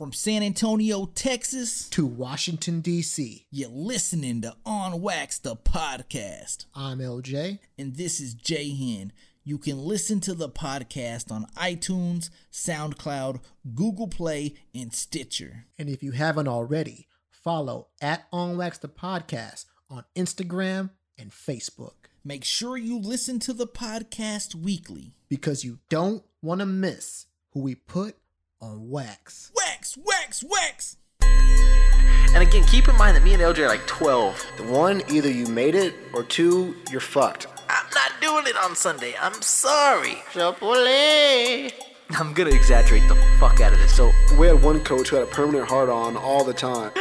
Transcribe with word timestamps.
From 0.00 0.14
San 0.14 0.42
Antonio, 0.42 1.04
Texas, 1.14 1.86
to 1.90 2.06
Washington, 2.06 2.80
D.C. 2.80 3.44
you're 3.50 3.68
listening 3.68 4.40
to 4.40 4.56
On 4.64 5.02
Wax, 5.02 5.36
the 5.36 5.56
podcast. 5.56 6.64
I'm 6.74 7.00
LJ. 7.00 7.58
And 7.78 7.96
this 7.96 8.18
is 8.18 8.32
Jay 8.32 8.70
Hen. 8.70 9.12
You 9.44 9.58
can 9.58 9.76
listen 9.76 10.20
to 10.20 10.32
the 10.32 10.48
podcast 10.48 11.30
on 11.30 11.44
iTunes, 11.54 12.30
SoundCloud, 12.50 13.42
Google 13.74 14.08
Play, 14.08 14.54
and 14.74 14.94
Stitcher. 14.94 15.66
And 15.78 15.90
if 15.90 16.02
you 16.02 16.12
haven't 16.12 16.48
already, 16.48 17.06
follow 17.30 17.88
at 18.00 18.26
On 18.32 18.56
Wax 18.56 18.78
the 18.78 18.88
Podcast 18.88 19.66
on 19.90 20.06
Instagram 20.16 20.92
and 21.18 21.30
Facebook 21.30 22.08
Make 22.24 22.44
sure 22.44 22.78
you 22.78 22.98
listen 22.98 23.38
to 23.40 23.52
the 23.52 23.66
podcast 23.66 24.54
weekly. 24.54 25.12
because 25.28 25.62
you 25.62 25.78
don't 25.90 26.22
want 26.40 26.60
to 26.60 26.66
miss 26.66 27.26
who 27.52 27.60
we 27.60 27.74
put 27.74 28.16
on 28.60 28.90
wax. 28.90 29.50
Wax, 29.56 29.96
wax, 30.04 30.44
wax! 30.44 30.96
And 31.22 32.42
again, 32.46 32.64
keep 32.64 32.88
in 32.88 32.96
mind 32.96 33.16
that 33.16 33.22
me 33.24 33.32
and 33.32 33.42
LJ 33.42 33.58
are 33.60 33.68
like 33.68 33.86
12. 33.86 34.44
The 34.58 34.62
one, 34.64 35.02
either 35.10 35.30
you 35.30 35.46
made 35.46 35.74
it, 35.74 35.94
or 36.12 36.22
two, 36.22 36.76
you're 36.90 37.00
fucked. 37.00 37.46
I'm 37.68 37.86
not 37.94 38.12
doing 38.20 38.46
it 38.46 38.56
on 38.62 38.76
Sunday. 38.76 39.14
I'm 39.20 39.40
sorry. 39.42 40.22
Chapole. 40.32 41.72
I'm 42.18 42.32
gonna 42.34 42.50
exaggerate 42.50 43.06
the 43.08 43.14
fuck 43.38 43.60
out 43.60 43.72
of 43.72 43.78
this. 43.78 43.94
So, 43.94 44.12
We 44.38 44.46
had 44.46 44.62
one 44.62 44.80
coach 44.80 45.08
who 45.08 45.16
had 45.16 45.24
a 45.26 45.30
permanent 45.30 45.68
hard 45.68 45.88
on 45.88 46.16
all 46.16 46.44
the 46.44 46.52
time. 46.52 46.92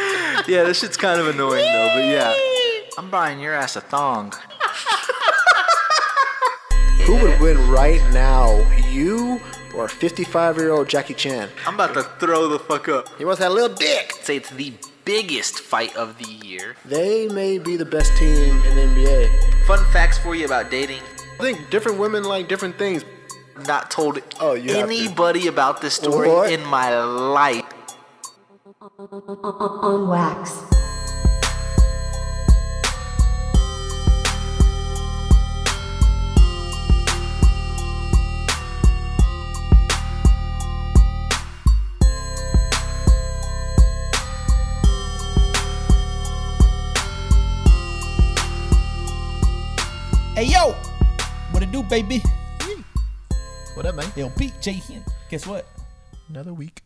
yeah, 0.48 0.64
this 0.64 0.80
shit's 0.80 0.98
kind 0.98 1.20
of 1.20 1.28
annoying 1.28 1.66
though, 1.72 1.90
but 1.96 2.06
yeah. 2.06 2.34
I'm 2.98 3.10
buying 3.10 3.40
your 3.40 3.54
ass 3.54 3.76
a 3.76 3.82
thong. 3.82 4.34
Who 7.06 7.16
would 7.16 7.40
win 7.40 7.70
right 7.70 8.04
now, 8.12 8.60
you 8.88 9.42
or 9.80 9.88
55 9.88 10.58
year 10.58 10.72
old 10.72 10.90
Jackie 10.90 11.14
Chan? 11.14 11.50
I'm 11.66 11.76
about 11.76 11.94
to 11.94 12.04
throw 12.20 12.48
the 12.50 12.60
fuck 12.60 12.90
up. 12.90 13.08
He 13.18 13.26
wants 13.26 13.40
that 13.40 13.52
little 13.52 13.76
dick. 13.76 14.12
Say 14.22 14.36
it's 14.38 14.50
the 14.50 14.74
biggest 15.06 15.60
fight 15.60 15.96
of 15.96 16.18
the 16.18 16.30
year. 16.30 16.76
They 16.86 17.28
may 17.30 17.58
be 17.58 17.78
the 17.78 17.86
best 17.86 18.16
team 18.18 18.62
in 18.64 18.76
the 18.76 18.82
NBA. 18.82 19.66
Fun 19.66 19.84
facts 19.92 20.18
for 20.18 20.36
you 20.36 20.46
about 20.46 20.70
dating. 20.70 21.02
I 21.40 21.44
think 21.44 21.70
different 21.70 21.98
women 21.98 22.24
like 22.24 22.48
different 22.50 22.78
things. 22.78 23.04
Not 23.68 23.90
told 23.92 24.20
Oh, 24.40 24.54
you 24.54 24.74
have 24.76 24.88
to. 24.90 24.96
anybody 24.96 25.48
about 25.48 25.82
this 25.82 25.94
story 25.96 26.30
What? 26.30 26.52
in 26.52 26.64
my 26.66 26.98
life. 27.02 27.66
on 29.00 30.08
wax. 30.08 30.64
Baby? 51.90 52.22
What 53.74 53.86
up, 53.86 53.96
man? 53.96 54.12
LP, 54.16 54.52
Jay 54.62 54.74
Hen. 54.74 55.04
Guess 55.30 55.48
what? 55.48 55.66
Another 56.30 56.54
week. 56.54 56.84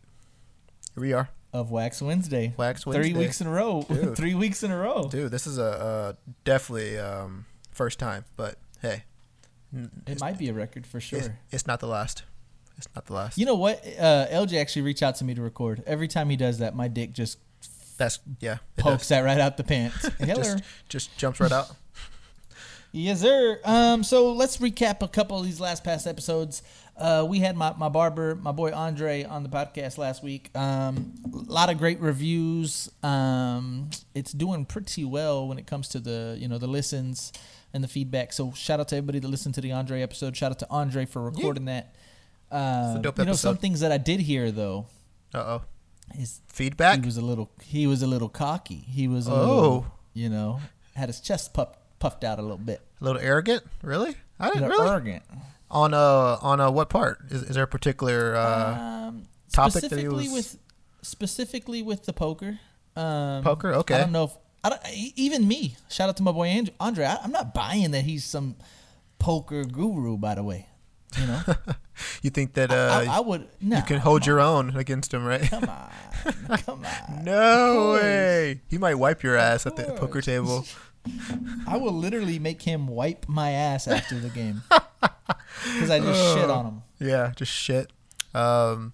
Here 0.94 1.02
we 1.02 1.12
are. 1.12 1.28
Of 1.52 1.70
Wax 1.70 2.00
Wednesday. 2.00 2.54
Wax 2.56 2.86
Wednesday. 2.86 3.10
Three 3.12 3.18
weeks 3.18 3.40
in 3.40 3.46
a 3.46 3.50
row. 3.50 3.82
Dude. 3.88 4.16
Three 4.16 4.34
weeks 4.34 4.62
in 4.62 4.70
a 4.70 4.76
row. 4.78 5.08
Dude, 5.10 5.30
this 5.30 5.46
is 5.46 5.58
a 5.58 5.64
uh, 5.64 6.12
definitely 6.44 6.98
um, 6.98 7.44
first 7.70 7.98
time, 7.98 8.24
but 8.36 8.56
hey, 8.80 9.04
It 10.06 10.20
might 10.20 10.38
be 10.38 10.48
a 10.48 10.54
record 10.54 10.86
for 10.86 11.00
sure. 11.00 11.18
it's, 11.18 11.28
it's 11.50 11.66
not 11.66 11.80
the 11.80 11.86
last. 11.86 12.22
It's 12.78 12.88
not 12.94 13.06
the 13.06 13.12
last. 13.12 13.36
You 13.38 13.46
know 13.46 13.54
what? 13.56 13.84
Uh, 13.86 14.26
LJ 14.30 14.58
actually 14.60 14.82
reached 14.82 15.02
out 15.02 15.16
to 15.16 15.24
me 15.24 15.34
to 15.34 15.42
record. 15.42 15.82
Every 15.86 16.08
time 16.08 16.30
he 16.30 16.36
does 16.36 16.58
that, 16.58 16.74
my 16.74 16.88
dick 16.88 17.12
just 17.12 17.38
That's, 17.98 18.18
yeah. 18.40 18.58
pokes 18.76 19.02
does. 19.02 19.08
that 19.10 19.20
right 19.20 19.38
out 19.38 19.56
the 19.56 19.64
pants. 19.64 20.08
Hello. 20.18 20.34
Just, 20.34 20.62
just 20.88 21.18
jumps 21.18 21.40
right 21.40 21.52
out. 21.52 21.70
Yes, 22.96 23.22
sir. 23.22 23.58
Um, 23.64 24.04
so 24.04 24.32
let's 24.32 24.58
recap 24.58 25.02
a 25.02 25.08
couple 25.08 25.36
of 25.36 25.44
these 25.44 25.58
last 25.58 25.82
past 25.82 26.06
episodes. 26.06 26.62
Uh, 26.96 27.26
we 27.28 27.40
had 27.40 27.56
my, 27.56 27.74
my 27.76 27.88
barber, 27.88 28.36
my 28.36 28.52
boy 28.52 28.72
Andre, 28.72 29.24
on 29.24 29.42
the 29.42 29.48
podcast 29.48 29.98
last 29.98 30.22
week. 30.22 30.56
Um, 30.56 31.12
a 31.34 31.50
lot 31.52 31.70
of 31.70 31.78
great 31.78 31.98
reviews. 31.98 32.88
Um, 33.02 33.90
it's 34.14 34.30
doing 34.30 34.64
pretty 34.64 35.04
well 35.04 35.48
when 35.48 35.58
it 35.58 35.66
comes 35.66 35.88
to 35.88 35.98
the 35.98 36.36
you 36.38 36.46
know 36.46 36.56
the 36.58 36.68
listens 36.68 37.32
and 37.72 37.82
the 37.82 37.88
feedback. 37.88 38.32
So 38.32 38.52
shout 38.52 38.78
out 38.78 38.86
to 38.88 38.96
everybody 38.96 39.18
that 39.18 39.26
listened 39.28 39.56
to 39.56 39.60
the 39.60 39.72
Andre 39.72 40.00
episode. 40.02 40.36
Shout 40.36 40.52
out 40.52 40.60
to 40.60 40.66
Andre 40.70 41.04
for 41.04 41.20
recording 41.20 41.64
that. 41.64 41.96
Uh, 42.48 42.98
dope 42.98 43.18
you 43.18 43.24
know 43.24 43.32
some 43.32 43.56
things 43.56 43.80
that 43.80 43.90
I 43.90 43.98
did 43.98 44.20
hear 44.20 44.52
though 44.52 44.86
Uh 45.34 45.38
oh. 45.38 45.62
is 46.20 46.40
Feedback? 46.46 47.00
he 47.00 47.04
was 47.06 47.16
a 47.16 47.22
little 47.24 47.50
he 47.60 47.88
was 47.88 48.02
a 48.02 48.06
little 48.06 48.28
cocky. 48.28 48.76
He 48.76 49.08
was 49.08 49.26
a 49.26 49.32
Oh. 49.32 49.40
little 49.56 49.86
you 50.12 50.28
know 50.28 50.60
had 50.94 51.08
his 51.08 51.18
chest 51.20 51.52
puffed 51.54 51.80
puffed 51.98 52.22
out 52.22 52.38
a 52.38 52.42
little 52.42 52.58
bit. 52.58 52.80
A 53.00 53.04
little 53.04 53.20
arrogant? 53.20 53.62
Really? 53.82 54.16
I 54.38 54.50
didn't 54.50 54.68
really. 54.68 54.88
arrogant. 54.88 55.22
On 55.70 55.92
uh 55.94 56.38
on 56.40 56.60
a 56.60 56.70
what 56.70 56.88
part? 56.88 57.18
Is, 57.30 57.42
is 57.44 57.54
there 57.56 57.64
a 57.64 57.68
particular 57.68 58.36
uh 58.36 59.08
um, 59.08 59.24
topic 59.52 59.74
that 59.74 59.82
he 59.82 59.88
specifically 59.88 60.28
was- 60.28 60.32
with 60.32 60.58
specifically 61.02 61.82
with 61.82 62.04
the 62.06 62.12
poker. 62.12 62.58
Um, 62.96 63.42
Poker? 63.42 63.72
Okay. 63.74 63.94
I 63.96 63.98
don't 63.98 64.12
know 64.12 64.24
if 64.24 64.30
I 64.62 64.68
don't, 64.70 64.80
even 65.16 65.46
me. 65.48 65.76
Shout 65.90 66.08
out 66.08 66.16
to 66.18 66.22
my 66.22 66.30
boy 66.32 66.46
And- 66.46 66.70
Andre. 66.80 67.04
I, 67.06 67.16
I'm 67.22 67.32
not 67.32 67.52
buying 67.52 67.90
that 67.90 68.02
he's 68.04 68.24
some 68.24 68.56
poker 69.18 69.64
guru. 69.64 70.16
By 70.16 70.36
the 70.36 70.44
way, 70.44 70.68
you 71.18 71.26
know, 71.26 71.40
you 72.22 72.30
think 72.30 72.54
that 72.54 72.70
uh 72.70 73.04
I, 73.08 73.16
I 73.16 73.20
would. 73.20 73.48
No, 73.60 73.76
you 73.78 73.82
can 73.82 73.98
hold 73.98 74.26
your 74.26 74.38
own 74.40 74.76
against 74.76 75.12
him, 75.12 75.24
right? 75.24 75.42
Come 75.42 75.64
on, 75.68 75.90
come 76.58 76.84
on. 76.86 77.24
no 77.24 77.92
way. 78.00 78.60
He 78.70 78.78
might 78.78 78.94
wipe 78.94 79.22
your 79.24 79.36
ass 79.36 79.66
at 79.66 79.74
the 79.76 79.84
poker 79.94 80.20
table. 80.22 80.64
I 81.66 81.76
will 81.76 81.92
literally 81.92 82.38
make 82.38 82.62
him 82.62 82.86
wipe 82.88 83.28
my 83.28 83.50
ass 83.50 83.86
after 83.88 84.18
the 84.18 84.30
game 84.30 84.62
because 85.00 85.90
I 85.90 85.98
just 86.00 86.34
shit 86.34 86.48
on 86.50 86.66
him. 86.66 86.82
Yeah, 86.98 87.32
just 87.36 87.52
shit. 87.52 87.90
Um, 88.34 88.92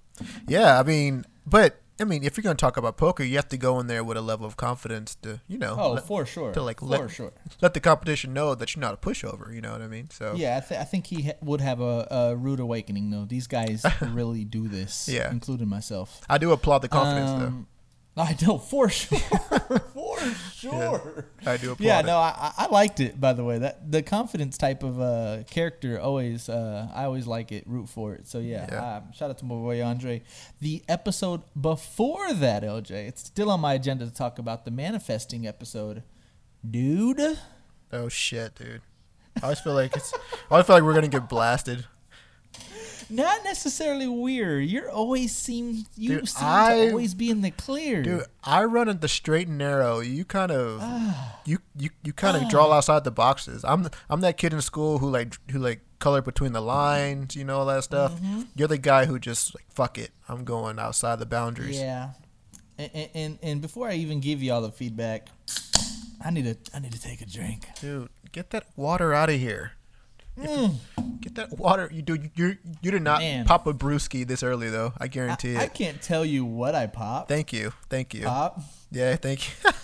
yeah, 0.49 0.79
I 0.79 0.83
mean, 0.83 1.25
but 1.47 1.81
I 2.01 2.05
mean, 2.05 2.25
if 2.25 2.37
you're 2.37 2.43
gonna 2.43 2.55
talk 2.57 2.77
about 2.77 2.97
poker, 2.97 3.23
you 3.23 3.37
have 3.37 3.49
to 3.51 3.57
go 3.57 3.79
in 3.79 3.87
there 3.87 4.03
with 4.03 4.17
a 4.17 4.21
level 4.23 4.47
of 4.47 4.57
confidence 4.57 5.15
to, 5.17 5.41
you 5.49 5.59
know, 5.59 5.77
Oh, 5.79 5.93
let, 5.93 6.07
for 6.07 6.25
sure. 6.27 6.53
to 6.53 6.63
like 6.63 6.81
for 6.81 6.87
let, 6.87 7.11
sure. 7.11 7.33
let 7.61 7.75
the 7.75 7.81
competition 7.81 8.33
know 8.33 8.55
that 8.55 8.75
you're 8.75 8.81
not 8.81 8.95
a 8.95 8.97
pushover. 8.97 9.55
You 9.55 9.61
know 9.61 9.73
what 9.73 9.83
I 9.83 9.87
mean? 9.87 10.09
So 10.11 10.35
Yeah, 10.37 10.61
I, 10.63 10.67
th- 10.67 10.81
I 10.81 10.85
think 10.85 11.07
he 11.07 11.23
ha- 11.23 11.33
would 11.43 11.61
have 11.61 11.81
a, 11.81 12.07
a 12.11 12.37
rude 12.37 12.59
awakening 12.61 13.11
though. 13.11 13.25
These 13.27 13.47
guys 13.47 13.85
really 14.01 14.45
do 14.45 14.67
this, 14.69 15.09
Yeah. 15.09 15.31
including 15.31 15.69
myself. 15.69 16.21
I 16.29 16.39
do 16.39 16.53
applaud 16.53 16.79
the 16.81 16.89
confidence, 16.89 17.31
Um, 17.31 17.67
I 18.17 18.37
know 18.43 18.59
for 18.59 18.89
sure, 18.91 19.19
for 19.19 19.79
sure. 20.55 20.71
though. 20.73 21.25
I 21.51 21.57
do 21.57 21.73
applaud. 21.73 21.87
Yeah, 21.87 22.01
no, 22.03 22.17
I, 22.19 22.53
I 22.59 22.65
I 22.65 22.67
liked 22.69 23.01
it. 23.01 23.21
By 23.21 23.33
the 23.33 23.45
way, 23.45 23.59
that 23.59 23.91
the 23.91 24.03
confidence 24.03 24.57
type 24.59 24.83
of 24.83 25.01
uh, 25.01 25.43
character 25.51 25.99
always, 26.01 26.49
uh, 26.49 26.89
I 26.95 27.05
always 27.05 27.27
like 27.27 27.53
it, 27.53 27.65
root 27.67 27.89
for 27.89 28.15
it. 28.15 28.27
So 28.29 28.39
yeah, 28.39 28.67
Yeah. 28.71 28.83
uh, 28.83 29.01
shout 29.13 29.31
out 29.31 29.39
to 29.39 29.45
my 29.45 29.55
boy 29.55 29.83
Andre. 29.83 30.23
The 30.61 30.83
episode 30.89 31.43
before 31.61 32.33
that, 32.35 32.63
LJ, 32.63 32.91
it's 33.09 33.23
still 33.25 33.51
on 33.51 33.61
my 33.61 33.75
agenda 33.75 34.05
to 34.07 34.13
talk 34.13 34.39
about 34.39 34.65
the 34.65 34.71
manifesting 34.71 35.47
episode, 35.47 36.03
dude. 36.69 37.39
Oh 37.93 38.09
shit, 38.09 38.55
dude. 38.55 38.83
I 39.41 39.45
always 39.45 39.61
feel 39.61 39.75
like 39.75 39.97
it's. 39.97 40.13
I 40.15 40.19
always 40.53 40.67
feel 40.67 40.77
like 40.77 40.83
we're 40.85 40.95
gonna 40.95 41.09
get 41.09 41.29
blasted. 41.29 41.87
Not 43.11 43.43
necessarily 43.45 44.07
weird. 44.07 44.65
You're 44.69 44.91
always 44.91 45.35
seem 45.35 45.85
you 45.97 46.21
Dude, 46.21 46.29
seem 46.29 46.47
I- 46.49 46.75
to 46.75 46.91
always 46.91 47.15
be 47.15 47.29
in 47.31 47.41
the 47.41 47.51
clear. 47.51 48.03
Dude, 48.03 48.25
I 48.45 48.65
run 48.65 48.89
at 48.89 49.01
the 49.01 49.09
straight 49.09 49.49
and 49.49 49.59
narrow. 49.59 50.01
You 50.01 50.25
kind 50.25 50.53
of, 50.53 50.79
Ah. 50.81 51.41
you 51.45 51.59
you 51.77 51.91
you 52.05 52.13
kind 52.13 52.37
of 52.37 52.49
draw 52.49 52.71
outside 52.73 53.05
the 53.05 53.11
boxes. 53.11 53.65
I'm 53.65 53.89
I'm 54.09 54.21
that 54.21 54.37
kid 54.37 54.53
in 54.53 54.61
school 54.61 54.99
who 54.99 55.11
like 55.11 55.35
who 55.51 55.59
like 55.59 55.81
color 55.99 56.23
between 56.23 56.53
the 56.53 56.63
lines, 56.63 57.37
you 57.37 57.45
know 57.45 57.59
all 57.59 57.67
that 57.67 57.85
stuff. 57.85 58.15
Mm-hmm. 58.15 58.43
You're 58.55 58.69
the 58.69 58.79
guy 58.79 59.05
who 59.07 59.19
just 59.19 59.55
like 59.55 59.65
fuck 59.71 59.99
it. 59.99 60.13
I'm 60.29 60.45
going 60.45 60.79
outside 60.79 61.19
the 61.19 61.27
boundaries. 61.27 61.79
Yeah. 61.79 62.11
And, 62.79 62.91
and- 62.95 63.11
and 63.15 63.39
and 63.43 63.61
before 63.61 63.89
I 63.89 63.95
even 63.95 64.21
give 64.21 64.43
you 64.43 64.53
all 64.53 64.63
the 64.63 64.71
feedback, 64.73 65.29
I 66.25 66.31
need 66.31 66.45
to 66.45 66.57
I 66.75 66.79
need 66.79 66.93
to 66.93 67.01
take 67.01 67.21
a 67.21 67.27
drink. 67.27 67.67
Dude, 67.81 68.09
get 68.33 68.51
that 68.51 68.67
water 68.77 69.13
out 69.13 69.29
of 69.31 69.39
here. 69.41 69.73
You- 70.43 70.71
Get 71.21 71.35
that 71.35 71.59
water. 71.59 71.89
You 71.93 72.01
do. 72.03 72.17
You 72.35 72.57
you 72.81 72.91
did 72.91 73.03
not 73.03 73.21
Mm. 73.21 73.25
Man. 73.25 73.45
pop 73.45 73.67
a 73.67 73.75
brewski 73.75 74.27
this 74.27 74.43
early 74.43 74.71
though. 74.71 74.95
I 74.99 75.07
guarantee 75.09 75.55
I 75.57 75.61
it. 75.61 75.65
I 75.65 75.67
can't 75.69 76.01
tell 76.01 76.25
you 76.25 76.45
what 76.47 76.75
I 76.75 76.87
popped. 76.87 77.29
Thank 77.29 77.53
you. 77.53 77.73
Thank 77.91 78.15
you. 78.15 78.25
Pop. 78.25 78.61
Yeah. 78.91 79.17
Thank 79.17 79.49
you. 79.65 79.71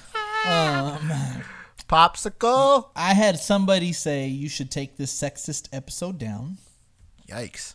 Um, 0.46 1.10
Popsicle. 1.88 2.88
I 2.94 3.14
had 3.14 3.38
somebody 3.38 3.92
say 3.92 4.26
you 4.28 4.48
should 4.48 4.70
take 4.70 4.96
this 4.96 5.12
sexist 5.12 5.68
episode 5.72 6.18
down. 6.18 6.58
Yikes. 7.28 7.74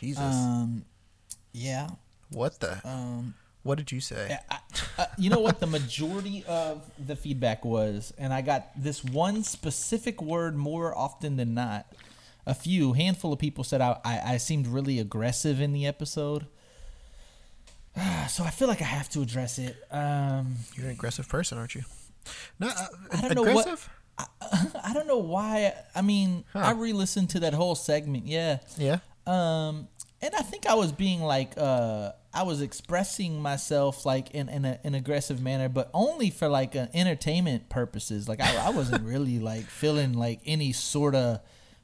Jesus. 0.00 0.22
Um, 0.22 0.84
yeah. 1.52 1.88
what 2.30 2.58
the? 2.60 2.80
Um, 2.88 3.34
What 3.62 3.78
did 3.78 3.92
you 3.92 4.00
say? 4.00 4.38
I, 4.50 4.58
uh, 4.98 5.04
you 5.16 5.30
know 5.30 5.38
what 5.38 5.60
the 5.60 5.66
majority 5.68 6.44
of 6.48 6.82
the 6.98 7.14
feedback 7.14 7.64
was, 7.64 8.12
and 8.18 8.32
I 8.32 8.40
got 8.42 8.70
this 8.76 9.04
one 9.04 9.44
specific 9.44 10.20
word 10.20 10.56
more 10.56 10.96
often 10.96 11.36
than 11.36 11.54
not. 11.54 11.86
A 12.44 12.54
few 12.54 12.92
handful 12.92 13.32
of 13.32 13.38
people 13.38 13.62
said 13.62 13.80
I, 13.80 13.98
I, 14.04 14.20
I 14.34 14.36
seemed 14.38 14.66
really 14.66 14.98
aggressive 14.98 15.60
in 15.60 15.72
the 15.72 15.86
episode. 15.86 16.46
so 18.28 18.42
I 18.44 18.50
feel 18.50 18.68
like 18.68 18.80
I 18.82 18.86
have 18.86 19.08
to 19.10 19.22
address 19.22 19.58
it. 19.58 19.76
Um, 19.90 20.56
You're 20.74 20.86
an 20.86 20.92
aggressive 20.92 21.28
person, 21.28 21.58
aren't 21.58 21.74
you? 21.74 21.82
No, 22.58 22.68
uh, 22.68 22.86
I 23.12 23.20
don't 23.20 23.34
know 23.34 23.42
what- 23.42 23.66
aggressive. 23.66 23.88
I 24.84 24.92
don't 24.92 25.06
know 25.06 25.18
why. 25.18 25.72
I 25.94 26.02
mean, 26.02 26.44
Huh. 26.52 26.60
I 26.60 26.70
re-listened 26.72 27.30
to 27.30 27.40
that 27.40 27.54
whole 27.54 27.74
segment. 27.74 28.26
Yeah. 28.26 28.58
Yeah. 28.76 28.98
Um, 29.26 29.88
and 30.22 30.34
I 30.36 30.42
think 30.42 30.66
I 30.66 30.74
was 30.74 30.92
being 30.92 31.20
like, 31.20 31.54
uh, 31.56 32.12
I 32.32 32.44
was 32.44 32.62
expressing 32.62 33.42
myself 33.42 34.06
like 34.06 34.30
in, 34.30 34.48
in 34.48 34.64
a, 34.64 34.78
an 34.84 34.94
aggressive 34.94 35.42
manner, 35.42 35.68
but 35.68 35.90
only 35.92 36.30
for 36.30 36.48
like 36.48 36.76
uh, 36.76 36.86
entertainment 36.94 37.68
purposes. 37.68 38.28
Like 38.28 38.40
I, 38.40 38.68
I 38.68 38.70
wasn't 38.70 39.04
really 39.04 39.40
like 39.40 39.64
feeling 39.64 40.14
like 40.14 40.40
any 40.46 40.72
sort 40.72 41.16
of 41.16 41.40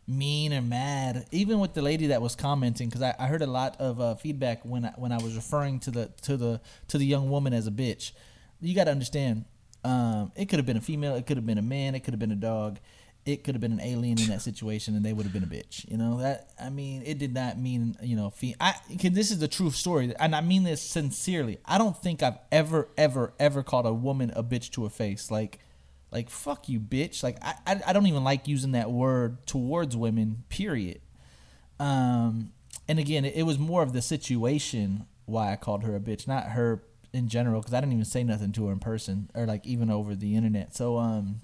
mean 0.07 0.55
or 0.55 0.63
mad, 0.63 1.27
even 1.33 1.59
with 1.59 1.75
the 1.75 1.83
lady 1.83 2.07
that 2.07 2.23
was 2.23 2.35
commenting, 2.35 2.89
because 2.89 3.03
I, 3.03 3.15
I 3.19 3.27
heard 3.27 3.43
a 3.43 3.47
lot 3.47 3.77
of 3.81 4.01
uh, 4.01 4.15
feedback 4.15 4.65
when 4.65 4.87
I, 4.87 4.93
when 4.97 5.13
I 5.13 5.19
was 5.19 5.35
referring 5.35 5.81
to 5.81 5.91
the 5.91 6.11
to 6.23 6.37
the 6.37 6.61
to 6.87 6.97
the 6.97 7.05
young 7.05 7.29
woman 7.29 7.53
as 7.53 7.67
a 7.67 7.73
bitch. 7.73 8.13
You 8.61 8.75
got 8.75 8.85
to 8.85 8.91
understand, 8.91 9.45
um, 9.85 10.33
it 10.35 10.47
could 10.47 10.59
have 10.59 10.67
been 10.67 10.79
a 10.79 10.81
female, 10.81 11.15
it 11.17 11.27
could 11.27 11.37
have 11.37 11.47
been 11.47 11.59
a 11.59 11.63
man, 11.63 11.95
it 11.95 12.01
could 12.01 12.15
have 12.15 12.21
been 12.21 12.33
a 12.33 12.37
dog 12.37 12.79
it 13.29 13.45
could 13.45 13.55
have 13.55 13.61
been 13.61 13.73
an 13.73 13.81
alien 13.81 14.19
in 14.19 14.29
that 14.29 14.41
situation 14.51 14.97
and 14.97 15.05
they 15.05 15.13
would 15.13 15.25
have 15.27 15.33
been 15.35 15.43
a 15.45 15.47
bitch. 15.47 15.89
You 15.91 15.99
know 15.99 16.19
that 16.21 16.51
I 16.61 16.71
mean, 16.71 17.03
it 17.05 17.19
did 17.19 17.35
not 17.35 17.59
mean 17.59 17.97
you 18.03 18.17
know. 18.17 18.31
Fe- 18.31 18.57
I 18.59 18.73
'cause 19.01 19.11
this 19.13 19.31
is 19.31 19.39
the 19.39 19.49
true 19.49 19.71
story, 19.71 20.15
and 20.19 20.35
I 20.35 20.41
mean 20.41 20.63
this 20.63 20.81
sincerely. 20.81 21.59
I 21.67 21.77
don't 21.77 21.97
think 21.97 22.23
I've 22.23 22.39
ever, 22.51 22.89
ever, 22.97 23.35
ever 23.39 23.63
called 23.63 23.85
a 23.85 23.93
woman 23.93 24.33
a 24.35 24.43
bitch 24.43 24.71
to 24.73 24.85
her 24.85 24.89
face. 24.91 25.31
Like, 25.31 25.59
like 26.11 26.31
fuck 26.31 26.71
you, 26.71 26.81
bitch. 26.81 27.23
Like 27.23 27.37
I, 27.43 27.55
I, 27.67 27.81
I 27.89 27.93
don't 27.93 28.07
even 28.07 28.25
like 28.25 28.49
using 28.49 28.73
that 28.73 28.91
word 28.91 29.47
towards 29.47 29.95
women. 29.95 30.45
Period. 30.49 31.01
Um, 31.79 32.53
and 32.89 32.99
again, 32.99 33.27
it, 33.27 33.35
it 33.37 33.43
was 33.43 33.59
more 33.59 33.83
of 33.83 33.93
the 33.93 34.01
situation 34.03 35.05
why 35.27 35.53
I 35.53 35.57
called 35.57 35.85
her 35.85 35.95
a 35.95 36.01
bitch, 36.01 36.27
not 36.27 36.45
her 36.53 36.83
in 37.13 37.29
general, 37.29 37.61
because 37.61 37.75
I 37.75 37.81
didn't 37.81 37.93
even 37.93 38.05
say 38.07 38.25
nothing 38.25 38.53
to 38.53 38.67
her 38.67 38.73
in 38.73 38.79
person 38.79 39.31
or 39.35 39.45
like 39.45 39.67
even 39.67 39.91
over 39.91 40.15
the 40.15 40.35
internet. 40.35 40.75
So 40.75 40.97
um 40.97 41.43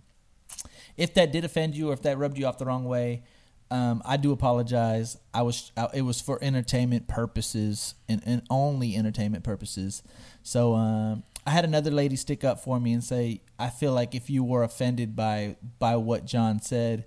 if 0.97 1.15
that 1.15 1.33
did 1.33 1.45
offend 1.45 1.77
you 1.77 1.91
or 1.91 1.93
if 1.93 2.03
that 2.03 2.19
rubbed 2.19 2.39
you 2.39 2.47
off 2.47 2.59
the 2.59 2.67
wrong 2.67 2.85
way, 2.85 3.23
um, 3.71 4.03
I 4.05 4.17
do 4.17 4.33
apologize. 4.33 5.17
I 5.33 5.43
was 5.43 5.73
I, 5.77 5.89
it 5.95 6.03
was 6.03 6.21
for 6.21 6.39
entertainment 6.43 7.09
purposes 7.09 7.95
and, 8.09 8.23
and 8.25 8.43
only 8.51 8.95
entertainment 8.95 9.43
purposes. 9.43 10.03
So 10.43 10.75
um, 10.75 11.25
I 11.47 11.51
had 11.51 11.65
another 11.65 11.91
lady 11.91 12.17
stick 12.17 12.45
up 12.45 12.61
for 12.61 12.79
me 12.79 12.93
and 12.93 13.03
say, 13.03 13.41
I 13.59 13.71
feel 13.71 13.93
like 13.93 14.15
if 14.15 14.31
you 14.31 14.45
were 14.45 14.63
offended 14.63 15.17
by 15.17 15.57
by 15.79 15.97
what 15.97 16.27
John 16.27 16.61
said, 16.61 17.07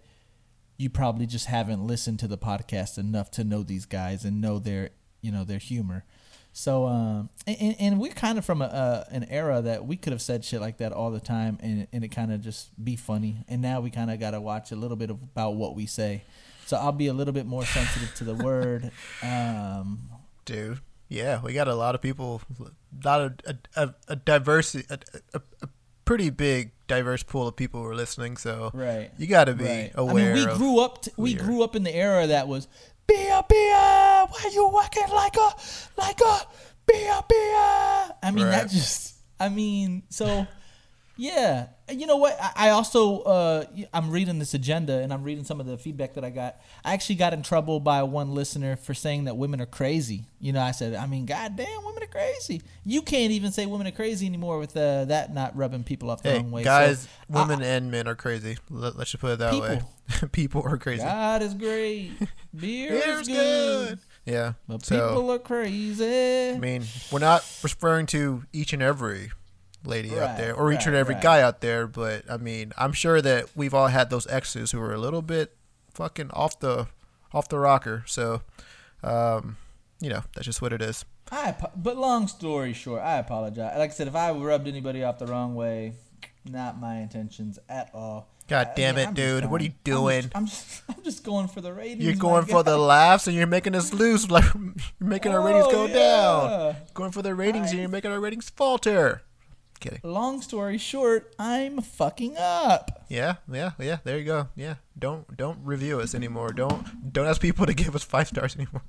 you 0.77 0.89
probably 0.89 1.25
just 1.25 1.45
haven't 1.45 1.85
listened 1.85 2.19
to 2.19 2.27
the 2.27 2.37
podcast 2.37 2.97
enough 2.97 3.31
to 3.31 3.43
know 3.43 3.63
these 3.63 3.85
guys 3.85 4.25
and 4.25 4.41
know 4.41 4.59
their 4.59 4.89
you 5.21 5.31
know 5.31 5.43
their 5.43 5.59
humor. 5.59 6.03
So 6.53 6.85
um, 6.87 7.29
and, 7.45 7.75
and 7.79 7.99
we're 7.99 8.13
kind 8.13 8.37
of 8.39 8.45
from 8.45 8.61
a, 8.61 8.65
uh, 8.65 9.03
an 9.11 9.25
era 9.29 9.61
that 9.61 9.85
we 9.85 9.95
could 9.95 10.11
have 10.11 10.21
said 10.21 10.43
shit 10.43 10.59
like 10.59 10.77
that 10.77 10.91
all 10.91 11.11
the 11.11 11.19
time 11.19 11.59
and, 11.61 11.87
and 11.93 12.03
it 12.03 12.07
kind 12.09 12.33
of 12.33 12.41
just 12.41 12.69
be 12.83 12.95
funny. 12.95 13.43
And 13.47 13.61
now 13.61 13.79
we 13.79 13.91
kind 13.91 14.09
of 14.09 14.19
got 14.19 14.31
to 14.31 14.41
watch 14.41 14.71
a 14.71 14.75
little 14.75 14.97
bit 14.97 15.09
of, 15.11 15.21
about 15.21 15.51
what 15.55 15.75
we 15.75 15.85
say. 15.85 16.23
So 16.65 16.75
I'll 16.77 16.91
be 16.91 17.07
a 17.07 17.13
little 17.13 17.33
bit 17.33 17.45
more 17.45 17.63
sensitive 17.65 18.13
to 18.15 18.23
the 18.23 18.33
word. 18.43 18.91
Um, 19.21 20.09
dude. 20.45 20.79
Yeah, 21.09 21.39
we 21.41 21.53
got 21.53 21.69
a 21.69 21.75
lot 21.75 21.95
of 21.95 22.01
people, 22.01 22.41
lot 23.05 23.21
of 23.21 23.33
a, 23.45 23.81
a, 23.81 23.95
a 24.09 24.15
diversity, 24.17 24.85
a, 24.89 24.99
a, 25.35 25.41
a 25.61 25.69
pretty 26.03 26.29
big 26.29 26.71
diverse 26.87 27.23
pool 27.23 27.47
of 27.47 27.55
people 27.55 27.81
who 27.81 27.87
are 27.87 27.95
listening. 27.95 28.35
So 28.35 28.71
right. 28.73 29.09
you 29.17 29.25
got 29.27 29.45
to 29.45 29.53
be 29.53 29.63
Right. 29.63 29.91
aware. 29.95 30.31
I 30.31 30.33
mean, 30.33 30.45
we 30.45 30.51
of- 30.51 30.57
grew 30.57 30.79
up. 30.79 31.03
T- 31.03 31.11
we 31.15 31.33
grew 31.33 31.63
up 31.63 31.77
in 31.77 31.83
the 31.83 31.95
era 31.95 32.27
that 32.27 32.49
was 32.49 32.67
beer, 33.07 33.41
beer. 33.47 34.27
Why 34.29 34.49
you 34.53 34.67
walking 34.67 35.09
like 35.09 35.35
a 35.37 35.49
like 35.97 36.19
a 36.21 36.41
beer, 36.85 37.19
beer? 37.27 38.15
I 38.23 38.31
mean, 38.33 38.47
that 38.49 38.69
just. 38.69 39.15
I 39.39 39.49
mean, 39.49 40.03
so 40.09 40.47
yeah. 41.15 41.67
You 41.89 42.05
know 42.05 42.17
what? 42.17 42.37
I, 42.41 42.67
I 42.67 42.69
also 42.71 43.19
uh, 43.21 43.65
I'm 43.93 44.11
reading 44.11 44.39
this 44.39 44.53
agenda 44.53 44.99
and 44.99 45.13
I'm 45.13 45.23
reading 45.23 45.43
some 45.45 45.59
of 45.61 45.65
the 45.67 45.77
feedback 45.77 46.15
that 46.15 46.25
I 46.25 46.29
got. 46.29 46.59
I 46.83 46.93
actually 46.93 47.15
got 47.15 47.33
in 47.33 47.43
trouble 47.43 47.79
by 47.79 48.03
one 48.03 48.33
listener 48.33 48.75
for 48.75 48.93
saying 48.93 49.23
that 49.25 49.37
women 49.37 49.61
are 49.61 49.65
crazy. 49.65 50.25
You 50.41 50.51
know, 50.53 50.61
I 50.61 50.71
said, 50.71 50.95
I 50.95 51.05
mean, 51.07 51.25
goddamn, 51.25 51.85
women 51.85 52.03
are 52.03 52.07
crazy. 52.07 52.61
You 52.85 53.01
can't 53.01 53.31
even 53.31 53.51
say 53.51 53.65
women 53.65 53.87
are 53.87 53.91
crazy 53.91 54.25
anymore 54.25 54.59
with 54.59 54.75
uh, 54.75 55.05
that 55.05 55.33
not 55.33 55.55
rubbing 55.55 55.83
people 55.83 56.09
off 56.11 56.21
the 56.23 56.29
Hey, 56.31 56.37
wrong 56.37 56.51
way. 56.51 56.63
So, 56.63 56.65
guys, 56.65 57.07
I- 57.33 57.41
women 57.41 57.61
and 57.63 57.89
men 57.89 58.07
are 58.07 58.15
crazy. 58.15 58.57
Let, 58.69 58.95
us 58.97 59.11
just 59.11 59.21
put 59.21 59.31
it 59.31 59.39
that 59.39 59.53
way. 59.53 59.81
people 60.31 60.61
are 60.65 60.77
crazy. 60.77 61.03
God 61.03 61.41
is 61.41 61.53
great. 61.53 62.11
Beer 62.55 62.93
is 62.95 63.27
good. 63.27 63.99
Yeah. 64.25 64.53
But 64.67 64.85
so, 64.85 65.09
people 65.09 65.31
are 65.31 65.39
crazy. 65.39 66.49
I 66.51 66.59
mean, 66.59 66.83
we're 67.11 67.19
not 67.19 67.41
referring 67.63 68.07
to 68.07 68.43
each 68.51 68.73
and 68.73 68.81
every 68.83 69.31
lady 69.85 70.09
Right, 70.09 70.19
out 70.19 70.37
there 70.37 70.53
or 70.55 70.71
each 70.73 70.85
and 70.85 70.95
every 70.95 71.15
right. 71.15 71.23
guy 71.23 71.41
out 71.41 71.61
there, 71.61 71.87
but 71.87 72.29
I 72.29 72.37
mean, 72.37 72.73
I'm 72.77 72.93
sure 72.93 73.21
that 73.21 73.49
we've 73.55 73.73
all 73.73 73.87
had 73.87 74.09
those 74.09 74.27
exes 74.27 74.71
who 74.71 74.79
were 74.79 74.93
a 74.93 74.97
little 74.97 75.21
bit 75.21 75.55
fucking 75.93 76.31
off 76.31 76.59
the 76.59 76.87
off 77.33 77.47
the 77.49 77.59
rocker. 77.59 78.03
So, 78.07 78.41
um, 79.03 79.57
you 79.99 80.09
know, 80.09 80.23
that's 80.33 80.45
just 80.45 80.61
what 80.61 80.73
it 80.73 80.81
is. 80.81 81.05
I 81.31 81.55
but 81.75 81.97
long 81.97 82.27
story 82.27 82.73
short, 82.73 83.01
I 83.01 83.17
apologize. 83.17 83.77
Like 83.77 83.91
I 83.91 83.93
said, 83.93 84.07
if 84.07 84.15
I 84.15 84.31
rubbed 84.31 84.67
anybody 84.67 85.03
off 85.03 85.19
the 85.19 85.27
wrong 85.27 85.55
way, 85.55 85.93
not 86.45 86.79
my 86.79 86.97
intentions 86.99 87.59
at 87.69 87.89
all. 87.93 88.29
God 88.47 88.67
I- 88.71 88.73
damn 88.75 88.95
yeah, 88.95 89.03
it, 89.03 89.07
I'm 89.09 89.13
dude. 89.13 89.45
What 89.45 89.59
are 89.59 89.65
you 89.65 89.73
doing? 89.83 90.31
I'm 90.33 90.45
just, 90.45 90.83
I'm 90.87 90.95
just, 90.95 90.97
I'm 90.99 91.03
just 91.03 91.23
going 91.25 91.47
for 91.49 91.59
the 91.59 91.73
ratings. 91.73 92.01
You're 92.03 92.15
going 92.15 92.45
for 92.45 92.63
the 92.63 92.77
laughs 92.77 93.27
and 93.27 93.35
you're 93.35 93.45
making 93.45 93.75
us 93.75 93.93
lose. 93.93 94.29
Like 94.31 94.45
you're 94.53 95.09
making 95.09 95.33
our 95.33 95.41
ratings 95.41 95.65
Oh, 95.67 95.71
go 95.71 95.85
yeah. 95.87 95.93
down. 95.93 96.75
Going 96.93 97.11
for 97.11 97.21
the 97.21 97.35
ratings 97.35 97.71
and 97.71 97.79
you're 97.81 97.89
making 97.89 98.11
our 98.11 98.19
ratings 98.21 98.49
falter. 98.49 99.21
Kidding. 99.79 99.99
Long 100.03 100.41
story 100.41 100.77
short, 100.77 101.33
I'm 101.39 101.81
fucking 101.81 102.37
up. 102.37 103.05
Yeah, 103.09 103.35
yeah, 103.51 103.71
yeah. 103.79 103.97
There 104.03 104.17
you 104.17 104.25
go. 104.25 104.47
Yeah. 104.55 104.75
Don't 104.97 105.35
don't 105.37 105.59
review 105.63 105.99
us 105.99 106.15
anymore. 106.15 106.51
Don't 106.51 107.13
don't 107.13 107.27
ask 107.27 107.39
people 107.41 107.65
to 107.65 107.73
give 107.73 107.95
us 107.95 108.03
five 108.03 108.27
stars 108.27 108.55
anymore. 108.55 108.83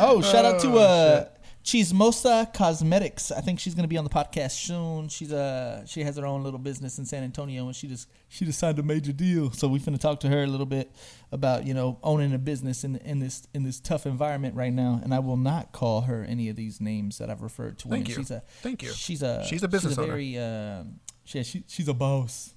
Oh, 0.00 0.20
shout 0.20 0.44
out 0.44 0.60
to 0.60 0.72
Oh, 0.72 0.78
uh 0.78 1.24
Chismosa 1.64 2.52
Cosmetics. 2.52 3.32
I 3.32 3.40
think 3.40 3.58
she's 3.58 3.74
gonna 3.74 3.88
be 3.88 3.96
on 3.96 4.04
the 4.04 4.10
podcast 4.10 4.50
soon. 4.50 5.08
She's 5.08 5.32
uh 5.32 5.84
she 5.86 6.04
has 6.04 6.16
her 6.18 6.26
own 6.26 6.44
little 6.44 6.58
business 6.58 6.98
in 6.98 7.06
San 7.06 7.24
Antonio 7.24 7.66
and 7.66 7.74
she 7.74 7.88
just 7.88 8.08
she 8.28 8.44
just 8.44 8.58
signed 8.58 8.78
a 8.78 8.82
major 8.82 9.12
deal. 9.12 9.50
So 9.50 9.66
we're 9.68 9.78
going 9.78 9.96
to 9.96 9.98
talk 9.98 10.20
to 10.20 10.28
her 10.28 10.42
a 10.42 10.46
little 10.46 10.66
bit 10.66 10.92
about, 11.32 11.66
you 11.66 11.72
know, 11.72 11.98
owning 12.02 12.34
a 12.34 12.38
business 12.38 12.84
in 12.84 12.96
in 12.96 13.18
this 13.18 13.46
in 13.54 13.62
this 13.64 13.80
tough 13.80 14.04
environment 14.04 14.54
right 14.54 14.72
now. 14.72 15.00
And 15.02 15.14
I 15.14 15.20
will 15.20 15.38
not 15.38 15.72
call 15.72 16.02
her 16.02 16.22
any 16.22 16.48
of 16.48 16.56
these 16.56 16.80
names 16.80 17.18
that 17.18 17.30
I've 17.30 17.42
referred 17.42 17.78
to. 17.78 17.88
Thank 17.88 18.06
women. 18.06 18.10
you. 18.10 18.14
She's 18.16 18.30
a 18.30 18.42
Thank 18.62 18.82
you. 18.82 18.92
She's 18.92 19.22
a 19.22 19.44
She's 19.46 19.62
a 19.62 19.68
business 19.68 19.92
she's 19.92 19.98
a 19.98 20.02
owner. 20.02 20.12
very 20.12 20.38
um 20.38 21.00
she, 21.24 21.42
she 21.42 21.64
she's 21.66 21.88
a 21.88 21.94
boss. 21.94 22.53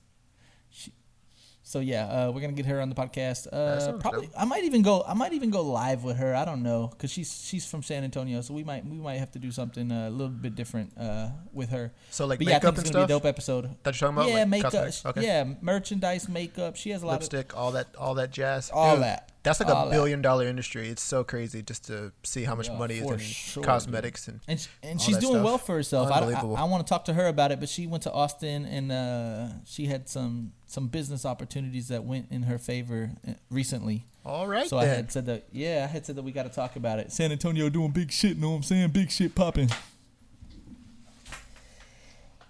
So 1.67 1.79
yeah, 1.79 2.05
uh, 2.05 2.31
we're 2.31 2.39
gonna 2.39 2.53
get 2.53 2.65
her 2.67 2.79
on 2.79 2.87
the 2.87 2.95
podcast. 2.95 3.45
Uh, 3.51 3.97
probably. 3.97 4.29
I 4.37 4.45
might 4.45 4.63
even 4.63 4.83
go. 4.83 5.03
I 5.05 5.13
might 5.13 5.33
even 5.33 5.49
go 5.49 5.63
live 5.63 6.05
with 6.05 6.15
her. 6.15 6.33
I 6.33 6.45
don't 6.45 6.63
know, 6.63 6.93
cause 6.97 7.11
she's 7.11 7.43
she's 7.45 7.69
from 7.69 7.83
San 7.83 8.05
Antonio, 8.05 8.39
so 8.39 8.53
we 8.53 8.63
might 8.63 8.85
we 8.85 8.95
might 8.95 9.17
have 9.17 9.31
to 9.31 9.39
do 9.39 9.51
something 9.51 9.91
uh, 9.91 10.07
a 10.07 10.09
little 10.09 10.29
bit 10.29 10.55
different 10.55 10.93
uh, 10.97 11.27
with 11.51 11.71
her. 11.71 11.91
So 12.09 12.25
like 12.25 12.39
but 12.39 12.47
yeah, 12.47 12.53
I 12.53 12.55
makeup 12.59 12.75
think 12.75 12.85
it's 12.85 12.91
gonna 12.91 13.05
stuff. 13.05 13.09
be 13.09 13.13
a 13.13 13.17
dope 13.17 13.25
episode. 13.25 13.63
That 13.83 13.99
you're 13.99 14.09
talking 14.09 14.17
about? 14.17 14.29
yeah, 14.29 14.39
like 14.39 14.47
makeup. 14.47 15.05
Okay. 15.07 15.21
Yeah, 15.21 15.43
merchandise, 15.59 16.29
makeup. 16.29 16.77
She 16.77 16.91
has 16.91 17.03
a 17.03 17.05
lot 17.05 17.15
of 17.15 17.23
Lipstick, 17.23 17.57
all 17.57 17.73
that, 17.73 17.87
all 17.97 18.13
that 18.13 18.31
jazz. 18.31 18.71
all 18.73 18.95
Dude, 18.95 19.03
that. 19.03 19.33
That's 19.47 19.59
like 19.59 19.69
a 19.69 19.89
billion 19.89 20.21
dollar 20.21 20.45
industry. 20.45 20.89
It's 20.89 21.01
so 21.01 21.23
crazy 21.23 21.61
just 21.61 21.85
to 21.87 22.11
see 22.23 22.43
how 22.43 22.55
much 22.55 22.67
Yeah, 22.67 22.77
money 22.77 22.95
is 22.95 23.09
in 23.09 23.19
sure, 23.19 23.63
cosmetics 23.63 24.27
and 24.27 24.39
And, 24.47 24.67
and 24.83 24.99
all 24.99 25.05
she's 25.05 25.17
doing 25.17 25.33
stuff. 25.33 25.43
well 25.45 25.57
for 25.57 25.75
herself. 25.75 26.11
I, 26.11 26.19
Unbelievable. 26.19 26.55
I, 26.57 26.63
want 26.65 26.85
to 26.85 26.89
talk 26.89 27.05
to 27.05 27.13
her 27.13 27.27
about 27.27 27.51
it, 27.51 27.59
but 27.59 27.69
she 27.69 27.87
went 27.87 28.03
to 28.03 28.11
Austin 28.11 28.65
and 28.65 28.91
uh, 28.91 29.47
she 29.65 29.85
had 29.87 30.09
some 30.09 30.51
some 30.65 30.87
business 30.87 31.25
opportunities 31.25 31.87
that 31.87 32.03
went 32.03 32.27
in 32.29 32.43
her 32.43 32.57
favor 32.57 33.11
uh, 33.27 33.31
recently. 33.49 34.03
all 34.25 34.47
right 34.47 34.67
So 34.67 34.77
I 34.77 34.85
had 34.85 35.11
said 35.11 35.25
that, 35.27 35.45
yeah, 35.53 35.87
I 35.89 35.91
had 35.91 36.05
said 36.05 36.17
that 36.17 36.23
we 36.23 36.31
got 36.33 36.43
to 36.43 36.49
talk 36.49 36.75
about 36.75 36.99
it. 36.99 37.11
San 37.11 37.31
Antonio 37.31 37.69
doing 37.69 37.91
big 37.91 38.11
shit, 38.11 38.37
know 38.37 38.49
what 38.49 38.55
I'm 38.57 38.63
saying? 38.63 38.89
Big 38.89 39.09
shit 39.11 39.33
popping. 39.33 39.69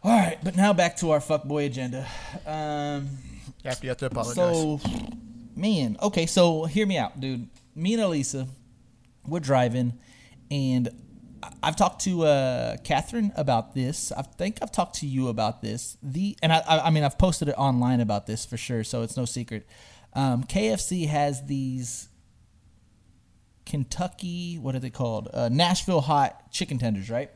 All 0.04 0.18
right, 0.18 0.38
but 0.44 0.56
now 0.56 0.74
back 0.74 0.96
to 0.98 1.12
our 1.12 1.20
fuckboy 1.20 1.66
agenda. 1.66 2.08
Um, 2.46 3.10
After 3.66 3.86
you 3.86 3.90
have 3.90 3.98
to 3.98 4.06
apologize. 4.06 4.36
so, 4.36 4.80
man, 5.58 5.98
okay, 6.02 6.26
so 6.26 6.66
hear 6.66 6.86
me 6.86 6.98
out, 6.98 7.20
dude. 7.20 7.48
Me 7.76 7.94
and 7.94 8.04
Elisa, 8.04 8.48
we're 9.28 9.40
driving, 9.40 9.94
and 10.50 10.90
I've 11.62 11.76
talked 11.76 12.02
to 12.04 12.24
uh, 12.24 12.78
Catherine 12.84 13.32
about 13.36 13.74
this. 13.74 14.12
I 14.12 14.22
think 14.22 14.60
I've 14.62 14.72
talked 14.72 14.96
to 14.98 15.08
you 15.08 15.28
about 15.28 15.62
this. 15.62 15.98
The 16.02 16.38
and 16.42 16.54
I, 16.54 16.60
I 16.60 16.88
I 16.88 16.90
mean, 16.90 17.04
I've 17.04 17.18
posted 17.18 17.50
it 17.50 17.56
online 17.58 18.00
about 18.00 18.28
this 18.28 18.46
for 18.46 18.58
sure, 18.58 18.84
so 18.84 19.02
it's 19.02 19.18
no 19.18 19.26
secret. 19.26 19.68
Um, 20.14 20.44
KFC 20.44 21.08
has 21.08 21.46
these 21.46 22.10
Kentucky, 23.68 24.58
what 24.58 24.76
are 24.76 24.80
they 24.80 24.90
called? 24.90 25.30
Uh, 25.34 25.50
Nashville 25.50 26.02
hot 26.02 26.52
chicken 26.52 26.78
tenders, 26.80 27.10
right? 27.10 27.30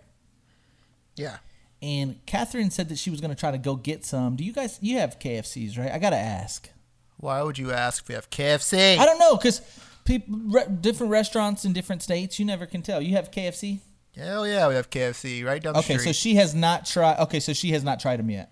yeah. 1.15 1.37
And 1.83 2.23
Catherine 2.27 2.69
said 2.69 2.89
that 2.89 2.99
she 2.99 3.09
was 3.09 3.21
going 3.21 3.33
to 3.33 3.39
try 3.39 3.49
to 3.51 3.57
go 3.57 3.75
get 3.75 4.05
some. 4.05 4.35
Do 4.35 4.43
you 4.43 4.53
guys, 4.53 4.77
you 4.81 4.99
have 4.99 5.17
KFCs, 5.19 5.79
right? 5.79 5.91
I 5.91 5.97
got 5.97 6.11
to 6.11 6.17
ask. 6.17 6.69
Why 7.21 7.41
would 7.41 7.57
you 7.57 7.71
ask 7.71 8.03
if 8.03 8.09
we 8.09 8.15
have 8.15 8.29
KFC? 8.29 8.97
I 8.97 9.05
don't 9.05 9.19
know 9.19 9.37
because 9.37 9.61
people 10.03 10.37
re- 10.47 10.65
different 10.81 11.11
restaurants 11.11 11.63
in 11.65 11.71
different 11.73 12.01
states. 12.03 12.37
You 12.39 12.45
never 12.45 12.65
can 12.65 12.81
tell. 12.81 13.01
You 13.01 13.15
have 13.15 13.31
KFC. 13.31 13.79
Hell 14.15 14.45
yeah, 14.45 14.67
we 14.67 14.75
have 14.75 14.89
KFC 14.89 15.45
right 15.45 15.61
down 15.63 15.73
the 15.73 15.79
Okay, 15.79 15.97
street. 15.97 16.07
so 16.07 16.11
she 16.11 16.35
has 16.35 16.53
not 16.53 16.85
tried. 16.85 17.19
Okay, 17.19 17.39
so 17.39 17.53
she 17.53 17.71
has 17.71 17.83
not 17.83 17.99
tried 18.01 18.19
them 18.19 18.29
yet. 18.29 18.51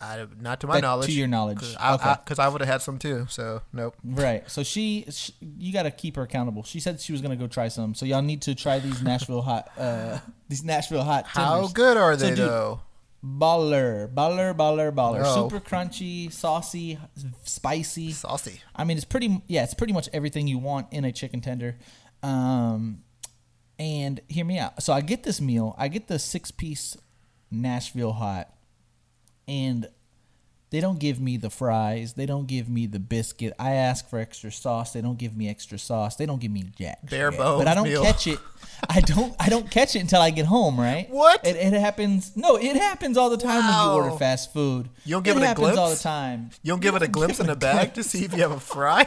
I, 0.00 0.26
not 0.40 0.60
to 0.60 0.68
my 0.68 0.74
That- 0.76 0.82
knowledge. 0.82 1.06
to 1.06 1.12
your 1.12 1.26
knowledge. 1.26 1.56
Because 1.58 1.76
I, 1.78 1.94
Okay. 1.94 2.34
I, 2.40 2.48
would 2.48 2.60
have 2.60 2.68
had 2.70 2.82
some 2.82 2.98
too. 3.00 3.26
So 3.28 3.62
nope. 3.72 3.96
Right. 4.04 4.48
So 4.48 4.62
she, 4.62 5.04
sh 5.10 5.30
you 5.40 5.72
got 5.72 5.82
to 5.82 5.90
keep 5.90 6.14
her 6.14 6.22
accountable. 6.22 6.62
She 6.62 6.78
said 6.78 7.00
she 7.00 7.10
was 7.10 7.20
gonna 7.20 7.34
go 7.36 7.48
try 7.48 7.66
some. 7.66 7.94
So 7.96 8.06
y'all 8.06 8.22
need 8.22 8.40
to 8.42 8.54
try 8.54 8.78
these 8.78 9.02
Nashville 9.10 9.42
hot, 9.42 9.68
uh, 9.76 10.20
these 10.48 10.62
Nashville 10.62 11.02
hot. 11.02 11.26
How 11.26 11.66
good 11.66 11.96
are 11.96 12.16
So, 12.16 12.20
they 12.24 12.30
dude, 12.30 12.38
though? 12.48 12.80
Baller, 13.24 14.12
baller, 14.12 14.54
baller, 14.54 14.92
baller. 14.92 15.22
No. 15.22 15.48
Super 15.48 15.58
crunchy, 15.58 16.32
saucy, 16.32 16.98
spicy. 17.42 18.12
Saucy. 18.12 18.60
I 18.76 18.84
mean, 18.84 18.96
it's 18.96 19.04
pretty. 19.04 19.42
Yeah, 19.48 19.64
it's 19.64 19.74
pretty 19.74 19.92
much 19.92 20.08
everything 20.12 20.46
you 20.46 20.58
want 20.58 20.86
in 20.92 21.04
a 21.04 21.10
chicken 21.10 21.40
tender. 21.40 21.78
Um, 22.22 23.02
and 23.78 24.20
hear 24.28 24.44
me 24.44 24.58
out. 24.58 24.82
So 24.82 24.92
I 24.92 25.00
get 25.00 25.24
this 25.24 25.40
meal. 25.40 25.74
I 25.78 25.88
get 25.88 26.06
the 26.06 26.18
six 26.18 26.50
piece 26.50 26.96
Nashville 27.50 28.12
hot, 28.12 28.54
and 29.48 29.88
they 30.70 30.80
don't 30.80 30.98
give 30.98 31.20
me 31.20 31.36
the 31.36 31.50
fries. 31.50 32.12
They 32.14 32.26
don't 32.26 32.46
give 32.46 32.68
me 32.68 32.86
the 32.86 32.98
biscuit. 32.98 33.54
I 33.58 33.72
ask 33.72 34.08
for 34.08 34.18
extra 34.18 34.52
sauce. 34.52 34.92
They 34.92 35.00
don't 35.00 35.18
give 35.18 35.36
me 35.36 35.48
extra 35.48 35.78
sauce. 35.78 36.16
They 36.16 36.26
don't 36.26 36.40
give 36.40 36.50
me 36.50 36.64
jack. 36.78 37.08
Bare 37.08 37.30
bones 37.30 37.58
But 37.64 37.68
I 37.68 37.74
don't 37.74 37.88
meal. 37.88 38.02
catch 38.02 38.26
it. 38.26 38.38
I 38.88 39.00
don't. 39.00 39.34
I 39.40 39.48
don't 39.48 39.70
catch 39.70 39.96
it 39.96 40.00
until 40.00 40.20
I 40.20 40.30
get 40.30 40.46
home. 40.46 40.78
Right? 40.78 41.08
What? 41.10 41.46
It, 41.46 41.56
it 41.56 41.72
happens. 41.72 42.36
No, 42.36 42.56
it 42.56 42.76
happens 42.76 43.16
all 43.16 43.30
the 43.30 43.36
time 43.36 43.64
when 43.64 43.86
you 43.86 43.92
order 44.04 44.16
fast 44.18 44.52
food. 44.52 44.88
You 45.04 45.14
don't 45.16 45.24
give 45.24 45.36
it 45.36 45.42
a 45.42 45.46
happens 45.46 45.76
all 45.78 45.90
the 45.90 45.96
time. 45.96 46.50
You 46.62 46.72
don't 46.72 46.80
give 46.82 46.94
it 46.94 47.02
a 47.02 47.08
glimpse 47.08 47.40
in 47.40 47.46
the 47.46 47.56
bag 47.68 47.94
to 47.94 48.02
see 48.02 48.24
if 48.24 48.34
you 48.34 48.42
have 48.42 48.52
a 48.52 48.60
fry. 48.60 49.06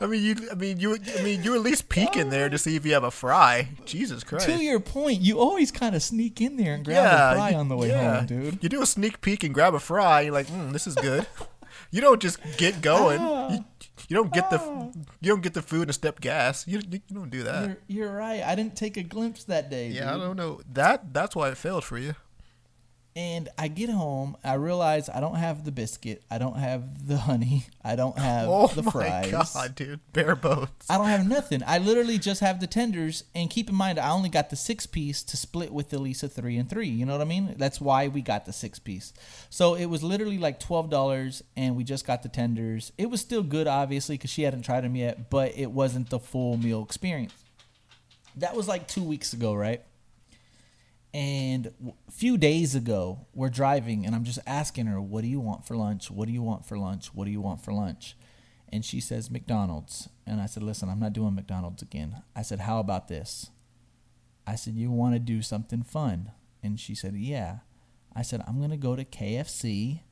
I 0.00 0.06
mean, 0.06 0.22
you. 0.22 0.36
I 0.50 0.54
mean, 0.54 0.78
you. 0.78 0.96
I 1.18 1.22
mean, 1.22 1.42
you 1.42 1.54
at 1.54 1.60
least 1.60 1.88
peek 1.88 2.16
in 2.16 2.30
there 2.30 2.48
to 2.48 2.58
see 2.58 2.76
if 2.76 2.86
you 2.86 2.94
have 2.94 3.04
a 3.04 3.10
fry. 3.10 3.68
Jesus 3.84 4.24
Christ. 4.24 4.46
To 4.46 4.56
your 4.56 4.80
point, 4.80 5.20
you 5.20 5.38
always 5.38 5.70
kind 5.70 5.94
of 5.94 6.02
sneak 6.02 6.40
in 6.40 6.56
there 6.56 6.74
and 6.74 6.84
grab 6.84 6.96
yeah, 6.96 7.32
a 7.32 7.34
fry 7.34 7.54
on 7.54 7.68
the 7.68 7.76
way 7.76 7.88
yeah. 7.88 8.18
home, 8.18 8.26
dude. 8.26 8.62
You 8.62 8.68
do 8.68 8.82
a 8.82 8.86
sneak 8.86 9.20
peek 9.20 9.42
and 9.44 9.52
grab 9.52 9.74
a 9.74 9.80
fry. 9.80 10.22
You're 10.22 10.32
like, 10.32 10.46
mm, 10.46 10.72
this 10.72 10.86
is 10.86 10.94
good. 10.94 11.26
you 11.90 12.00
don't 12.00 12.20
just 12.20 12.38
get 12.56 12.80
going. 12.80 13.20
You, 13.20 13.64
you 14.08 14.16
don't 14.16 14.32
get 14.32 14.50
the. 14.50 14.58
You 15.20 15.32
don't 15.32 15.42
get 15.42 15.54
the 15.54 15.62
food 15.62 15.88
and 15.88 15.94
step 15.94 16.20
gas. 16.20 16.66
You, 16.66 16.80
you, 16.88 17.00
don't 17.12 17.30
do 17.30 17.42
that. 17.42 17.66
You're, 17.66 17.78
you're 17.88 18.12
right. 18.12 18.42
I 18.42 18.54
didn't 18.54 18.76
take 18.76 18.96
a 18.96 19.02
glimpse 19.02 19.44
that 19.44 19.70
day. 19.70 19.88
yeah, 19.88 20.14
I 20.14 20.18
don't 20.18 20.36
know. 20.36 20.60
That 20.72 21.12
that's 21.12 21.34
why 21.34 21.48
it 21.50 21.56
failed 21.56 21.84
for 21.84 21.98
you. 21.98 22.14
And 23.18 23.48
I 23.58 23.66
get 23.66 23.90
home, 23.90 24.36
I 24.44 24.54
realize 24.54 25.08
I 25.08 25.18
don't 25.18 25.34
have 25.34 25.64
the 25.64 25.72
biscuit, 25.72 26.22
I 26.30 26.38
don't 26.38 26.56
have 26.56 27.08
the 27.08 27.16
honey, 27.16 27.66
I 27.82 27.96
don't 27.96 28.16
have 28.16 28.48
Oh 28.48 28.68
the 28.68 28.84
fries. 28.84 29.34
Oh 29.34 29.38
my 29.38 29.44
god, 29.52 29.74
dude, 29.74 29.98
bare 30.12 30.36
bones. 30.36 30.68
I 30.88 30.98
don't 30.98 31.08
have 31.08 31.26
nothing. 31.26 31.64
I 31.66 31.78
literally 31.78 32.18
just 32.18 32.40
have 32.42 32.60
the 32.60 32.68
tenders. 32.68 33.24
And 33.34 33.50
keep 33.50 33.68
in 33.68 33.74
mind, 33.74 33.98
I 33.98 34.10
only 34.10 34.28
got 34.28 34.50
the 34.50 34.56
six 34.56 34.86
piece 34.86 35.24
to 35.24 35.36
split 35.36 35.72
with 35.72 35.92
Elisa 35.92 36.28
three 36.28 36.56
and 36.56 36.70
three. 36.70 36.86
You 36.86 37.06
know 37.06 37.12
what 37.14 37.20
I 37.20 37.24
mean? 37.24 37.56
That's 37.58 37.80
why 37.80 38.06
we 38.06 38.20
got 38.22 38.46
the 38.46 38.52
six 38.52 38.78
piece. 38.78 39.12
So 39.50 39.74
it 39.74 39.86
was 39.86 40.04
literally 40.04 40.38
like 40.38 40.60
twelve 40.60 40.88
dollars, 40.88 41.42
and 41.56 41.74
we 41.74 41.82
just 41.82 42.06
got 42.06 42.22
the 42.22 42.28
tenders. 42.28 42.92
It 42.96 43.10
was 43.10 43.20
still 43.20 43.42
good, 43.42 43.66
obviously, 43.66 44.14
because 44.14 44.30
she 44.30 44.42
hadn't 44.42 44.62
tried 44.62 44.84
them 44.84 44.94
yet, 44.94 45.28
but 45.28 45.58
it 45.58 45.72
wasn't 45.72 46.10
the 46.10 46.20
full 46.20 46.56
meal 46.56 46.84
experience. 46.84 47.34
That 48.36 48.54
was 48.54 48.68
like 48.68 48.86
two 48.86 49.02
weeks 49.02 49.32
ago, 49.32 49.54
right? 49.54 49.82
And 51.14 51.72
a 52.08 52.10
few 52.10 52.36
days 52.36 52.74
ago, 52.74 53.26
we're 53.34 53.48
driving, 53.48 54.04
and 54.04 54.14
I'm 54.14 54.24
just 54.24 54.40
asking 54.46 54.86
her, 54.86 55.00
"What 55.00 55.22
do 55.22 55.28
you 55.28 55.40
want 55.40 55.64
for 55.66 55.76
lunch? 55.76 56.10
What 56.10 56.26
do 56.26 56.32
you 56.32 56.42
want 56.42 56.66
for 56.66 56.78
lunch? 56.78 57.14
What 57.14 57.24
do 57.24 57.30
you 57.30 57.40
want 57.40 57.62
for 57.62 57.72
lunch?" 57.72 58.16
And 58.70 58.84
she 58.84 59.00
says 59.00 59.30
McDonald's. 59.30 60.10
And 60.26 60.40
I 60.40 60.46
said, 60.46 60.62
"Listen, 60.62 60.90
I'm 60.90 61.00
not 61.00 61.14
doing 61.14 61.34
McDonald's 61.34 61.82
again." 61.82 62.22
I 62.36 62.42
said, 62.42 62.60
"How 62.60 62.78
about 62.78 63.08
this?" 63.08 63.50
I 64.46 64.54
said, 64.54 64.74
"You 64.74 64.90
want 64.90 65.14
to 65.14 65.18
do 65.18 65.40
something 65.40 65.82
fun?" 65.82 66.32
And 66.62 66.78
she 66.78 66.94
said, 66.94 67.16
"Yeah." 67.16 67.60
I 68.12 68.22
said, 68.22 68.42
"I'm 68.46 68.60
gonna 68.60 68.76
go 68.76 68.94
to 68.94 69.04
KFC, 69.04 70.02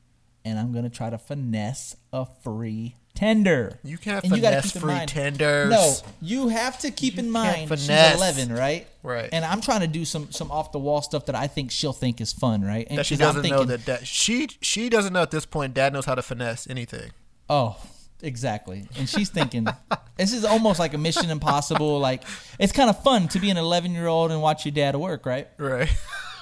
and 0.43 0.57
I'm 0.57 0.71
gonna 0.71 0.89
try 0.89 1.09
to 1.09 1.17
finesse 1.17 1.95
a 2.11 2.25
free 2.25 2.95
tender." 3.17 3.79
You 3.83 3.97
can't 3.97 4.23
And 4.23 4.35
you 4.35 4.41
finesse 4.41 4.75
in 4.75 4.81
free 4.81 4.93
mind- 4.93 5.09
tenders. 5.09 5.69
No, 5.69 5.95
you 6.21 6.49
have 6.49 6.79
to 6.79 6.91
keep 6.91 7.17
in 7.17 7.31
can't 7.33 7.67
mind 7.69 7.79
she's 7.79 7.89
11, 7.89 8.53
right? 8.53 8.87
Right. 9.03 9.29
And 9.31 9.43
I'm 9.43 9.61
trying 9.61 9.81
to 9.81 9.87
do 9.87 10.05
some 10.05 10.31
some 10.31 10.51
off 10.51 10.71
the 10.71 10.79
wall 10.79 11.01
stuff 11.01 11.25
that 11.25 11.35
I 11.35 11.47
think 11.47 11.71
she'll 11.71 11.93
think 11.93 12.21
is 12.21 12.31
fun, 12.33 12.61
right? 12.61 12.85
And 12.89 12.99
that 12.99 13.05
she 13.05 13.15
doesn't 13.15 13.41
know 13.41 13.49
thinking, 13.49 13.67
that, 13.67 13.85
that 13.85 14.07
she 14.07 14.47
she 14.61 14.89
doesn't 14.89 15.13
know 15.13 15.21
at 15.21 15.31
this 15.31 15.45
point. 15.45 15.73
Dad 15.73 15.93
knows 15.93 16.05
how 16.05 16.15
to 16.15 16.21
finesse 16.21 16.67
anything. 16.69 17.11
Oh, 17.49 17.77
exactly. 18.21 18.87
And 18.97 19.07
she's 19.07 19.29
thinking 19.29 19.67
this 20.17 20.33
is 20.33 20.43
almost 20.45 20.79
like 20.79 20.93
a 20.93 20.97
Mission 20.97 21.29
Impossible. 21.29 21.99
Like 21.99 22.23
it's 22.59 22.73
kind 22.73 22.89
of 22.89 23.01
fun 23.03 23.27
to 23.29 23.39
be 23.39 23.49
an 23.49 23.57
11 23.57 23.93
year 23.93 24.07
old 24.07 24.31
and 24.31 24.41
watch 24.41 24.65
your 24.65 24.73
dad 24.73 24.95
work, 24.95 25.25
right? 25.25 25.47
Right. 25.57 25.89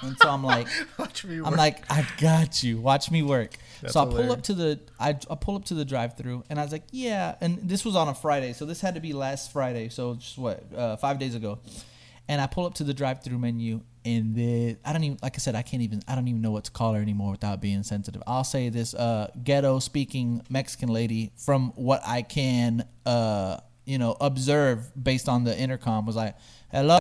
And 0.02 0.16
so 0.20 0.28
I'm 0.28 0.42
like, 0.44 0.68
I'm 0.98 1.54
like, 1.56 1.90
I 1.90 2.06
got 2.18 2.62
you. 2.62 2.80
Watch 2.80 3.10
me 3.10 3.22
work. 3.22 3.56
That's 3.82 3.94
so 3.94 4.02
I 4.02 4.04
pull 4.06 4.32
up 4.32 4.42
to 4.42 4.54
the 4.54 4.80
I, 4.98 5.10
I 5.30 5.34
pull 5.34 5.56
up 5.56 5.64
to 5.66 5.74
the 5.74 5.84
drive 5.84 6.16
through 6.16 6.44
and 6.50 6.58
I 6.58 6.62
was 6.62 6.72
like, 6.72 6.84
yeah. 6.90 7.36
And 7.40 7.68
this 7.68 7.84
was 7.84 7.96
on 7.96 8.08
a 8.08 8.14
Friday, 8.14 8.52
so 8.52 8.64
this 8.64 8.80
had 8.80 8.94
to 8.94 9.00
be 9.00 9.12
last 9.12 9.52
Friday. 9.52 9.88
So 9.88 10.14
just 10.14 10.38
what 10.38 10.64
uh, 10.74 10.96
five 10.96 11.18
days 11.18 11.34
ago. 11.34 11.58
And 12.28 12.40
I 12.40 12.48
pull 12.48 12.66
up 12.66 12.74
to 12.74 12.84
the 12.84 12.92
drive 12.92 13.22
through 13.22 13.38
menu 13.38 13.82
and 14.04 14.34
the 14.34 14.76
I 14.84 14.92
don't 14.92 15.04
even 15.04 15.18
like 15.22 15.36
I 15.36 15.38
said 15.38 15.54
I 15.54 15.62
can't 15.62 15.82
even 15.82 16.02
I 16.08 16.14
don't 16.14 16.26
even 16.26 16.42
know 16.42 16.50
what 16.50 16.64
to 16.64 16.70
call 16.70 16.94
her 16.94 17.00
anymore 17.00 17.30
without 17.30 17.60
being 17.60 17.82
sensitive. 17.82 18.22
I'll 18.26 18.44
say 18.44 18.68
this 18.68 18.94
uh, 18.94 19.30
ghetto 19.44 19.78
speaking 19.78 20.42
Mexican 20.48 20.88
lady 20.88 21.32
from 21.36 21.72
what 21.76 22.02
I 22.06 22.22
can 22.22 22.84
uh, 23.04 23.58
you 23.84 23.98
know 23.98 24.16
observe 24.20 24.90
based 25.02 25.28
on 25.28 25.44
the 25.44 25.56
intercom 25.56 26.04
was 26.06 26.16
like, 26.16 26.36
hello 26.72 26.98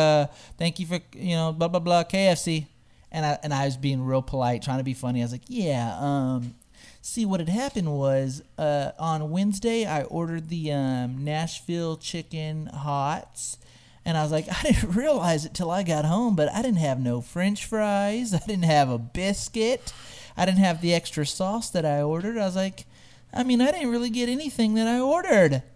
uh, 0.00 0.26
thank 0.56 0.78
you 0.78 0.86
for 0.86 0.98
you 1.14 1.36
know 1.36 1.52
blah 1.52 1.68
blah 1.68 1.78
blah 1.78 2.02
KFC, 2.02 2.66
and 3.12 3.26
I 3.26 3.38
and 3.42 3.52
I 3.52 3.64
was 3.64 3.76
being 3.76 4.04
real 4.04 4.22
polite, 4.22 4.62
trying 4.62 4.78
to 4.78 4.84
be 4.84 4.94
funny. 4.94 5.20
I 5.20 5.24
was 5.24 5.32
like, 5.32 5.42
yeah. 5.48 5.96
Um, 5.98 6.54
see 7.02 7.24
what 7.24 7.40
had 7.40 7.48
happened 7.48 7.92
was 7.92 8.42
uh, 8.58 8.92
on 8.98 9.30
Wednesday 9.30 9.86
I 9.86 10.02
ordered 10.04 10.48
the 10.48 10.72
um, 10.72 11.24
Nashville 11.24 11.96
chicken 11.96 12.66
hots. 12.66 13.58
And 14.04 14.16
I 14.16 14.22
was 14.22 14.32
like, 14.32 14.46
I 14.50 14.62
didn't 14.62 14.92
realize 14.92 15.44
it 15.44 15.54
till 15.54 15.70
I 15.70 15.82
got 15.82 16.04
home, 16.04 16.36
but 16.36 16.50
I 16.52 16.62
didn't 16.62 16.78
have 16.78 17.00
no 17.00 17.20
French 17.20 17.64
fries. 17.66 18.34
I 18.34 18.38
didn't 18.38 18.64
have 18.64 18.90
a 18.90 18.98
biscuit. 18.98 19.92
I 20.36 20.46
didn't 20.46 20.58
have 20.60 20.80
the 20.80 20.94
extra 20.94 21.26
sauce 21.26 21.70
that 21.70 21.84
I 21.84 22.02
ordered. 22.02 22.38
I 22.38 22.46
was 22.46 22.56
like, 22.56 22.86
I 23.32 23.44
mean, 23.44 23.60
I 23.60 23.70
didn't 23.70 23.90
really 23.90 24.10
get 24.10 24.28
anything 24.28 24.74
that 24.74 24.86
I 24.86 25.00
ordered. 25.00 25.62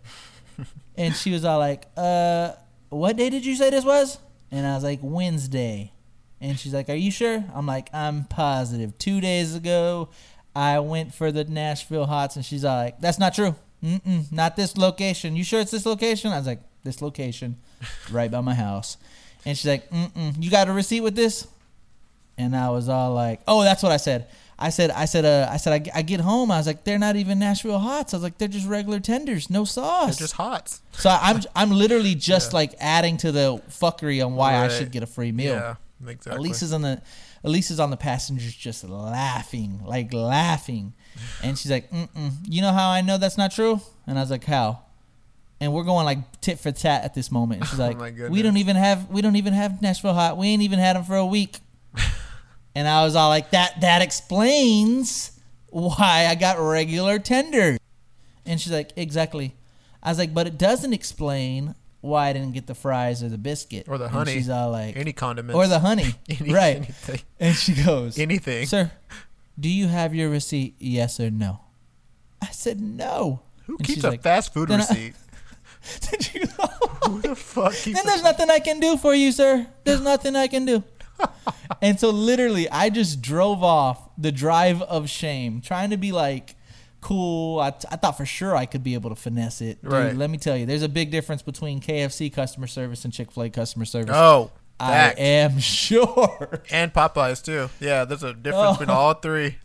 And 0.96 1.16
she 1.16 1.32
was 1.32 1.44
all 1.44 1.58
like, 1.58 1.88
uh, 1.96 2.52
what 2.88 3.16
day 3.16 3.28
did 3.28 3.44
you 3.44 3.56
say 3.56 3.70
this 3.70 3.84
was? 3.84 4.18
And 4.52 4.64
I 4.64 4.76
was 4.76 4.84
like, 4.84 5.00
Wednesday. 5.02 5.90
And 6.44 6.58
she's 6.58 6.74
like, 6.74 6.90
Are 6.90 6.94
you 6.94 7.10
sure? 7.10 7.42
I'm 7.54 7.66
like, 7.66 7.88
I'm 7.94 8.24
positive. 8.24 8.96
Two 8.98 9.20
days 9.22 9.54
ago, 9.54 10.10
I 10.54 10.78
went 10.80 11.14
for 11.14 11.32
the 11.32 11.44
Nashville 11.44 12.04
Hots, 12.06 12.36
and 12.36 12.44
she's 12.44 12.64
like, 12.64 13.00
That's 13.00 13.18
not 13.18 13.34
true. 13.34 13.54
Mm-mm, 13.82 14.30
not 14.30 14.54
this 14.54 14.76
location. 14.76 15.36
You 15.36 15.42
sure 15.44 15.60
it's 15.60 15.70
this 15.70 15.86
location? 15.86 16.32
I 16.32 16.36
was 16.38 16.46
like, 16.46 16.60
This 16.84 17.00
location, 17.00 17.56
right 18.10 18.30
by 18.30 18.42
my 18.42 18.54
house. 18.54 18.98
And 19.46 19.56
she's 19.56 19.66
like, 19.68 19.88
Mm-mm, 19.90 20.34
you 20.42 20.50
got 20.50 20.68
a 20.68 20.72
receipt 20.72 21.00
with 21.00 21.16
this? 21.16 21.48
And 22.36 22.54
I 22.54 22.68
was 22.70 22.88
all 22.88 23.14
like, 23.14 23.40
"Oh, 23.46 23.62
that's 23.62 23.80
what 23.82 23.92
I 23.92 23.96
said." 23.96 24.26
I 24.58 24.70
said, 24.70 24.90
"I 24.90 25.04
said, 25.04 25.24
uh, 25.24 25.48
I 25.50 25.56
said, 25.56 25.72
I, 25.94 25.98
I 25.98 26.02
get 26.02 26.18
home. 26.20 26.50
I 26.50 26.58
was 26.58 26.66
like, 26.66 26.82
they're 26.82 26.98
not 26.98 27.14
even 27.16 27.38
Nashville 27.38 27.78
hots. 27.78 28.12
I 28.12 28.16
was 28.16 28.24
like, 28.24 28.38
they're 28.38 28.48
just 28.48 28.66
regular 28.66 28.98
tenders, 29.00 29.50
no 29.50 29.64
sauce. 29.64 30.16
They're 30.18 30.24
just 30.24 30.34
hots. 30.34 30.80
so 30.92 31.10
I'm, 31.10 31.42
I'm 31.54 31.70
literally 31.70 32.14
just 32.16 32.52
like 32.52 32.74
adding 32.80 33.16
to 33.18 33.30
the 33.32 33.62
fuckery 33.70 34.24
on 34.24 34.34
why 34.34 34.56
I 34.56 34.68
should 34.68 34.90
get 34.90 35.02
a 35.04 35.06
free 35.06 35.30
meal. 35.32 35.54
Yeah, 35.54 35.74
exactly. 36.06 36.48
Elisa's 36.48 36.72
on 36.72 36.82
the, 36.82 37.02
Elisa's 37.42 37.80
on 37.80 37.90
the 37.90 37.96
passengers, 37.96 38.54
just 38.54 38.84
laughing, 38.84 39.80
like 39.84 40.12
laughing, 40.12 40.94
and 41.42 41.58
she's 41.58 41.70
like, 41.70 41.90
Mm-mm, 41.90 42.32
"You 42.46 42.62
know 42.62 42.72
how 42.72 42.90
I 42.90 43.00
know 43.00 43.18
that's 43.18 43.38
not 43.38 43.52
true?" 43.52 43.80
And 44.06 44.18
I 44.18 44.22
was 44.22 44.30
like, 44.30 44.44
"How?" 44.44 44.82
And 45.60 45.72
we're 45.72 45.84
going 45.84 46.04
like 46.04 46.40
tit 46.40 46.58
for 46.58 46.72
tat 46.72 47.04
at 47.04 47.14
this 47.14 47.30
moment. 47.30 47.60
And 47.60 47.70
she's 47.70 47.80
oh 47.80 47.86
like, 47.86 48.18
Oh 48.20 48.28
"We 48.28 48.42
don't 48.42 48.56
even 48.56 48.76
have, 48.76 49.08
we 49.08 49.22
don't 49.22 49.36
even 49.36 49.52
have 49.52 49.80
Nashville 49.80 50.14
hot. 50.14 50.36
We 50.36 50.48
ain't 50.48 50.62
even 50.62 50.78
had 50.78 50.96
them 50.96 51.04
for 51.04 51.16
a 51.16 51.26
week." 51.26 51.58
And 52.76 52.88
I 52.88 53.04
was 53.04 53.14
all 53.14 53.28
like, 53.28 53.52
that 53.52 53.82
that 53.82 54.02
explains 54.02 55.30
why 55.70 56.26
I 56.28 56.34
got 56.34 56.58
regular 56.58 57.20
tender." 57.20 57.78
And 58.46 58.60
she's 58.60 58.72
like, 58.72 58.92
exactly. 58.96 59.54
I 60.02 60.10
was 60.10 60.18
like, 60.18 60.34
but 60.34 60.46
it 60.46 60.58
doesn't 60.58 60.92
explain 60.92 61.74
why 62.04 62.28
I 62.28 62.32
didn't 62.34 62.52
get 62.52 62.66
the 62.66 62.74
fries 62.74 63.22
or 63.22 63.28
the 63.28 63.38
biscuit. 63.38 63.86
Or 63.88 63.96
the 63.98 64.04
And 64.04 64.12
honey. 64.14 64.34
she's 64.34 64.50
all 64.50 64.70
like, 64.70 64.96
Any 64.96 65.12
condiments. 65.12 65.56
or 65.56 65.66
the 65.66 65.78
honey. 65.80 66.14
Any- 66.28 66.52
right. 66.52 66.76
Anything. 66.76 67.20
And 67.40 67.54
she 67.56 67.72
goes, 67.74 68.18
Anything. 68.18 68.66
Sir, 68.66 68.92
do 69.58 69.68
you 69.68 69.88
have 69.88 70.14
your 70.14 70.28
receipt? 70.28 70.74
Yes 70.78 71.18
or 71.18 71.30
no? 71.30 71.60
I 72.42 72.48
said, 72.50 72.80
no. 72.80 73.40
Who 73.66 73.76
And 73.78 73.86
keeps 73.86 74.04
a 74.04 74.10
like, 74.10 74.22
fast 74.22 74.52
food 74.52 74.68
"Then 74.68 74.80
I- 74.80 74.86
receipt? 74.86 75.14
Did 76.10 76.34
you 76.34 76.40
know? 76.44 76.66
Who 77.06 77.20
the 77.22 77.34
fuck 77.34 77.72
keeps 77.74 77.96
then 77.98 78.06
there's 78.06 78.22
nothing 78.22 78.50
I 78.50 78.58
can 78.58 78.80
do 78.80 78.96
for 78.96 79.14
you, 79.14 79.32
sir. 79.32 79.66
There's 79.84 80.00
nothing 80.12 80.34
I 80.36 80.46
can 80.46 80.64
do. 80.66 80.82
and 81.80 81.98
so 82.00 82.10
literally, 82.10 82.68
I 82.70 82.90
just 82.90 83.20
drove 83.22 83.62
off 83.62 84.10
the 84.18 84.32
drive 84.32 84.82
of 84.82 85.08
shame, 85.08 85.60
trying 85.60 85.90
to 85.90 85.96
be 85.96 86.10
like 86.12 86.54
cool. 87.04 87.60
I, 87.60 87.68
I 87.90 87.96
thought 87.96 88.16
for 88.16 88.26
sure 88.26 88.56
I 88.56 88.66
could 88.66 88.82
be 88.82 88.94
able 88.94 89.10
to 89.10 89.16
finesse 89.16 89.60
it. 89.60 89.80
Dude, 89.82 89.92
Right. 89.92 90.16
let 90.16 90.30
me 90.30 90.38
tell 90.38 90.56
you, 90.56 90.66
there's 90.66 90.82
a 90.82 90.88
big 90.88 91.10
difference 91.10 91.42
between 91.42 91.80
KFC 91.80 92.32
customer 92.32 92.66
service 92.66 93.04
and 93.04 93.12
Chick 93.14 93.30
fil 93.30 93.44
A 93.44 93.50
customer 93.50 93.84
service. 93.84 94.14
Oh, 94.16 94.50
I 94.80 94.90
fact. 94.90 95.18
am 95.20 95.58
sure. 95.98 96.60
and 96.70 96.92
Popeyes 96.92 97.42
too. 97.44 97.70
Yeah, 97.80 98.04
there's 98.04 98.22
a 98.24 98.34
difference 98.34 98.78
between 98.78 98.90
all 98.96 99.14
three. 99.14 99.56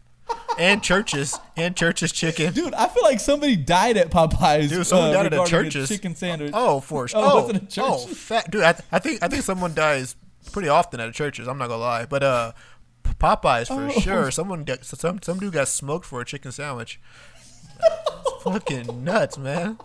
And 0.59 0.83
Church's 0.83 1.39
and 1.57 1.75
Church's 1.75 2.11
chicken. 2.11 2.53
Dude, 2.53 2.73
I 2.75 2.87
feel 2.87 3.01
like 3.03 3.19
somebody 3.19 3.55
died 3.55 3.97
at 3.97 4.11
Popeyes. 4.11 4.69
Dude, 4.69 4.85
someone 4.85 5.09
uh, 5.09 5.13
died 5.13 5.25
at 5.27 5.33
a 5.33 5.41
regarding 5.41 5.69
a 5.69 5.71
Church's. 5.71 5.89
chicken 5.89 6.15
sandwich. 6.15 6.51
Oh, 6.53 6.81
for 6.81 7.07
sure. 7.07 7.19
Oh, 7.19 7.31
Oh, 7.31 7.41
was 7.47 7.55
it 7.55 7.63
a 7.63 7.65
church? 7.65 7.83
oh, 7.87 7.97
fat 8.05 8.51
dude. 8.51 8.61
I, 8.61 8.75
I 8.91 8.99
think 8.99 9.23
I 9.23 9.27
think 9.27 9.41
someone 9.43 9.73
dies 9.73 10.15
pretty 10.51 10.67
often 10.69 10.99
at 10.99 11.11
Church's. 11.13 11.47
I'm 11.47 11.57
not 11.57 11.69
gonna 11.69 11.81
lie, 11.81 12.05
but 12.05 12.21
uh, 12.21 12.51
Popeyes 13.03 13.67
for 13.67 13.87
Oh. 13.87 13.99
sure. 13.99 14.31
Someone 14.31 14.63
got, 14.63 14.85
some 14.85 15.19
some 15.21 15.39
dude 15.39 15.53
got 15.53 15.67
smoked 15.67 16.05
for 16.05 16.21
a 16.21 16.25
chicken 16.25 16.51
sandwich. 16.51 16.99
Fucking 18.43 19.03
nuts, 19.03 19.37
man. 19.37 19.77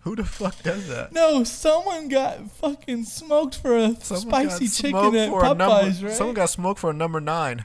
Who 0.00 0.16
the 0.16 0.24
fuck 0.24 0.62
does 0.62 0.88
that? 0.88 1.12
No, 1.12 1.44
someone 1.44 2.08
got 2.08 2.50
fucking 2.50 3.04
smoked 3.04 3.56
for 3.56 3.76
a 3.76 3.94
Someone 4.00 4.48
spicy 4.48 4.68
chicken 4.68 5.14
at 5.16 5.30
Popeyes, 5.30 5.56
number, 5.56 6.06
right? 6.08 6.14
Someone 6.16 6.34
got 6.34 6.50
smoked 6.50 6.78
for 6.80 6.90
a 6.90 6.94
number 6.94 7.20
nine. 7.20 7.64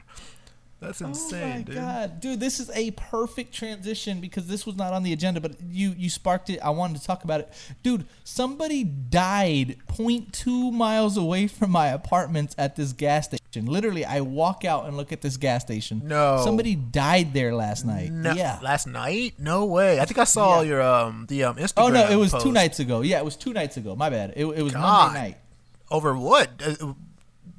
That's 0.80 1.02
insane, 1.02 1.42
Oh 1.42 1.46
my 1.56 1.62
dude. 1.62 1.74
god, 1.74 2.20
dude! 2.20 2.40
This 2.40 2.58
is 2.58 2.70
a 2.70 2.90
perfect 2.92 3.52
transition 3.52 4.18
because 4.20 4.46
this 4.46 4.64
was 4.64 4.76
not 4.76 4.94
on 4.94 5.02
the 5.02 5.12
agenda, 5.12 5.38
but 5.38 5.56
you 5.70 5.94
you 5.98 6.08
sparked 6.08 6.48
it. 6.48 6.58
I 6.60 6.70
wanted 6.70 6.98
to 6.98 7.04
talk 7.06 7.22
about 7.22 7.40
it, 7.40 7.52
dude. 7.82 8.06
Somebody 8.24 8.84
died 8.84 9.76
0.2 9.88 10.72
miles 10.72 11.16
away 11.18 11.46
from 11.48 11.70
my 11.70 11.88
apartments 11.88 12.54
at 12.56 12.76
this 12.76 12.92
gas 12.94 13.26
station. 13.26 13.66
Literally, 13.66 14.04
I 14.06 14.20
walk 14.22 14.64
out 14.64 14.86
and 14.86 14.96
look 14.96 15.12
at 15.12 15.20
this 15.20 15.36
gas 15.36 15.62
station. 15.62 16.00
No. 16.04 16.40
somebody 16.44 16.76
died 16.76 17.34
there 17.34 17.54
last 17.54 17.84
night. 17.84 18.10
No, 18.10 18.32
yeah. 18.32 18.58
Last 18.62 18.86
night? 18.86 19.34
No 19.38 19.66
way. 19.66 20.00
I 20.00 20.04
think 20.06 20.18
I 20.18 20.24
saw 20.24 20.60
Yeah. 20.62 20.68
your 20.68 20.82
um 20.82 21.26
the 21.28 21.44
um 21.44 21.56
Instagram. 21.56 21.72
Oh 21.76 21.88
no, 21.88 22.08
it 22.08 22.16
was 22.16 22.32
two 22.42 22.52
nights 22.52 22.80
ago. 22.80 23.02
Yeah, 23.02 23.18
it 23.18 23.24
was 23.24 23.36
two 23.36 23.52
nights 23.52 23.76
ago. 23.76 23.94
My 23.96 24.08
bad. 24.08 24.32
It, 24.36 24.46
it 24.46 24.62
was 24.62 24.72
God. 24.72 25.12
Monday 25.12 25.20
night. 25.30 25.36
Over 25.90 26.16
what? 26.16 26.50
Uh, 26.64 26.94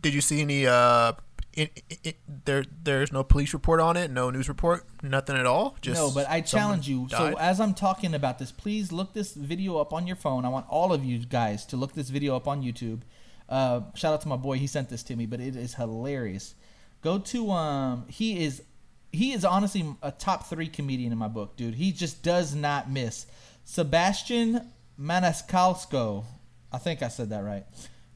Did 0.01 0.13
you 0.15 0.21
see 0.21 0.41
any 0.41 0.65
uh? 0.65 1.13
It, 1.53 1.83
it, 1.89 1.99
it, 2.03 2.45
there, 2.45 2.63
there's 2.83 3.11
no 3.11 3.23
police 3.23 3.53
report 3.53 3.81
on 3.81 3.97
it, 3.97 4.09
no 4.09 4.29
news 4.29 4.47
report, 4.47 4.85
nothing 5.03 5.35
at 5.35 5.45
all. 5.45 5.75
Just 5.81 5.99
no, 5.99 6.09
but 6.09 6.29
I 6.29 6.39
challenge 6.41 6.87
you. 6.87 7.07
someone 7.09 7.33
So 7.33 7.39
as 7.39 7.59
I'm 7.59 7.73
talking 7.73 8.13
about 8.13 8.39
this, 8.39 8.51
please 8.51 8.91
look 8.91 9.13
this 9.13 9.33
video 9.33 9.77
up 9.77 9.91
on 9.91 10.07
your 10.07 10.15
phone. 10.15 10.45
I 10.45 10.49
want 10.49 10.65
all 10.69 10.93
of 10.93 11.03
you 11.03 11.19
guys 11.19 11.65
to 11.67 11.77
look 11.77 11.93
this 11.93 12.09
video 12.09 12.37
up 12.37 12.47
on 12.47 12.63
YouTube. 12.63 13.01
Uh, 13.49 13.81
shout 13.95 14.13
out 14.13 14.21
to 14.21 14.29
my 14.29 14.37
boy, 14.37 14.57
he 14.57 14.65
sent 14.65 14.87
this 14.87 15.03
to 15.03 15.15
me, 15.15 15.25
but 15.25 15.41
it 15.41 15.57
is 15.57 15.73
hilarious. 15.73 16.55
Go 17.01 17.19
to 17.19 17.51
um, 17.51 18.05
he 18.07 18.45
is 18.45 18.63
he 19.11 19.33
is 19.33 19.43
honestly 19.43 19.85
a 20.01 20.11
top 20.11 20.47
three 20.47 20.67
comedian 20.67 21.11
in 21.11 21.17
my 21.17 21.27
book, 21.27 21.57
dude. 21.57 21.75
He 21.75 21.91
just 21.91 22.23
does 22.23 22.55
not 22.55 22.89
miss. 22.89 23.25
Sebastian 23.65 24.71
Maniscalco, 24.99 26.23
I 26.71 26.77
think 26.77 27.01
I 27.01 27.09
said 27.09 27.29
that 27.31 27.43
right, 27.43 27.65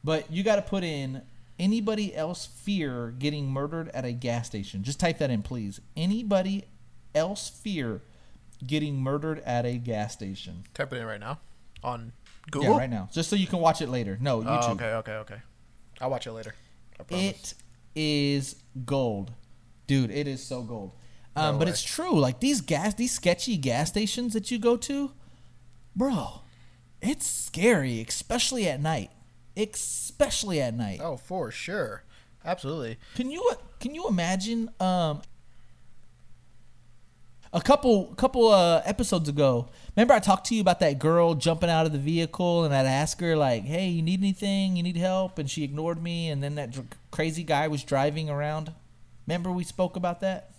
but 0.03 0.31
you 0.31 0.43
got 0.43 0.55
to 0.55 0.61
put 0.61 0.83
in 0.83 1.21
anybody 1.59 2.15
else 2.15 2.45
fear 2.45 3.13
getting 3.17 3.47
murdered 3.49 3.89
at 3.93 4.05
a 4.05 4.11
gas 4.11 4.47
station. 4.47 4.83
Just 4.83 4.99
type 4.99 5.17
that 5.19 5.29
in, 5.29 5.41
please. 5.41 5.79
Anybody 5.95 6.65
else 7.13 7.49
fear 7.49 8.01
getting 8.65 8.97
murdered 9.01 9.39
at 9.45 9.65
a 9.65 9.77
gas 9.77 10.13
station? 10.13 10.63
type 10.73 10.91
it 10.93 10.97
in 10.97 11.05
right 11.05 11.19
now 11.19 11.39
on 11.83 12.11
Google. 12.51 12.71
Yeah, 12.71 12.77
right 12.77 12.89
now. 12.89 13.09
Just 13.11 13.29
so 13.29 13.35
you 13.35 13.47
can 13.47 13.59
watch 13.59 13.81
it 13.81 13.89
later. 13.89 14.17
No, 14.19 14.41
YouTube. 14.41 14.63
Oh, 14.63 14.71
okay, 14.73 14.93
okay, 14.93 15.13
okay. 15.13 15.41
I'll 16.01 16.09
watch 16.09 16.27
it 16.27 16.31
later. 16.33 16.53
It 17.09 17.53
is 17.95 18.55
gold, 18.85 19.31
dude. 19.87 20.11
It 20.11 20.27
is 20.27 20.43
so 20.43 20.61
gold. 20.61 20.91
Um, 21.35 21.55
No 21.55 21.59
but 21.59 21.65
way. 21.65 21.71
it's 21.71 21.83
true. 21.83 22.17
Like 22.19 22.39
these 22.39 22.61
gas, 22.61 22.93
these 22.93 23.13
sketchy 23.13 23.57
gas 23.57 23.89
stations 23.89 24.33
that 24.33 24.51
you 24.51 24.59
go 24.59 24.77
to, 24.77 25.11
bro, 25.95 26.41
it's 27.01 27.25
scary, 27.27 28.03
especially 28.07 28.67
at 28.67 28.81
night. 28.81 29.11
Especially 29.57 30.59
at 30.61 30.73
night. 30.75 30.99
oh, 31.01 31.17
for 31.17 31.49
sure, 31.51 32.03
absolutely. 32.43 32.97
Can 33.15 33.31
you 33.31 33.51
can 33.79 33.95
you 33.95 34.07
imagine 34.07 34.69
um 34.79 35.21
a 37.53 37.61
couple 37.61 38.07
couple 38.15 38.49
uh 38.49 38.81
episodes 38.83 39.29
ago 39.29 39.69
remember 39.95 40.13
i 40.13 40.19
talked 40.19 40.45
to 40.47 40.55
you 40.55 40.59
about 40.61 40.79
that 40.81 40.99
girl 40.99 41.35
jumping 41.35 41.69
out 41.69 41.85
of 41.85 41.93
the 41.93 41.97
vehicle 41.99 42.65
and 42.65 42.73
i'd 42.75 42.85
ask 42.85 43.19
her 43.21 43.35
like 43.37 43.63
hey 43.63 43.87
you 43.87 44.01
need 44.01 44.19
anything 44.19 44.75
you 44.75 44.83
need 44.83 44.97
help 44.97 45.39
and 45.39 45.49
she 45.49 45.63
ignored 45.63 46.01
me 46.03 46.29
and 46.29 46.43
then 46.43 46.55
that 46.55 46.71
dr- 46.71 46.87
crazy 47.11 47.43
guy 47.43 47.67
was 47.67 47.81
driving 47.83 48.29
around 48.29 48.73
remember 49.25 49.51
we 49.51 49.63
spoke 49.63 49.95
about 49.95 50.19
that 50.19 50.51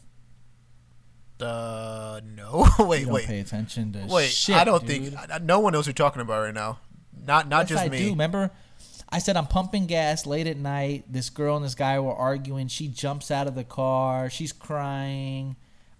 Uh, 1.40 2.21
no. 2.25 2.66
wait, 2.79 3.05
don't 3.05 3.12
wait, 3.12 3.27
pay 3.27 3.40
attention 3.40 3.92
to 3.92 4.07
wait. 4.09 4.31
shit, 4.31 4.57
I 4.57 4.64
don't 4.64 4.87
dude. 4.87 5.12
think 5.12 5.31
I- 5.31 5.38
no 5.38 5.61
one 5.61 5.75
knows 5.75 5.87
what 5.87 5.99
you're 5.99 6.07
talking 6.09 6.23
about 6.23 6.40
right 6.42 6.55
now. 6.55 6.79
Not, 7.27 7.47
not 7.49 7.61
Yes, 7.64 7.68
just 7.71 7.85
I 7.85 7.88
me. 7.90 7.99
do. 7.99 8.11
Remember, 8.11 8.51
I 9.16 9.18
said 9.18 9.35
I'm 9.38 9.46
pumping 9.46 9.87
gas 9.87 10.26
late 10.26 10.46
at 10.46 10.59
night. 10.59 11.05
This 11.09 11.31
girl 11.31 11.57
and 11.57 11.64
this 11.64 11.74
guy 11.74 11.98
were 11.98 12.14
arguing. 12.14 12.68
She 12.68 12.87
jumps 12.87 13.31
out 13.31 13.46
of 13.46 13.55
the 13.55 13.64
car. 13.64 14.29
She's 14.29 14.52
crying. 14.52 15.57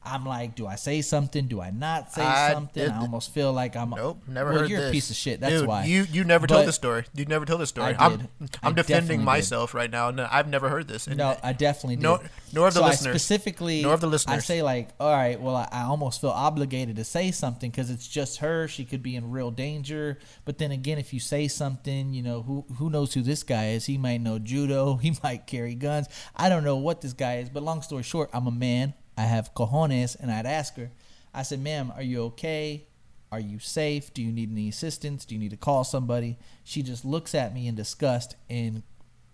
I'm 0.07 0.25
like, 0.25 0.55
do 0.55 0.67
I 0.67 0.77
say 0.77 1.03
something? 1.03 1.47
Do 1.47 1.61
I 1.61 1.71
not 1.71 2.13
say 2.13 2.23
I 2.23 2.53
something? 2.53 2.85
did- 2.85 2.93
I 2.93 2.99
almost 3.01 3.33
feel 3.33 3.53
like 3.53 3.77
I'm. 3.77 3.91
Nope, 3.91 4.23
never 4.29 4.51
well, 4.51 4.61
heard 4.61 4.71
you're 4.71 4.81
this. 4.81 4.91
a 4.91 4.93
piece 4.93 5.11
of 5.11 5.17
shit. 5.17 5.41
That's 5.41 5.53
Dude, 5.53 5.67
why. 5.67 5.85
you 5.85 6.07
you 6.13 6.25
never 6.25 6.47
told 6.47 6.67
the 6.67 6.73
story. 6.73 7.05
You 7.15 7.25
never 7.27 7.45
told 7.45 7.61
the 7.61 7.67
story. 7.67 7.95
I 7.95 8.07
I'm. 8.07 8.13
I'm 8.13 8.49
I 8.63 8.73
defending 8.73 8.77
definitely 8.85 9.17
did. 9.19 9.25
myself 9.25 9.75
right 9.75 9.91
now. 9.91 10.11
No, 10.11 10.29
I've 10.31 10.49
never 10.49 10.69
heard 10.69 10.89
this. 10.89 11.07
And 11.07 11.17
No, 11.17 11.37
I 11.43 11.53
definitely 11.53 11.97
did. 11.97 12.03
Nor- 12.03 12.21
nor 12.53 12.69
of 12.69 12.75
the 12.75 12.81
so 12.81 12.87
listeners. 12.87 13.15
I 13.15 13.19
specifically, 13.19 13.83
Nor 13.83 13.95
of 13.95 14.01
the 14.01 14.25
I 14.29 14.39
say 14.39 14.63
like, 14.63 14.91
all 15.01 15.13
right, 15.13 15.39
well, 15.41 15.57
I, 15.57 15.69
I 15.73 15.83
almost 15.83 16.21
feel 16.21 16.31
obligated 16.31 16.97
to 16.97 17.05
say 17.05 17.31
something 17.31 17.71
because 17.71 17.91
it's 17.91 18.07
just 18.09 18.39
her. 18.39 18.69
She 18.69 18.85
could 18.85 19.03
be 19.03 19.17
in 19.17 19.31
real 19.31 19.51
danger. 19.51 20.19
But 20.45 20.59
then 20.59 20.71
again, 20.71 20.99
if 20.99 21.13
you 21.13 21.21
say 21.21 21.49
something, 21.49 22.15
you 22.15 22.23
know, 22.23 22.43
who 22.43 22.65
who 22.79 22.89
knows 22.91 23.13
who 23.15 23.23
this 23.23 23.43
guy 23.43 23.71
is? 23.71 23.87
He 23.87 23.99
might 23.99 24.21
know 24.21 24.39
judo. 24.39 24.97
He 25.07 25.17
might 25.23 25.47
carry 25.47 25.75
guns. 25.75 26.09
I 26.35 26.49
don't 26.49 26.65
know 26.65 26.77
what 26.77 27.01
this 27.01 27.13
guy 27.13 27.39
is. 27.39 27.49
But 27.49 27.63
long 27.63 27.83
story 27.83 28.03
short, 28.03 28.31
I'm 28.33 28.47
a 28.47 28.51
man. 28.51 28.95
I 29.17 29.23
have 29.23 29.55
cojones, 29.55 30.17
and 30.19 30.31
I'd 30.31 30.47
ask 30.47 30.77
her. 30.77 30.91
I 31.35 31.43
said, 31.43 31.61
"Ma'am, 31.63 31.93
are 31.95 32.03
you 32.03 32.23
okay? 32.25 32.87
Are 33.33 33.41
you 33.41 33.59
safe? 33.59 34.13
Do 34.15 34.23
you 34.23 34.31
need 34.33 34.51
any 34.53 34.69
assistance? 34.69 35.25
Do 35.25 35.35
you 35.35 35.41
need 35.41 35.51
to 35.51 35.57
call 35.57 35.85
somebody?" 35.85 36.39
She 36.65 36.83
just 36.83 37.05
looks 37.05 37.35
at 37.35 37.53
me 37.55 37.67
in 37.67 37.75
disgust 37.75 38.37
and 38.49 38.83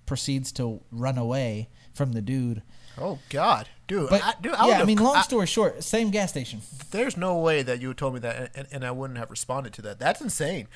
proceeds 0.07 0.53
to 0.53 0.81
run 0.91 1.17
away 1.19 1.69
from 1.95 2.13
the 2.13 2.21
dude. 2.23 2.63
Oh 2.99 3.19
God, 3.31 3.69
dude, 3.87 4.11
But 4.11 4.23
I, 4.23 4.35
dude, 4.43 4.53
I 4.55 4.69
yeah, 4.69 4.81
I 4.83 4.85
mean, 4.85 4.99
long 4.99 5.17
I- 5.17 5.23
story 5.23 5.47
short, 5.47 5.83
same 5.83 6.11
gas 6.11 6.31
station. 6.31 6.61
There's 6.91 7.17
no 7.17 7.39
way 7.39 7.63
that 7.63 7.81
you 7.81 7.89
would 7.89 7.97
told 7.99 8.15
me 8.15 8.21
that, 8.21 8.51
and, 8.55 8.67
and 8.71 8.85
I 8.85 8.91
wouldn't 8.91 9.19
have 9.19 9.31
responded 9.31 9.73
to 9.75 9.83
that. 9.83 9.99
That's 9.99 10.21
insane, 10.21 10.69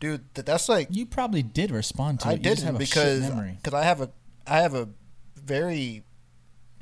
dude. 0.00 0.24
That, 0.34 0.46
that's 0.46 0.68
like 0.68 0.88
You 0.90 1.04
probably 1.04 1.42
did 1.42 1.70
respond 1.70 2.20
to 2.20 2.28
I 2.28 2.32
it. 2.32 2.42
Didn't 2.42 2.78
because 2.78 3.28
because 3.28 3.74
I 3.74 3.82
have 3.84 4.00
a 4.00 4.10
I 4.46 4.58
have 4.60 4.74
a 4.74 4.88
very 5.36 6.04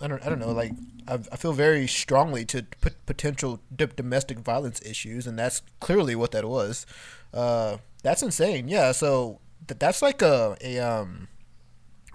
I 0.01 0.09
don't 0.09 0.25
I 0.25 0.29
don't 0.29 0.39
know 0.39 0.53
like 0.53 0.73
I, 1.09 1.15
I 1.15 1.37
feel 1.37 1.53
very 1.53 1.87
strongly 1.87 2.45
to 2.47 2.63
p- 2.81 2.91
potential 3.07 3.61
d- 3.75 3.87
domestic 3.97 4.39
violence 4.41 4.81
issues, 4.85 5.27
and 5.27 5.39
that's 5.39 5.63
clearly 5.81 6.15
what 6.15 6.33
that 6.33 6.45
was. 6.45 6.85
Uh, 7.33 7.79
that's 8.03 8.23
insane. 8.23 8.69
Yeah, 8.69 8.93
so 8.93 9.41
th- 9.67 9.79
that's 9.79 10.03
like 10.03 10.23
a 10.23 10.57
a 10.63 10.79
um 10.79 11.29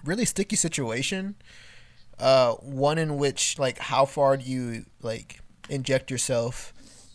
really 0.04 0.24
sticky 0.24 0.56
situation. 0.56 1.36
Uh, 2.18 2.52
one 2.54 2.98
in 2.98 3.16
which 3.16 3.58
like 3.58 3.78
how 3.78 4.04
far 4.04 4.36
do 4.36 4.44
you 4.44 4.84
like 5.00 5.40
inject 5.68 6.10
yourself 6.10 6.72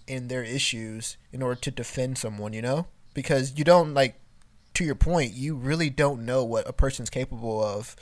in 0.08 0.28
their 0.28 0.44
issues 0.44 1.18
in 1.32 1.42
order 1.42 1.60
to 1.60 1.72
defend 1.72 2.18
someone, 2.18 2.54
you 2.54 2.62
know? 2.62 2.88
Because 3.14 3.58
you 3.58 3.64
don't 3.64 3.94
like 3.94 4.20
to 4.74 4.84
your 4.84 4.96
point, 4.96 5.34
you 5.34 5.56
really 5.56 5.90
don't 5.90 6.26
know 6.26 6.44
what 6.44 6.68
a 6.68 6.74
person's 6.74 7.10
capable 7.10 7.64
of. 7.64 7.96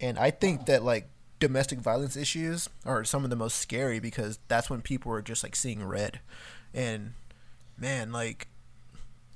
And 0.00 0.18
I 0.18 0.30
think 0.30 0.66
that 0.66 0.82
like 0.82 1.08
domestic 1.40 1.78
violence 1.80 2.16
issues 2.16 2.68
are 2.84 3.02
some 3.04 3.24
of 3.24 3.30
the 3.30 3.36
most 3.36 3.56
scary 3.56 3.98
because 3.98 4.38
that's 4.48 4.70
when 4.70 4.80
people 4.82 5.10
are 5.12 5.22
just 5.22 5.42
like 5.42 5.56
seeing 5.56 5.84
red. 5.84 6.20
And 6.72 7.14
man, 7.76 8.12
like 8.12 8.46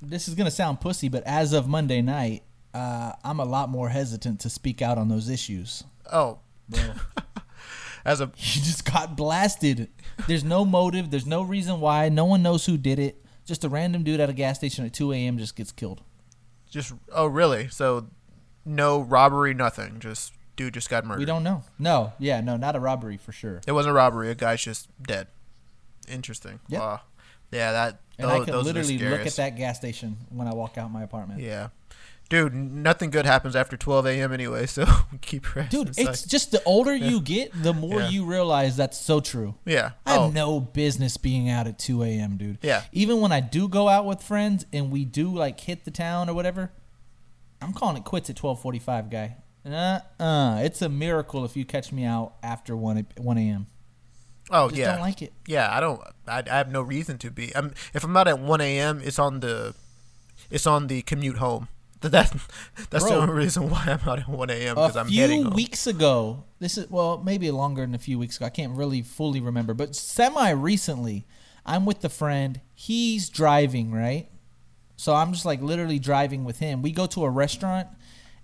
This 0.01 0.27
is 0.27 0.35
gonna 0.35 0.51
sound 0.51 0.79
pussy, 0.79 1.09
but 1.09 1.23
as 1.25 1.51
of 1.51 1.67
Monday 1.67 2.01
night, 2.01 2.43
uh, 2.73 3.13
I'm 3.23 3.39
a 3.39 3.45
lot 3.45 3.69
more 3.69 3.89
hesitant 3.89 4.39
to 4.41 4.49
speak 4.49 4.81
out 4.81 4.97
on 4.97 5.09
those 5.09 5.29
issues. 5.29 5.83
oh, 6.11 6.39
as 8.05 8.21
a 8.21 8.25
You 8.37 8.61
just 8.61 8.85
got 8.91 9.15
blasted. 9.17 9.89
There's 10.27 10.43
no 10.43 10.63
motive. 10.65 11.11
There's 11.11 11.25
no 11.25 11.41
reason 11.41 11.79
why. 11.79 12.09
No 12.09 12.25
one 12.25 12.41
knows 12.43 12.65
who 12.65 12.77
did 12.77 12.99
it. 12.99 13.23
Just 13.45 13.63
a 13.63 13.69
random 13.69 14.03
dude 14.03 14.19
at 14.19 14.29
a 14.29 14.33
gas 14.33 14.57
station 14.57 14.85
at 14.85 14.93
2 14.93 15.11
a.m. 15.13 15.37
just 15.37 15.55
gets 15.55 15.71
killed. 15.71 16.01
just 16.69 16.93
oh 17.13 17.25
really? 17.27 17.67
So 17.67 18.07
no 18.65 19.01
robbery, 19.01 19.53
nothing. 19.53 19.99
Just 19.99 20.33
dude 20.55 20.73
just 20.73 20.89
got 20.89 21.05
murdered. 21.05 21.19
We 21.19 21.25
don't 21.25 21.43
know. 21.43 21.63
No, 21.79 22.13
yeah, 22.19 22.41
no, 22.41 22.57
not 22.57 22.75
a 22.75 22.79
robbery 22.79 23.17
for 23.17 23.31
sure. 23.31 23.61
It 23.67 23.71
wasn't 23.71 23.91
a 23.91 23.95
robbery. 23.95 24.29
A 24.29 24.35
guy's 24.35 24.63
just 24.63 24.87
dead. 25.01 25.27
Interesting. 26.07 26.59
Yep. 26.69 26.79
Wow. 26.81 27.01
Yeah, 27.51 27.71
that. 27.71 27.99
And 28.17 28.29
I 28.29 28.43
those 28.43 28.65
literally 28.65 28.97
look 28.97 29.25
at 29.25 29.33
that 29.33 29.57
gas 29.57 29.77
station 29.77 30.17
when 30.29 30.47
I 30.47 30.53
walk 30.53 30.77
out 30.77 30.91
my 30.91 31.03
apartment. 31.03 31.41
Yeah. 31.41 31.69
dude, 32.29 32.53
nothing 32.55 33.09
good 33.11 33.25
happens 33.25 33.55
after 33.55 33.75
12 33.77 34.05
a.m. 34.07 34.31
anyway. 34.33 34.65
So 34.65 34.85
keep 35.21 35.53
your 35.53 35.65
Dude, 35.65 35.93
it's 35.97 36.23
just 36.23 36.51
the 36.51 36.63
older 36.63 36.95
you 36.95 37.21
get, 37.21 37.51
the 37.61 37.73
more 37.73 37.99
Yeah. 38.01 38.09
you 38.09 38.25
realize 38.25 38.77
that's 38.77 38.99
so 38.99 39.19
true. 39.19 39.55
yeah. 39.65 39.91
I 40.05 40.13
have 40.13 40.21
Oh, 40.21 40.29
no 40.31 40.59
business 40.59 41.17
being 41.17 41.49
out 41.49 41.67
at 41.67 41.77
2 41.77 42.03
a.m., 42.03 42.37
dude. 42.37 42.57
Yeah. 42.61 42.83
Even 42.91 43.19
when 43.19 43.31
I 43.31 43.41
do 43.41 43.67
go 43.67 43.89
out 43.89 44.05
with 44.05 44.23
friends 44.23 44.65
and 44.73 44.91
we 44.91 45.05
do 45.05 45.33
like 45.33 45.59
hit 45.59 45.85
the 45.85 45.91
town 45.91 46.29
or 46.29 46.33
whatever, 46.33 46.71
I'm 47.61 47.73
calling 47.73 47.97
it 47.97 48.03
quits 48.05 48.29
at 48.29 48.35
12:45, 48.37 49.09
guy. 49.11 49.37
Uh, 49.65 49.99
uh, 50.19 50.59
it's 50.63 50.81
a 50.81 50.89
miracle 50.89 51.43
if 51.43 51.57
you 51.57 51.65
catch 51.65 51.91
me 51.91 52.03
out 52.05 52.33
after 52.43 52.75
1 52.77 53.07
1 53.17 53.37
a.m. 53.37 53.67
oh 54.51 54.67
Just 54.69 54.79
yeah. 54.79 54.91
don't 54.91 55.01
like 55.01 55.21
it. 55.21 55.33
Yeah, 55.47 55.75
I 55.75 55.79
don't. 55.79 55.99
I, 56.27 56.43
I 56.49 56.57
have 56.57 56.71
no 56.71 56.81
reason 56.81 57.17
to 57.19 57.31
be. 57.31 57.55
I'm, 57.55 57.73
if 57.93 58.03
I'm 58.03 58.15
out 58.15 58.27
at 58.27 58.39
1 58.39 58.61
a.m., 58.61 59.01
it's 59.03 59.17
on 59.17 59.39
the, 59.39 59.73
it's 60.51 60.67
on 60.67 60.87
the 60.87 61.01
commute 61.01 61.37
home. 61.37 61.67
Th- 62.01 62.11
That, 62.11 62.31
that's 62.91 63.05
the 63.05 63.15
only 63.15 63.33
reason 63.33 63.69
why 63.69 63.83
I'm 63.87 64.07
out 64.07 64.19
at 64.19 64.27
1 64.27 64.49
a.m. 64.51 64.75
because 64.75 64.95
I'm 64.97 65.07
heading 65.09 65.39
few 65.39 65.43
home. 65.45 65.53
weeks 65.55 65.87
ago, 65.87 66.43
this 66.59 66.77
is 66.77 66.87
well, 66.91 67.17
maybe 67.25 67.49
longer 67.49 67.81
than 67.81 67.95
a 67.95 67.99
few 67.99 68.19
weeks 68.19 68.37
ago. 68.37 68.45
I 68.45 68.49
can't 68.49 68.77
really 68.77 69.01
fully 69.01 69.39
remember, 69.41 69.73
but 69.73 69.95
semi 69.95 70.51
recently, 70.51 71.25
I'm 71.65 71.85
with 71.85 72.01
the 72.01 72.09
friend. 72.09 72.61
He's 72.75 73.29
driving, 73.29 73.91
right? 73.91 74.27
So 74.97 75.15
I'm 75.15 75.33
just 75.33 75.45
like 75.45 75.61
literally 75.61 75.97
driving 75.97 76.43
with 76.45 76.59
him. 76.59 76.83
We 76.83 76.91
go 76.91 77.07
to 77.07 77.23
a 77.23 77.29
restaurant 77.29 77.87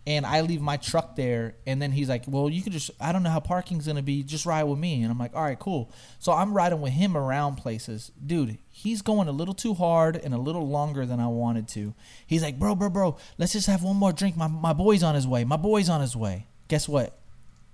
and 0.08 0.26
I 0.26 0.42
leave 0.42 0.62
my 0.62 0.78
truck 0.78 1.16
there 1.16 1.56
and 1.68 1.82
then 1.82 1.92
he's 1.92 2.10
like, 2.10 2.24
"Well, 2.28 2.50
you 2.50 2.62
can 2.62 2.72
just 2.72 2.92
I 3.00 3.12
don't 3.12 3.24
know 3.24 3.30
how 3.30 3.40
parking's 3.40 3.86
to 3.86 4.02
be. 4.02 4.24
Just 4.24 4.46
ride 4.46 4.64
with 4.64 4.80
me." 4.80 5.04
And 5.04 5.12
I'm 5.12 5.20
like, 5.20 5.36
"All 5.36 5.44
right, 5.44 5.60
cool." 5.60 5.92
So 6.20 6.32
I'm 6.32 6.54
riding 6.54 6.82
with 6.82 6.94
him 6.94 7.16
around 7.16 7.58
places. 7.58 8.12
Dude, 8.24 8.58
he's 8.70 9.02
going 9.02 9.28
a 9.28 9.32
little 9.32 9.54
too 9.54 9.74
hard 9.74 10.16
and 10.16 10.34
a 10.34 10.38
little 10.38 10.68
longer 10.68 11.06
than 11.06 11.20
I 11.20 11.28
wanted 11.28 11.68
to. 11.70 11.94
He's 12.26 12.42
like, 12.42 12.58
"Bro, 12.58 12.76
bro, 12.76 12.90
bro, 12.90 13.18
let's 13.38 13.54
just 13.54 13.68
have 13.68 13.84
one 13.84 13.96
more 13.96 14.12
drink. 14.14 14.36
My 14.36 14.48
my 14.48 14.74
boy's 14.74 15.04
on 15.04 15.16
his 15.16 15.28
way. 15.28 15.44
My 15.44 15.58
boy's 15.58 15.90
on 15.90 16.02
his 16.02 16.16
way." 16.16 16.48
Guess 16.68 16.88
what? 16.88 17.18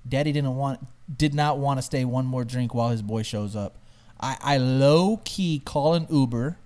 Daddy 0.08 0.32
didn't 0.32 0.56
want 0.56 0.86
did 1.16 1.34
not 1.34 1.58
want 1.60 1.78
to 1.78 1.82
stay 1.82 2.04
one 2.04 2.26
more 2.26 2.44
drink 2.44 2.74
while 2.74 2.90
his 2.90 3.02
boy 3.02 3.24
shows 3.24 3.56
up. 3.56 3.78
I, 4.20 4.38
I 4.42 4.58
low 4.58 5.22
key 5.24 5.62
call 5.64 5.94
an 5.94 6.08
Uber. 6.10 6.58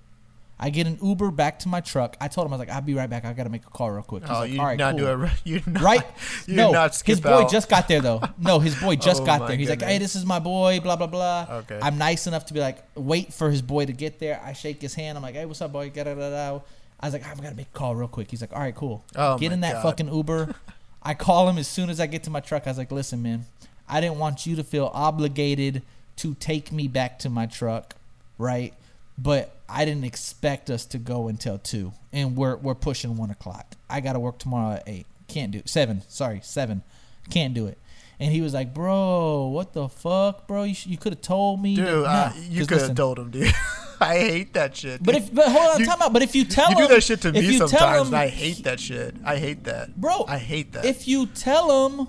I 0.63 0.69
get 0.69 0.85
an 0.85 0.99
Uber 1.01 1.31
back 1.31 1.57
to 1.59 1.69
my 1.69 1.81
truck. 1.81 2.15
I 2.21 2.27
told 2.27 2.45
him 2.45 2.53
I 2.53 2.57
was 2.57 2.67
like, 2.67 2.75
I'll 2.75 2.81
be 2.83 2.93
right 2.93 3.09
back. 3.09 3.25
I 3.25 3.33
gotta 3.33 3.49
make 3.49 3.65
a 3.65 3.69
call 3.71 3.89
real 3.89 4.03
quick. 4.03 4.21
He's 4.21 4.29
Oh, 4.29 4.33
like, 4.41 4.51
you 4.51 4.59
all 4.59 4.67
right, 4.67 4.77
not 4.77 4.91
cool. 4.91 4.99
do 4.99 5.07
it. 5.07 5.15
right- 5.15 5.41
You 5.43 5.61
not 5.65 5.81
right? 5.81 6.03
You 6.47 6.55
no, 6.55 6.71
not 6.71 6.93
skip 6.93 7.13
his 7.13 7.19
boy 7.19 7.29
out. 7.43 7.49
just 7.51 7.67
got 7.67 7.87
there 7.87 7.99
though. 7.99 8.21
No, 8.37 8.59
his 8.59 8.75
boy 8.79 8.95
just 9.09 9.23
Oh 9.23 9.25
got 9.25 9.47
there. 9.47 9.57
He's 9.57 9.69
like, 9.71 9.81
hey, 9.81 9.97
this 9.97 10.15
is 10.15 10.23
my 10.23 10.37
boy. 10.37 10.79
Blah 10.79 10.97
blah 10.97 11.07
blah. 11.07 11.47
Okay. 11.49 11.79
I'm 11.81 11.97
nice 11.97 12.27
enough 12.27 12.45
to 12.45 12.53
be 12.53 12.59
like, 12.59 12.77
wait 12.95 13.33
for 13.33 13.49
his 13.49 13.63
boy 13.63 13.85
to 13.87 13.93
get 13.93 14.19
there. 14.19 14.39
I 14.45 14.53
shake 14.53 14.81
his 14.81 14.93
hand. 14.93 15.17
I'm 15.17 15.23
like, 15.23 15.33
hey, 15.35 15.45
what's 15.45 15.61
up, 15.61 15.71
boy? 15.71 15.89
Da, 15.89 16.03
da, 16.03 16.13
da. 16.13 16.59
I 16.99 17.07
was 17.07 17.13
like, 17.13 17.25
I've 17.25 17.41
got 17.41 17.49
to 17.49 17.55
make 17.55 17.65
a 17.73 17.77
call 17.77 17.95
real 17.95 18.07
quick. 18.07 18.29
He's 18.29 18.41
like, 18.41 18.53
all 18.53 18.59
right, 18.59 18.75
cool. 18.75 19.03
Oh 19.15 19.39
get 19.39 19.51
in 19.51 19.61
that 19.61 19.73
God. 19.73 19.81
fucking 19.81 20.13
Uber. 20.13 20.53
I 21.03 21.15
call 21.15 21.49
him 21.49 21.57
as 21.57 21.67
soon 21.67 21.89
as 21.89 21.99
I 21.99 22.05
get 22.05 22.21
to 22.25 22.29
my 22.29 22.39
truck. 22.41 22.67
I 22.67 22.69
was 22.69 22.77
like, 22.77 22.91
listen, 22.91 23.23
man, 23.23 23.45
I 23.89 23.99
didn't 23.99 24.19
want 24.19 24.45
you 24.45 24.55
to 24.57 24.63
feel 24.63 24.91
obligated 24.93 25.81
to 26.17 26.35
take 26.35 26.71
me 26.71 26.87
back 26.87 27.17
to 27.19 27.29
my 27.31 27.47
truck, 27.47 27.95
right? 28.37 28.75
But 29.17 29.55
I 29.71 29.85
didn't 29.85 30.03
expect 30.03 30.69
us 30.69 30.85
to 30.87 30.97
go 30.97 31.27
until 31.29 31.57
two, 31.57 31.93
and 32.11 32.35
we're 32.35 32.57
we're 32.57 32.75
pushing 32.75 33.15
one 33.17 33.29
o'clock. 33.31 33.75
I 33.89 34.01
got 34.01 34.13
to 34.13 34.19
work 34.19 34.37
tomorrow 34.37 34.75
at 34.75 34.83
eight. 34.87 35.05
Can't 35.27 35.51
do 35.51 35.59
it. 35.59 35.69
seven. 35.69 36.01
Sorry, 36.09 36.41
seven. 36.43 36.83
Can't 37.29 37.53
do 37.53 37.67
it. 37.67 37.77
And 38.19 38.31
he 38.31 38.41
was 38.41 38.53
like, 38.53 38.73
"Bro, 38.73 39.47
what 39.47 39.73
the 39.73 39.87
fuck, 39.89 40.47
bro? 40.47 40.63
You, 40.63 40.75
sh- 40.75 40.87
you 40.87 40.97
could 40.97 41.13
have 41.13 41.21
told 41.21 41.61
me, 41.61 41.75
Dude, 41.75 41.85
that- 41.87 41.93
uh, 42.05 42.29
Nah, 42.29 42.33
you 42.49 42.65
could 42.67 42.81
have 42.81 42.95
told 42.95 43.17
him, 43.17 43.31
dude. 43.31 43.51
I 44.01 44.17
hate 44.17 44.53
that 44.53 44.75
shit. 44.75 45.01
But 45.01 45.15
if 45.15 45.33
but 45.33 45.47
hold 45.51 45.75
on, 45.75 45.79
You- 45.79 45.85
time 45.85 46.01
out. 46.01 46.11
But 46.13 46.21
if 46.23 46.35
you 46.35 46.43
tell 46.45 46.69
you 46.71 46.77
him, 46.77 46.87
do 46.87 46.93
that 46.95 47.01
shit 47.03 47.21
to 47.21 47.31
me 47.31 47.57
sometimes, 47.57 48.09
him- 48.09 48.15
I 48.15 48.27
hate 48.27 48.63
that 48.65 48.79
shit. 48.79 49.15
I 49.23 49.37
hate 49.37 49.63
that, 49.65 49.95
bro. 49.99 50.25
I 50.27 50.37
hate 50.37 50.73
that. 50.73 50.85
If 50.85 51.07
you 51.07 51.27
tell 51.27 51.87
him, 51.87 52.07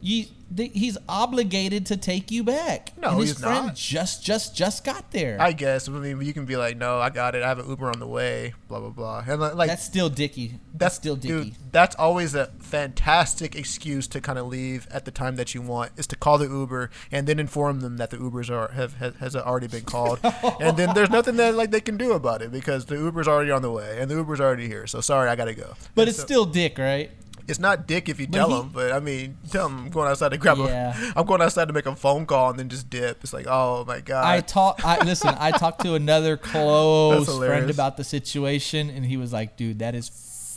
you 0.00 0.26
th- 0.56 0.72
he's 0.74 0.96
obligated 1.08 1.86
to 1.86 1.96
take 1.96 2.30
you 2.30 2.44
back. 2.44 2.92
No, 2.96 3.10
and 3.10 3.20
his 3.20 3.30
he's 3.30 3.40
friend 3.40 3.66
not. 3.66 3.74
just 3.76 4.24
just 4.24 4.54
just 4.54 4.84
got 4.84 5.10
there. 5.10 5.36
I 5.40 5.52
guess. 5.52 5.88
I 5.88 5.92
mean, 5.92 6.20
you 6.20 6.32
can 6.32 6.44
be 6.44 6.56
like, 6.56 6.76
no, 6.76 6.98
I 6.98 7.10
got 7.10 7.34
it. 7.34 7.42
I 7.42 7.48
have 7.48 7.58
an 7.58 7.68
Uber 7.68 7.88
on 7.90 7.98
the 7.98 8.06
way. 8.06 8.54
Blah 8.68 8.80
blah 8.80 8.90
blah. 8.90 9.24
And 9.26 9.40
like, 9.40 9.68
that's 9.68 9.84
still 9.84 10.08
dicky. 10.08 10.58
That's, 10.74 10.94
still 10.96 11.16
dicky. 11.16 11.44
Dude, 11.50 11.54
that's 11.72 11.94
always 11.96 12.34
a 12.34 12.46
fantastic 12.58 13.54
excuse 13.54 14.06
to 14.08 14.20
kind 14.20 14.38
of 14.38 14.46
leave 14.46 14.86
at 14.90 15.04
the 15.04 15.10
time 15.10 15.36
that 15.36 15.54
you 15.54 15.62
want 15.62 15.92
is 15.96 16.06
to 16.08 16.16
call 16.16 16.38
the 16.38 16.46
Uber 16.48 16.90
and 17.12 17.26
then 17.26 17.38
inform 17.38 17.80
them 17.80 17.96
that 17.98 18.10
the 18.10 18.16
Ubers 18.16 18.50
are 18.50 18.72
have, 18.72 18.94
have 18.94 19.16
has 19.16 19.34
already 19.36 19.66
been 19.68 19.84
called, 19.84 20.18
and 20.60 20.76
then 20.76 20.94
there's 20.94 21.10
nothing 21.10 21.36
that 21.36 21.54
like 21.54 21.70
they 21.70 21.80
can 21.80 21.96
do 21.96 22.12
about 22.12 22.42
it 22.42 22.50
because 22.52 22.86
the 22.86 22.96
Uber's 22.96 23.28
already 23.28 23.50
on 23.50 23.62
the 23.62 23.70
way 23.70 23.98
and 24.00 24.10
the 24.10 24.14
Uber's 24.16 24.40
already 24.40 24.66
here. 24.66 24.86
So 24.86 25.00
sorry, 25.00 25.28
I 25.28 25.36
gotta 25.36 25.54
go. 25.54 25.74
but 25.94 26.02
And 26.02 26.08
it's 26.10 26.18
so- 26.18 26.24
still 26.24 26.44
dick, 26.44 26.78
right? 26.78 27.10
It's 27.46 27.58
not 27.58 27.86
dick 27.86 28.08
if 28.08 28.18
you 28.18 28.26
tell 28.26 28.48
he- 28.48 28.54
them, 28.56 28.70
but 28.72 28.92
I 28.92 29.00
mean, 29.00 29.36
tell 29.50 29.66
him 29.68 29.78
I'm 29.84 29.90
going 29.90 30.08
outside 30.08 30.30
to 30.30 30.38
grab 30.38 30.58
Yeah. 30.58 30.94
a. 30.96 31.12
I'm 31.20 31.26
going 31.26 31.42
outside 31.42 31.66
to 31.68 31.74
make 31.74 31.86
a 31.86 31.94
phone 31.96 32.26
call 32.26 32.50
and 32.50 32.58
then 32.58 32.68
just 32.68 32.88
dip. 32.90 33.22
It's 33.22 33.32
like, 33.32 33.46
oh 33.48 33.84
my 33.86 34.00
god. 34.00 34.24
I 34.24 34.40
talk. 34.40 34.80
I 34.84 35.04
listen. 35.04 35.34
I 35.38 35.50
talked 35.50 35.82
to 35.82 35.94
another 35.94 36.36
close 36.52 37.26
friend 37.38 37.70
about 37.70 37.96
the 37.96 38.04
situation, 38.04 38.90
and 38.90 39.04
he 39.04 39.16
was 39.16 39.32
like, 39.32 39.56
"Dude, 39.56 39.78
that 39.80 39.94
is 39.94 40.08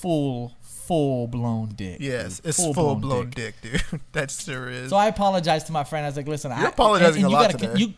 full, 0.01 0.55
full 0.61 1.27
blown 1.27 1.69
dick." 1.69 1.97
yes, 1.99 2.37
dude. 2.39 2.49
it's 2.49 2.57
full 2.57 2.73
full 2.73 2.95
blown 2.95 3.29
dick. 3.31 3.55
dude. 3.61 3.81
that 4.13 4.31
sure 4.31 4.69
is. 4.69 4.89
So 4.89 4.95
I 4.95 5.07
apologized 5.07 5.67
to 5.67 5.71
my 5.73 5.83
friend. 5.83 6.05
I 6.05 6.09
was 6.09 6.17
like, 6.17 6.27
"Listen, 6.27 6.51
You're 6.51 6.67
I, 6.67 6.69
apologizing 6.69 7.23
and, 7.23 7.25
and 7.25 7.25
a 7.25 7.29
you 7.29 7.35
lot 7.35 7.51
gotta, 7.51 7.67
today. 7.67 7.79
You, 7.79 7.93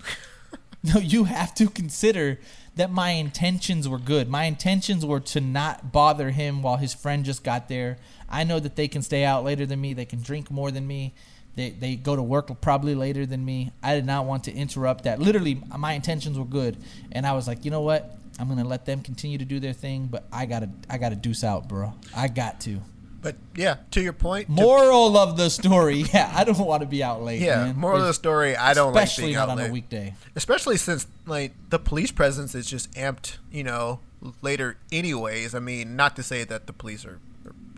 no, 0.93 0.99
you 0.99 1.23
have 1.25 1.53
to 1.55 1.69
consider 1.69 2.39
that 2.75 2.89
my 2.91 3.09
intentions 3.11 3.89
were 3.89 3.99
good. 3.99 4.29
My 4.29 4.45
intentions 4.45 5.05
were 5.05 5.19
to 5.19 5.41
not 5.41 5.91
bother 5.91 6.29
him 6.29 6.61
while 6.61 6.77
his 6.77 6.93
friend 6.93 7.25
just 7.25 7.43
got 7.43 7.67
there. 7.67 7.97
I 8.29 8.43
know 8.43 8.59
that 8.59 8.75
they 8.75 8.87
can 8.87 9.01
stay 9.01 9.23
out 9.25 9.43
later 9.43 9.65
than 9.65 9.81
me. 9.81 9.93
They 9.93 10.05
can 10.05 10.21
drink 10.21 10.51
more 10.51 10.71
than 10.71 10.85
me. 10.85 11.13
They, 11.55 11.71
they 11.71 11.95
go 11.95 12.15
to 12.15 12.21
work 12.21 12.61
probably 12.61 12.95
later 12.95 13.25
than 13.25 13.43
me. 13.43 13.71
I 13.83 13.95
did 13.95 14.05
not 14.05 14.25
want 14.25 14.45
to 14.45 14.53
interrupt 14.53 15.03
that. 15.05 15.19
Literally, 15.19 15.61
my 15.77 15.93
intentions 15.93 16.37
were 16.37 16.45
good, 16.45 16.77
and 17.11 17.25
I 17.25 17.33
was 17.33 17.47
like, 17.47 17.65
you 17.65 17.71
know 17.71 17.81
what? 17.81 18.15
I'm 18.39 18.47
gonna 18.47 18.63
let 18.63 18.85
them 18.85 19.01
continue 19.01 19.37
to 19.37 19.43
do 19.45 19.59
their 19.59 19.73
thing, 19.73 20.07
but 20.09 20.23
I 20.31 20.45
gotta 20.45 20.69
I 20.89 20.97
gotta 20.97 21.17
deuce 21.17 21.43
out, 21.43 21.67
bro. 21.67 21.93
I 22.15 22.29
got 22.29 22.61
to. 22.61 22.79
but 23.21 23.35
yeah, 23.55 23.77
to 23.91 23.99
your 24.01 24.13
point. 24.13 24.45
to- 24.45 24.51
Moral 24.53 25.17
of 25.17 25.35
the 25.35 25.49
story, 25.49 26.05
yeah, 26.13 26.31
I 26.33 26.45
don't 26.45 26.57
want 26.59 26.81
to 26.81 26.87
be 26.87 27.03
out 27.03 27.21
late. 27.21 27.41
yeah, 27.41 27.65
man. 27.65 27.77
moral 27.77 27.99
of 27.99 28.07
the 28.07 28.13
story. 28.13 28.55
I 28.55 28.73
don't 28.73 28.93
like 28.93 29.03
especially 29.05 29.25
being 29.29 29.35
not 29.35 29.49
out 29.49 29.49
on 29.49 29.57
late. 29.57 29.69
a 29.69 29.73
weekday. 29.73 30.13
especially 30.37 30.77
since 30.77 31.05
like 31.25 31.51
the 31.69 31.79
police 31.79 32.11
presence 32.11 32.55
is 32.55 32.65
just 32.65 32.89
amped 32.93 33.37
you 33.51 33.63
know 33.65 33.99
later 34.41 34.77
anyways 34.91 35.53
i 35.55 35.59
mean 35.59 35.95
not 35.95 36.15
to 36.15 36.21
say 36.23 36.43
that 36.43 36.67
the 36.67 36.73
police 36.73 37.05
are 37.05 37.19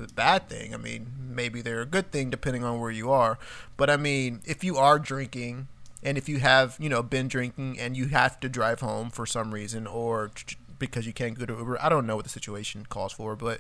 a 0.02 0.08
bad 0.14 0.50
thing 0.50 0.74
i 0.74 0.78
mean 0.78 1.08
maybe 1.20 1.62
they're 1.62 1.82
a 1.82 1.86
good 1.86 2.12
thing 2.12 2.30
depending 2.30 2.64
on 2.64 2.80
where 2.80 2.92
you 2.92 3.12
are 3.12 3.38
but 3.78 3.90
i 3.90 3.96
mean 3.98 4.42
if 4.46 4.64
you 4.64 4.78
are 4.78 5.00
drinking 5.00 5.68
and 6.04 6.18
if 6.18 6.28
you 6.28 6.40
have 6.40 6.76
you 6.80 6.90
know 6.90 7.02
been 7.04 7.28
drinking 7.28 7.80
and 7.80 7.96
you 7.96 8.08
have 8.08 8.40
to 8.40 8.50
drive 8.50 8.80
home 8.82 9.10
for 9.10 9.26
some 9.26 9.54
reason 9.54 9.86
or 9.88 10.32
because 10.80 11.06
you 11.06 11.14
can't 11.14 11.38
go 11.38 11.46
to 11.46 11.54
uber 11.54 11.82
i 11.82 11.88
don't 11.90 12.06
know 12.08 12.16
what 12.16 12.26
the 12.26 12.30
situation 12.30 12.86
calls 12.90 13.14
for 13.14 13.36
but 13.36 13.60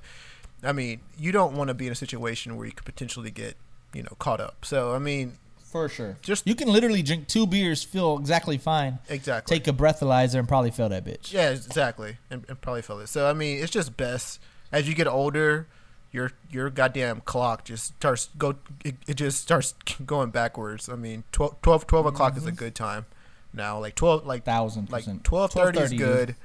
i 0.63 0.71
mean 0.71 0.99
you 1.17 1.32
don't 1.32 1.54
want 1.56 1.67
to 1.67 1.73
be 1.73 1.86
in 1.86 1.91
a 1.91 1.95
situation 1.95 2.58
where 2.58 2.65
you 2.65 2.71
could 2.73 2.86
potentially 2.86 3.32
get 3.32 3.56
you 3.93 4.01
know 4.04 4.15
caught 4.19 4.39
up 4.41 4.63
so 4.65 4.93
i 4.93 4.99
mean 4.99 5.38
For 5.71 5.88
sure. 5.88 6.17
Just- 6.21 6.45
you 6.45 6.54
can 6.56 6.67
literally 6.67 7.01
drink 7.01 7.27
two 7.30 7.47
beers, 7.47 7.82
feel 7.82 8.17
exactly 8.17 8.58
fine. 8.58 8.99
exactly 9.08 9.58
Take 9.58 9.67
a 9.69 9.71
breathalyzer 9.71 10.38
and 10.39 10.45
probably 10.47 10.69
fail 10.71 10.89
that 10.89 11.06
bitch. 11.06 11.32
Yeah, 11.32 11.51
exactly, 11.51 12.17
and, 12.30 12.43
and 12.49 12.60
probably 12.60 12.82
feel 12.82 12.99
it. 12.99 13.08
So 13.08 13.30
I 13.30 13.34
mean, 13.34 13.63
it's 13.63 13.71
just 13.71 13.95
best 13.95 14.41
as 14.73 14.86
you 14.89 14.93
get 14.95 15.08
older, 15.08 15.67
your 16.12 16.32
your 16.50 16.69
goddamn 16.69 17.21
clock 17.21 17.63
just 17.63 17.86
starts 17.95 18.30
go. 18.38 18.56
It, 18.84 18.95
it 19.08 19.13
just 19.15 19.41
starts 19.41 19.74
going 20.06 20.30
backwards. 20.32 20.89
I 20.89 20.95
mean, 20.95 21.24
12, 21.32 21.62
12, 21.62 21.88
12 21.88 22.06
o'clock 22.08 22.38
is 22.38 22.45
a 22.45 22.52
good 22.52 22.76
time 22.76 23.06
now. 23.54 23.80
Like 23.80 23.95
twelve, 23.95 24.26
like 24.26 24.43
Thousand 24.43 24.89
like 24.89 25.04
percent. 25.04 25.24
twelve 25.24 25.52
thirty 25.52 25.80
is 25.80 25.93
good. 25.93 26.36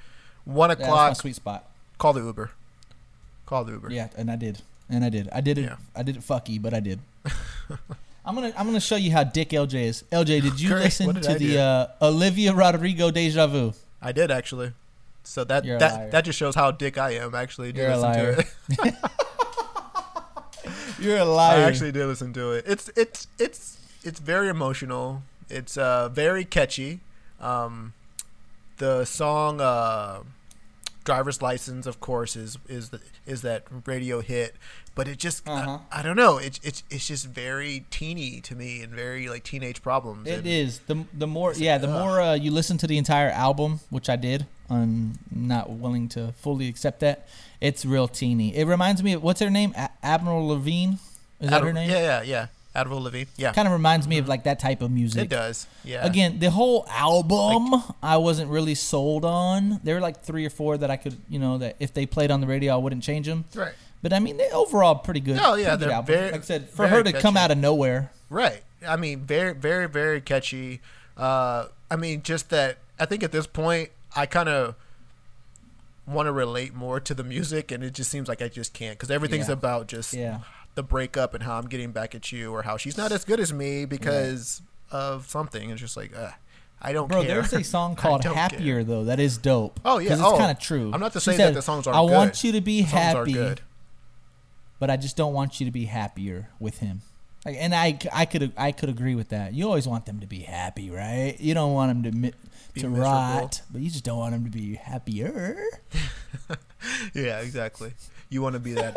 One 0.44 0.70
Yeah, 0.70 0.76
that's 0.76 0.88
my 0.88 0.94
o'clock, 0.94 1.16
sweet 1.16 1.34
spot. 1.34 1.68
call 1.98 2.12
the 2.12 2.22
Uber. 2.22 2.50
Call 3.46 3.64
the 3.64 3.72
Uber. 3.72 3.90
Yeah, 3.90 4.08
and 4.16 4.30
I 4.30 4.36
did, 4.36 4.62
and 4.88 5.04
I 5.04 5.08
did. 5.08 5.28
I 5.32 5.40
did 5.40 5.58
it. 5.58 5.62
Yeah. 5.62 5.76
I 5.94 6.02
did 6.02 6.16
it 6.16 6.22
fucky, 6.22 6.60
but 6.60 6.72
I 6.72 6.80
did. 6.80 7.00
I'm 8.24 8.34
gonna 8.34 8.52
I'm 8.56 8.66
gonna 8.66 8.80
show 8.80 8.96
you 8.96 9.12
how 9.12 9.24
dick 9.24 9.50
LJ 9.50 9.74
is. 9.74 10.04
LJ, 10.10 10.42
did 10.42 10.60
you 10.60 10.70
Great. 10.70 10.84
listen 10.84 11.14
did 11.14 11.22
to 11.24 11.30
I 11.32 11.38
the 11.38 11.58
uh, 11.60 11.86
Olivia 12.02 12.52
Rodrigo 12.52 13.10
Deja 13.10 13.46
Vu? 13.46 13.72
I 14.02 14.12
did 14.12 14.30
actually. 14.30 14.72
So 15.22 15.42
that 15.44 15.64
that 15.64 16.10
that 16.12 16.24
just 16.24 16.38
shows 16.38 16.54
how 16.54 16.70
dick 16.70 16.98
I 16.98 17.10
am. 17.12 17.34
Actually, 17.34 17.72
You're 17.74 17.90
a 17.90 17.96
liar. 17.98 18.44
to 20.96 21.02
it. 21.02 21.04
You're 21.04 21.18
a 21.18 21.20
I 21.20 21.24
liar. 21.24 21.58
I 21.58 21.62
actually 21.62 21.92
did 21.92 22.06
listen 22.06 22.32
to 22.34 22.52
it. 22.52 22.64
It's 22.66 22.90
it's 22.96 23.26
it's 23.38 23.78
it's 24.02 24.20
very 24.20 24.48
emotional. 24.48 25.22
It's 25.48 25.76
uh 25.76 26.08
very 26.08 26.44
catchy. 26.44 27.00
Um, 27.40 27.92
the 28.78 29.04
song 29.04 29.60
uh, 29.60 30.20
"Driver's 31.04 31.42
License," 31.42 31.86
of 31.86 32.00
course, 32.00 32.36
is 32.36 32.58
is 32.68 32.90
the, 32.90 33.00
is 33.26 33.42
that 33.42 33.64
radio 33.86 34.20
hit. 34.20 34.56
But 34.94 35.08
it 35.08 35.18
just 35.18 35.46
Uh-huh. 35.46 35.78
I, 35.92 36.00
I 36.00 36.02
don't 36.02 36.16
know. 36.16 36.38
It's 36.38 36.58
it's 36.62 36.82
it's 36.90 37.06
just 37.06 37.26
very 37.26 37.84
teeny 37.90 38.40
to 38.40 38.56
me 38.56 38.80
and 38.82 38.92
very 38.92 39.28
like 39.28 39.44
teenage 39.44 39.82
problems. 39.82 40.26
It 40.26 40.38
and, 40.38 40.46
is 40.46 40.80
the 40.86 41.04
the 41.12 41.26
more 41.26 41.52
yeah 41.54 41.78
the 41.78 41.88
more 41.88 42.20
uh, 42.20 42.34
you 42.34 42.50
listen 42.50 42.78
to 42.78 42.86
the 42.86 42.96
entire 42.96 43.30
album, 43.30 43.80
which 43.90 44.08
I 44.08 44.16
did. 44.16 44.46
On 44.68 45.18
not 45.30 45.70
willing 45.70 46.08
to 46.10 46.32
fully 46.40 46.68
accept 46.68 47.00
that. 47.00 47.28
It's 47.60 47.84
real 47.84 48.08
teeny. 48.08 48.54
It 48.56 48.66
reminds 48.66 49.02
me 49.02 49.12
of 49.12 49.22
what's 49.22 49.40
her 49.40 49.50
name? 49.50 49.72
A- 49.76 49.90
Avril 50.02 50.48
Lavigne. 50.48 50.94
Is 51.40 51.50
that 51.50 51.62
her 51.62 51.68
Admiral- 51.68 51.74
name? 51.74 51.90
Yeah, 51.90 52.00
yeah, 52.00 52.22
yeah. 52.22 52.46
Avril 52.74 53.00
Lavigne. 53.02 53.30
Yeah, 53.36 53.52
Kind 53.52 53.66
of 53.68 53.72
reminds 53.72 54.06
me 54.08 54.18
of 54.18 54.28
like 54.28 54.42
that 54.44 54.58
type 54.58 54.82
of 54.82 54.90
music. 54.90 55.24
it 55.24 55.28
does. 55.30 55.66
Yeah. 55.84 56.04
Again, 56.04 56.40
the 56.40 56.50
whole 56.50 56.84
album 56.90 57.82
I 58.02 58.16
wasn't 58.18 58.50
really 58.50 58.74
sold 58.74 59.24
on. 59.24 59.80
There 59.84 59.94
were 59.94 60.00
like 60.00 60.22
three 60.22 60.44
or 60.44 60.50
four 60.50 60.76
that 60.76 60.90
I 60.90 60.96
could, 60.96 61.16
you 61.30 61.38
know, 61.38 61.56
that 61.58 61.76
if 61.78 61.94
they 61.94 62.04
played 62.04 62.30
on 62.30 62.40
the 62.40 62.46
radio, 62.46 62.74
I 62.74 62.76
wouldn't 62.76 63.02
change 63.02 63.26
them. 63.26 63.44
Right. 63.54 63.72
But 64.02 64.12
I 64.12 64.18
mean, 64.18 64.36
they 64.36 64.50
overall 64.50 64.96
pretty 64.96 65.20
good. 65.20 65.38
Oh, 65.42 65.54
yeah, 65.54 65.76
they're 65.76 66.02
very- 66.02 66.32
like 66.32 66.40
I 66.42 66.44
said, 66.44 66.68
for 66.68 66.86
her 66.88 67.02
to 67.02 67.12
come 67.12 67.36
out 67.36 67.50
of 67.50 67.56
nowhere. 67.58 68.10
Right. 68.28 68.62
I 68.86 68.96
mean, 68.96 69.20
very, 69.20 69.54
very, 69.54 69.88
very 69.88 70.20
catchy. 70.20 70.80
Uh, 71.16 71.66
I 71.90 71.96
mean, 71.96 72.22
just 72.22 72.50
that. 72.50 72.78
I 72.98 73.06
think 73.06 73.22
at 73.22 73.32
this 73.32 73.46
point, 73.46 73.90
I 74.16 74.26
kind 74.26 74.48
of 74.48 74.74
want 76.06 76.26
to 76.26 76.32
relate 76.32 76.74
more 76.74 77.00
to 77.00 77.14
the 77.14 77.24
music, 77.24 77.70
and 77.72 77.82
it 77.84 77.92
just 77.92 78.10
seems 78.10 78.28
like 78.28 78.40
I 78.40 78.48
just 78.48 78.72
can't 78.72 78.96
because 78.98 79.10
everything's 79.10 79.48
Yeah. 79.48 79.54
about 79.54 79.88
just 79.88 80.12
Yeah. 80.14 80.38
the 80.74 80.82
breakup 80.82 81.34
and 81.34 81.42
how 81.42 81.58
I'm 81.58 81.66
getting 81.68 81.90
back 81.92 82.14
at 82.14 82.30
you, 82.32 82.52
or 82.52 82.62
how 82.62 82.76
she's 82.76 82.96
not 82.96 83.10
as 83.12 83.24
good 83.24 83.40
as 83.40 83.52
me 83.52 83.84
because 83.84 84.62
of 84.90 85.28
something. 85.28 85.70
It's 85.70 85.80
just 85.80 85.96
like, 85.96 86.16
uh, 86.16 86.30
I 86.80 86.92
don't 86.92 87.08
care. 87.08 87.18
Bro, 87.18 87.26
care. 87.26 87.34
there's 87.42 87.52
a 87.52 87.64
song 87.64 87.96
called 87.96 88.22
don't 88.22 88.34
care. 88.34 88.42
"Happier" 88.42 88.84
though 88.84 89.04
that 89.04 89.18
is 89.18 89.36
dope. 89.38 89.80
Oh, 89.84 89.98
yeah. 89.98 90.12
it's 90.12 90.22
Oh, 90.22 90.36
kind 90.38 90.50
of 90.50 90.58
true. 90.60 90.90
I'm 90.94 91.00
not 91.00 91.12
to 91.14 91.20
She 91.20 91.30
say 91.32 91.36
that 91.38 91.42
said, 91.48 91.54
the 91.54 91.62
songs 91.62 91.86
aren't 91.86 91.98
I 91.98 92.02
want 92.02 92.44
you 92.44 92.52
to 92.52 92.60
be 92.60 92.82
happy, 92.82 93.54
but 94.78 94.90
I 94.90 94.96
just 94.96 95.16
don't 95.16 95.32
want 95.32 95.58
you 95.58 95.66
to 95.66 95.72
be 95.72 95.86
happier 95.86 96.50
with 96.60 96.78
him. 96.78 97.00
Like, 97.46 97.56
and 97.60 97.74
I, 97.74 97.96
I 98.12 98.24
could, 98.26 98.52
I 98.56 98.72
could 98.72 98.88
agree 98.88 99.14
with 99.14 99.28
that. 99.30 99.54
You 99.54 99.66
always 99.66 99.86
want 99.88 100.04
them 100.04 100.18
to 100.20 100.26
be 100.26 100.40
happy, 100.40 100.90
right? 100.90 101.36
You 101.38 101.54
don't 101.54 101.72
want 101.74 102.02
them 102.02 102.02
to 102.02 102.10
Be 102.10 102.30
to 102.80 102.88
miserable. 102.88 102.98
rot, 103.00 103.62
but 103.70 103.80
you 103.80 103.88
just 103.88 104.04
don't 104.04 104.18
want 104.18 104.32
them 104.32 104.44
to 104.44 104.50
be 104.50 104.74
happier. 104.74 105.56
Yeah, 107.14 107.40
exactly. 107.40 107.92
You 108.30 108.42
want 108.42 108.52
to 108.54 108.60
be 108.60 108.72
that. 108.74 108.96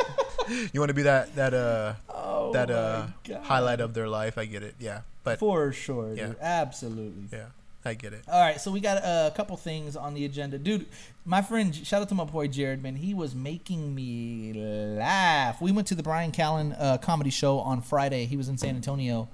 you 0.73 0.79
want 0.79 0.89
to 0.89 0.93
be 0.93 1.03
that 1.03 1.35
that 1.35 1.53
uh 1.55 1.93
Oh 2.09 2.51
that 2.53 2.69
uh 2.69 3.07
highlight 3.43 3.79
of 3.81 3.93
their 3.95 4.07
life. 4.07 4.37
I 4.37 4.45
get 4.45 4.61
it. 4.61 4.75
Yeah, 4.79 5.01
but 5.23 5.39
For 5.39 5.71
sure, 5.71 6.13
Yeah. 6.13 6.27
dude. 6.27 6.37
Absolutely. 6.39 7.35
yeah, 7.35 7.45
I 7.89 7.93
get 7.95 8.13
it. 8.13 8.23
All 8.27 8.39
right, 8.39 8.59
so 8.61 8.71
we 8.71 8.79
got 8.79 8.97
a 9.03 9.31
couple 9.35 9.57
things 9.57 9.95
on 9.95 10.13
the 10.13 10.25
agenda, 10.25 10.57
dude. 10.57 10.85
My 11.25 11.41
friend, 11.41 11.75
shout 11.75 12.01
out 12.01 12.09
to 12.09 12.15
my 12.15 12.23
boy 12.23 12.47
Jared, 12.47 12.81
man. 12.81 12.95
He 12.95 13.13
was 13.13 13.35
making 13.35 13.93
me 13.93 14.53
laugh. 14.53 15.61
We 15.61 15.71
went 15.71 15.87
to 15.87 15.95
the 15.95 16.03
Brian 16.03 16.31
Callen 16.31 16.75
uh, 16.79 16.97
comedy 16.99 17.29
show 17.29 17.59
on 17.59 17.81
Friday. 17.81 18.25
He 18.25 18.37
was 18.37 18.47
in 18.49 18.57
San 18.57 18.75
Antonio, 18.75 19.27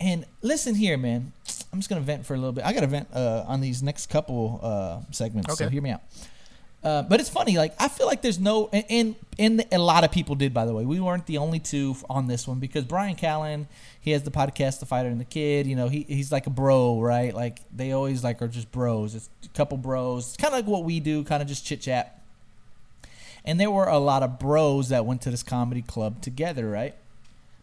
and 0.00 0.24
listen 0.42 0.74
here, 0.74 0.96
man. 0.96 1.32
I'm 1.72 1.78
just 1.78 1.88
gonna 1.88 2.00
vent 2.02 2.26
for 2.26 2.34
a 2.34 2.36
little 2.36 2.52
bit. 2.52 2.64
I 2.64 2.72
got 2.72 2.80
to 2.80 2.86
vent 2.86 3.08
uh, 3.14 3.44
on 3.46 3.60
these 3.60 3.82
next 3.82 4.06
couple 4.08 4.60
uh, 4.62 5.00
segments, 5.10 5.56
so 5.56 5.64
Okay. 5.64 5.72
hear 5.72 5.82
me 5.82 5.90
out. 5.90 6.02
Uh, 6.84 7.02
but 7.02 7.18
it's 7.18 7.30
funny, 7.30 7.56
like 7.56 7.74
I 7.78 7.88
feel 7.88 8.06
like 8.06 8.20
there's 8.20 8.38
no, 8.38 8.68
and, 8.68 9.16
and 9.38 9.64
a 9.72 9.78
lot 9.78 10.04
of 10.04 10.12
people 10.12 10.34
did, 10.34 10.52
by 10.52 10.66
the 10.66 10.74
way. 10.74 10.84
We 10.84 11.00
weren't 11.00 11.24
the 11.24 11.38
only 11.38 11.58
two 11.58 11.96
on 12.10 12.26
this 12.26 12.46
one 12.46 12.58
because 12.58 12.84
Brian 12.84 13.16
Callen, 13.16 13.66
he 13.98 14.10
has 14.10 14.22
the 14.22 14.30
podcast, 14.30 14.80
The 14.80 14.86
Fighter 14.86 15.08
and 15.08 15.18
the 15.18 15.24
Kid. 15.24 15.66
You 15.66 15.76
know, 15.76 15.88
he 15.88 16.02
he's 16.02 16.30
like 16.30 16.46
a 16.46 16.50
bro, 16.50 17.00
right? 17.00 17.34
Like 17.34 17.60
they 17.74 17.92
always 17.92 18.22
like 18.22 18.42
are 18.42 18.48
just 18.48 18.70
bros. 18.70 19.14
It's 19.14 19.30
a 19.46 19.48
couple 19.56 19.78
bros. 19.78 20.28
It's 20.28 20.36
kind 20.36 20.52
of 20.52 20.58
like 20.58 20.66
what 20.66 20.84
we 20.84 21.00
do, 21.00 21.24
kind 21.24 21.40
of 21.40 21.48
just 21.48 21.64
chit 21.64 21.80
chat. 21.80 22.20
And 23.46 23.58
there 23.58 23.70
were 23.70 23.88
a 23.88 23.98
lot 23.98 24.22
of 24.22 24.38
bros 24.38 24.90
that 24.90 25.06
went 25.06 25.22
to 25.22 25.30
this 25.30 25.42
comedy 25.42 25.82
club 25.82 26.20
together, 26.20 26.68
right? 26.68 26.94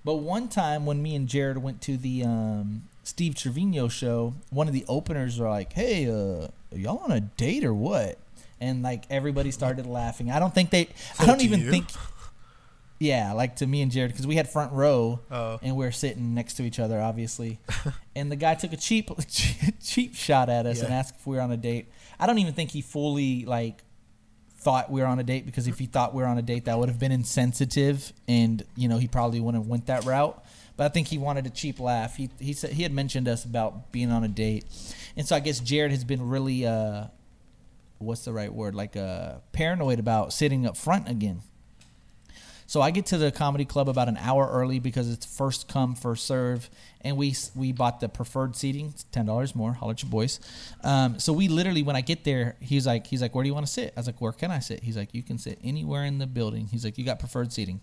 But 0.04 0.16
one 0.16 0.48
time 0.48 0.88
when 0.88 1.04
me 1.04 1.16
and 1.16 1.28
Jared 1.28 1.60
went 1.60 1.80
to 1.82 1.96
the 1.96 2.24
um, 2.24 2.84
Steve 3.04 3.36
Trevino 3.36 3.88
show, 3.88 4.34
one 4.50 4.68
of 4.68 4.74
the 4.74 4.86
openers 4.88 5.40
were 5.40 5.50
like, 5.50 5.74
"Hey, 5.74 6.10
uh, 6.10 6.48
are 6.72 6.78
y'all 6.78 7.04
on 7.04 7.12
a 7.12 7.20
date 7.20 7.64
or 7.64 7.74
what?" 7.74 8.18
And 8.62 8.82
like 8.84 9.04
everybody 9.10 9.52
started 9.52 9.86
laughing. 9.88 10.32
I 10.32 10.40
don't 10.40 10.54
think 10.54 10.70
they. 10.70 10.88
I 11.20 11.26
don't 11.26 11.42
even 11.42 11.60
you? 11.62 11.72
think. 11.72 11.88
Yeah, 13.00 13.34
like 13.34 13.56
to 13.58 13.66
me 13.66 13.82
and 13.82 13.92
Jared 13.92 14.12
because 14.12 14.28
we 14.28 14.36
had 14.36 14.48
front 14.48 14.72
row 14.74 15.20
Oh. 15.32 15.60
and 15.64 15.76
we 15.76 15.86
are 15.88 15.92
sitting 15.92 16.36
next 16.36 16.54
to 16.58 16.64
each 16.64 16.80
other, 16.80 17.02
obviously. 17.02 17.60
and 18.16 18.32
the 18.32 18.36
guy 18.36 18.54
took 18.54 18.74
a 18.74 18.78
cheap 18.78 19.10
cheap 19.84 20.14
shot 20.14 20.50
at 20.50 20.68
us 20.68 20.82
and 20.82 20.90
Yeah. 20.90 21.00
asked 21.00 21.16
if 21.20 21.26
we 21.26 21.36
were 21.38 21.42
on 21.42 21.52
a 21.52 21.58
date. 21.58 21.88
I 22.20 22.28
don't 22.28 22.38
even 22.38 22.54
think 22.54 22.70
he 22.70 22.82
fully 22.82 23.44
like 23.46 23.84
thought 24.60 24.92
we 24.92 25.02
were 25.02 25.08
on 25.08 25.18
a 25.18 25.24
date 25.24 25.48
because 25.48 25.68
if 25.68 25.80
he 25.80 25.88
thought 25.88 26.14
we 26.14 26.22
were 26.22 26.28
on 26.30 26.38
a 26.38 26.44
date, 26.44 26.66
that 26.66 26.78
would 26.78 26.90
have 26.90 27.00
been 27.00 27.12
insensitive, 27.12 28.14
and 28.28 28.64
you 28.76 28.88
know 28.88 29.00
he 29.00 29.08
probably 29.08 29.40
wouldn't 29.40 29.64
have 29.64 29.68
went 29.70 29.88
that 29.88 30.06
route. 30.06 30.40
But 30.78 30.84
I 30.86 30.90
think 30.90 31.08
he 31.08 31.18
wanted 31.18 31.48
a 31.48 31.50
cheap 31.50 31.80
laugh. 31.80 32.18
He 32.18 32.30
he 32.40 32.54
said 32.54 32.74
he 32.74 32.84
had 32.84 32.94
mentioned 32.94 33.28
us 33.28 33.44
about 33.46 33.92
being 33.92 34.12
on 34.12 34.24
a 34.24 34.28
date, 34.28 34.66
and 35.18 35.28
so 35.28 35.36
I 35.36 35.40
guess 35.40 35.60
Jared 35.60 35.90
has 35.90 36.04
been 36.04 36.30
really 36.30 36.68
uh, 36.68 37.06
what's 38.02 38.26
the 38.26 38.34
right 38.34 38.54
word? 38.54 38.76
Like 38.76 38.96
uh, 38.96 39.36
paranoid 39.52 40.00
about 40.00 40.34
sitting 40.34 40.66
up 40.66 40.78
front 40.78 41.08
again. 41.08 41.42
So 42.72 42.80
I 42.80 42.92
get 42.92 43.08
to 43.08 43.18
the 43.18 43.34
comedy 43.34 43.66
club 43.66 43.90
about 43.90 44.08
an 44.08 44.16
hour 44.16 44.48
early 44.50 44.80
because 44.80 45.12
it's 45.12 45.26
first 45.26 45.68
come 45.68 45.94
first 45.94 46.26
serve, 46.26 46.70
and 47.02 47.18
we 47.18 47.36
we 47.54 47.74
bought 47.74 48.00
the 48.00 48.08
preferred 48.08 48.56
seating, 48.56 48.92
it's 48.94 49.04
ten 49.12 49.26
dollars 49.26 49.54
more. 49.54 49.74
Holler 49.74 49.92
at 49.92 50.04
your 50.04 50.10
boys. 50.10 50.40
Um, 50.82 51.20
so 51.20 51.34
we 51.34 51.50
literally 51.50 51.84
when 51.84 51.98
I 51.98 52.02
get 52.02 52.24
there, 52.24 52.56
he's 52.62 52.88
like 52.88 53.08
he's 53.08 53.22
like, 53.22 53.36
where 53.36 53.44
do 53.44 53.50
you 53.50 53.54
want 53.54 53.66
to 53.66 53.72
sit? 53.74 53.92
I 53.98 54.00
was 54.00 54.08
like, 54.08 54.22
where 54.22 54.32
can 54.32 54.52
I 54.52 54.60
sit? 54.60 54.84
He's 54.84 54.96
like, 54.96 55.14
you 55.14 55.22
can 55.22 55.38
sit 55.38 55.60
anywhere 55.62 56.06
in 56.06 56.20
the 56.20 56.28
building. 56.28 56.68
He's 56.68 56.86
like, 56.86 56.98
you 56.98 57.04
got 57.04 57.20
preferred 57.20 57.52
seating. 57.52 57.82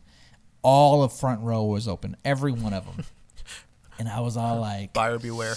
All 0.62 1.02
of 1.02 1.12
front 1.12 1.42
row 1.42 1.64
was 1.64 1.86
open, 1.86 2.16
every 2.24 2.52
one 2.52 2.72
of 2.72 2.86
them, 2.86 3.04
and 3.98 4.08
I 4.08 4.20
was 4.20 4.38
all 4.38 4.58
like, 4.58 4.94
Buyer 4.94 5.18
beware. 5.18 5.56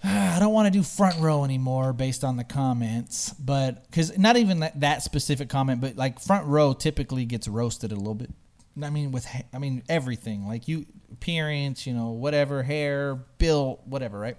I 0.04 0.38
don't 0.38 0.52
want 0.52 0.66
to 0.66 0.70
do 0.70 0.82
front 0.82 1.20
row 1.20 1.44
anymore 1.44 1.92
based 1.92 2.24
on 2.24 2.36
the 2.36 2.44
comments, 2.44 3.32
but 3.34 3.84
because 3.86 4.16
not 4.18 4.36
even 4.36 4.60
that, 4.60 4.80
that 4.80 5.02
specific 5.02 5.48
comment, 5.48 5.80
but 5.80 5.96
like 5.96 6.20
front 6.20 6.46
row 6.46 6.72
typically 6.72 7.24
gets 7.24 7.48
roasted 7.48 7.92
a 7.92 7.96
little 7.96 8.14
bit. 8.14 8.30
I 8.82 8.90
mean, 8.90 9.10
with 9.10 9.26
I 9.54 9.58
mean 9.58 9.82
everything 9.88 10.46
like 10.46 10.68
you 10.68 10.84
appearance, 11.12 11.86
you 11.86 11.94
know, 11.94 12.10
whatever 12.10 12.62
hair, 12.62 13.14
built, 13.38 13.80
whatever, 13.86 14.18
right? 14.18 14.36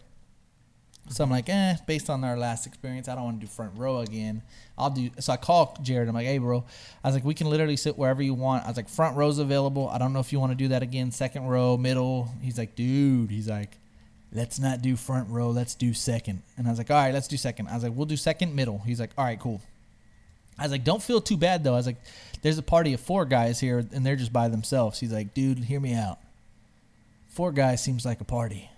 So 1.10 1.24
I'm 1.24 1.30
like, 1.30 1.48
eh, 1.48 1.78
based 1.88 2.10
on 2.10 2.24
our 2.24 2.38
last 2.38 2.68
experience, 2.68 3.08
I 3.08 3.16
don't 3.16 3.24
want 3.24 3.40
to 3.40 3.46
do 3.46 3.52
front 3.52 3.78
row 3.78 4.00
again. 4.00 4.44
I'll 4.78 4.90
do. 4.90 5.10
So 5.20 5.32
I 5.32 5.38
call 5.38 5.78
Jared. 5.82 6.10
I'm 6.10 6.14
like, 6.14 6.26
hey, 6.26 6.38
bro. 6.38 6.66
I 7.04 7.08
was 7.08 7.16
like, 7.16 7.24
we 7.24 7.34
can 7.34 7.50
literally 7.50 7.78
sit 7.78 7.98
wherever 7.98 8.22
you 8.22 8.34
want. 8.34 8.66
I 8.66 8.68
was 8.68 8.78
like, 8.78 8.90
front 8.90 9.16
row's 9.16 9.40
available. 9.40 9.88
I 9.88 9.98
don't 10.00 10.12
know 10.12 10.20
if 10.20 10.34
you 10.34 10.40
want 10.40 10.52
to 10.52 10.56
do 10.56 10.68
that 10.70 10.84
again. 10.84 11.12
Second 11.12 11.48
row, 11.48 11.78
middle. 11.78 12.30
He's 12.42 12.58
like, 12.58 12.76
dude. 12.76 13.32
He's 13.32 13.48
like, 13.48 13.78
let's 14.32 14.60
not 14.60 14.82
do 14.82 14.96
front 14.96 15.30
row. 15.30 15.50
Let's 15.50 15.76
do 15.76 15.94
second. 15.94 16.42
And 16.58 16.68
I 16.68 16.70
was 16.70 16.78
like, 16.78 16.92
all 16.92 16.98
right, 16.98 17.14
let's 17.14 17.28
do 17.28 17.38
second. 17.38 17.68
I 17.68 17.76
was 17.76 17.84
like, 17.84 17.94
we'll 17.96 18.06
do 18.06 18.18
second, 18.18 18.56
middle. 18.56 18.80
He's 18.80 19.00
like, 19.00 19.12
all 19.18 19.26
right, 19.26 19.40
cool. 19.40 19.62
I 20.60 20.64
was 20.64 20.72
like, 20.72 20.84
don't 20.84 21.02
feel 21.02 21.22
too 21.22 21.38
bad 21.38 21.64
though. 21.64 21.74
I 21.74 21.78
was 21.78 21.86
like, 21.86 21.98
there's 22.42 22.58
a 22.58 22.64
party 22.64 22.94
of 22.94 23.00
four 23.00 23.26
guys 23.26 23.60
here 23.60 23.86
and 23.92 24.06
they're 24.06 24.16
just 24.16 24.34
by 24.34 24.48
themselves. 24.48 25.00
He's 25.00 25.14
like, 25.14 25.34
dude, 25.34 25.60
hear 25.60 25.80
me 25.80 25.94
out. 25.94 26.18
Four 27.30 27.52
guys 27.52 27.84
seems 27.84 28.06
like 28.06 28.22
a 28.22 28.26
party. 28.26 28.70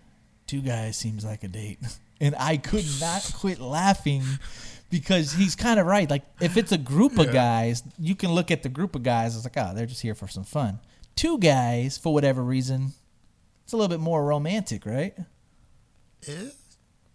Two 0.46 0.62
guys 0.62 0.98
seems 0.98 1.24
like 1.24 1.44
a 1.44 1.48
date. 1.48 1.80
And 2.22 2.36
I 2.38 2.58
could 2.58 2.84
not 3.00 3.32
quit 3.38 3.62
laughing 3.62 4.24
because 4.90 5.32
he's 5.32 5.56
kind 5.56 5.80
of 5.80 5.86
right. 5.86 6.10
Like 6.10 6.24
if 6.42 6.58
it's 6.58 6.74
a 6.74 6.78
group 6.78 7.18
of 7.18 7.32
guys, 7.32 7.82
you 7.98 8.14
can 8.14 8.34
look 8.34 8.52
at 8.52 8.62
the 8.62 8.68
group 8.68 8.94
of 8.94 9.04
guys. 9.04 9.38
It's 9.38 9.46
like, 9.46 9.56
oh, 9.56 9.74
they're 9.74 9.86
just 9.86 10.02
here 10.02 10.16
for 10.16 10.28
some 10.28 10.44
fun. 10.44 10.80
Two 11.16 11.38
guys, 11.38 11.98
for 11.98 12.14
whatever 12.14 12.44
reason, 12.44 12.92
it's 13.64 13.72
a 13.72 13.78
little 13.78 13.88
bit 13.88 14.02
more 14.02 14.26
romantic, 14.26 14.86
right? 14.86 15.16
Eh? 16.28 16.50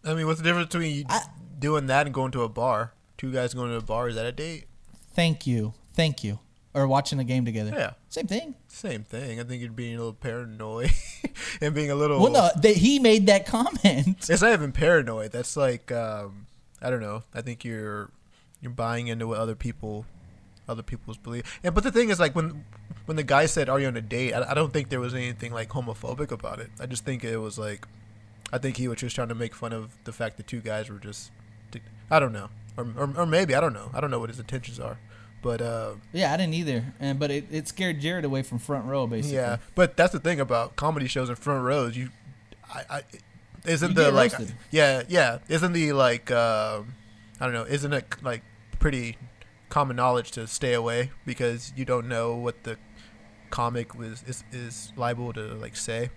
I 0.04 0.14
mean, 0.14 0.26
what's 0.26 0.40
the 0.40 0.44
difference 0.44 0.68
between 0.68 0.94
you 0.94 1.04
I- 1.08 1.26
doing 1.58 1.86
that 1.86 2.06
and 2.06 2.14
going 2.14 2.30
to 2.32 2.42
a 2.42 2.48
bar? 2.48 2.92
Two 3.16 3.32
guys 3.32 3.54
going 3.54 3.70
to 3.70 3.76
a 3.76 3.80
bar 3.82 4.08
is 4.08 4.16
that 4.16 4.26
a 4.26 4.32
date? 4.32 4.66
Thank 5.14 5.46
you, 5.46 5.74
thank 5.94 6.24
you, 6.24 6.40
or 6.74 6.86
watching 6.88 7.18
a 7.20 7.24
game 7.24 7.44
together. 7.44 7.72
Yeah. 7.74 7.92
same 8.08 8.26
thing. 8.26 8.54
Same 8.68 9.04
thing. 9.04 9.38
I 9.38 9.44
think 9.44 9.62
you're 9.62 9.70
being 9.70 9.94
a 9.94 9.98
little 9.98 10.12
paranoid 10.12 10.90
and 11.60 11.74
being 11.74 11.90
a 11.90 11.94
little. 11.94 12.20
Well, 12.20 12.32
no, 12.32 12.50
they, 12.60 12.74
he 12.74 12.98
made 12.98 13.26
that 13.26 13.46
comment. 13.54 14.28
It's 14.28 14.42
not 14.42 14.52
even 14.52 14.72
paranoid. 14.72 15.30
That's 15.32 15.56
like 15.56 15.92
um, 15.92 16.46
I 16.82 16.90
don't 16.90 17.00
know. 17.00 17.22
I 17.32 17.40
think 17.42 17.64
you're 17.64 18.10
you're 18.60 18.72
buying 18.72 19.06
into 19.06 19.26
what 19.28 19.38
other 19.38 19.54
people 19.54 20.04
other 20.68 20.82
people's 20.82 21.16
belief. 21.18 21.60
And 21.62 21.74
but 21.74 21.84
the 21.84 21.92
thing 21.92 22.10
is, 22.10 22.18
like 22.18 22.34
when 22.34 22.64
when 23.06 23.16
the 23.16 23.22
guy 23.22 23.46
said, 23.46 23.68
"Are 23.68 23.78
you 23.78 23.86
on 23.86 23.96
a 23.96 24.00
date?" 24.02 24.32
I, 24.32 24.50
I 24.50 24.54
don't 24.54 24.72
think 24.72 24.88
there 24.88 25.00
was 25.00 25.14
anything 25.14 25.52
like 25.52 25.68
homophobic 25.68 26.32
about 26.32 26.58
it. 26.58 26.70
I 26.80 26.86
just 26.86 27.04
think 27.04 27.22
it 27.22 27.36
was 27.36 27.56
like, 27.58 27.86
I 28.52 28.58
think 28.58 28.76
he 28.76 28.86
was 28.88 28.98
just 28.98 29.14
trying 29.14 29.28
to 29.28 29.34
make 29.34 29.54
fun 29.54 29.72
of 29.72 29.96
the 30.04 30.12
fact 30.12 30.36
that 30.36 30.46
two 30.46 30.60
guys 30.60 30.88
were 30.90 30.98
just, 30.98 31.30
I 32.10 32.20
don't 32.20 32.32
know, 32.32 32.48
or 32.76 32.86
or, 32.96 33.12
or 33.18 33.26
maybe 33.26 33.54
I 33.54 33.60
don't 33.60 33.72
know. 33.72 33.90
I 33.92 34.00
don't 34.00 34.10
know 34.10 34.18
what 34.20 34.28
his 34.30 34.38
intentions 34.38 34.78
are, 34.78 34.98
but 35.42 35.60
uh, 35.60 35.94
Yeah, 36.12 36.32
I 36.32 36.36
didn't 36.36 36.54
either, 36.54 36.94
and 37.00 37.18
but 37.18 37.30
it, 37.30 37.46
it 37.50 37.66
scared 37.68 38.00
Jared 38.00 38.24
away 38.24 38.42
from 38.42 38.58
front 38.58 38.84
row, 38.86 39.06
basically. 39.06 39.36
yeah. 39.36 39.56
But 39.74 39.96
that's 39.96 40.12
the 40.12 40.20
thing 40.20 40.38
about 40.40 40.76
comedy 40.76 41.08
shows 41.08 41.28
in 41.28 41.34
front 41.36 41.64
rows. 41.64 41.96
You, 41.96 42.10
I, 42.72 42.82
I 42.90 43.02
isn't 43.64 43.90
You 43.90 43.94
the 43.94 44.12
like 44.12 44.32
roasted. 44.38 44.54
yeah 44.70 45.02
yeah 45.08 45.38
isn't 45.48 45.72
the 45.72 45.92
like 45.94 46.30
um 46.30 46.94
I 47.40 47.46
don't 47.46 47.54
know 47.54 47.64
isn't 47.64 47.92
it 47.94 48.04
like 48.22 48.42
pretty 48.78 49.16
common 49.70 49.96
knowledge 49.96 50.30
to 50.32 50.46
stay 50.46 50.74
away 50.74 51.10
because 51.24 51.72
you 51.74 51.84
don't 51.86 52.06
know 52.06 52.34
what 52.36 52.64
the 52.64 52.76
comic 53.50 53.94
was 53.94 54.22
is, 54.24 54.44
is 54.52 54.92
liable 54.96 55.32
to 55.32 55.40
like 55.54 55.76
say. 55.76 56.10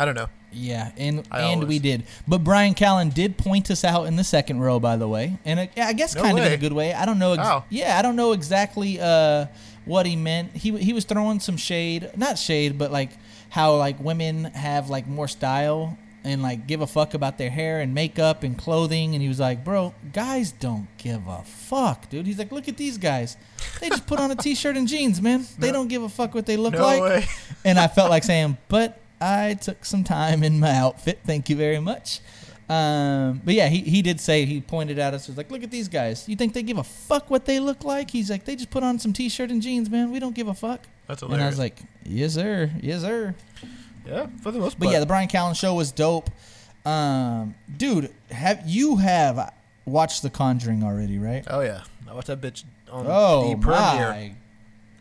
I 0.00 0.04
don't 0.06 0.14
know. 0.14 0.28
Yeah, 0.52 0.90
and 0.96 1.22
I 1.30 1.42
and 1.42 1.68
we 1.68 1.78
did. 1.78 2.02
But 2.26 2.38
Brian 2.42 2.74
Callen 2.74 3.14
did 3.14 3.36
point 3.38 3.70
us 3.70 3.84
out 3.84 4.06
in 4.06 4.16
the 4.16 4.24
second 4.24 4.58
row, 4.60 4.80
by 4.80 4.96
the 4.96 5.06
way, 5.06 5.38
and 5.44 5.60
I- 5.60 5.70
I 5.76 5.92
guess 5.92 6.14
No 6.16 6.22
kind 6.22 6.36
of 6.38 6.44
in 6.44 6.52
a 6.52 6.56
good 6.56 6.72
way. 6.72 6.92
I 6.92 7.06
don't 7.06 7.20
know. 7.20 7.34
Ex- 7.34 7.42
How? 7.42 7.64
Yeah, 7.68 7.96
I 7.98 8.02
don't 8.02 8.16
know 8.16 8.32
exactly 8.32 8.98
uh, 9.00 9.46
what 9.84 10.06
he 10.06 10.16
meant. 10.16 10.56
He 10.56 10.76
he 10.78 10.92
was 10.92 11.04
throwing 11.04 11.38
some 11.38 11.56
shade, 11.56 12.10
not 12.16 12.36
shade, 12.38 12.78
but 12.78 12.90
like 12.90 13.10
how 13.50 13.76
like 13.76 14.00
women 14.00 14.44
have 14.46 14.90
like 14.90 15.06
more 15.06 15.28
style 15.28 15.96
and 16.24 16.42
like 16.42 16.66
give 16.66 16.80
a 16.80 16.86
fuck 16.86 17.14
about 17.14 17.38
their 17.38 17.48
hair 17.50 17.80
and 17.80 17.94
makeup 17.94 18.42
and 18.42 18.58
clothing. 18.58 19.14
And 19.14 19.22
he 19.22 19.28
was 19.28 19.38
like, 19.40 19.64
bro, 19.64 19.94
guys 20.12 20.50
don't 20.52 20.88
give 20.98 21.26
a 21.28 21.42
fuck, 21.44 22.10
dude. 22.10 22.26
He's 22.26 22.38
like, 22.38 22.50
look 22.52 22.68
at 22.68 22.76
these 22.76 22.98
guys. 22.98 23.36
They 23.80 23.88
just 23.88 24.06
put 24.06 24.18
on 24.18 24.30
a 24.32 24.36
t-shirt 24.36 24.76
and 24.76 24.86
jeans, 24.88 25.22
man. 25.22 25.46
They 25.58 25.70
don't 25.72 25.88
give 25.88 26.02
a 26.02 26.08
fuck 26.08 26.34
what 26.34 26.44
they 26.46 26.56
look 26.56 26.74
No 26.74 26.82
like. 26.82 27.02
way. 27.02 27.24
And 27.64 27.78
I 27.78 27.86
felt 27.88 28.10
like 28.10 28.24
saying, 28.24 28.58
but 28.68 28.98
I 29.20 29.54
took 29.54 29.84
some 29.84 30.04
time 30.04 30.42
in 30.42 30.58
my 30.60 30.70
outfit. 30.72 31.20
Thank 31.24 31.48
you 31.50 31.56
very 31.56 31.80
much. 31.80 32.20
Um, 32.68 33.40
but 33.44 33.54
yeah, 33.54 33.66
he, 33.68 33.80
he 33.80 34.00
did 34.00 34.20
say 34.20 34.44
he 34.44 34.60
pointed 34.60 34.98
at 35.00 35.12
us. 35.12 35.26
He 35.26 35.32
was 35.32 35.36
like, 35.36 35.50
look 35.50 35.64
at 35.64 35.72
these 35.72 35.88
guys. 35.88 36.28
You 36.28 36.36
think 36.36 36.54
they 36.54 36.62
give 36.62 36.78
a 36.78 36.84
fuck 36.84 37.28
what 37.28 37.44
they 37.44 37.58
look 37.58 37.82
like? 37.82 38.10
He's 38.10 38.30
like, 38.30 38.44
they 38.44 38.54
just 38.54 38.70
put 38.70 38.84
on 38.84 38.98
some 39.00 39.12
t-shirt 39.12 39.50
and 39.50 39.60
jeans, 39.60 39.90
man. 39.90 40.12
We 40.12 40.20
don't 40.20 40.34
give 40.36 40.46
a 40.46 40.54
fuck. 40.54 40.80
That's 41.08 41.20
hilarious. 41.20 41.34
And 41.40 41.42
I 41.44 41.48
was 41.48 41.58
like, 41.58 41.78
yes 42.04 42.34
sir, 42.34 42.70
yes 42.80 43.00
sir. 43.02 43.34
yeah, 44.06 44.28
for 44.40 44.52
the 44.52 44.60
most 44.60 44.74
part. 44.74 44.80
But 44.80 44.92
yeah, 44.92 45.00
the 45.00 45.06
Brian 45.06 45.28
Callen 45.28 45.56
show 45.56 45.74
was 45.74 45.90
dope. 45.90 46.30
Um, 46.86 47.56
dude, 47.76 48.12
have 48.30 48.62
you 48.64 48.96
have 48.96 49.52
watched 49.84 50.22
The 50.22 50.30
Conjuring 50.30 50.84
already, 50.84 51.18
right? 51.18 51.44
oh 51.50 51.62
yeah, 51.62 51.82
I 52.08 52.14
watched 52.14 52.28
that 52.28 52.40
bitch 52.40 52.62
on 52.90 53.04
Oh 53.08 53.50
the 53.50 53.56
premiere 53.56 53.76
Oh 53.76 54.10
my 54.10 54.34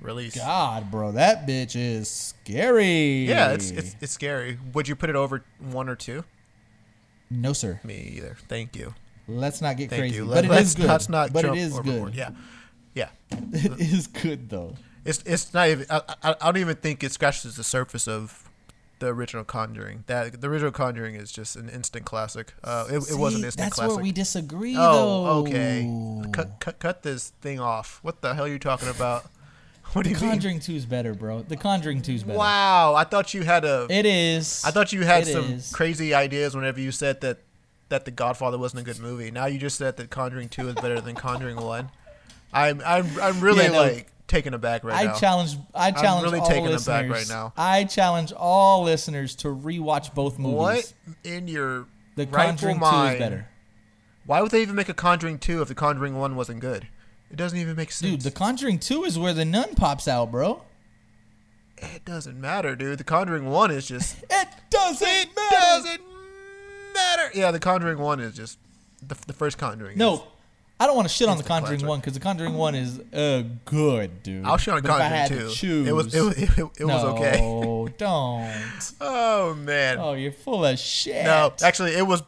release. 0.01 0.35
god, 0.35 0.89
bro, 0.91 1.11
that 1.13 1.47
bitch 1.47 1.75
is 1.75 2.09
scary. 2.09 3.25
Yeah, 3.25 3.51
it's, 3.51 3.71
it's 3.71 3.95
it's 4.01 4.11
scary. 4.11 4.57
Would 4.73 4.87
you 4.87 4.95
put 4.95 5.09
it 5.09 5.15
over 5.15 5.43
one 5.59 5.89
or 5.89 5.95
two? 5.95 6.23
no 7.29 7.53
sir. 7.53 7.79
Me 7.83 8.13
either. 8.17 8.37
Thank 8.47 8.75
you. 8.75 8.93
Let's 9.27 9.61
not 9.61 9.77
get 9.77 9.89
Thank 9.91 10.01
crazy, 10.01 10.15
you. 10.17 10.25
but 10.25 10.45
it 10.45 10.49
let's, 10.49 10.73
good. 10.73 10.87
Let's 10.87 11.07
not 11.09 11.31
but 11.31 11.43
jump 11.43 11.55
it 11.55 11.59
is 11.59 11.73
overboard. 11.77 12.13
good. 12.13 12.17
Yeah, 12.17 12.31
yeah. 12.95 13.09
It 13.53 13.79
is 13.79 14.07
good 14.07 14.49
though. 14.49 14.75
It's 15.05 15.21
it's 15.25 15.53
not 15.53 15.69
even. 15.69 15.85
I, 15.89 16.01
I, 16.23 16.35
I 16.41 16.45
don't 16.51 16.57
even 16.57 16.75
think 16.77 17.03
it 17.03 17.11
scratches 17.11 17.55
the 17.55 17.63
surface 17.63 18.07
of 18.07 18.49
the 18.97 19.07
original 19.07 19.43
Conjuring. 19.43 20.03
That 20.07 20.41
the 20.41 20.47
original 20.47 20.71
Conjuring 20.71 21.15
is 21.15 21.31
just 21.31 21.55
an 21.55 21.69
instant 21.69 22.05
classic. 22.05 22.53
Uh, 22.63 22.85
it, 22.89 22.95
it 22.95 23.15
was 23.17 23.35
an 23.35 23.41
See, 23.41 23.45
instant 23.45 23.55
That's 23.57 23.75
classic. 23.75 23.95
where 23.95 24.03
we 24.03 24.11
disagree, 24.11 24.75
oh, 24.77 25.23
though. 25.23 25.49
okay. 25.49 25.89
Cut, 26.31 26.59
cut 26.59 26.79
cut 26.79 27.03
this 27.03 27.29
thing 27.41 27.59
off. 27.59 27.99
What 28.01 28.21
the 28.21 28.33
hell 28.33 28.45
are 28.45 28.49
you 28.49 28.59
talking 28.59 28.89
about? 28.89 29.25
What 29.93 30.05
do 30.05 30.13
The 30.13 30.19
you 30.19 30.21
mean? 30.21 30.31
Conjuring 30.33 30.59
2 30.59 30.73
is 30.73 30.85
better, 30.85 31.13
bro. 31.15 31.41
The 31.41 31.57
Conjuring 31.57 32.01
2 32.03 32.11
is 32.13 32.23
better. 32.23 32.37
Wow, 32.37 32.93
I 32.95 33.03
thought 33.05 33.33
you 33.33 33.41
had 33.43 33.65
a. 33.65 33.87
It 33.89 34.05
is. 34.05 34.63
I 34.65 34.71
thought 34.71 34.93
you 34.93 35.01
had 35.03 35.23
It 35.23 35.31
some 35.31 35.45
is. 35.53 35.71
crazy 35.73 36.13
ideas 36.13 36.55
whenever 36.55 36.79
you 36.79 36.91
said 36.91 37.21
that 37.21 37.39
that 37.89 38.05
The 38.05 38.11
Godfather 38.11 38.59
wasn't 38.59 38.81
a 38.81 38.83
good 38.85 38.99
movie. 38.99 39.31
Now 39.31 39.47
you 39.47 39.57
just 39.57 39.77
said 39.77 39.97
that 39.97 40.09
Conjuring 40.11 40.49
Two 40.49 40.67
is 40.69 40.75
better 40.75 41.01
than 41.01 41.15
Conjuring 41.15 41.57
One. 41.57 41.89
I'm 42.53 42.81
I'm 42.85 43.07
I'm 43.19 43.39
really 43.41 43.63
Yeah, 43.63 43.71
no. 43.71 43.81
like 43.81 44.11
taken 44.27 44.53
aback 44.53 44.83
right 44.83 44.95
I 44.95 45.03
now. 45.05 45.15
challenge. 45.17 45.57
I 45.73 45.89
challenge 45.91 46.25
really 46.25 46.39
all 46.39 46.45
taken 46.47 46.65
aback 46.67 47.09
listeners. 47.09 47.09
right 47.09 47.27
now. 47.29 47.53
I 47.57 47.85
challenge 47.85 48.31
all 48.31 48.83
listeners 48.83 49.35
to 49.37 49.47
rewatch 49.47 50.13
both 50.13 50.37
movies. 50.37 50.57
what 50.57 50.93
in 51.23 51.47
your 51.47 51.87
The 52.15 52.27
Conjuring 52.27 52.75
2 52.75 52.79
mind? 52.79 53.13
is 53.15 53.19
better. 53.19 53.47
Why 54.27 54.41
would 54.43 54.51
they 54.51 54.61
even 54.61 54.75
make 54.75 54.89
a 54.89 54.93
Conjuring 54.93 55.39
Two 55.39 55.63
if 55.63 55.67
the 55.67 55.73
Conjuring 55.75 56.15
One 56.15 56.35
wasn't 56.35 56.59
good? 56.59 56.87
It 57.31 57.35
doesn't 57.37 57.57
even 57.57 57.75
make 57.75 57.91
sense. 57.91 58.11
Dude, 58.11 58.21
The 58.21 58.31
Conjuring 58.31 58.79
2 58.79 59.03
is 59.05 59.19
where 59.19 59.33
the 59.33 59.45
nun 59.45 59.75
pops 59.75 60.07
out, 60.07 60.31
bro. 60.31 60.63
it 61.77 62.03
doesn't 62.05 62.39
matter, 62.39 62.75
dude. 62.75 62.97
The 62.97 63.03
Conjuring 63.03 63.45
One 63.49 63.71
is 63.71 63.87
just 63.87 64.17
It 64.29 64.47
doesn't 64.69 65.07
it 65.07 65.29
matter. 65.35 65.55
doesn't 65.55 66.01
matter. 66.93 67.29
Yeah, 67.33 67.51
the 67.51 67.59
Conjuring 67.59 67.99
One 67.99 68.19
is 68.19 68.35
just 68.35 68.57
the, 69.05 69.15
the 69.27 69.33
first 69.33 69.57
Conjuring. 69.57 69.97
No, 69.97 70.15
is- 70.15 70.19
I 70.81 70.87
don't 70.87 70.95
want 70.95 71.09
to 71.09 71.13
shit 71.13 71.27
on 71.27 71.37
The 71.37 71.43
Conjuring 71.43 71.79
classic. 71.79 71.89
1 71.89 71.99
because 71.99 72.13
The 72.13 72.19
Conjuring 72.21 72.53
1 72.53 72.75
is 72.75 72.99
uh, 73.13 73.43
good, 73.65 74.23
dude. 74.23 74.45
I'll 74.45 74.57
shit 74.57 74.73
on 74.73 74.81
But 74.81 74.89
if 74.91 74.95
I 74.95 74.99
Conjuring 74.99 75.19
had 75.19 75.27
to 75.29 75.39
Two. 75.39 75.49
choose, 75.53 75.87
It 75.87 75.91
was 75.91 76.15
it, 76.15 76.21
was- 76.21 76.37
it, 76.41 76.49
it, 76.79 76.85
was 76.85 77.03
okay. 77.03 77.37
No, 77.41 77.87
don't. 77.97 78.91
Oh 79.01 79.53
man. 79.55 79.97
Oh, 79.99 80.13
you're 80.13 80.31
full 80.31 80.65
of 80.65 80.79
shit. 80.79 81.25
No, 81.25 81.53
actually, 81.63 81.91
it 81.95 82.07
was. 82.07 82.23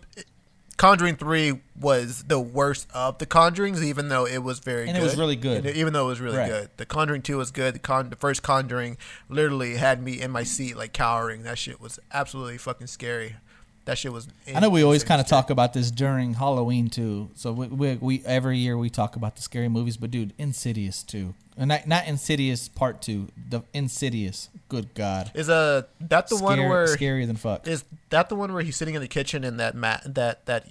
Conjuring 0.78 1.16
Three 1.16 1.62
was 1.80 2.24
the 2.24 2.40
worst 2.40 2.88
of 2.94 3.18
the 3.20 3.26
Conjurings, 3.26 3.84
even 3.84 4.10
though 4.10 4.26
it 4.26 4.40
was 4.40 4.60
very 4.60 4.88
And 4.88 4.94
good. 4.96 5.02
it 5.02 5.04
was 5.04 5.16
really 5.18 5.36
good. 5.36 5.66
And 5.66 5.76
even 5.76 5.94
though 5.94 6.06
it 6.06 6.10
was 6.10 6.20
really 6.22 6.38
Right. 6.38 6.50
good, 6.50 6.70
the 6.78 6.86
Conjuring 6.86 7.22
Two 7.22 7.38
was 7.38 7.52
good. 7.52 7.76
The 7.76 7.80
con, 7.80 8.10
the 8.10 8.16
first 8.16 8.42
Conjuring, 8.42 8.98
literally 9.30 9.76
had 9.76 10.02
me 10.02 10.20
in 10.20 10.32
my 10.32 10.44
seat 10.44 10.76
like 10.78 10.94
cowering. 10.94 11.44
That 11.44 11.58
shit 11.58 11.80
was 11.80 12.00
absolutely 12.12 12.58
fucking 12.58 12.88
scary. 12.88 13.36
That 13.86 13.98
shit 13.98 14.13
was. 14.13 14.28
I 14.54 14.60
know 14.60 14.70
we 14.70 14.84
always 14.84 15.04
kind 15.04 15.20
of 15.20 15.28
talk 15.28 15.50
about 15.50 15.74
this 15.74 15.89
during 15.91 16.36
Halloween 16.36 16.89
too. 16.89 17.30
So 17.36 17.52
we, 17.52 17.67
we, 17.67 17.96
we 17.96 18.24
every 18.26 18.58
year 18.58 18.78
we 18.78 18.89
talk 18.89 19.15
about 19.15 19.36
the 19.36 19.41
scary 19.41 19.70
movies, 19.70 19.98
but 19.98 20.12
dude, 20.12 20.34
Insidious 20.38 21.02
too, 21.04 21.34
and 21.58 21.70
not, 21.70 21.88
not 21.88 22.08
Insidious 22.08 22.67
Part 22.70 23.02
Two, 23.02 23.30
the 23.50 23.63
Insidious. 23.74 24.50
Good 24.70 24.94
God, 24.94 25.32
Is 25.34 25.50
uh 25.50 25.84
that 26.00 26.28
the 26.28 26.38
one 26.38 26.60
where 26.60 26.86
scarier 26.88 27.26
than 27.28 27.36
fuck. 27.36 27.67
is 27.67 27.84
that 28.10 28.30
the 28.30 28.36
one 28.36 28.54
where 28.54 28.62
he's 28.63 28.76
sitting 28.76 28.96
in 28.96 29.02
the 29.02 29.08
kitchen 29.08 29.44
and 29.44 29.60
that 29.60 29.76
mat 29.76 30.04
that 30.06 30.46
that 30.46 30.65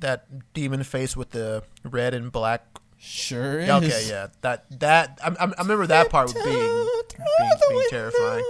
that 0.00 0.52
demon 0.52 0.82
face 0.82 1.16
with 1.16 1.30
the 1.30 1.62
red 1.84 2.12
and 2.14 2.30
black 2.32 2.64
Sure 3.00 3.60
is. 3.60 3.70
Okay, 3.70 4.06
yeah, 4.08 4.26
that 4.40 4.64
that 4.80 5.20
I, 5.22 5.28
I 5.28 5.44
I 5.44 5.62
remember 5.62 5.86
that 5.86 6.10
part 6.10 6.34
being 6.34 6.44
being, 6.44 6.88
being 7.70 7.86
terrifying. 7.90 8.44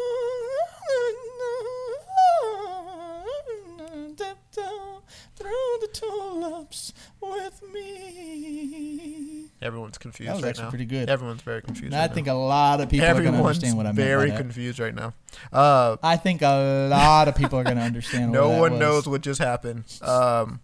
Through 5.49 5.79
the 5.81 5.89
tulips 5.93 6.93
with 7.23 7.63
me. 7.73 9.47
Everyone's 9.63 9.97
confused 9.97 10.29
That 10.29 10.35
was 10.35 10.43
right 10.43 10.51
actually 10.51 10.65
now. 10.65 10.71
pretty 10.71 10.85
good. 10.85 11.09
Everyone's 11.09 11.41
very 11.43 11.63
confused. 11.63 11.95
And 11.95 12.03
I 12.03 12.09
think 12.13 12.27
now. 12.27 12.35
a 12.35 12.39
lot 12.39 12.81
of 12.83 12.91
people 12.91 13.07
are 13.07 13.13
going 13.15 13.23
to 13.23 13.29
everyone's 13.31 13.57
understand 13.57 13.77
what 13.79 13.87
I 13.87 13.89
meant 13.89 13.97
very 13.97 14.29
by 14.29 14.37
that. 14.37 14.41
confused 14.43 14.79
right 14.79 14.95
now. 14.95 15.15
Uh, 15.53 15.97
I 16.03 16.17
think 16.17 16.43
a 16.43 16.89
lot 16.91 17.29
of 17.29 17.35
people 17.35 17.59
are 17.59 17.65
going 17.65 17.77
to 17.79 17.83
understand. 17.83 18.31
no 18.33 18.49
what 18.49 18.55
that 18.55 18.61
one 18.61 18.71
was. 18.73 18.81
knows 18.81 19.09
what 19.09 19.23
just 19.23 19.41
happened. 19.41 19.85
Um, 20.03 20.61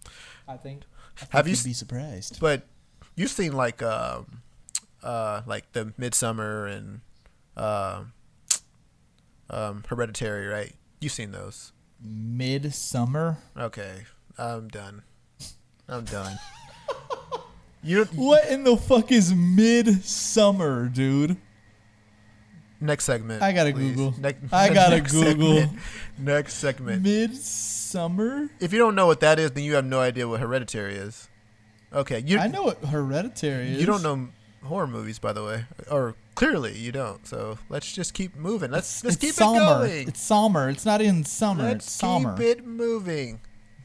I 0.47 0.57
think. 0.59 0.83
I 1.17 1.21
think 1.21 1.33
Have 1.33 1.49
you 1.49 1.55
you'd 1.55 1.65
be 1.65 1.73
surprised? 1.73 2.41
but 2.41 2.67
you've 3.17 3.31
seen 3.31 3.53
like 3.55 3.83
um, 3.83 4.43
uh, 5.03 5.41
like 5.47 5.73
the 5.73 5.87
Midsommar 5.99 6.71
and 6.71 7.01
um, 7.57 8.13
um, 9.49 9.83
Hereditary, 9.89 10.47
right? 10.47 10.75
You've 11.01 11.13
seen 11.13 11.31
those. 11.33 11.73
Midsommar. 12.07 13.39
Okay, 13.57 14.05
I'm 14.39 14.69
done. 14.69 15.03
I'm 15.89 16.05
done. 16.05 16.39
you 17.83 18.05
What 18.15 18.47
in 18.49 18.65
the 18.65 18.77
fuck 18.77 19.13
is 19.13 19.33
Midsommar, 19.33 20.93
dude? 20.93 21.37
next 22.81 23.05
segment. 23.05 23.43
I 23.43 23.53
gotta 23.53 23.73
please. 23.73 23.97
Google. 23.97 24.15
Nec- 24.21 24.37
I 24.53 24.69
gotta 24.75 24.97
next 24.99 25.13
Google. 25.13 25.57
segment. 25.61 25.79
Next 26.19 26.55
segment. 26.55 27.03
Midsommar. 27.03 28.51
If 28.61 28.73
you 28.73 28.79
don't 28.79 28.95
know 28.95 29.07
what 29.07 29.21
that 29.21 29.39
is, 29.39 29.53
then 29.53 29.65
you 29.65 29.75
have 29.75 29.85
no 29.87 30.01
idea 30.01 30.29
what 30.29 30.41
Hereditary 30.41 30.95
is. 30.97 31.29
Okay, 31.93 32.19
you 32.27 32.39
I 32.39 32.49
know 32.49 32.65
what 32.65 32.85
Hereditary 32.85 33.73
is. 33.73 33.81
you 33.81 33.87
don't 33.87 34.03
know 34.03 34.29
horror 34.65 34.87
movies, 34.87 35.19
by 35.19 35.33
the 35.33 35.45
way, 35.45 35.65
or 35.91 36.15
clearly 36.35 36.77
you 36.77 36.91
don't. 36.93 37.27
So 37.27 37.59
let's 37.69 37.91
just 37.93 38.13
keep 38.15 38.35
moving. 38.37 38.71
Let's 38.71 39.05
let's 39.05 39.17
it's 39.17 39.25
keep 39.25 39.35
summer. 39.35 39.57
it 39.85 39.89
going. 39.89 40.09
It's 40.09 40.21
summer. 40.21 40.69
It's 40.69 40.85
not 40.85 41.01
in 41.01 41.25
summer. 41.25 41.63
let's 41.63 41.87
it's 41.87 41.95
summer. 41.95 42.37
keep 42.37 42.47
it 42.59 42.67
moving. 42.67 43.41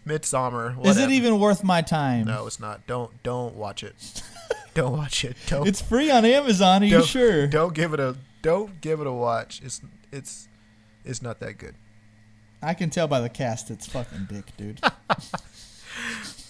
Midsommar. 0.09 0.85
Is 0.85 0.97
it 0.97 1.11
even 1.11 1.39
worth 1.39 1.63
my 1.63 1.81
time? 1.81 2.25
No, 2.25 2.47
it's 2.47 2.59
not. 2.59 2.85
Don't 2.87 3.11
don't 3.23 3.55
watch 3.55 3.83
it. 3.83 4.23
don't 4.73 4.97
watch 4.97 5.23
it. 5.23 5.37
Don't. 5.47 5.67
It's 5.67 5.81
free 5.81 6.09
on 6.11 6.25
Amazon. 6.25 6.83
Are 6.83 6.85
you 6.87 7.03
sure? 7.03 7.47
Don't 7.47 7.73
give 7.73 7.93
it 7.93 7.99
a 7.99 8.17
don't 8.41 8.81
give 8.81 8.99
it 9.01 9.07
a 9.07 9.11
watch. 9.11 9.61
It's 9.63 9.81
it's 10.11 10.47
it's 11.05 11.21
not 11.21 11.39
that 11.39 11.57
good. 11.57 11.75
I 12.61 12.73
can 12.73 12.89
tell 12.89 13.07
by 13.07 13.21
the 13.21 13.29
cast 13.29 13.71
it's 13.71 13.85
fucking 13.87 14.27
dick, 14.29 14.45
dude. 14.57 14.81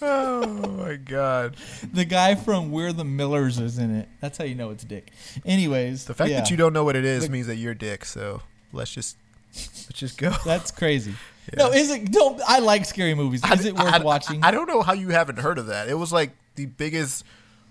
Oh 0.02 0.46
my 0.78 0.96
god. 0.96 1.56
the 1.92 2.04
guy 2.06 2.34
from 2.34 2.70
We're 2.70 2.92
the 2.92 3.04
Millers 3.04 3.58
is 3.58 3.78
in 3.78 3.94
it. 3.94 4.08
That's 4.20 4.38
how 4.38 4.44
you 4.44 4.54
know 4.54 4.70
it's 4.70 4.84
dick. 4.84 5.10
Anyways, 5.44 6.06
The 6.06 6.14
fact 6.14 6.30
yeah, 6.30 6.40
that 6.40 6.50
you 6.50 6.56
don't 6.56 6.72
know 6.72 6.84
what 6.84 6.96
it 6.96 7.04
is 7.04 7.24
The- 7.24 7.30
means 7.30 7.46
that 7.48 7.56
you're 7.56 7.74
dick. 7.74 8.04
So 8.06 8.40
let's 8.72 8.90
just 8.92 9.16
let's 9.54 9.88
just 9.92 10.16
go. 10.16 10.30
That's 10.44 10.70
crazy. 10.70 11.14
No, 11.56 11.70
is 11.72 11.90
it? 11.90 12.12
Don't. 12.12 12.40
I 12.46 12.58
like 12.60 12.84
scary 12.84 13.14
movies. 13.14 13.42
Is 13.44 13.64
it 13.64 13.74
worth 13.74 13.92
I, 13.92 13.98
watching? 13.98 14.42
I 14.44 14.50
don't 14.50 14.66
know 14.68 14.82
how 14.82 14.92
you 14.92 15.08
haven't 15.08 15.38
heard 15.38 15.58
of 15.58 15.66
that. 15.66 15.88
It 15.88 15.94
was 15.94 16.12
like 16.12 16.30
the 16.54 16.66
biggest 16.66 17.24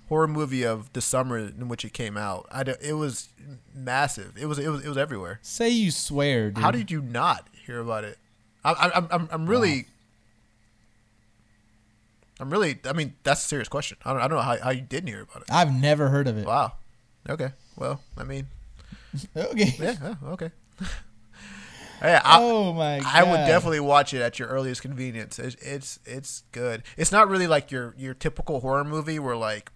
horror 0.10 0.27
movie 0.27 0.63
of 0.65 0.91
the 0.93 1.01
summer 1.01 1.38
in 1.38 1.67
which 1.69 1.86
it 1.86 1.93
came 1.93 2.17
out. 2.17 2.47
I 2.51 2.63
don't- 2.63 2.82
it 2.82 2.93
was 2.93 3.29
massive. 3.73 4.33
It 4.37 4.48
was 4.48 4.60
it 4.60 4.67
was 4.69 4.83
it 4.83 4.89
was 4.89 4.98
everywhere. 4.98 5.39
Say 5.44 5.69
you 5.69 5.91
swear, 5.91 6.52
dude. 6.52 6.63
How 6.63 6.71
did 6.71 6.91
you 6.91 7.02
not 7.02 7.48
hear 7.65 7.79
about 7.79 8.04
it? 8.04 8.17
I, 8.65 8.71
I, 8.73 8.98
I'm 8.98 9.08
I'm 9.12 9.29
I'm 9.31 9.48
really. 9.48 9.85
I'm 12.39 12.50
really. 12.50 12.79
I 12.85 12.94
mean, 12.94 13.13
that's 13.23 13.44
a 13.44 13.48
serious 13.48 13.67
question. 13.67 13.98
I 14.06 14.13
don't. 14.13 14.21
I 14.21 14.27
don't 14.27 14.37
know 14.37 14.44
how, 14.44 14.58
how 14.58 14.69
you 14.71 14.81
didn't 14.81 15.08
hear 15.10 15.21
about 15.21 15.44
it. 15.44 15.52
I've 15.52 15.73
never 15.73 16.08
heard 16.10 16.27
of 16.27 16.37
it. 16.37 16.46
Wow. 16.46 16.73
Okay. 17.29 17.50
Well, 17.75 18.02
I 18.17 18.23
mean, 18.23 18.48
Okay. 19.37 19.75
yeah. 19.79 19.96
yeah, 20.02 20.15
okay. 20.29 20.52
Yeah, 22.02 22.21
I, 22.23 22.41
oh 22.41 22.73
my! 22.73 23.00
God. 23.00 23.12
I 23.13 23.23
would 23.23 23.45
definitely 23.45 23.81
watch 23.81 24.13
it 24.13 24.21
at 24.21 24.39
your 24.39 24.47
earliest 24.47 24.81
convenience. 24.81 25.37
It's, 25.37 25.56
it's 25.56 26.00
it's 26.06 26.43
good. 26.52 26.83
It's 26.97 27.12
not 27.12 27.27
really 27.29 27.47
like 27.47 27.71
your 27.71 27.93
your 27.97 28.13
typical 28.13 28.62
horror 28.62 28.83
movie 28.83 29.19
where 29.19 29.35
like 29.35 29.71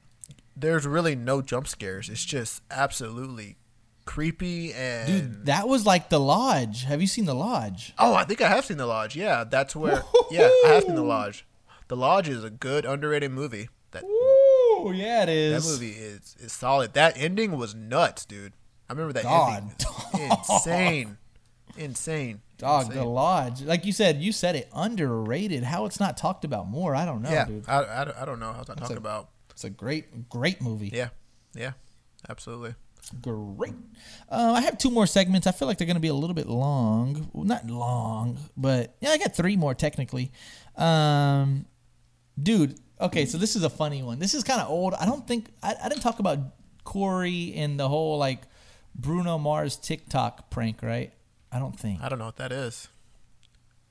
there's 0.56 0.86
really 0.88 1.16
no 1.16 1.42
jump 1.42 1.68
scares. 1.68 2.10
It's 2.10 2.24
just 2.24 2.62
absolutely 2.72 3.58
creepy 4.06 4.74
and 4.74 5.08
Dude, 5.08 5.46
that 5.46 5.68
was 5.68 5.86
like 5.86 6.10
the 6.10 6.20
lodge. 6.20 6.84
Have 6.84 7.02
you 7.02 7.08
seen 7.08 7.26
the 7.26 7.34
lodge? 7.34 7.94
Oh, 7.98 8.14
I 8.14 8.26
think 8.26 8.42
I 8.42 8.50
have 8.50 8.66
seen 8.66 8.78
The 8.78 8.86
Lodge. 8.86 9.16
Yeah, 9.16 9.44
that's 9.44 9.76
where. 9.76 10.04
Yeah, 10.32 10.50
I 10.66 10.70
have 10.70 10.84
seen 10.84 10.96
The 10.96 11.04
Lodge. 11.04 11.46
The 11.90 11.96
Lodge 11.96 12.28
is 12.30 12.44
a 12.44 12.50
good 12.50 12.86
underrated 12.86 13.32
movie. 13.32 13.70
That 13.92 14.04
Ooh, 14.04 14.92
yeah, 14.96 15.24
it 15.24 15.30
is 15.30 15.64
that 15.64 15.72
movie 15.72 15.92
is 15.92 16.36
is 16.40 16.52
solid. 16.52 16.94
That 16.94 17.18
ending 17.18 17.56
was 17.58 17.76
nuts, 17.76 18.26
dude. 18.26 18.54
I 18.90 18.94
remember 18.94 19.14
that 19.14 19.24
God. 19.24 19.74
ending. 20.14 20.32
Insane, 20.32 21.18
insane. 21.78 22.42
Dog, 22.58 22.86
insane. 22.86 22.98
the 22.98 23.06
lodge. 23.06 23.62
Like 23.62 23.86
you 23.86 23.92
said, 23.92 24.22
you 24.22 24.32
said 24.32 24.56
it 24.56 24.70
underrated. 24.74 25.64
How 25.64 25.86
it's 25.86 26.00
not 26.00 26.18
talked 26.18 26.46
about 26.46 26.68
more, 26.68 26.96
I 26.96 27.06
don't 27.06 27.22
know, 27.22 27.32
yeah, 27.32 27.46
dude. 27.46 27.66
I, 27.68 28.02
I, 28.02 28.06
don't- 28.06 28.18
I 28.18 28.26
don't 28.26 28.40
know. 28.40 28.52
I 28.52 28.60
was 28.60 28.68
not 28.68 28.78
talking 28.78 28.98
about. 28.98 29.30
It's 29.52 29.64
a 29.64 29.70
great, 29.70 30.30
great 30.30 30.62
movie. 30.62 30.90
Yeah, 30.94 31.10
yeah, 31.54 31.74
absolutely. 32.30 32.76
Great. 33.22 33.74
Uh, 34.32 34.54
I 34.56 34.62
have 34.62 34.78
two 34.78 34.90
more 34.90 35.06
segments. 35.06 35.46
I 35.46 35.52
feel 35.52 35.68
like 35.68 35.78
they're 35.78 35.86
going 35.86 35.98
to 35.98 36.02
be 36.02 36.08
a 36.08 36.14
little 36.14 36.34
bit 36.34 36.48
long. 36.48 37.30
Well, 37.34 37.44
not 37.44 37.68
long, 37.68 38.40
but 38.56 38.96
yeah, 39.02 39.10
I 39.10 39.18
got 39.18 39.36
three 39.36 39.58
more 39.58 39.76
technically. 39.76 40.32
Um, 40.78 41.66
dude, 42.42 42.80
okay, 43.00 43.26
so 43.26 43.38
this 43.38 43.56
is 43.56 43.64
a 43.64 43.70
funny 43.70 44.02
one. 44.02 44.20
This 44.20 44.34
is 44.34 44.44
kind 44.44 44.62
of 44.62 44.70
old. 44.70 44.94
I 44.96 45.06
don't 45.06 45.28
think 45.28 45.48
I, 45.62 45.76
I 45.84 45.90
didn't 45.90 46.02
talk 46.02 46.20
about 46.20 46.40
Corey 46.84 47.54
and 47.56 47.80
the 47.80 47.88
whole 47.90 48.18
like 48.18 48.42
Bruno 48.96 49.38
Mars 49.38 49.76
TikTok 49.76 50.50
prank, 50.50 50.82
right? 50.82 51.14
I 51.54 51.60
don't 51.60 51.78
think. 51.80 52.02
I 52.02 52.10
don't 52.10 52.20
know 52.20 52.26
what 52.26 52.38
that 52.38 52.52
is. 52.52 52.88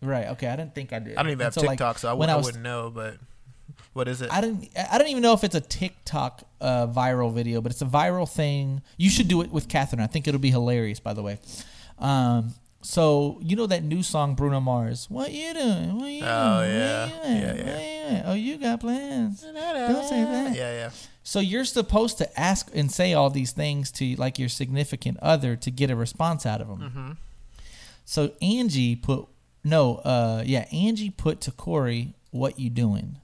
Right. 0.01 0.27
Okay. 0.29 0.49
I 0.49 0.57
didn't 0.57 0.75
think 0.75 0.93
I 0.93 0.99
did. 0.99 1.17
I 1.17 1.23
don't 1.23 1.31
even 1.31 1.41
And 1.41 1.43
have 1.43 1.55
so, 1.55 1.61
like, 1.63 1.79
TikTok, 1.79 1.99
so 1.99 2.09
I, 2.11 2.13
when 2.15 2.29
w- 2.29 2.35
I 2.35 2.37
was- 2.37 2.47
wouldn't 2.47 2.65
know. 2.65 2.91
But 2.91 3.19
what 3.93 4.09
is 4.09 4.21
it? 4.21 4.33
I 4.33 4.41
didn't. 4.41 4.69
I 4.91 4.99
don't 4.99 5.09
even 5.09 5.23
know 5.23 5.33
if 5.33 5.45
it's 5.45 5.55
a 5.55 5.61
TikTok 5.61 6.43
uh, 6.61 6.87
viral 6.89 7.33
video, 7.33 7.61
but 7.61 7.71
it's 7.73 7.83
a 7.83 7.87
viral 7.87 8.29
thing. 8.29 8.83
You 8.97 9.09
should 9.11 9.29
do 9.29 9.43
it 9.43 9.51
with 9.53 9.69
Catherine. 9.69 10.03
I 10.03 10.07
think 10.09 10.27
it'll 10.27 10.41
be 10.41 10.51
hilarious. 10.51 10.99
By 10.99 11.15
the 11.15 11.23
way, 11.23 11.39
um, 12.01 12.55
so 12.83 13.39
you 13.43 13.55
know 13.55 13.67
that 13.67 13.85
new 13.85 14.03
song 14.03 14.35
Bruno 14.35 14.59
Mars. 14.61 15.07
What 15.09 15.31
you 15.33 15.55
doing? 15.55 15.99
What 16.01 16.11
you 16.11 16.25
Oh, 16.25 16.65
doing? 16.65 16.77
yeah. 16.77 17.07
You? 17.07 17.13
Yeah, 17.41 17.55
yeah. 17.55 18.17
You? 18.17 18.23
Oh, 18.27 18.35
you 18.35 18.59
got 18.59 18.81
plans? 18.81 19.41
Don't 19.43 19.55
say 20.09 20.25
that. 20.25 20.57
Yeah, 20.57 20.73
yeah. 20.73 20.91
So 21.23 21.39
you're 21.39 21.65
supposed 21.65 22.19
to 22.19 22.41
ask 22.41 22.69
and 22.75 22.91
say 22.91 23.15
all 23.15 23.31
these 23.31 23.53
things 23.53 23.93
to 23.93 24.17
like 24.17 24.41
your 24.41 24.49
significant 24.49 25.19
other 25.23 25.55
to 25.55 25.71
get 25.71 25.89
a 25.91 25.95
response 25.97 26.45
out 26.45 26.61
of 26.61 26.67
them. 26.67 26.79
Mm-hmm. 26.81 27.11
So 28.13 28.33
Angie 28.43 28.95
put 28.95 29.27
no, 29.65 29.97
uh, 30.05 30.43
yeah, 30.45 30.67
Angie 30.71 31.09
put 31.09 31.41
to 31.43 31.51
Corey, 31.51 32.13
"What 32.31 32.59
you 32.59 32.69
doing?" 32.69 33.17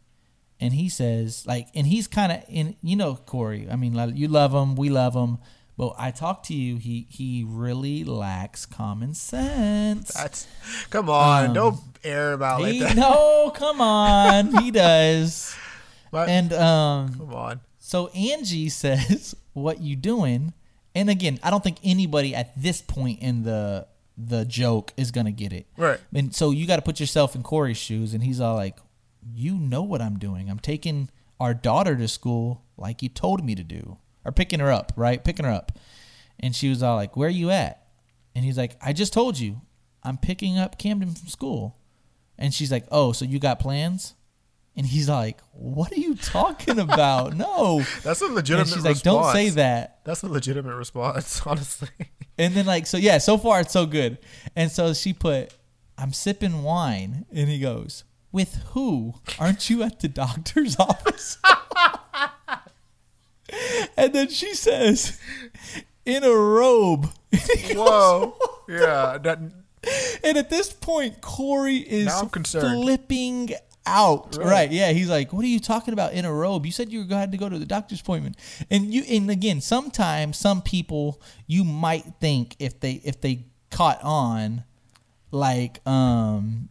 And 0.59 0.72
he 0.72 0.89
says, 0.89 1.45
like, 1.47 1.68
and 1.74 1.86
he's 1.86 2.07
kind 2.09 2.32
of 2.32 2.43
in, 2.49 2.74
you 2.82 2.97
know, 2.97 3.14
Corey. 3.16 3.68
I 3.70 3.76
mean, 3.76 3.93
like, 3.93 4.16
you 4.16 4.28
love 4.28 4.53
him, 4.55 4.76
we 4.76 4.89
love 4.89 5.14
him, 5.14 5.39
but 5.76 5.95
I 5.99 6.11
talk 6.11 6.43
to 6.45 6.55
you. 6.55 6.78
He 6.78 7.07
he 7.11 7.45
really 7.47 8.03
lacks 8.03 8.64
common 8.64 9.12
sense. 9.12 10.09
That's 10.14 10.47
come 10.89 11.11
on. 11.11 11.53
don't 11.53 11.78
air 12.03 12.32
about 12.32 12.61
out 12.61 12.62
like 12.62 12.72
Um, 12.76 12.80
that. 12.80 12.97
no, 12.97 13.51
come 13.55 13.82
on, 13.82 14.55
he 14.62 14.70
does. 14.86 15.55
What? 16.09 16.30
And 16.30 16.51
um, 16.55 17.12
come 17.14 17.34
on. 17.34 17.61
so 17.78 18.07
Angie 18.09 18.68
says, 18.82 19.34
"What 19.53 19.82
you 19.82 19.97
doing?" 19.97 20.55
And 20.95 21.11
again, 21.11 21.39
I 21.43 21.51
don't 21.51 21.62
think 21.62 21.76
anybody 21.84 22.34
at 22.34 22.57
this 22.61 22.80
point 22.80 23.20
in 23.20 23.43
the 23.43 23.86
the 24.20 24.44
joke 24.44 24.92
is 24.96 25.12
gonna 25.12 25.30
get 25.30 25.52
it. 25.52 25.66
Right. 25.76 26.00
And 26.12 26.34
so 26.34 26.50
you 26.50 26.66
got 26.66 26.76
to 26.76 26.82
put 26.82 26.98
yourself 26.98 27.36
in 27.36 27.42
Corey's 27.44 27.76
shoes, 27.76 28.14
and 28.14 28.22
he's 28.24 28.40
all 28.40 28.56
like, 28.56 28.76
"You 29.32 29.56
know 29.56 29.82
what 29.82 30.02
I'm 30.02 30.18
doing? 30.18 30.50
I'm 30.50 30.58
taking 30.58 31.08
our 31.38 31.54
daughter 31.54 31.96
to 31.96 32.08
school, 32.08 32.64
like 32.76 33.00
you 33.00 33.08
told 33.08 33.44
me 33.44 33.54
to 33.54 33.62
do, 33.62 33.98
or 34.24 34.32
picking 34.32 34.58
her 34.58 34.72
up, 34.72 34.92
right? 34.96 35.22
Picking 35.22 35.44
her 35.44 35.52
up." 35.52 35.72
And 36.40 36.54
she 36.54 36.68
was 36.68 36.82
all 36.82 36.96
like, 36.96 37.16
"Where 37.16 37.28
are 37.28 37.30
you 37.30 37.50
at?" 37.50 37.86
And 38.34 38.44
he's 38.44 38.58
like, 38.58 38.76
"I 38.82 38.92
just 38.92 39.12
told 39.12 39.38
you, 39.38 39.60
I'm 40.02 40.18
picking 40.18 40.58
up 40.58 40.78
Camden 40.78 41.14
from 41.14 41.28
school." 41.28 41.76
And 42.36 42.52
she's 42.52 42.72
like, 42.72 42.86
"Oh, 42.90 43.12
so 43.12 43.24
you 43.24 43.38
got 43.38 43.60
plans?" 43.60 44.14
And 44.79 44.87
he's 44.87 45.09
like, 45.09 45.41
"What 45.53 45.91
are 45.93 45.99
you 45.99 46.14
talking 46.14 46.79
about? 46.79 47.35
No." 47.37 47.83
That's 48.05 48.22
a 48.22 48.26
And 48.26 48.35
legitimate. 48.37 48.68
she's 48.68 48.85
like, 48.85 49.03
"Don't 49.03 49.33
say 49.33 49.49
that." 49.51 49.99
That's 50.05 50.22
a 50.22 50.29
legitimate 50.29 50.76
response, 50.76 51.43
honestly. 51.47 51.89
And 52.39 52.55
then 52.55 52.64
like, 52.64 52.87
so 52.87 52.97
yeah, 52.97 53.18
so 53.18 53.37
far 53.39 53.61
it's 53.61 53.72
so 53.72 53.85
good. 53.87 54.18
And 54.55 54.70
so 54.70 54.95
she 54.95 55.12
put, 55.12 55.53
"I'm 55.99 56.12
sipping 56.12 56.62
wine," 56.62 57.26
and 57.35 57.49
he 57.49 57.59
goes, 57.59 58.05
"With 58.31 58.55
who? 58.68 59.14
Aren't 59.41 59.68
you 59.68 59.83
at 59.83 59.99
the 59.99 60.07
doctor's 60.09 60.76
office?" 60.79 61.39
and 63.97 64.12
then 64.12 64.29
she 64.29 64.55
says, 64.55 65.18
"In 66.05 66.22
a 66.24 66.31
robe." 66.31 67.11
Whoa. 67.72 68.37
yeah. 68.68 69.18
That, 69.18 69.39
And 70.24 70.37
at 70.39 70.51
this 70.51 70.72
point, 70.72 71.20
Corey 71.20 71.76
is 71.79 72.12
flipping 72.45 73.51
out. 73.89 74.36
Right. 74.36 74.47
Right. 74.47 74.72
Yeah. 74.72 74.93
He's 74.93 75.09
like, 75.09 75.32
"What 75.32 75.45
are 75.45 75.49
you 75.49 75.61
talking 75.61 75.93
about 75.95 76.12
in 76.12 76.24
a 76.24 76.32
robe? 76.32 76.66
You 76.66 76.72
said 76.72 76.93
you 76.93 77.07
had 77.09 77.32
to 77.32 77.39
go 77.39 77.49
to 77.49 77.59
the 77.59 77.66
doctor's 77.66 78.01
appointment." 78.01 78.36
And 78.70 78.93
you, 78.93 79.03
and 79.09 79.30
again, 79.30 79.61
sometimes 79.61 80.36
some 80.36 80.62
people 80.62 81.20
you 81.47 81.64
might 81.64 82.05
think 82.20 82.57
if 82.59 82.80
they 82.80 83.01
if 83.05 83.20
they 83.20 83.47
caught 83.70 84.03
on, 84.03 84.64
like, 85.30 85.86
um, 85.86 86.68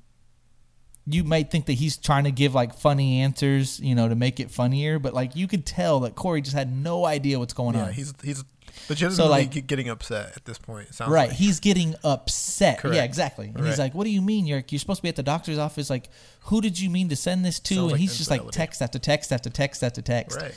you 1.05 1.23
might 1.23 1.49
think 1.49 1.65
that 1.67 1.73
he's 1.73 1.97
trying 1.97 2.25
to 2.25 2.31
give 2.31 2.53
like 2.53 2.73
funny 2.73 3.21
answers, 3.21 3.79
you 3.79 3.95
know, 3.95 4.09
to 4.09 4.15
make 4.15 4.39
it 4.39 4.51
funnier. 4.51 4.99
But 4.99 5.13
like, 5.13 5.35
you 5.35 5.47
could 5.47 5.65
tell 5.65 6.01
that 6.01 6.15
Corey 6.15 6.41
just 6.41 6.55
had 6.55 6.71
no 6.71 7.05
idea 7.05 7.39
what's 7.39 7.53
going 7.53 7.75
on. 7.75 7.81
yeah. 7.81 7.87
on. 7.87 7.93
He's 7.93 8.13
he's 8.23 8.43
legitimately 8.89 9.29
like- 9.29 9.67
getting 9.67 9.89
upset 9.89 10.33
at 10.35 10.45
this 10.45 10.57
point. 10.57 10.93
Sounds 10.93 11.11
Right. 11.11 11.29
Like. 11.29 11.37
He's 11.37 11.59
getting 11.59 11.95
upset. 12.03 12.79
Correct. 12.79 12.95
Yeah, 12.95 13.03
exactly. 13.03 13.51
And 13.53 13.65
he's 13.65 13.79
like, 13.79 13.93
What 13.93 14.05
do 14.05 14.09
you 14.09 14.21
mean? 14.21 14.45
You're 14.45 14.63
you're 14.69 14.79
supposed 14.79 14.99
to 14.99 15.03
be 15.03 15.09
at 15.09 15.15
the 15.15 15.23
doctor's 15.23 15.57
office. 15.57 15.89
Like, 15.89 16.09
who 16.41 16.61
did 16.61 16.79
you 16.79 16.89
mean 16.89 17.09
to 17.09 17.15
send 17.15 17.43
this 17.45 17.59
to? 17.61 17.75
Sounds 17.75 17.83
and 17.83 17.91
like 17.93 18.01
he's 18.01 18.17
just 18.17 18.29
like 18.29 18.49
text 18.51 18.81
after 18.81 18.99
text 18.99 19.31
after 19.31 19.49
text 19.49 19.83
after 19.83 20.01
text. 20.01 20.41
Right. 20.41 20.53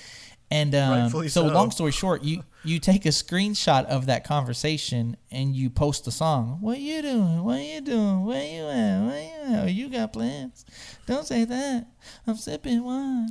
And 0.52 0.74
um, 0.74 1.10
so, 1.10 1.26
so. 1.28 1.46
long 1.46 1.70
story 1.70 1.92
short, 1.92 2.24
you 2.24 2.42
you 2.64 2.80
take 2.80 3.06
a 3.06 3.10
screenshot 3.10 3.84
of 3.86 4.06
that 4.06 4.24
conversation 4.24 5.16
and 5.30 5.54
you 5.54 5.70
post 5.70 6.04
the 6.04 6.10
song. 6.10 6.58
What 6.60 6.80
you 6.80 7.00
doing? 7.02 7.44
What 7.44 7.58
are 7.58 7.62
you 7.62 7.80
doing? 7.80 8.24
Where 8.24 8.40
are 8.40 8.44
you 8.44 8.62
at? 8.64 9.06
Where 9.06 9.16
are 9.16 9.20
you 9.20 9.54
at? 9.56 9.62
Oh, 9.62 9.66
you 9.66 9.88
got 9.88 10.12
plans? 10.12 10.64
Don't 11.06 11.24
say 11.24 11.44
that. 11.44 11.86
I'm 12.26 12.36
sipping 12.36 12.82
wine 12.82 13.30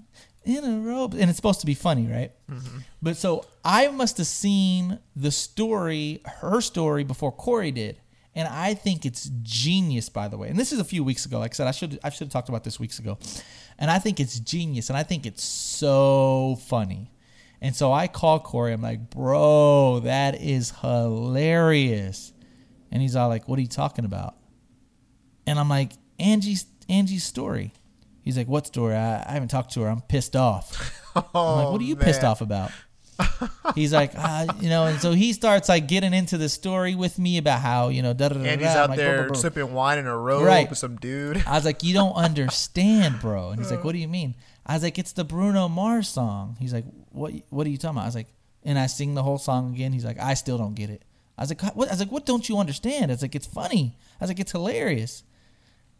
in 0.58 0.64
a 0.64 0.80
robe, 0.80 1.14
and 1.14 1.30
it's 1.30 1.36
supposed 1.36 1.60
to 1.62 1.66
be 1.66 1.74
funny, 1.74 2.08
right? 2.08 2.32
Mm-hmm. 2.50 2.80
But 3.02 3.18
so 3.18 3.46
I 3.64 3.88
must 3.90 4.18
have 4.18 4.28
seen 4.28 5.00
the 5.16 5.32
story, 5.32 6.22
her 6.26 6.62
story, 6.62 7.04
before 7.04 7.32
Corey 7.32 7.72
did. 7.72 8.00
And 8.36 8.48
I 8.48 8.74
think 8.74 9.06
it's 9.06 9.30
genius, 9.42 10.08
by 10.08 10.28
the 10.28 10.38
way. 10.38 10.50
And 10.50 10.58
this 10.58 10.72
is 10.72 10.80
a 10.80 10.84
few 10.84 11.04
weeks 11.04 11.26
ago. 11.26 11.40
Like 11.40 11.54
I 11.54 11.56
said, 11.56 11.68
I 11.68 11.72
should 11.72 12.00
I 12.04 12.10
should 12.10 12.28
have 12.28 12.30
talked 12.30 12.48
about 12.48 12.64
this 12.64 12.80
weeks 12.80 13.00
ago. 13.00 13.18
And 13.78 13.90
I 13.90 14.00
think 14.00 14.20
it's 14.20 14.40
genius, 14.40 14.90
and 14.90 14.98
I 14.98 15.04
think 15.04 15.26
it's 15.26 15.44
so 15.44 16.58
funny. 16.68 17.12
And 17.62 17.76
so 17.76 17.92
I 17.92 18.08
call 18.08 18.40
Corey. 18.40 18.72
I'm 18.72 18.82
like, 18.82 19.10
bro, 19.10 20.02
that 20.02 20.42
is 20.42 20.72
hilarious. 20.82 22.32
And 22.92 23.02
he's 23.02 23.16
all 23.16 23.28
like, 23.30 23.48
what 23.48 23.60
are 23.60 23.62
you 23.62 23.68
talking 23.68 24.06
about? 24.06 24.36
And 25.46 25.60
I'm 25.60 25.70
like, 25.70 25.92
Angie's 26.20 26.66
Angie's 26.88 27.24
story. 27.24 27.74
He's 28.30 28.38
like, 28.38 28.48
what 28.48 28.68
story? 28.68 28.96
I, 28.96 29.24
I 29.28 29.32
haven't 29.34 29.50
talked 29.50 29.74
to 29.74 29.82
her. 29.82 29.90
I'm 29.90 30.02
pissed 30.02 30.36
off. 30.36 30.68
I'm 31.16 31.24
like, 31.34 31.72
what 31.72 31.82
are 31.82 31.84
you 31.84 31.96
pissed 31.96 32.24
Oh, 32.24 32.28
off 32.28 32.42
about? 32.42 32.72
He's 33.76 33.92
like, 33.92 34.12
ah, 34.16 34.46
you 34.62 34.70
know, 34.70 34.86
and 34.86 35.00
so 35.02 35.12
he 35.12 35.34
starts 35.34 35.68
like 35.68 35.88
getting 35.88 36.14
into 36.14 36.38
the 36.38 36.48
story 36.48 36.96
with 36.96 37.20
me 37.20 37.38
about 37.38 37.60
how, 37.62 37.90
you 37.90 38.02
know, 38.02 38.14
da 38.14 38.30
da 38.30 38.36
da. 38.36 38.46
And 38.46 38.62
he's 38.62 38.70
out 38.70 38.90
like, 38.90 38.98
there 38.98 39.18
bro, 39.24 39.28
bro. 39.30 39.36
sipping 39.36 39.74
wine 39.74 39.98
in 39.98 40.08
a 40.08 40.18
robe 40.18 40.44
Right. 40.46 40.70
with 40.70 40.78
some 40.78 40.96
dude. 40.98 41.44
I 41.46 41.54
was 41.56 41.66
like, 41.66 41.84
you 41.84 41.94
don't 41.94 42.14
understand, 42.28 43.20
bro. 43.20 43.50
And 43.50 43.60
he's 43.60 43.72
like, 43.72 43.84
what 43.84 43.92
do 43.94 43.98
you 43.98 44.08
mean? 44.08 44.36
I 44.66 44.74
was 44.76 44.84
like, 44.84 44.98
it's 45.00 45.14
the 45.14 45.24
Bruno 45.26 45.68
Mars 45.68 46.08
song. 46.08 46.56
He's 46.60 46.74
like, 46.74 46.86
what? 47.12 47.34
What 47.50 47.66
are 47.66 47.70
you 47.72 47.78
talking 47.78 47.98
about? 47.98 48.04
I 48.04 48.08
was 48.08 48.16
like, 48.16 48.28
and 48.64 48.78
I 48.78 48.86
sing 48.86 49.16
the 49.16 49.24
whole 49.24 49.38
song 49.40 49.74
again. 49.74 49.92
He's 49.94 50.06
like, 50.06 50.20
I 50.20 50.36
still 50.36 50.58
don't 50.58 50.76
get 50.76 50.90
it. 50.90 51.02
I 51.38 51.42
was 51.42 51.50
like, 51.50 51.62
what? 51.76 51.88
I 51.90 51.92
was 51.92 52.00
like, 52.00 52.12
what 52.12 52.26
don't 52.26 52.48
you 52.48 52.58
understand? 52.60 53.12
I 53.12 53.16
was 53.16 53.22
like, 53.22 53.36
it's 53.36 53.48
funny. 53.48 53.98
I 54.20 54.24
was 54.24 54.30
like, 54.30 54.40
it's 54.40 54.52
hilarious. 54.52 55.24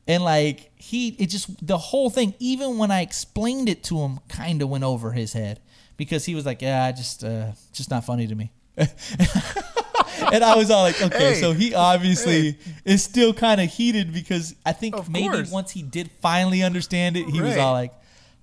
And 0.08 0.24
like 0.24 0.72
he, 0.76 1.10
it 1.20 1.28
just 1.28 1.66
the 1.66 1.78
whole 1.78 2.10
thing. 2.10 2.34
Even 2.40 2.78
when 2.78 2.90
I 2.92 3.02
explained 3.02 3.70
it 3.70 3.84
to 3.86 4.00
him, 4.00 4.20
kind 4.28 4.62
of 4.62 4.70
went 4.70 4.84
over 4.84 5.12
his 5.12 5.34
head 5.34 5.60
because 5.98 6.26
he 6.26 6.34
was 6.36 6.46
like, 6.46 6.62
yeah, 6.62 6.84
I 6.86 6.92
just, 6.92 7.24
uh, 7.24 7.52
just 7.74 7.92
not 7.92 8.06
funny 8.06 8.26
to 8.28 8.34
me. 8.36 8.52
and 8.78 10.44
I 10.44 10.56
was 10.56 10.70
all 10.72 10.84
like, 10.84 11.02
okay, 11.02 11.34
Hey. 11.34 11.42
so 11.42 11.52
he 11.54 11.74
obviously 11.74 12.58
is 12.86 13.04
still 13.04 13.34
kind 13.34 13.60
of 13.62 13.70
heated 13.70 14.14
because 14.14 14.56
I 14.66 14.74
think 14.74 14.96
Of 14.96 15.10
maybe 15.10 15.30
course. 15.30 15.52
once 15.52 15.72
he 15.72 15.82
did 15.82 16.10
finally 16.22 16.64
understand 16.64 17.18
it, 17.18 17.28
he 17.30 17.42
was 17.42 17.58
all 17.58 17.74
like, 17.74 17.94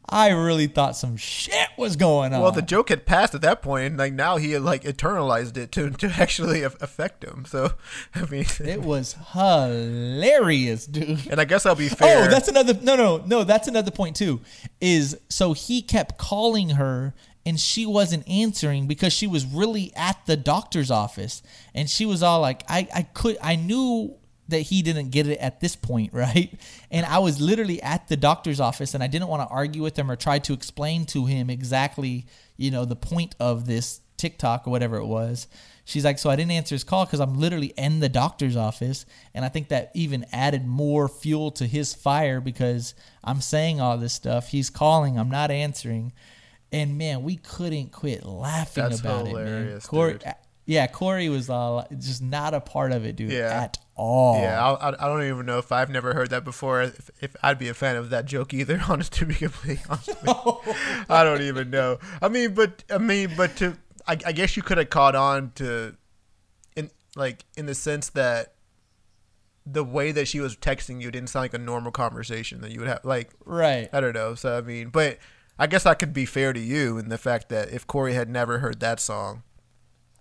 I 0.09 0.29
really 0.31 0.69
thought 0.69 0.97
some 0.97 1.17
shit 1.17 1.69
was 1.77 1.97
going 1.97 2.33
on. 2.33 2.41
Well, 2.41 2.53
the 2.53 2.63
joke 2.63 2.91
had 2.91 3.07
passed 3.07 3.35
at 3.35 3.41
that 3.43 3.61
point, 3.61 3.87
and 3.87 3.99
like 3.99 4.13
now 4.13 4.37
he 4.37 4.53
had 4.53 4.63
like 4.63 4.85
internalized 4.85 5.57
it 5.57 5.73
to 5.73 5.91
to 5.91 6.07
actually 6.19 6.63
af- 6.63 6.81
affect 6.81 7.25
him. 7.25 7.45
So, 7.47 7.73
I 8.15 8.25
mean, 8.27 8.47
it 8.61 8.83
was 8.83 9.17
hilarious, 9.33 10.87
dude. 10.87 11.27
and 11.29 11.41
I 11.41 11.45
guess 11.45 11.67
I'll 11.67 11.75
be 11.75 11.89
fair. 11.89 12.27
Oh, 12.27 12.31
that's 12.31 12.49
another 12.49 12.75
no 12.83 12.95
no 12.97 13.19
no, 13.27 13.45
that's 13.45 13.69
another 13.69 13.91
point 13.91 14.17
too. 14.17 14.41
Is 14.81 15.19
so 15.29 15.53
he 15.53 15.83
kept 15.83 16.19
calling 16.19 16.71
her 16.71 17.15
and 17.45 17.59
she 17.59 17.87
wasn't 17.87 18.29
answering 18.29 18.87
because 18.87 19.13
she 19.13 19.27
was 19.27 19.45
really 19.45 19.93
at 19.97 20.19
the 20.27 20.37
doctor's 20.37 20.91
office 20.91 21.43
and 21.75 21.89
she 21.89 22.05
was 22.05 22.23
all 22.23 22.41
like 22.41 22.63
I 22.69 22.89
I 22.95 23.03
could 23.03 23.39
I 23.43 23.57
knew 23.57 24.17
that 24.49 24.61
he 24.61 24.83
didn't 24.83 25.11
get 25.11 25.27
it 25.27 25.39
at 25.39 25.61
this 25.61 25.77
point, 25.77 26.13
right? 26.15 26.53
And 26.91 27.07
I 27.07 27.19
was 27.19 27.41
literally 27.41 27.83
at 27.83 28.09
the 28.09 28.17
doctor's 28.17 28.61
office 28.61 28.95
and 28.95 29.03
I 29.03 29.07
didn't 29.07 29.29
want 29.29 29.49
to 29.49 29.55
argue 29.55 29.83
with 29.83 29.99
him 29.99 30.11
or 30.11 30.17
try 30.17 30.39
to 30.41 30.53
explain 30.53 31.05
to 31.07 31.27
him 31.27 31.51
exactly, 31.51 32.27
you 32.57 32.71
know, 32.71 32.85
the 32.85 32.97
point 32.97 33.35
of 33.41 33.67
this 33.67 34.01
TikTok 34.17 34.67
or 34.67 34.71
whatever 34.71 34.97
it 34.97 35.07
was. 35.07 35.47
She's 35.85 36.05
like, 36.05 36.19
so 36.19 36.31
I 36.31 36.37
didn't 36.37 36.51
answer 36.51 36.75
his 36.75 36.83
call 36.83 37.05
because 37.05 37.21
I'm 37.21 37.39
literally 37.39 37.73
in 37.77 38.01
the 38.01 38.09
doctor's 38.09 38.57
office. 38.57 39.07
And 39.35 39.45
I 39.45 39.49
think 39.49 39.69
that 39.69 39.93
even 39.95 40.27
added 40.33 40.67
more 40.67 41.09
fuel 41.09 41.53
to 41.53 41.67
his 41.67 41.95
fire 41.95 42.41
because 42.41 42.95
I'm 43.23 43.41
saying 43.41 43.81
all 43.81 43.97
this 43.97 44.13
stuff. 44.13 44.49
He's 44.49 44.69
calling, 44.69 45.17
I'm 45.17 45.31
not 45.31 45.53
answering. 45.53 46.13
And 46.73 46.99
man, 46.99 47.23
we 47.23 47.37
couldn't 47.37 47.93
quit 47.93 48.27
laughing 48.27 48.83
That's 48.83 49.01
about 49.01 49.29
it, 49.29 49.35
man. 49.35 49.47
hilarious, 49.47 49.87
Corey, 49.87 50.13
dude. 50.15 50.35
Yeah, 50.67 50.87
Corey 50.89 51.29
was 51.29 51.49
all 51.49 51.87
just 51.99 52.21
not 52.23 52.53
a 52.53 52.61
part 52.61 52.93
of 52.93 53.05
it, 53.07 53.17
dude, 53.17 53.31
Yeah. 53.33 53.63
at 53.63 53.79
all. 53.95 54.41
Yeah, 54.43 54.63
I, 54.63 54.91
I, 54.91 55.07
I 55.07 55.09
don't 55.09 55.23
even 55.23 55.47
know 55.47 55.59
if 55.59 55.71
I've 55.73 55.89
never 55.91 56.13
heard 56.13 56.31
that 56.31 56.45
before. 56.45 56.83
If, 56.83 57.11
if 57.21 57.37
I'd 57.43 57.59
be 57.59 57.69
a 57.69 57.75
fan 57.75 57.97
of 57.97 58.11
that 58.11 58.27
joke 58.27 58.53
either, 58.53 58.81
honest 58.89 59.13
to 59.15 59.27
be 59.27 59.35
completely 59.35 59.83
honest. 59.89 60.09
You. 60.27 60.75
I 61.09 61.25
don't 61.25 61.43
even 61.43 61.71
know. 61.71 61.99
I 62.21 62.29
mean, 62.29 62.53
but 62.55 62.83
I 62.91 62.99
mean, 62.99 63.31
but 63.37 63.57
to 63.57 63.79
I, 64.09 64.19
I 64.27 64.33
guess 64.33 64.57
you 64.57 64.63
could 64.63 64.79
have 64.79 64.91
caught 64.91 65.15
on 65.15 65.53
to, 65.57 65.97
in 66.77 66.91
like 67.15 67.45
in 67.57 67.67
the 67.67 67.75
sense 67.75 68.11
that 68.11 68.53
the 69.65 69.83
way 69.83 70.13
that 70.13 70.29
she 70.29 70.39
was 70.41 70.57
texting 70.57 71.01
you 71.01 71.11
didn't 71.11 71.29
sound 71.29 71.45
like 71.45 71.55
a 71.55 71.59
normal 71.59 71.91
conversation 71.91 72.61
that 72.61 72.71
you 72.71 72.81
would 72.81 72.89
have. 72.89 73.05
Like 73.05 73.31
Right. 73.45 73.89
I 73.93 74.01
don't 74.01 74.15
know. 74.15 74.35
So 74.35 74.59
I 74.59 74.61
mean, 74.61 74.89
but 74.91 75.19
I 75.59 75.67
guess 75.67 75.87
I 75.87 75.95
could 75.95 76.13
be 76.13 76.25
fair 76.27 76.53
to 76.53 76.61
you 76.61 76.99
in 76.99 77.09
the 77.09 77.19
fact 77.19 77.49
that 77.49 77.71
if 77.71 77.87
Corey 77.87 78.15
had 78.15 78.29
never 78.29 78.59
heard 78.59 78.79
that 78.81 79.01
song, 79.01 79.43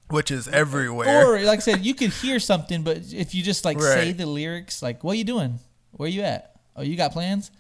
which 0.10 0.32
is 0.32 0.48
everywhere, 0.48 1.26
Or 1.26 1.40
like 1.42 1.60
I 1.60 1.62
said, 1.62 1.86
you 1.86 1.94
could 1.96 2.12
hear 2.12 2.40
something, 2.40 2.84
but 2.84 2.98
if 3.12 3.34
you 3.36 3.42
just 3.44 3.66
like 3.66 3.82
say 3.82 4.12
the 4.12 4.26
lyrics, 4.26 4.82
like 4.82 5.04
"What 5.04 5.14
are 5.14 5.16
you 5.18 5.24
doing? 5.24 5.60
Where 5.92 6.08
are 6.08 6.10
you 6.10 6.22
at? 6.24 6.56
Oh, 6.76 6.82
you 6.82 6.96
got 6.96 7.12
plans?" 7.12 7.52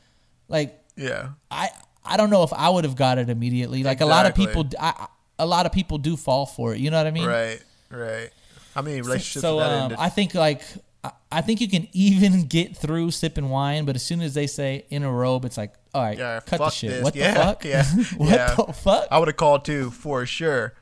Like 0.47 0.79
yeah, 0.95 1.29
I, 1.49 1.69
I 2.05 2.17
don't 2.17 2.29
know 2.29 2.43
if 2.43 2.53
I 2.53 2.69
would 2.69 2.83
have 2.83 2.95
got 2.95 3.17
it 3.17 3.29
immediately. 3.29 3.83
Like 3.83 4.01
a 4.01 4.05
lot 4.05 4.25
of 4.25 4.35
people, 4.35 4.69
I, 4.79 5.07
a 5.39 5.45
lot 5.45 5.65
of 5.65 5.71
people 5.71 5.97
do 5.97 6.15
fall 6.15 6.45
for 6.45 6.73
it. 6.73 6.79
You 6.79 6.91
know 6.91 6.97
what 6.97 7.07
I 7.07 7.11
mean? 7.11 7.25
right, 7.27 7.61
right. 7.89 8.29
I 8.75 8.81
mean, 8.81 8.97
relationships 9.03 9.41
So 9.41 9.57
that 9.59 9.91
um. 9.91 9.95
I 9.97 10.09
think 10.09 10.33
like 10.35 10.61
I- 11.03 11.11
I 11.31 11.41
think 11.41 11.59
you 11.61 11.67
can 11.67 11.87
even 11.93 12.43
get 12.47 12.77
through 12.77 13.11
sipping 13.11 13.49
wine, 13.49 13.85
but 13.85 13.95
as 13.95 14.03
soon 14.03 14.21
as 14.21 14.33
they 14.33 14.47
say 14.47 14.85
in 14.89 15.03
a 15.03 15.11
robe, 15.11 15.43
it's 15.45 15.57
like, 15.57 15.73
all 15.93 16.01
right, 16.01 16.17
Yeah, 16.17 16.39
cut 16.39 16.57
the 16.59 16.69
shit. 16.69 16.89
this. 16.91 17.03
What 17.03 17.15
Yeah, 17.15 17.33
the 17.33 17.39
fuck? 17.39 17.65
yeah, 17.65 17.83
what 18.17 18.29
yeah. 18.29 18.55
the 18.55 18.73
fuck? 18.73 19.07
I 19.11 19.19
would 19.19 19.27
have 19.27 19.35
called 19.37 19.65
too 19.65 19.91
for 19.91 20.25
sure. 20.25 20.73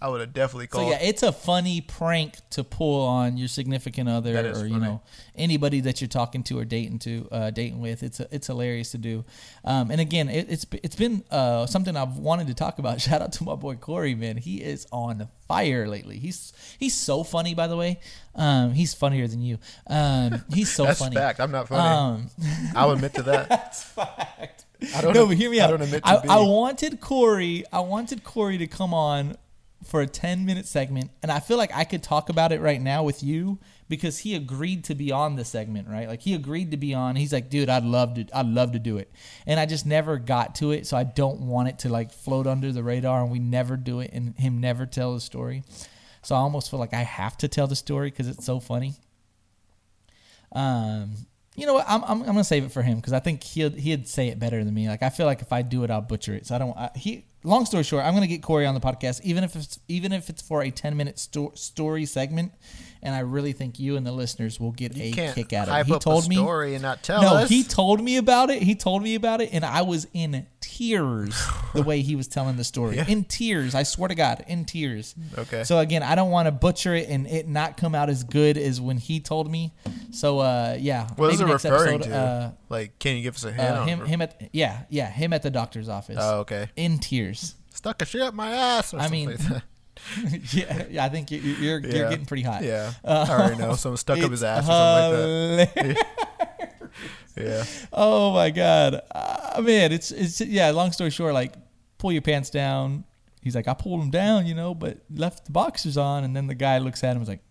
I- 0.00 0.08
would 0.08 0.20
have 0.20 0.32
definitely 0.32 0.66
called. 0.66 0.84
So 0.84 0.90
yeah, 0.90 0.98
it's 1.00 1.22
a 1.22 1.32
funny 1.32 1.80
prank 1.80 2.36
to 2.50 2.62
pull 2.64 3.06
on 3.06 3.36
your 3.36 3.48
significant 3.48 4.08
other 4.08 4.52
or 4.52 4.66
you 4.66 4.78
know 4.78 5.00
anybody 5.34 5.80
that 5.80 6.00
you're 6.00 6.08
talking 6.08 6.42
to 6.44 6.58
or 6.58 6.64
dating 6.64 6.98
to 7.00 7.28
uh, 7.32 7.50
dating 7.50 7.80
with. 7.80 8.02
It's 8.02 8.20
it's 8.20 8.46
hilarious 8.46 8.90
to 8.92 8.98
do. 8.98 9.24
Um, 9.64 9.90
and 9.90 10.00
again, 10.00 10.28
it, 10.28 10.50
it's 10.50 10.66
it's 10.82 10.96
been 10.96 11.24
uh, 11.30 11.66
something 11.66 11.96
I've 11.96 12.18
wanted 12.18 12.46
to 12.48 12.54
talk 12.54 12.78
about. 12.78 13.00
Shout 13.06 13.22
out 13.22 13.32
to 13.32 13.44
my 13.44 13.54
boy 13.54 13.76
Corey, 13.76 14.14
man. 14.14 14.36
He 14.36 14.62
is 14.62 14.86
on 14.92 15.28
fire 15.48 15.88
lately. 15.88 16.18
He's 16.18 16.52
he's 16.78 16.94
so 16.94 17.24
funny, 17.24 17.54
by 17.54 17.66
the 17.66 17.76
way. 17.76 17.98
Um, 18.34 18.72
he's 18.72 18.92
funnier 18.92 19.26
than 19.26 19.40
you. 19.40 19.58
Um, 19.86 20.44
he's 20.52 20.70
so 20.70 20.84
That's 20.86 20.98
funny. 20.98 21.16
fact. 21.16 21.40
I'm 21.40 21.50
not 21.50 21.68
funny. 21.68 21.82
Um, 21.82 22.30
I'll 22.76 22.90
admit 22.90 23.14
to 23.14 23.22
that. 23.22 23.48
that's 23.48 23.82
fact. 23.82 24.66
I 24.94 25.00
don't. 25.00 25.14
No, 25.14 25.26
but 25.26 25.36
hear 25.38 25.50
me 25.50 25.58
I 25.58 25.64
out. 25.64 25.70
don't 25.70 25.82
admit 25.82 26.04
to 26.04 26.10
I. 26.10 26.36
I 26.36 26.40
wanted 26.40 27.00
Corey. 27.00 27.64
I 27.72 27.80
wanted 27.80 28.22
Corey 28.24 28.58
to 28.58 28.66
come 28.66 28.92
on 28.92 29.36
for 29.86 30.00
a 30.00 30.06
ten 30.06 30.44
minute 30.44 30.66
segment, 30.66 31.10
and 31.22 31.30
I 31.30 31.40
feel 31.40 31.56
like 31.56 31.70
I 31.74 31.84
could 31.84 32.02
talk 32.02 32.28
about 32.28 32.52
it 32.52 32.60
right 32.60 32.80
now 32.80 33.02
with 33.02 33.22
you 33.22 33.58
because 33.88 34.18
he 34.18 34.34
agreed 34.34 34.84
to 34.84 34.94
be 34.94 35.12
on 35.12 35.36
the 35.36 35.44
segment, 35.44 35.88
right? 35.88 36.08
Like 36.08 36.20
he 36.22 36.34
agreed 36.34 36.72
to 36.72 36.76
be 36.76 36.92
on. 36.92 37.16
He's 37.16 37.32
like, 37.32 37.48
dude, 37.48 37.68
I'd 37.68 37.84
love 37.84 38.14
to. 38.14 38.26
I'd 38.34 38.46
love 38.46 38.72
to 38.72 38.78
do 38.78 38.98
it, 38.98 39.10
and 39.46 39.60
I 39.60 39.66
just 39.66 39.86
never 39.86 40.18
got 40.18 40.56
to 40.56 40.72
it. 40.72 40.86
So 40.86 40.96
I 40.96 41.04
don't 41.04 41.42
want 41.42 41.68
it 41.68 41.78
to 41.80 41.88
like 41.88 42.12
float 42.12 42.46
under 42.46 42.72
the 42.72 42.82
radar, 42.82 43.22
and 43.22 43.30
we 43.30 43.38
never 43.38 43.76
do 43.76 44.00
it, 44.00 44.10
and 44.12 44.36
him 44.36 44.60
never 44.60 44.86
tell 44.86 45.14
the 45.14 45.20
story. 45.20 45.62
So 46.22 46.34
I 46.34 46.38
almost 46.38 46.70
feel 46.70 46.80
like 46.80 46.92
I 46.92 47.02
have 47.02 47.36
to 47.38 47.48
tell 47.48 47.68
the 47.68 47.76
story 47.76 48.10
because 48.10 48.26
it's 48.26 48.44
so 48.44 48.58
funny. 48.58 48.94
Um, 50.52 51.12
you 51.54 51.66
know 51.66 51.74
what? 51.74 51.86
I'm, 51.88 52.02
I'm, 52.04 52.20
I'm 52.20 52.26
gonna 52.26 52.44
save 52.44 52.64
it 52.64 52.72
for 52.72 52.82
him 52.82 52.96
because 52.96 53.12
I 53.12 53.20
think 53.20 53.42
he'd 53.42 53.76
he'd 53.76 54.08
say 54.08 54.28
it 54.28 54.38
better 54.38 54.62
than 54.62 54.74
me. 54.74 54.88
Like 54.88 55.02
I 55.02 55.08
feel 55.08 55.26
like 55.26 55.40
if 55.40 55.52
I 55.52 55.62
do 55.62 55.84
it, 55.84 55.90
I'll 55.90 56.02
butcher 56.02 56.34
it. 56.34 56.46
So 56.46 56.54
I 56.54 56.58
don't. 56.58 56.76
I, 56.76 56.90
he. 56.94 57.24
Long 57.46 57.64
story 57.64 57.84
short, 57.84 58.04
I'm 58.04 58.12
gonna 58.12 58.26
get 58.26 58.42
Corey 58.42 58.66
on 58.66 58.74
the 58.74 58.80
podcast, 58.80 59.20
even 59.22 59.44
if 59.44 59.54
it's 59.54 59.78
even 59.86 60.10
if 60.12 60.28
it's 60.28 60.42
for 60.42 60.64
a 60.64 60.70
10 60.72 60.96
minute 60.96 61.16
sto- 61.16 61.52
story 61.54 62.04
segment, 62.04 62.50
and 63.02 63.14
I 63.14 63.20
really 63.20 63.52
think 63.52 63.78
you 63.78 63.96
and 63.96 64.06
the 64.06 64.12
listeners 64.12 64.58
will 64.60 64.72
get 64.72 64.96
You 64.96 65.12
a 65.12 65.32
kick 65.32 65.52
out 65.52 65.68
of 65.68 65.74
it. 65.78 65.86
He 65.86 65.98
told 65.98 66.26
a 66.26 66.28
me. 66.28 66.36
story 66.36 66.74
and 66.74 66.82
not 66.82 67.02
tell 67.02 67.22
No, 67.22 67.34
us. 67.34 67.48
he 67.48 67.62
told 67.62 68.02
me 68.02 68.16
about 68.16 68.50
it. 68.50 68.62
He 68.62 68.74
told 68.74 69.02
me 69.02 69.14
about 69.14 69.40
it, 69.40 69.50
and 69.52 69.64
I 69.64 69.82
was 69.82 70.06
in 70.12 70.46
tears 70.60 71.40
the 71.74 71.82
way 71.82 72.02
he 72.02 72.16
was 72.16 72.28
telling 72.28 72.56
the 72.56 72.64
story. 72.64 72.96
Yeah. 72.96 73.06
In 73.08 73.24
tears, 73.24 73.74
I 73.74 73.82
swear 73.82 74.08
to 74.08 74.14
God, 74.14 74.44
in 74.46 74.64
tears. 74.64 75.14
Okay. 75.38 75.64
So 75.64 75.78
again, 75.78 76.02
I 76.02 76.14
don't 76.14 76.30
want 76.30 76.46
to 76.46 76.52
butcher 76.52 76.94
it 76.94 77.08
and 77.08 77.26
it 77.26 77.48
not 77.48 77.76
come 77.76 77.94
out 77.94 78.10
as 78.10 78.24
good 78.24 78.58
as 78.58 78.80
when 78.80 78.98
he 78.98 79.20
told 79.20 79.50
me. 79.50 79.72
So 80.10 80.40
uh, 80.40 80.76
yeah. 80.78 81.08
what 81.16 81.32
is 81.32 81.40
it 81.40 81.44
maybe 81.44 81.52
next 81.52 81.64
referring 81.64 81.94
episode, 81.96 82.10
to? 82.10 82.16
Uh, 82.16 82.50
like, 82.68 82.98
can 82.98 83.16
you 83.16 83.22
give 83.22 83.36
us 83.36 83.44
a 83.44 83.52
hint? 83.52 83.60
uh, 83.68 83.84
him, 83.84 84.04
him 84.06 84.22
at 84.22 84.48
yeah, 84.52 84.82
yeah, 84.90 85.08
him 85.10 85.32
at 85.32 85.42
the 85.42 85.50
doctor's 85.50 85.88
office. 85.88 86.18
Oh, 86.20 86.40
okay. 86.40 86.68
In 86.76 86.98
tears. 86.98 87.54
Stuck 87.74 88.00
a 88.02 88.04
shit 88.06 88.20
up 88.22 88.34
my 88.34 88.50
ass. 88.50 88.92
Or 88.92 88.98
I 88.98 89.02
something 89.02 89.20
mean, 89.20 89.30
like 89.30 89.38
that. 89.48 89.62
yeah, 90.52 90.84
yeah, 90.90 91.04
I 91.04 91.08
think 91.08 91.30
you, 91.30 91.38
you're 91.40 91.80
you're 91.80 92.08
getting 92.10 92.26
pretty 92.26 92.42
hot. 92.42 92.62
Yeah, 92.62 92.92
Uh, 93.04 93.26
I 93.30 93.32
already 93.32 93.56
know. 93.56 93.74
Someone 93.74 93.96
stuck 93.96 94.18
up 94.18 94.30
his 94.30 94.42
ass 94.42 94.64
or 94.64 94.66
something 94.66 95.58
like 95.58 95.74
that. 95.74 96.06
Yeah. 97.36 97.64
Oh 97.92 98.32
my 98.32 98.50
god, 98.50 99.02
uh, 99.14 99.60
man! 99.60 99.92
It's 99.92 100.10
it's 100.10 100.40
yeah. 100.40 100.70
Long 100.70 100.92
story 100.92 101.10
short, 101.10 101.34
like 101.34 101.54
pull 101.98 102.12
your 102.12 102.22
pants 102.22 102.48
down. 102.50 103.04
He's 103.42 103.54
like, 103.54 103.68
I 103.68 103.74
pulled 103.74 104.00
them 104.00 104.10
down, 104.10 104.46
you 104.46 104.54
know, 104.54 104.74
but 104.74 104.98
left 105.14 105.44
the 105.46 105.52
boxers 105.52 105.96
on, 105.96 106.24
and 106.24 106.34
then 106.34 106.46
the 106.46 106.54
guy 106.54 106.78
looks 106.78 107.04
at 107.04 107.08
him 107.08 107.18
and 107.18 107.20
was 107.20 107.28
like, 107.28 107.42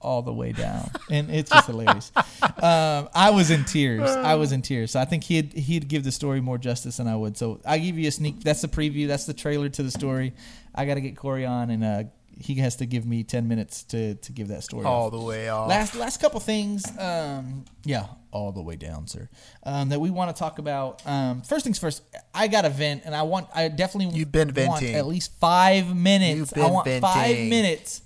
all 0.00 0.22
the 0.22 0.32
way 0.32 0.52
down, 0.52 0.90
and 1.10 1.30
it's 1.30 1.50
just 1.50 1.66
hilarious. 1.66 2.12
Um, 2.60 3.08
I 3.14 3.30
was 3.30 3.50
in 3.50 3.64
tears. 3.64 4.10
I 4.10 4.34
was 4.34 4.52
in 4.52 4.62
tears. 4.62 4.90
So 4.92 5.00
I 5.00 5.04
think 5.04 5.24
he'd 5.24 5.52
he'd 5.54 5.88
give 5.88 6.04
the 6.04 6.12
story 6.12 6.40
more 6.40 6.58
justice 6.58 6.96
than 6.98 7.06
I 7.08 7.16
would. 7.16 7.36
So 7.36 7.60
I 7.64 7.78
give 7.78 7.98
you 7.98 8.08
a 8.08 8.12
sneak. 8.12 8.42
That's 8.42 8.62
the 8.62 8.68
preview. 8.68 9.06
That's 9.08 9.26
the 9.26 9.34
trailer 9.34 9.68
to 9.70 9.82
the 9.82 9.90
story. 9.90 10.34
I 10.78 10.84
got 10.86 10.94
to 10.94 11.00
get 11.00 11.16
Corey 11.16 11.44
on, 11.44 11.70
and 11.70 11.82
uh, 11.84 12.02
he 12.40 12.54
has 12.56 12.76
to 12.76 12.86
give 12.86 13.04
me 13.04 13.24
ten 13.24 13.48
minutes 13.48 13.82
to 13.84 14.14
to 14.14 14.32
give 14.32 14.48
that 14.48 14.62
story. 14.62 14.84
All 14.86 15.06
off. 15.06 15.12
the 15.12 15.20
way 15.20 15.48
off. 15.48 15.68
Last 15.68 15.94
last 15.96 16.20
couple 16.20 16.38
things, 16.40 16.84
um, 16.98 17.64
yeah, 17.84 18.06
all 18.30 18.52
the 18.52 18.62
way 18.62 18.76
down, 18.76 19.06
sir. 19.08 19.28
Um, 19.64 19.88
that 19.88 20.00
we 20.00 20.10
want 20.10 20.34
to 20.34 20.38
talk 20.38 20.58
about. 20.58 21.04
Um, 21.06 21.42
first 21.42 21.64
things 21.64 21.78
first, 21.78 22.02
I 22.32 22.46
got 22.46 22.64
a 22.64 22.70
vent, 22.70 23.02
and 23.04 23.14
I 23.14 23.22
want, 23.22 23.48
I 23.54 23.68
definitely 23.68 24.16
You've 24.16 24.30
been 24.30 24.48
want 24.54 24.80
venting. 24.80 24.94
at 24.94 25.06
least 25.06 25.32
five 25.40 25.94
minutes. 25.94 26.38
You've 26.38 26.54
been 26.54 26.64
I 26.64 26.70
want 26.70 26.88
five 27.00 27.36
minutes 27.36 28.02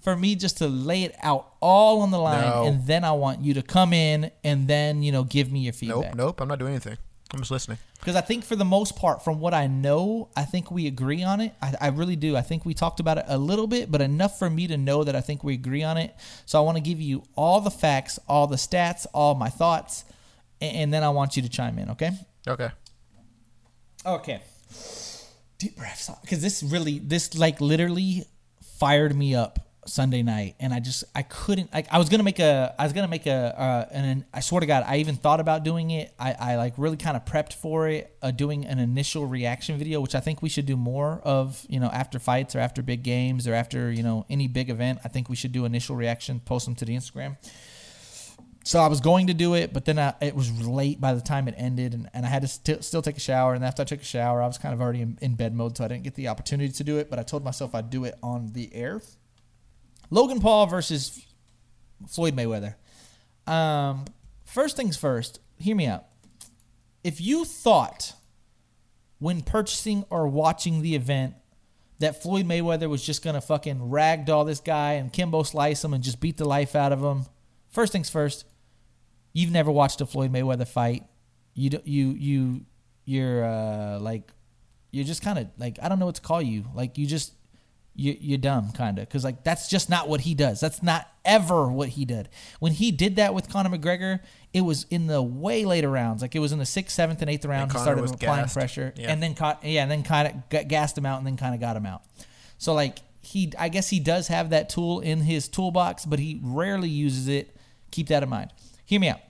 for 0.00 0.16
me 0.16 0.34
just 0.34 0.58
to 0.58 0.66
lay 0.68 1.02
it 1.04 1.14
out 1.22 1.48
all 1.60 2.00
on 2.02 2.10
the 2.10 2.18
line, 2.18 2.42
No. 2.48 2.64
and 2.66 2.86
then 2.86 3.04
I 3.04 3.12
want 3.12 3.40
you 3.42 3.54
to 3.54 3.62
come 3.62 3.92
in 3.92 4.30
and 4.42 4.66
then 4.66 5.02
you 5.02 5.12
know 5.12 5.24
give 5.24 5.52
me 5.52 5.60
your 5.60 5.72
nope, 5.72 5.78
feedback. 6.02 6.14
nope. 6.14 6.40
I'm 6.40 6.48
not 6.48 6.58
doing 6.58 6.72
anything. 6.72 6.96
I'm 7.34 7.40
just 7.40 7.50
listening. 7.50 7.78
Because 7.98 8.16
I 8.16 8.20
think 8.20 8.44
for 8.44 8.56
the 8.56 8.64
most 8.64 8.96
part, 8.96 9.24
from 9.24 9.40
what 9.40 9.54
I 9.54 9.66
know, 9.66 10.28
I 10.36 10.44
think 10.44 10.70
we 10.70 10.86
agree 10.86 11.22
on 11.22 11.40
it. 11.40 11.52
I, 11.60 11.74
I 11.80 11.88
really 11.88 12.16
do. 12.16 12.36
I 12.36 12.42
think 12.42 12.64
we 12.64 12.74
talked 12.74 13.00
about 13.00 13.18
it 13.18 13.24
a 13.26 13.36
little 13.36 13.66
bit, 13.66 13.90
but 13.90 14.00
enough 14.00 14.38
for 14.38 14.48
me 14.48 14.66
to 14.68 14.76
know 14.76 15.04
that 15.04 15.16
I 15.16 15.20
think 15.20 15.42
we 15.42 15.54
agree 15.54 15.82
on 15.82 15.96
it. 15.96 16.14
So 16.46 16.58
I 16.58 16.62
want 16.62 16.76
to 16.76 16.82
give 16.82 17.00
you 17.00 17.24
all 17.36 17.60
the 17.60 17.70
facts, 17.70 18.18
all 18.28 18.46
the 18.46 18.56
stats, 18.56 19.06
all 19.12 19.34
my 19.34 19.48
thoughts, 19.48 20.04
and, 20.60 20.76
and 20.76 20.94
then 20.94 21.02
I 21.02 21.08
want 21.08 21.36
you 21.36 21.42
to 21.42 21.48
chime 21.48 21.78
in. 21.78 21.90
Okay? 21.90 22.10
Okay. 22.46 22.70
Okay. 24.06 24.42
Deep 25.58 25.76
breaths, 25.76 26.10
because 26.22 26.42
this 26.42 26.62
really, 26.62 26.98
this 26.98 27.36
like 27.36 27.60
literally 27.60 28.24
fired 28.78 29.16
me 29.16 29.34
up 29.34 29.63
Sunday 29.86 30.22
night, 30.22 30.56
and 30.60 30.72
I 30.72 30.80
just 30.80 31.04
I 31.14 31.22
couldn't 31.22 31.72
like 31.72 31.86
I 31.90 31.98
was 31.98 32.08
gonna 32.08 32.22
make 32.22 32.38
a 32.38 32.74
I 32.78 32.84
was 32.84 32.92
gonna 32.92 33.08
make 33.08 33.26
a 33.26 33.60
uh, 33.60 33.88
and 33.90 34.24
I 34.32 34.40
swear 34.40 34.60
to 34.60 34.66
God 34.66 34.84
I 34.86 34.98
even 34.98 35.16
thought 35.16 35.40
about 35.40 35.64
doing 35.64 35.90
it. 35.90 36.12
I 36.18 36.32
I 36.32 36.56
like 36.56 36.74
really 36.76 36.96
kind 36.96 37.16
of 37.16 37.24
prepped 37.24 37.54
for 37.54 37.88
it, 37.88 38.16
uh, 38.22 38.30
doing 38.30 38.64
an 38.64 38.78
initial 38.78 39.26
reaction 39.26 39.78
video, 39.78 40.00
which 40.00 40.14
I 40.14 40.20
think 40.20 40.42
we 40.42 40.48
should 40.48 40.66
do 40.66 40.76
more 40.76 41.20
of. 41.24 41.64
You 41.68 41.80
know, 41.80 41.88
after 41.88 42.18
fights 42.18 42.54
or 42.54 42.60
after 42.60 42.82
big 42.82 43.02
games 43.02 43.46
or 43.46 43.54
after 43.54 43.90
you 43.90 44.02
know 44.02 44.26
any 44.28 44.48
big 44.48 44.70
event, 44.70 45.00
I 45.04 45.08
think 45.08 45.28
we 45.28 45.36
should 45.36 45.52
do 45.52 45.64
initial 45.64 45.96
reaction, 45.96 46.40
post 46.40 46.66
them 46.66 46.74
to 46.76 46.84
the 46.84 46.94
Instagram. 46.94 47.36
So 48.66 48.80
I 48.80 48.86
was 48.86 49.02
going 49.02 49.26
to 49.26 49.34
do 49.34 49.52
it, 49.54 49.74
but 49.74 49.84
then 49.84 49.98
I, 49.98 50.14
it 50.22 50.34
was 50.34 50.50
late 50.66 50.98
by 50.98 51.12
the 51.12 51.20
time 51.20 51.48
it 51.48 51.54
ended, 51.58 51.92
and, 51.92 52.08
and 52.14 52.24
I 52.24 52.30
had 52.30 52.40
to 52.40 52.48
sti- 52.48 52.80
still 52.80 53.02
take 53.02 53.18
a 53.18 53.20
shower. 53.20 53.52
And 53.52 53.62
after 53.62 53.82
I 53.82 53.84
took 53.84 54.00
a 54.00 54.04
shower, 54.04 54.40
I 54.42 54.46
was 54.46 54.56
kind 54.56 54.72
of 54.72 54.80
already 54.80 55.02
in, 55.02 55.18
in 55.20 55.34
bed 55.34 55.54
mode, 55.54 55.76
so 55.76 55.84
I 55.84 55.88
didn't 55.88 56.02
get 56.02 56.14
the 56.14 56.28
opportunity 56.28 56.72
to 56.72 56.82
do 56.82 56.96
it. 56.96 57.10
But 57.10 57.18
I 57.18 57.24
told 57.24 57.44
myself 57.44 57.74
I'd 57.74 57.90
do 57.90 58.04
it 58.04 58.14
on 58.22 58.52
the 58.54 58.74
air. 58.74 59.02
Logan 60.14 60.38
Paul 60.38 60.66
versus 60.66 61.26
Floyd 62.06 62.36
Mayweather. 62.36 62.76
Um, 63.48 64.04
first 64.44 64.76
things 64.76 64.96
first, 64.96 65.40
hear 65.58 65.74
me 65.74 65.88
out. 65.88 66.04
If 67.02 67.20
you 67.20 67.44
thought 67.44 68.12
when 69.18 69.42
purchasing 69.42 70.04
or 70.10 70.28
watching 70.28 70.82
the 70.82 70.94
event 70.94 71.34
that 71.98 72.22
Floyd 72.22 72.46
Mayweather 72.46 72.88
was 72.88 73.04
just 73.04 73.24
gonna 73.24 73.40
fucking 73.40 73.80
ragdoll 73.80 74.46
this 74.46 74.60
guy 74.60 74.92
and 74.92 75.12
Kimbo 75.12 75.42
slice 75.42 75.84
him 75.84 75.92
and 75.92 76.04
just 76.04 76.20
beat 76.20 76.36
the 76.36 76.44
life 76.44 76.76
out 76.76 76.92
of 76.92 77.02
him, 77.02 77.26
first 77.70 77.90
things 77.90 78.08
first, 78.08 78.44
you've 79.32 79.50
never 79.50 79.72
watched 79.72 80.00
a 80.00 80.06
Floyd 80.06 80.32
Mayweather 80.32 80.68
fight. 80.68 81.02
You 81.54 81.70
do, 81.70 81.80
you 81.84 82.10
you 82.10 82.66
you're 83.04 83.44
uh, 83.44 83.98
like 83.98 84.30
you're 84.92 85.04
just 85.04 85.22
kind 85.22 85.40
of 85.40 85.48
like 85.58 85.80
I 85.82 85.88
don't 85.88 85.98
know 85.98 86.06
what 86.06 86.14
to 86.14 86.22
call 86.22 86.40
you. 86.40 86.66
Like 86.72 86.98
you 86.98 87.04
just 87.04 87.32
you, 87.96 88.16
you're 88.20 88.38
dumb 88.38 88.72
kind 88.72 88.98
of 88.98 89.06
because 89.08 89.24
like 89.24 89.44
that's 89.44 89.68
just 89.68 89.88
not 89.88 90.08
what 90.08 90.22
he 90.22 90.34
does. 90.34 90.60
That's 90.60 90.82
not 90.82 91.08
ever 91.24 91.68
what 91.68 91.90
he 91.90 92.04
did. 92.04 92.28
When 92.58 92.72
he 92.72 92.90
did 92.90 93.16
that 93.16 93.34
with 93.34 93.48
conor 93.48 93.70
mcgregor 93.70 94.20
it 94.54 94.60
was 94.62 94.86
in 94.88 95.08
the 95.08 95.20
way 95.20 95.64
later 95.64 95.90
rounds. 95.90 96.22
Like 96.22 96.34
it 96.36 96.38
was 96.38 96.52
in 96.52 96.60
the 96.60 96.66
sixth 96.66 96.94
seventh 96.94 97.20
and 97.20 97.30
eighth 97.30 97.44
round. 97.44 97.70
He 97.70 97.74
Conor 97.74 97.84
started 97.84 98.02
was 98.02 98.12
applying 98.12 98.42
gassed. 98.44 98.54
pressure. 98.54 98.94
Yeah. 98.96 99.12
and 99.12 99.22
then 99.22 99.34
caught 99.34 99.64
yeah 99.64 99.82
and 99.82 99.90
then 99.90 100.02
kind 100.04 100.42
of 100.52 100.68
gassed 100.68 100.96
him 100.96 101.04
out 101.04 101.18
and 101.18 101.26
then 101.26 101.36
kind 101.36 101.54
of 101.54 101.60
got 101.60 101.76
him 101.76 101.84
out. 101.84 102.02
So 102.58 102.72
like 102.72 102.98
he 103.20 103.52
i 103.58 103.68
guess 103.70 103.88
he 103.88 103.98
does 104.00 104.28
have 104.28 104.50
that 104.50 104.68
tool 104.68 105.00
in 105.00 105.20
his 105.22 105.48
toolbox 105.48 106.04
but 106.04 106.18
he 106.18 106.40
rarely 106.42 106.88
uses 106.88 107.26
it. 107.28 107.56
Keep 107.90 108.08
that 108.08 108.22
in 108.22 108.28
mind. 108.28 108.50
Hear 108.86 109.00
me 109.00 109.08
out. 109.08 109.20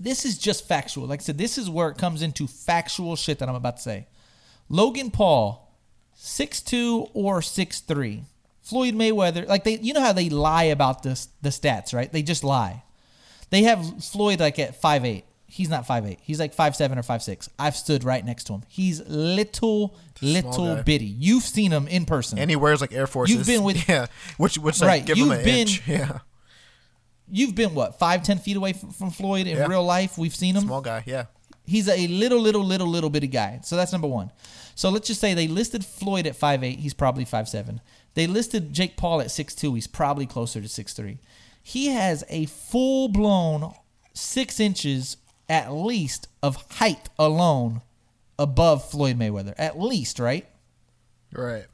This 0.00 0.24
is 0.24 0.38
just 0.38 0.66
factual. 0.66 1.06
Like 1.06 1.20
i 1.20 1.22
said 1.22 1.38
this 1.38 1.58
is 1.58 1.68
where 1.68 1.88
it 1.90 1.98
comes 1.98 2.22
into 2.22 2.46
factual 2.46 3.16
shit 3.16 3.38
that 3.40 3.48
i'm 3.48 3.54
about 3.54 3.76
to 3.76 3.82
say. 3.82 4.06
Logan 4.70 5.10
paul 5.10 5.63
six 6.26 6.62
two 6.62 7.08
or 7.14 7.42
six 7.42 7.80
three. 7.80 8.24
Floyd 8.62 8.94
Mayweather, 8.94 9.46
like 9.46 9.64
they, 9.64 9.78
you 9.78 9.92
know 9.92 10.00
how 10.00 10.14
they 10.14 10.30
lie 10.30 10.64
about 10.64 11.02
this 11.02 11.28
the 11.42 11.50
stats, 11.50 11.92
right? 11.92 12.10
They 12.10 12.22
just 12.22 12.42
lie. 12.42 12.82
They 13.50 13.62
have 13.64 14.02
Floyd 14.02 14.40
like 14.40 14.58
at 14.58 14.80
five 14.80 15.04
eight. 15.04 15.24
He's 15.46 15.68
not 15.68 15.86
five 15.86 16.06
eight. 16.06 16.18
He's 16.22 16.40
like 16.40 16.54
five 16.54 16.74
seven 16.74 16.98
or 16.98 17.02
five 17.02 17.22
six. 17.22 17.48
I've 17.58 17.76
stood 17.76 18.02
right 18.04 18.24
next 18.24 18.44
to 18.44 18.54
him. 18.54 18.62
He's 18.68 19.06
little, 19.06 19.94
little 20.22 20.76
guy. 20.76 20.82
bitty. 20.82 21.04
You've 21.04 21.44
seen 21.44 21.70
him 21.72 21.86
in 21.88 22.06
person. 22.06 22.38
And 22.38 22.48
he 22.50 22.56
wears 22.56 22.80
like 22.80 22.92
Air 22.92 23.06
Forces. 23.06 23.46
been 23.46 23.62
with- 23.62 23.86
yeah, 23.88 24.06
which 24.38 24.56
which 24.58 24.80
like 24.80 24.88
Right, 24.88 25.06
give 25.06 25.18
him 25.18 25.24
you've 25.26 25.38
an 25.38 25.44
been- 25.44 25.58
inch. 25.58 25.82
Yeah, 25.86 26.18
You've 27.30 27.54
been 27.54 27.74
what 27.74 27.98
five 27.98 28.22
ten 28.22 28.38
feet 28.38 28.56
away 28.56 28.72
from, 28.72 28.90
from 28.92 29.10
Floyd 29.10 29.46
in 29.46 29.56
Yeah. 29.58 29.66
real 29.66 29.84
life. 29.84 30.18
We've 30.18 30.34
seen 30.34 30.56
him. 30.56 30.62
small 30.64 30.80
guy. 30.80 31.04
Yeah, 31.06 31.26
He's 31.66 31.88
a 31.88 32.06
little, 32.08 32.40
little, 32.40 32.62
little, 32.64 32.86
little 32.86 33.10
bitty 33.10 33.26
guy. 33.28 33.60
So 33.62 33.76
that's 33.76 33.92
number 33.92 34.08
one. 34.08 34.30
So 34.74 34.90
let's 34.90 35.06
just 35.08 35.20
say 35.20 35.34
they 35.34 35.48
listed 35.48 35.84
Floyd 35.84 36.26
at 36.26 36.34
5'8. 36.38 36.78
He's 36.78 36.94
probably 36.94 37.24
5'7. 37.24 37.80
They 38.14 38.26
listed 38.26 38.72
Jake 38.72 38.96
Paul 38.96 39.20
at 39.20 39.28
6'2. 39.28 39.74
He's 39.74 39.86
probably 39.86 40.26
closer 40.26 40.60
to 40.60 40.68
6'3. 40.68 41.18
He 41.62 41.86
has 41.86 42.22
a 42.28 42.46
full 42.46 43.08
blown 43.08 43.72
six 44.12 44.60
inches 44.60 45.16
at 45.48 45.72
least 45.72 46.28
of 46.42 46.56
height 46.72 47.08
alone 47.18 47.80
above 48.38 48.88
Floyd 48.90 49.18
Mayweather. 49.18 49.54
At 49.56 49.78
least, 49.80 50.18
right? 50.18 50.46
right. 51.32 51.64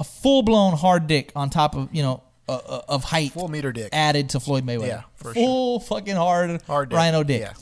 A 0.00 0.04
full 0.04 0.42
blown 0.42 0.74
hard 0.76 1.06
dick 1.06 1.32
on 1.34 1.48
top 1.50 1.74
of, 1.74 1.88
you 1.94 2.02
know, 2.02 2.22
uh, 2.48 2.52
uh, 2.68 2.82
of 2.88 3.04
height 3.04 3.32
Full 3.32 3.48
meter 3.48 3.72
dick. 3.72 3.88
added 3.92 4.28
to 4.30 4.40
Floyd 4.40 4.66
Mayweather. 4.66 4.86
Yeah, 4.88 5.02
for 5.14 5.32
full 5.32 5.80
fucking 5.80 6.16
hard, 6.16 6.60
Hard 6.66 6.90
dick. 6.90 6.96
rhino 6.96 7.22
dick. 7.22 7.40
Yeah. 7.40 7.52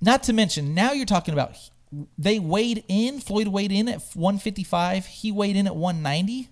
Not 0.00 0.22
to 0.24 0.32
mention, 0.32 0.74
now 0.74 0.92
you're 0.92 1.06
talking 1.06 1.34
about 1.34 1.56
they 2.16 2.38
weighed 2.38 2.84
in. 2.88 3.20
Floyd 3.20 3.48
weighed 3.48 3.72
in 3.72 3.88
at 3.88 4.00
155. 4.14 5.06
He 5.06 5.32
weighed 5.32 5.56
in 5.56 5.66
at 5.66 5.74
190. 5.74 6.48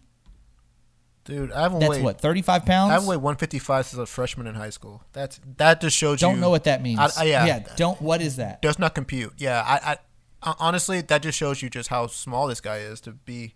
Dude, 1.25 1.53
I 1.53 1.63
haven't 1.63 1.81
That's 1.81 1.91
weighed. 1.91 2.05
what 2.05 2.21
35 2.21 2.65
pounds. 2.65 2.91
I 2.91 2.95
haven't 2.95 3.09
weighed 3.09 3.17
155 3.19 3.87
since 3.87 3.99
I 3.99 4.01
was 4.01 4.09
a 4.09 4.13
freshman 4.13 4.47
in 4.47 4.55
high 4.55 4.71
school. 4.71 5.03
That's 5.13 5.39
that 5.59 5.81
just 5.81 5.97
shows 5.97 6.23
you. 6.23 6.29
don't 6.29 6.41
know 6.41 6.49
what 6.51 6.65
that 6.65 6.83
means. 6.83 6.99
I, 6.99 7.11
I, 7.19 7.25
yeah, 7.25 7.47
yeah. 7.47 7.67
Don't. 7.77 8.01
What 8.01 8.23
is 8.23 8.37
that? 8.37 8.63
does 8.63 8.79
not 8.79 8.95
compute. 8.95 9.35
Yeah, 9.37 9.63
I, 9.63 9.99
I 10.43 10.55
honestly 10.59 11.03
that 11.03 11.23
just 11.23 11.37
shows 11.37 11.61
you 11.61 11.69
just 11.69 11.91
how 11.91 12.07
small 12.07 12.47
this 12.47 12.63
guy 12.63 12.79
is 12.79 13.01
to 13.03 13.13
be, 13.13 13.55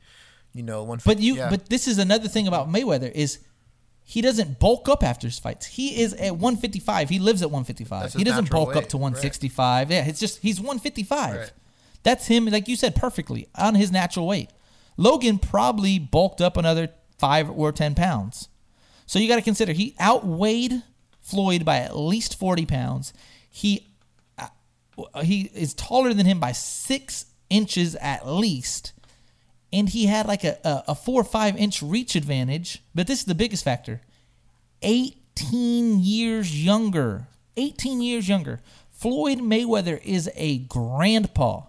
you 0.53 0.63
know, 0.63 0.83
one. 0.83 1.01
But 1.05 1.21
you. 1.21 1.37
yeah. 1.37 1.49
But 1.49 1.71
this 1.71 1.89
is 1.89 1.99
another 1.99 2.29
thing 2.29 2.47
about 2.47 2.69
Mayweather 2.69 3.11
is. 3.11 3.39
He 4.05 4.21
doesn't 4.21 4.59
bulk 4.59 4.89
up 4.89 5.03
after 5.03 5.27
his 5.27 5.39
fights. 5.39 5.67
He 5.67 6.01
is 6.01 6.13
at 6.15 6.33
155. 6.33 7.09
He 7.09 7.19
lives 7.19 7.43
at 7.43 7.51
155. 7.51 8.03
That's 8.03 8.15
He 8.15 8.25
doesn't 8.25 8.51
bulk 8.51 8.71
up 8.71 8.83
weight, 8.83 8.91
to 8.91 8.97
right. 8.97 9.03
165. 9.03 9.91
Yeah, 9.91 10.05
it's 10.05 10.21
just 10.21 10.41
he's 10.41 10.59
155. 10.59 11.37
Right. 11.37 11.53
That's 12.03 12.27
him, 12.27 12.47
like 12.47 12.69
you 12.69 12.77
said, 12.77 12.97
perfectly 12.97 13.49
on 13.55 13.75
his 13.75 13.93
natural 13.93 14.27
weight. 14.27 14.51
Logan 14.97 15.39
probably 15.39 15.99
bulked 15.99 16.41
up 16.41 16.57
another 16.57 16.91
five 17.19 17.49
or 17.49 17.73
10 17.73 17.95
pounds. 17.95 18.49
So 19.07 19.19
you 19.19 19.29
got 19.29 19.37
to 19.37 19.43
consider 19.43 19.73
he 19.73 19.95
outweighed 20.01 20.83
Floyd 21.21 21.65
by 21.65 21.79
at 21.79 21.97
least 21.97 22.39
40 22.39 22.67
pounds. 22.67 23.13
He 23.49 23.87
uh, 24.39 25.23
he 25.23 25.51
is 25.55 25.75
taller 25.75 26.13
than 26.13 26.27
him 26.27 26.41
by 26.41 26.53
six 26.53 27.27
inches 27.49 27.95
at 27.97 28.27
least. 28.27 28.93
And 29.73 29.89
he 29.89 30.07
had 30.07 30.27
like 30.27 30.45
a, 30.45 30.59
a, 30.65 30.85
a 30.89 30.95
four 30.95 31.21
or 31.21 31.25
five 31.25 31.57
inch 31.57 31.83
reach 31.83 32.15
advantage. 32.15 32.83
But 32.95 33.07
this 33.07 33.21
is 33.21 33.25
the 33.25 33.35
biggest 33.35 33.65
factor 33.65 34.01
18 34.83 36.01
years 36.01 36.65
younger. 36.65 37.27
18 37.57 38.01
years 38.01 38.29
younger. 38.29 38.61
Floyd 38.91 39.39
Mayweather 39.39 40.01
is 40.05 40.31
a 40.35 40.59
grandpa. 40.59 41.63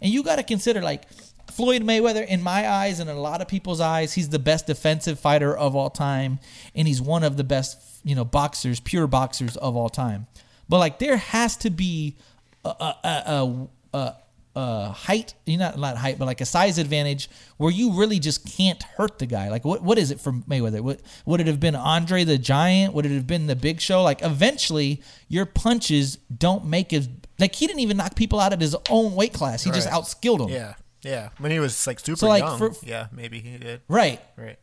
And 0.00 0.12
you 0.12 0.22
got 0.22 0.36
to 0.36 0.42
consider, 0.42 0.80
like, 0.80 1.04
Floyd 1.50 1.82
Mayweather, 1.82 2.26
in 2.26 2.42
my 2.42 2.68
eyes 2.68 3.00
and 3.00 3.10
in 3.10 3.16
a 3.16 3.20
lot 3.20 3.40
of 3.40 3.48
people's 3.48 3.80
eyes, 3.80 4.14
he's 4.14 4.28
the 4.28 4.38
best 4.38 4.66
defensive 4.66 5.18
fighter 5.18 5.56
of 5.56 5.74
all 5.74 5.90
time. 5.90 6.38
And 6.74 6.86
he's 6.88 7.00
one 7.00 7.24
of 7.24 7.36
the 7.36 7.44
best, 7.44 7.78
you 8.04 8.14
know, 8.14 8.24
boxers, 8.24 8.80
pure 8.80 9.06
boxers 9.06 9.56
of 9.56 9.76
all 9.76 9.88
time. 9.88 10.26
But, 10.68 10.78
like, 10.78 10.98
there 10.98 11.16
has 11.16 11.56
to 11.58 11.70
be 11.70 12.16
a, 12.64 12.68
a, 12.68 12.96
a, 13.04 13.98
a, 13.98 14.16
a 14.56 14.90
height, 14.90 15.34
you 15.46 15.56
know, 15.56 15.72
not 15.76 15.96
height, 15.96 16.18
but 16.18 16.24
like 16.26 16.40
a 16.40 16.46
size 16.46 16.78
advantage 16.78 17.28
where 17.58 17.70
you 17.70 17.92
really 17.92 18.18
just 18.18 18.44
can't 18.56 18.82
hurt 18.82 19.18
the 19.18 19.26
guy. 19.26 19.48
Like, 19.50 19.64
what 19.64 19.82
what 19.82 19.98
is 19.98 20.10
it 20.10 20.20
for 20.20 20.32
Mayweather? 20.32 20.80
What 20.80 21.00
would 21.26 21.40
it 21.40 21.46
have 21.46 21.60
been 21.60 21.76
Andre 21.76 22.24
the 22.24 22.38
Giant? 22.38 22.94
Would 22.94 23.06
it 23.06 23.12
have 23.12 23.26
been 23.26 23.46
the 23.46 23.56
Big 23.56 23.80
Show? 23.80 24.02
Like, 24.02 24.22
eventually, 24.22 25.02
your 25.28 25.46
punches 25.46 26.16
don't 26.36 26.64
make 26.64 26.92
as 26.92 27.08
like 27.38 27.54
he 27.54 27.66
didn't 27.66 27.80
even 27.80 27.96
knock 27.98 28.16
people 28.16 28.40
out 28.40 28.52
at 28.52 28.60
his 28.60 28.74
own 28.90 29.14
weight 29.14 29.32
class. 29.32 29.62
He 29.62 29.70
just 29.70 29.88
outskilled 29.88 30.38
them. 30.38 30.48
yeah, 30.48 30.74
yeah. 31.02 31.28
When 31.38 31.52
he 31.52 31.60
was 31.60 31.86
like 31.86 32.00
super 32.00 32.16
So, 32.16 32.26
like, 32.28 32.42
young. 32.42 32.58
for- 32.58 32.74
yeah, 32.84 33.06
maybe 33.12 33.38
he 33.40 33.58
did. 33.58 33.82
Right. 33.88 34.20
Right. 34.36 34.58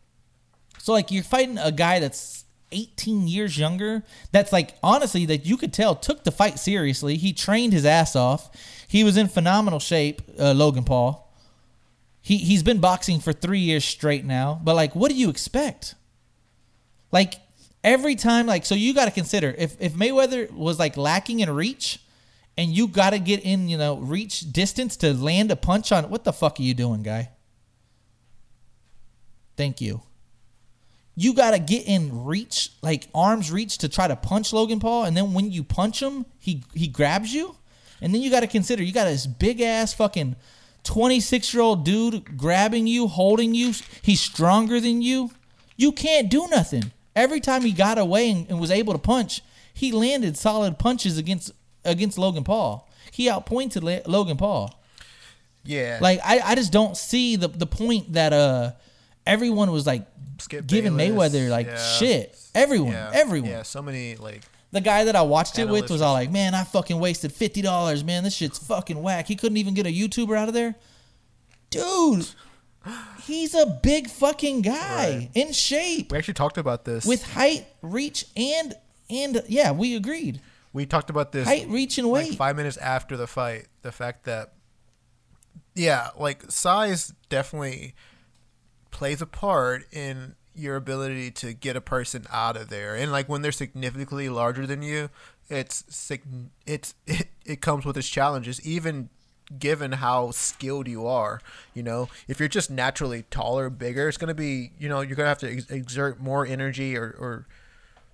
So 0.80 0.92
like 0.92 1.10
you're 1.10 1.24
fighting 1.24 1.58
a 1.58 1.72
guy 1.72 2.00
that's 2.00 2.44
18 2.72 3.28
years 3.28 3.58
younger. 3.58 4.04
That's 4.32 4.52
like 4.52 4.76
honestly 4.84 5.26
that 5.28 5.46
you 5.46 5.56
could 5.58 5.72
tell 5.72 5.96
took 5.96 6.24
the 6.26 6.32
fight 6.32 6.60
seriously. 6.60 7.16
He 7.16 7.32
trained 7.32 7.72
his 7.74 7.86
ass 7.86 8.16
off. 8.16 8.50
He 8.88 9.04
was 9.04 9.18
in 9.18 9.28
phenomenal 9.28 9.80
shape, 9.80 10.22
uh, 10.40 10.54
Logan 10.54 10.84
Paul. 10.84 11.22
He 12.22 12.38
he's 12.38 12.64
been 12.64 12.80
boxing 12.80 13.20
for 13.20 13.34
3 13.34 13.60
years 13.60 13.86
straight 13.86 14.26
now. 14.26 14.60
But 14.64 14.76
like 14.76 14.96
what 14.96 15.12
do 15.12 15.18
you 15.18 15.30
expect? 15.30 15.96
Like 17.12 17.36
every 17.84 18.16
time 18.16 18.48
like 18.48 18.66
so 18.66 18.76
you 18.76 18.94
got 18.94 19.06
to 19.06 19.12
consider 19.12 19.54
if 19.58 19.76
if 19.80 19.94
Mayweather 19.94 20.52
was 20.52 20.80
like 20.80 20.98
lacking 20.98 21.40
in 21.40 21.50
reach 21.50 22.00
and 22.58 22.72
you 22.72 22.88
got 22.88 23.12
to 23.12 23.20
get 23.20 23.42
in, 23.42 23.68
you 23.68 23.78
know, 23.78 23.98
reach 23.98 24.52
distance 24.52 24.96
to 24.98 25.14
land 25.14 25.52
a 25.52 25.56
punch 25.56 25.92
on 25.92 26.10
what 26.10 26.24
the 26.24 26.34
fuck 26.34 26.60
are 26.60 26.64
you 26.64 26.74
doing, 26.74 27.04
guy? 27.04 27.30
Thank 29.58 29.82
you 29.82 30.02
you 31.16 31.34
gotta 31.34 31.60
get 31.60 31.88
in 31.88 32.26
reach, 32.26 32.72
like 32.82 33.08
arms 33.16 33.52
reach, 33.52 33.78
to 33.80 33.90
try 33.90 34.08
to 34.08 34.16
punch 34.16 34.52
Logan 34.52 34.80
Paul, 34.80 35.06
and 35.06 35.16
then 35.16 35.34
when 35.34 35.52
you 35.52 35.64
punch 35.64 36.02
him, 36.02 36.26
he 36.40 36.64
he 36.74 36.88
grabs 36.88 37.34
you, 37.34 37.56
and 38.06 38.14
then 38.14 38.22
you 38.22 38.30
gotta 38.30 38.46
consider 38.46 38.84
you 38.84 38.94
got 38.94 39.06
this 39.06 39.26
big 39.26 39.62
ass 39.62 39.92
fucking 39.96 40.36
twenty 40.84 41.20
six 41.20 41.52
year 41.52 41.64
old 41.64 41.84
dude 41.84 42.38
grabbing 42.38 42.86
you, 42.86 43.08
holding 43.08 43.56
you. 43.56 43.74
He's 44.04 44.22
stronger 44.22 44.80
than 44.80 45.02
you. 45.02 45.32
You 45.76 45.92
can't 45.92 46.30
do 46.30 46.48
nothing. 46.48 46.92
Every 47.16 47.40
time 47.40 47.64
he 47.64 47.72
got 47.72 47.98
away 47.98 48.30
and, 48.30 48.48
and 48.48 48.60
was 48.60 48.70
able 48.70 48.94
to 48.94 49.00
punch, 49.00 49.42
he 49.74 49.92
landed 49.92 50.38
solid 50.38 50.78
punches 50.78 51.18
against 51.18 51.52
against 51.84 52.20
Logan 52.20 52.44
Paul. 52.44 52.88
He 53.10 53.28
outpointed 53.28 53.84
La- 53.84 54.02
Logan 54.06 54.38
Paul. 54.38 54.80
Yeah. 55.64 55.98
Like 56.00 56.20
I, 56.24 56.42
I 56.42 56.54
just 56.54 56.72
don't 56.72 56.96
see 56.96 57.38
the 57.38 57.48
the 57.48 57.66
point 57.66 58.14
that 58.14 58.34
uh 58.34 58.74
everyone 59.26 59.72
was 59.72 59.88
like 59.88 60.06
Skip 60.38 60.68
giving 60.68 60.96
Bayless, 60.96 61.34
Mayweather 61.34 61.50
like 61.50 61.66
yeah. 61.66 61.98
shit. 61.98 62.38
Everyone, 62.54 62.92
yeah, 62.92 63.10
everyone. 63.16 63.50
Yeah, 63.50 63.64
so 63.64 63.82
many 63.82 64.16
like 64.16 64.44
The 64.72 64.82
guy 64.82 65.06
that 65.06 65.16
I 65.16 65.22
watched 65.22 65.58
it 65.58 65.70
with 65.70 65.90
was 65.90 66.02
all 66.02 66.14
like, 66.14 66.32
"Man, 66.32 66.54
I 66.54 66.64
fucking 66.64 67.00
wasted 67.00 67.32
fifty 67.32 67.62
dollars. 67.62 68.04
Man, 68.04 68.24
this 68.24 68.36
shit's 68.36 68.60
fucking 68.60 69.02
whack." 69.02 69.28
He 69.28 69.36
couldn't 69.36 69.58
even 69.58 69.74
get 69.74 69.86
a 69.86 69.90
YouTuber 69.90 70.38
out 70.38 70.48
of 70.50 70.54
there, 70.54 70.76
dude. 71.70 72.28
He's 73.24 73.56
a 73.56 73.66
big 73.82 74.10
fucking 74.10 74.62
guy 74.62 75.30
in 75.34 75.54
shape 75.54 76.12
we 76.12 76.18
actually 76.18 76.36
talked 76.36 76.60
about 76.60 76.86
this. 76.86 77.04
with 77.06 77.24
height, 77.24 77.66
reach, 77.82 78.26
and 78.38 78.76
And 79.10 79.44
yeah, 79.48 79.72
we 79.72 79.96
agreed. 79.96 80.42
We 80.74 80.86
talked 80.86 81.10
about 81.10 81.32
this 81.32 81.48
Height, 81.48 81.68
reach, 81.70 81.98
and 81.98 82.08
like 82.08 82.28
weight. 82.30 82.38
five 82.38 82.56
minutes 82.56 82.78
after 82.78 83.16
the 83.16 83.28
fight. 83.28 83.68
The 83.82 83.92
fact 83.92 84.26
that, 84.26 84.54
yeah, 85.74 86.10
like 86.18 86.52
size 86.52 87.14
definitely 87.30 87.96
plays 88.92 89.22
a 89.22 89.26
part 89.26 89.86
in 89.94 90.36
your 90.56 90.76
ability 90.76 91.32
to 91.32 91.54
get 91.54 91.76
a 91.76 91.82
person 91.82 92.26
out 92.32 92.58
of 92.58 92.70
there. 92.70 92.96
And 92.96 93.12
like 93.12 93.28
when 93.30 93.42
they're 93.42 93.52
significantly 93.52 94.30
larger 94.30 94.66
than 94.66 94.82
you, 94.82 95.10
it's 95.50 95.84
it's 96.66 96.94
it, 97.06 97.28
it 97.46 97.62
comes 97.62 97.86
with 97.86 97.98
its 97.98 98.10
challenges. 98.10 98.66
Even 98.66 99.10
given 99.60 99.94
how 99.94 100.32
skilled 100.32 100.88
you 100.88 101.06
are, 101.06 101.40
you 101.74 101.84
know, 101.84 102.10
if 102.28 102.40
you're 102.40 102.50
just 102.50 102.72
naturally 102.72 103.24
taller, 103.30 103.70
bigger, 103.70 104.08
it's 104.08 104.18
gonna 104.18 104.34
be 104.34 104.72
you 104.80 104.90
know 104.90 105.02
you're 105.02 105.16
gonna 105.16 105.30
have 105.30 105.40
to 105.40 105.52
ex- 105.52 105.70
exert 105.70 106.20
more 106.20 106.46
energy 106.46 106.98
or 106.98 107.16
or 107.20 107.48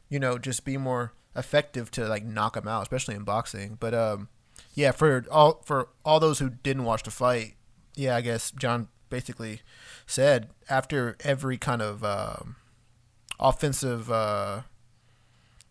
you 0.09 0.19
know 0.19 0.37
just 0.37 0.65
be 0.65 0.77
more 0.77 1.13
effective 1.35 1.89
to 1.91 2.07
like 2.07 2.23
knock 2.23 2.55
them 2.55 2.67
out, 2.67 2.81
especially 2.81 3.15
in 3.15 3.23
boxing. 3.23 3.77
But 3.79 3.93
um, 3.93 4.29
yeah, 4.73 4.91
for 4.91 5.25
all 5.31 5.61
for 5.65 5.89
all 6.03 6.19
those 6.19 6.39
who 6.39 6.49
didn't 6.49 6.83
watch 6.83 7.03
the 7.03 7.11
fight, 7.11 7.55
yeah, 7.95 8.15
I 8.15 8.21
guess 8.21 8.51
John 8.51 8.87
basically 9.09 9.61
said 10.05 10.49
after 10.69 11.15
every 11.21 11.57
kind 11.57 11.81
of 11.81 12.03
um, 12.03 12.55
offensive 13.39 14.11
uh, 14.11 14.61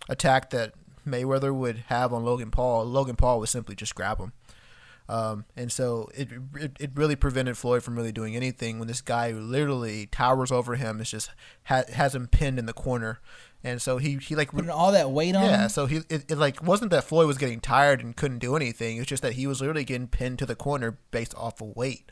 attack 0.09 0.51
that 0.51 0.75
Mayweather 1.07 1.55
would 1.55 1.85
have 1.89 2.13
on 2.13 2.25
Logan 2.25 2.51
Paul, 2.51 2.85
Logan 2.85 3.17
Paul 3.17 3.41
would 3.41 3.49
simply 3.49 3.75
just 3.75 3.95
grab 3.95 4.19
him. 4.19 4.33
Um, 5.09 5.45
and 5.57 5.73
so 5.73 6.09
it, 6.15 6.29
it 6.55 6.77
it 6.79 6.91
really 6.95 7.17
prevented 7.17 7.59
Floyd 7.59 7.83
from 7.83 7.97
really 7.97 8.13
doing 8.13 8.37
anything 8.37 8.79
when 8.79 8.87
this 8.87 9.01
guy 9.01 9.33
literally 9.33 10.07
towers 10.07 10.53
over 10.53 10.77
him. 10.77 11.01
It's 11.01 11.11
just 11.11 11.33
ha- 11.65 11.83
has 11.93 12.15
him 12.15 12.29
pinned 12.29 12.61
in 12.61 12.67
the 12.67 12.73
corner, 12.73 13.19
and 13.65 13.83
so 13.83 13.99
he 13.99 14.19
he 14.19 14.37
like 14.37 14.53
Putting 14.53 14.71
all 14.71 14.93
that 14.93 15.11
weight 15.11 15.35
on 15.35 15.43
yeah, 15.43 15.63
him. 15.65 15.69
so 15.69 15.87
he 15.87 16.03
it, 16.09 16.31
it 16.31 16.39
like 16.39 16.63
wasn't 16.63 16.93
that 16.93 17.03
Floyd 17.03 17.27
was 17.27 17.39
getting 17.39 17.59
tired 17.59 18.01
and 18.01 18.15
couldn't 18.15 18.39
do 18.39 18.55
anything. 18.55 18.99
It's 18.99 19.09
just 19.09 19.25
that 19.25 19.33
he 19.33 19.49
was 19.49 19.61
literally 19.61 19.83
getting 19.83 20.07
pinned 20.07 20.39
to 20.39 20.47
the 20.47 20.55
corner 20.55 20.97
based 21.11 21.35
off 21.35 21.61
of 21.61 21.75
weight. 21.75 22.09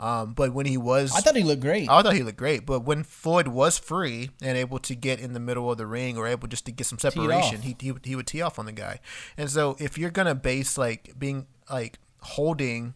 Um, 0.00 0.32
but 0.32 0.52
when 0.54 0.66
he 0.66 0.76
was, 0.76 1.12
I 1.14 1.20
thought 1.20 1.34
he 1.34 1.42
looked 1.42 1.60
great. 1.62 1.88
I 1.88 2.02
thought 2.02 2.14
he 2.14 2.22
looked 2.22 2.38
great. 2.38 2.64
But 2.64 2.80
when 2.84 3.02
Floyd 3.02 3.48
was 3.48 3.78
free 3.78 4.30
and 4.40 4.56
able 4.56 4.78
to 4.80 4.94
get 4.94 5.18
in 5.18 5.32
the 5.32 5.40
middle 5.40 5.70
of 5.72 5.76
the 5.78 5.86
ring 5.86 6.16
or 6.16 6.26
able 6.26 6.46
just 6.46 6.64
to 6.66 6.72
get 6.72 6.86
some 6.86 6.98
separation, 7.00 7.62
he, 7.62 7.76
he 7.80 7.90
would- 7.92 8.06
he 8.06 8.14
would 8.14 8.26
tee 8.28 8.40
off 8.40 8.58
on 8.60 8.66
the 8.66 8.72
guy. 8.72 9.00
And 9.36 9.50
so 9.50 9.76
if 9.80 9.98
you're 9.98 10.10
gonna 10.10 10.36
base 10.36 10.78
like 10.78 11.18
being 11.18 11.46
like 11.68 11.98
holding, 12.20 12.94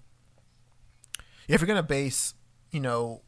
if 1.49 1.61
you're 1.61 1.67
gonna 1.67 1.83
base, 1.83 2.35
you 2.71 2.79
know, 2.81 3.23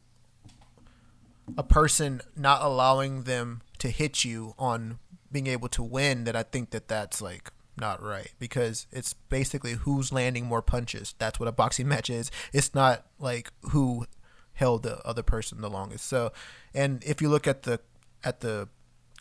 a 1.57 1.63
person 1.63 2.21
not 2.35 2.61
allowing 2.61 3.23
them 3.23 3.61
to 3.79 3.89
hit 3.89 4.23
you 4.23 4.53
on 4.57 4.99
being 5.31 5.47
able 5.47 5.67
to 5.69 5.83
win, 5.83 6.23
that 6.23 6.35
I 6.35 6.43
think 6.43 6.69
that 6.71 6.87
that's 6.87 7.21
like 7.21 7.51
not 7.77 8.01
right 8.01 8.31
because 8.39 8.87
it's 8.91 9.13
basically 9.13 9.73
who's 9.73 10.11
landing 10.13 10.45
more 10.45 10.61
punches. 10.61 11.15
That's 11.17 11.39
what 11.39 11.49
a 11.49 11.51
boxing 11.51 11.87
match 11.93 12.09
is. 12.09 12.31
It's 12.53 12.73
not 12.73 13.05
like 13.19 13.51
who 13.71 14.05
held 14.53 14.83
the 14.83 15.05
other 15.05 15.23
person 15.23 15.61
the 15.61 15.69
longest. 15.69 16.05
So, 16.05 16.31
and 16.73 17.03
if 17.03 17.21
you 17.21 17.29
look 17.29 17.47
at 17.47 17.63
the 17.63 17.79
at 18.23 18.39
the 18.41 18.69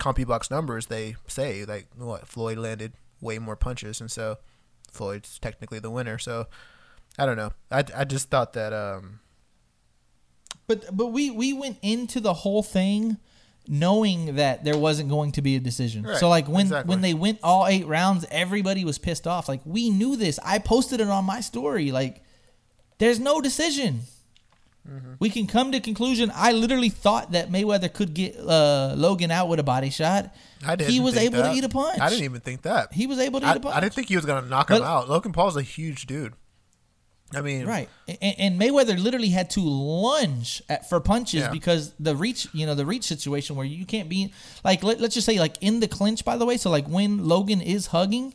CompuBox 0.01 0.51
numbers, 0.51 0.87
they 0.87 1.17
say 1.27 1.65
like 1.65 1.89
what 1.97 2.27
Floyd 2.29 2.59
landed 2.59 2.93
way 3.21 3.39
more 3.39 3.57
punches, 3.57 4.01
and 4.01 4.11
so 4.11 4.39
Floyd's 4.91 5.39
technically 5.39 5.79
the 5.79 5.91
winner. 5.91 6.19
So, 6.19 6.47
I 7.19 7.27
don't 7.27 7.37
know. 7.37 7.53
I, 7.71 7.85
I 7.97 8.05
just 8.05 8.31
thought 8.31 8.53
that 8.55 8.73
um 8.73 9.21
But 10.67 10.97
but 10.97 11.09
we 11.09 11.31
we 11.31 11.53
went 11.53 11.79
into 11.83 12.21
the 12.21 12.35
whole 12.35 12.63
thing 12.63 13.19
knowing 13.69 14.37
that 14.37 14.65
there 14.65 14.77
wasn't 14.77 15.09
going 15.09 15.33
to 15.33 15.43
be 15.43 15.57
a 15.57 15.61
decision. 15.61 16.05
Right, 16.05 16.17
so 16.17 16.29
like 16.29 16.49
when 16.49 16.67
exactly. 16.67 16.89
when 16.89 17.01
they 17.01 17.15
went 17.15 17.41
all 17.43 17.67
eight 17.67 17.87
rounds, 17.87 18.27
everybody 18.31 18.85
was 18.85 18.99
pissed 18.99 19.27
off. 19.27 19.49
Like 19.49 19.61
we 19.65 19.91
knew 19.91 20.17
this. 20.17 20.39
I 20.45 20.59
posted 20.59 21.01
it 21.01 21.09
on 21.09 21.25
my 21.25 21.41
story. 21.41 21.93
Like 21.93 22.23
there's 22.99 23.21
no 23.21 23.41
decision. 23.41 24.03
Mm-hmm. 24.89 25.15
We 25.19 25.31
can 25.31 25.47
come 25.47 25.73
to 25.73 25.81
conclusion. 25.81 26.31
I 26.35 26.53
literally 26.53 26.91
thought 26.91 27.33
that 27.33 27.51
Mayweather 27.51 27.91
could 27.91 28.13
get 28.13 28.39
uh, 28.39 28.93
Logan 28.97 29.31
out 29.31 29.49
with 29.49 29.59
a 29.59 29.63
body 29.63 29.89
shot. 29.89 30.35
I 30.67 30.77
didn't. 30.77 30.93
He 30.93 31.01
was 31.01 31.17
able 31.17 31.39
that. 31.39 31.53
to 31.53 31.57
eat 31.57 31.65
a 31.65 31.71
punch. 31.71 32.01
I 32.01 32.11
didn't 32.11 32.25
even 32.25 32.41
think 32.41 32.63
that. 32.63 32.93
He 32.93 33.07
was 33.07 33.19
able 33.19 33.41
to 33.41 33.47
I, 33.47 33.53
eat 33.53 33.57
a 33.57 33.61
punch. 33.61 33.75
I 33.75 33.81
didn't 33.81 33.95
think 33.95 34.09
he 34.09 34.17
was 34.17 34.27
gonna 34.27 34.47
knock 34.47 34.71
him 34.71 34.83
out. 34.83 35.09
Logan 35.09 35.33
Paul's 35.33 35.57
a 35.57 35.63
huge 35.63 36.07
dude. 36.07 36.35
I 37.33 37.41
mean, 37.41 37.67
Right, 37.67 37.89
and, 38.07 38.35
and 38.39 38.61
Mayweather 38.61 38.97
literally 39.03 39.31
had 39.31 39.51
to 39.51 39.61
lunge 39.61 40.63
at, 40.69 40.89
for 40.89 41.01
punches 41.01 41.41
Yeah. 41.43 41.51
because 41.51 41.93
the 41.99 42.15
reach, 42.15 42.47
you 42.53 42.65
know, 42.67 42.75
the 42.75 42.87
reach 42.87 43.05
situation 43.05 43.57
where 43.57 43.67
you 43.67 43.85
can't 43.87 44.09
be 44.09 44.33
like, 44.63 44.83
let, 44.85 45.01
let's 45.01 45.15
just 45.15 45.27
say, 45.27 45.39
like 45.39 45.57
in 45.61 45.81
the 45.81 45.89
clinch. 45.89 46.25
By 46.25 46.37
the 46.37 46.47
way, 46.47 46.57
so 46.57 46.71
like 46.71 46.87
when 46.87 47.27
Logan 47.27 47.61
is 47.61 47.89
hugging, 47.89 48.35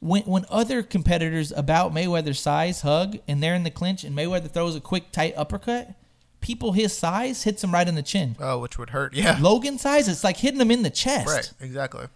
when 0.00 0.22
when 0.22 0.46
other 0.48 0.82
competitors 0.82 1.52
about 1.52 1.92
Mayweather's 1.94 2.40
size 2.40 2.80
hug 2.80 3.18
and 3.28 3.42
they're 3.42 3.54
in 3.54 3.62
the 3.64 3.70
clinch 3.70 4.02
and 4.02 4.16
Mayweather 4.16 4.50
throws 4.50 4.74
a 4.74 4.80
quick 4.80 5.12
tight 5.12 5.34
uppercut, 5.36 5.94
people 6.40 6.72
his 6.72 6.96
size 6.96 7.42
hits 7.44 7.62
him 7.62 7.72
right 7.72 7.86
in 7.86 7.94
the 7.94 8.02
chin. 8.02 8.34
Oh, 8.40 8.58
which 8.58 8.78
would 8.78 8.90
hurt. 8.90 9.14
Yeah. 9.14 9.36
Logan 9.40 9.78
size, 9.78 10.08
it's 10.08 10.24
like 10.24 10.38
hitting 10.38 10.60
him 10.60 10.70
in 10.70 10.82
the 10.82 10.90
chest. 10.90 11.28
Right. 11.28 11.52
Exactly. 11.60 12.06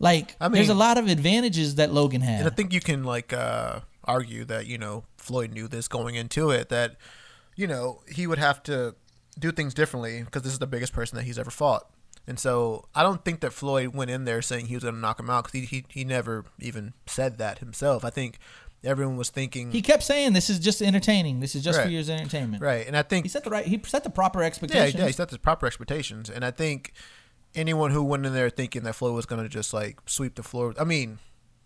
Like 0.00 0.34
I 0.40 0.48
mean, 0.48 0.54
there's 0.54 0.68
a 0.68 0.74
lot 0.74 0.98
of 0.98 1.06
advantages 1.06 1.76
that 1.76 1.92
Logan 1.92 2.20
had. 2.22 2.40
And 2.40 2.48
I 2.48 2.54
think 2.54 2.72
you 2.72 2.80
can 2.80 3.04
like 3.04 3.32
uh, 3.32 3.80
argue 4.04 4.44
that 4.46 4.66
you 4.66 4.76
know 4.78 5.04
Floyd 5.22 5.52
knew 5.52 5.68
this 5.68 5.88
going 5.88 6.14
into 6.14 6.50
it 6.50 6.68
that 6.68 6.96
you 7.56 7.66
know 7.66 8.00
he 8.08 8.26
would 8.26 8.38
have 8.38 8.62
to 8.64 8.94
do 9.38 9.50
things 9.52 9.72
differently 9.74 10.22
because 10.22 10.42
this 10.42 10.52
is 10.52 10.58
the 10.58 10.66
biggest 10.66 10.92
person 10.92 11.16
that 11.16 11.24
he's 11.24 11.38
ever 11.38 11.50
fought. 11.50 11.88
And 12.26 12.38
so 12.38 12.86
I 12.94 13.02
don't 13.02 13.24
think 13.24 13.40
that 13.40 13.52
Floyd 13.52 13.94
went 13.94 14.10
in 14.10 14.24
there 14.26 14.42
saying 14.42 14.66
he 14.66 14.74
was 14.74 14.84
going 14.84 14.94
to 14.94 15.00
knock 15.00 15.18
him 15.18 15.28
out 15.28 15.44
because 15.44 15.60
he, 15.60 15.66
he 15.66 15.84
he 15.88 16.04
never 16.04 16.44
even 16.60 16.92
said 17.06 17.38
that 17.38 17.58
himself. 17.58 18.04
I 18.04 18.10
think 18.10 18.38
everyone 18.84 19.16
was 19.16 19.30
thinking 19.30 19.70
he 19.72 19.82
kept 19.82 20.02
saying, 20.02 20.32
"This 20.32 20.48
is 20.50 20.58
just 20.58 20.80
entertaining. 20.82 21.40
This 21.40 21.54
is 21.56 21.64
just 21.64 21.78
for 21.78 21.84
Right. 21.86 21.92
your 21.92 22.00
entertainment." 22.14 22.62
right, 22.62 22.86
and 22.86 22.96
I 22.96 23.02
think 23.02 23.24
He 23.24 23.28
set 23.28 23.42
the 23.44 23.50
right. 23.50 23.66
He 23.66 23.80
set 23.86 24.04
the 24.04 24.10
proper 24.10 24.40
Yeah, 24.40 24.46
expectations. 24.46 24.94
yeah, 25.00 25.06
he 25.06 25.12
set 25.12 25.30
the 25.30 25.38
proper 25.38 25.66
expectations, 25.66 26.30
and 26.30 26.44
I 26.44 26.50
think 26.52 26.92
anyone 27.54 27.90
who 27.90 28.02
went 28.04 28.24
in 28.24 28.32
there 28.34 28.50
thinking 28.50 28.82
that 28.84 28.94
Floyd 28.94 29.14
was 29.14 29.26
gonna 29.26 29.48
just 29.48 29.72
like 29.74 29.98
sweep 30.06 30.36
the 30.36 30.42
floor. 30.44 30.74
I 30.78 30.84
mean, 30.84 31.18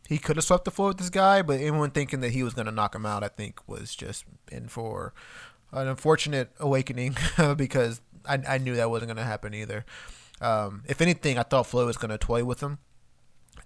he 0.09 0.19
could 0.19 0.37
have 0.37 0.45
swept 0.45 0.65
the 0.65 0.71
floor 0.71 0.89
with 0.89 0.99
this 0.99 1.11
guy, 1.11 1.43
but 1.43 1.61
anyone 1.61 1.91
thinking 1.91 2.21
that 2.21 2.31
he 2.33 2.43
was 2.43 2.55
gonna 2.55 2.71
knock 2.73 2.95
him 2.95 3.07
out, 3.07 3.23
I 3.25 3.29
think, 3.29 3.61
was 3.67 3.95
just 3.95 4.25
in 4.51 4.69
for 4.69 5.13
an 5.73 5.89
unfortunate 5.89 6.51
awakening 6.59 7.17
because 7.57 8.01
I, 8.25 8.39
I 8.49 8.59
knew 8.59 8.77
that 8.77 8.91
wasn't 8.91 9.09
gonna 9.09 9.25
happen 9.25 9.55
either. 9.55 9.85
Um, 10.41 10.83
if 10.87 11.01
anything, 11.01 11.39
I 11.39 11.43
thought 11.43 11.67
Floyd 11.67 11.87
was 11.87 11.97
gonna 11.97 12.19
toy 12.19 12.45
with 12.45 12.61
him. 12.63 12.79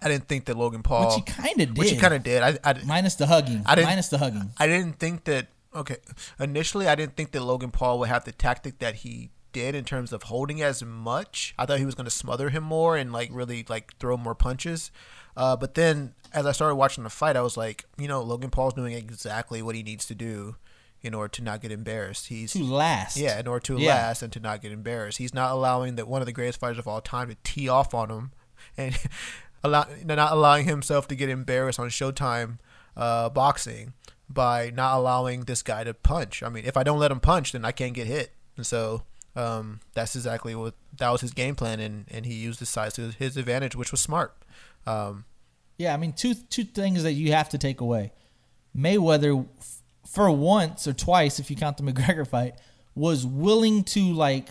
I 0.01 0.07
didn't 0.07 0.27
think 0.27 0.45
that 0.45 0.57
Logan 0.57 0.81
Paul, 0.83 1.05
Which 1.07 1.15
he 1.27 1.43
kinda 1.43 1.65
did, 1.67 1.77
which 1.77 1.91
he 1.91 1.97
kind 1.97 2.13
of 2.13 2.23
did. 2.23 2.41
I, 2.41 2.57
I, 2.63 2.81
minus 2.85 3.15
the 3.15 3.27
hugging. 3.27 3.63
I 3.65 3.75
didn't- 3.75 3.87
minus 3.89 4.07
the 4.09 4.17
hugging. 4.17 4.51
I 4.57 4.67
didn't 4.67 4.93
think 4.99 5.25
that. 5.25 5.47
Okay, 5.73 5.97
initially, 6.37 6.87
I 6.87 6.95
didn't 6.95 7.15
think 7.15 7.31
that 7.31 7.41
Logan 7.43 7.71
Paul 7.71 7.99
would 7.99 8.09
have 8.09 8.25
the 8.25 8.33
tactic 8.33 8.79
that 8.79 8.95
he 8.95 9.29
did 9.53 9.73
in 9.75 9.85
terms 9.85 10.11
of 10.11 10.23
holding 10.23 10.61
as 10.61 10.83
much. 10.83 11.53
I 11.57 11.65
thought 11.65 11.79
he 11.79 11.85
was 11.85 11.95
going 11.95 12.05
to 12.05 12.11
smother 12.11 12.49
him 12.49 12.63
more 12.63 12.97
and 12.97 13.13
like 13.13 13.29
really 13.31 13.65
like 13.69 13.97
throw 13.97 14.17
more 14.17 14.35
punches. 14.35 14.91
Uh, 15.37 15.55
but 15.55 15.75
then, 15.75 16.13
as 16.33 16.45
I 16.45 16.51
started 16.51 16.75
watching 16.75 17.03
the 17.03 17.09
fight, 17.09 17.35
I 17.35 17.41
was 17.41 17.57
like, 17.57 17.85
you 17.97 18.07
know, 18.07 18.21
Logan 18.21 18.49
Paul's 18.49 18.73
doing 18.73 18.93
exactly 18.93 19.61
what 19.61 19.75
he 19.75 19.83
needs 19.83 20.05
to 20.07 20.15
do 20.15 20.55
in 21.01 21.13
order 21.13 21.29
to 21.29 21.41
not 21.43 21.61
get 21.61 21.71
embarrassed. 21.71 22.27
He's 22.27 22.53
To 22.53 22.63
last. 22.63 23.17
yeah, 23.17 23.39
in 23.39 23.47
order 23.47 23.59
to 23.65 23.77
Yeah. 23.79 23.89
last 23.95 24.21
and 24.21 24.31
to 24.33 24.39
not 24.39 24.61
get 24.61 24.71
embarrassed. 24.71 25.17
He's 25.17 25.33
not 25.33 25.51
allowing 25.51 25.95
that 25.95 26.07
one 26.07 26.21
of 26.21 26.25
the 26.27 26.31
greatest 26.31 26.59
fighters 26.59 26.77
of 26.77 26.87
all 26.87 27.01
time 27.01 27.29
to 27.29 27.35
tee 27.43 27.67
off 27.67 27.93
on 27.93 28.09
him, 28.11 28.31
and 28.77 28.97
allow, 29.63 29.87
not 30.05 30.31
allowing 30.31 30.65
himself 30.65 31.07
to 31.07 31.15
get 31.15 31.27
embarrassed 31.29 31.79
on 31.79 31.89
Showtime 31.89 32.59
uh, 32.95 33.29
boxing 33.29 33.93
by 34.29 34.69
not 34.69 34.95
allowing 34.95 35.41
this 35.45 35.61
guy 35.63 35.83
to 35.83 35.93
punch. 35.93 36.43
I 36.43 36.49
mean, 36.49 36.65
if 36.65 36.77
I 36.77 36.83
don't 36.83 36.99
let 36.99 37.11
him 37.11 37.19
punch, 37.19 37.51
then 37.51 37.65
I 37.65 37.71
can't 37.71 37.93
get 37.93 38.05
hit, 38.07 38.31
and 38.55 38.65
so 38.65 39.03
um, 39.35 39.79
that's 39.93 40.15
exactly 40.15 40.53
what 40.55 40.75
that 40.97 41.09
was 41.09 41.21
his 41.21 41.31
game 41.31 41.55
plan, 41.55 41.79
and, 41.79 42.05
and 42.11 42.25
he 42.25 42.33
used 42.35 42.59
his 42.59 42.69
size 42.69 42.93
to 42.93 43.09
his 43.11 43.37
advantage, 43.37 43.75
which 43.75 43.91
was 43.91 43.99
smart. 44.01 44.35
Um, 44.85 45.25
Yeah, 45.81 45.93
I 45.93 45.97
mean, 45.97 46.13
two 46.13 46.33
two 46.33 46.63
things 46.63 47.03
that 47.03 47.13
you 47.13 47.31
have 47.33 47.49
to 47.49 47.57
take 47.57 47.81
away. 47.81 48.11
Mayweather, 48.75 49.45
f- 49.59 49.81
for 50.07 50.29
once 50.31 50.87
or 50.87 50.93
twice, 50.93 51.39
if 51.39 51.49
you 51.49 51.55
count 51.57 51.77
the 51.77 51.83
McGregor 51.91 52.27
fight, 52.27 52.55
was 52.95 53.25
willing 53.25 53.83
to 53.95 54.13
like 54.13 54.49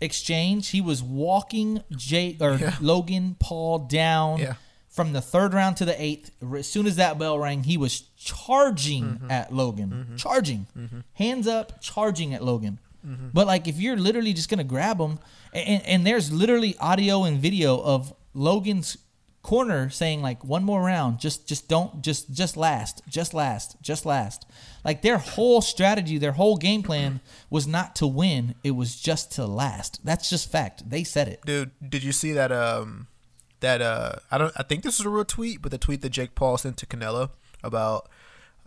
exchange. 0.00 0.68
He 0.70 0.80
was 0.80 1.02
walking 1.02 1.82
Jay 1.92 2.36
or 2.40 2.54
Yeah. 2.56 2.76
Logan 2.80 3.36
Paul 3.38 3.78
down 3.80 4.38
Yeah. 4.40 4.54
from 4.88 5.12
the 5.12 5.20
third 5.20 5.54
round 5.54 5.76
to 5.78 5.84
the 5.84 6.00
eighth. 6.02 6.30
As 6.56 6.68
soon 6.68 6.86
as 6.86 6.96
that 6.96 7.18
bell 7.18 7.38
rang, 7.38 7.62
he 7.64 7.76
was 7.76 8.00
charging 8.16 9.04
Mm-hmm. 9.04 9.30
at 9.30 9.52
Logan, 9.54 10.14
charging, 10.16 10.66
hands 11.14 11.46
up, 11.46 11.80
charging 11.80 12.34
at 12.34 12.42
Logan. 12.44 12.78
Mm-hmm. 13.06 13.28
But 13.32 13.46
like, 13.46 13.68
if 13.68 13.78
you're 13.78 13.96
literally 13.96 14.32
just 14.32 14.48
gonna 14.48 14.64
grab 14.64 14.98
him, 14.98 15.18
and, 15.52 15.82
and 15.86 16.06
there's 16.06 16.32
literally 16.32 16.76
audio 16.78 17.24
and 17.24 17.38
video 17.38 17.78
of 17.80 18.12
Logan's 18.34 18.96
corner 19.44 19.90
saying 19.90 20.22
like 20.22 20.42
one 20.42 20.64
more 20.64 20.82
round 20.82 21.20
just 21.20 21.46
just 21.46 21.68
don't 21.68 22.02
just 22.02 22.32
just 22.32 22.56
last 22.56 23.02
just 23.08 23.34
last 23.34 23.76
just 23.82 24.04
last. 24.04 24.46
Like 24.84 25.02
their 25.02 25.18
whole 25.18 25.60
strategy 25.60 26.18
their 26.18 26.32
whole 26.32 26.56
game 26.56 26.82
plan 26.82 27.20
was 27.50 27.66
not 27.66 27.94
to 27.96 28.06
win. 28.06 28.54
It 28.64 28.72
was 28.72 29.00
just 29.00 29.30
to 29.32 29.46
last. 29.46 30.00
That's 30.02 30.28
just 30.28 30.50
fact. 30.50 30.88
They 30.88 31.04
said 31.04 31.28
it. 31.28 31.42
Dude, 31.44 31.70
did 31.86 32.02
you 32.02 32.10
see 32.10 32.32
that 32.32 32.50
um 32.50 33.06
that 33.60 33.80
uh 33.82 34.16
I 34.30 34.38
don't 34.38 34.52
I 34.56 34.62
think 34.64 34.82
this 34.82 34.98
is 34.98 35.06
a 35.06 35.10
real 35.10 35.24
tweet, 35.26 35.62
but 35.62 35.70
the 35.70 35.78
tweet 35.78 36.00
that 36.00 36.10
Jake 36.10 36.34
Paul 36.34 36.56
sent 36.56 36.78
to 36.78 36.86
Canelo 36.86 37.30
about 37.62 38.08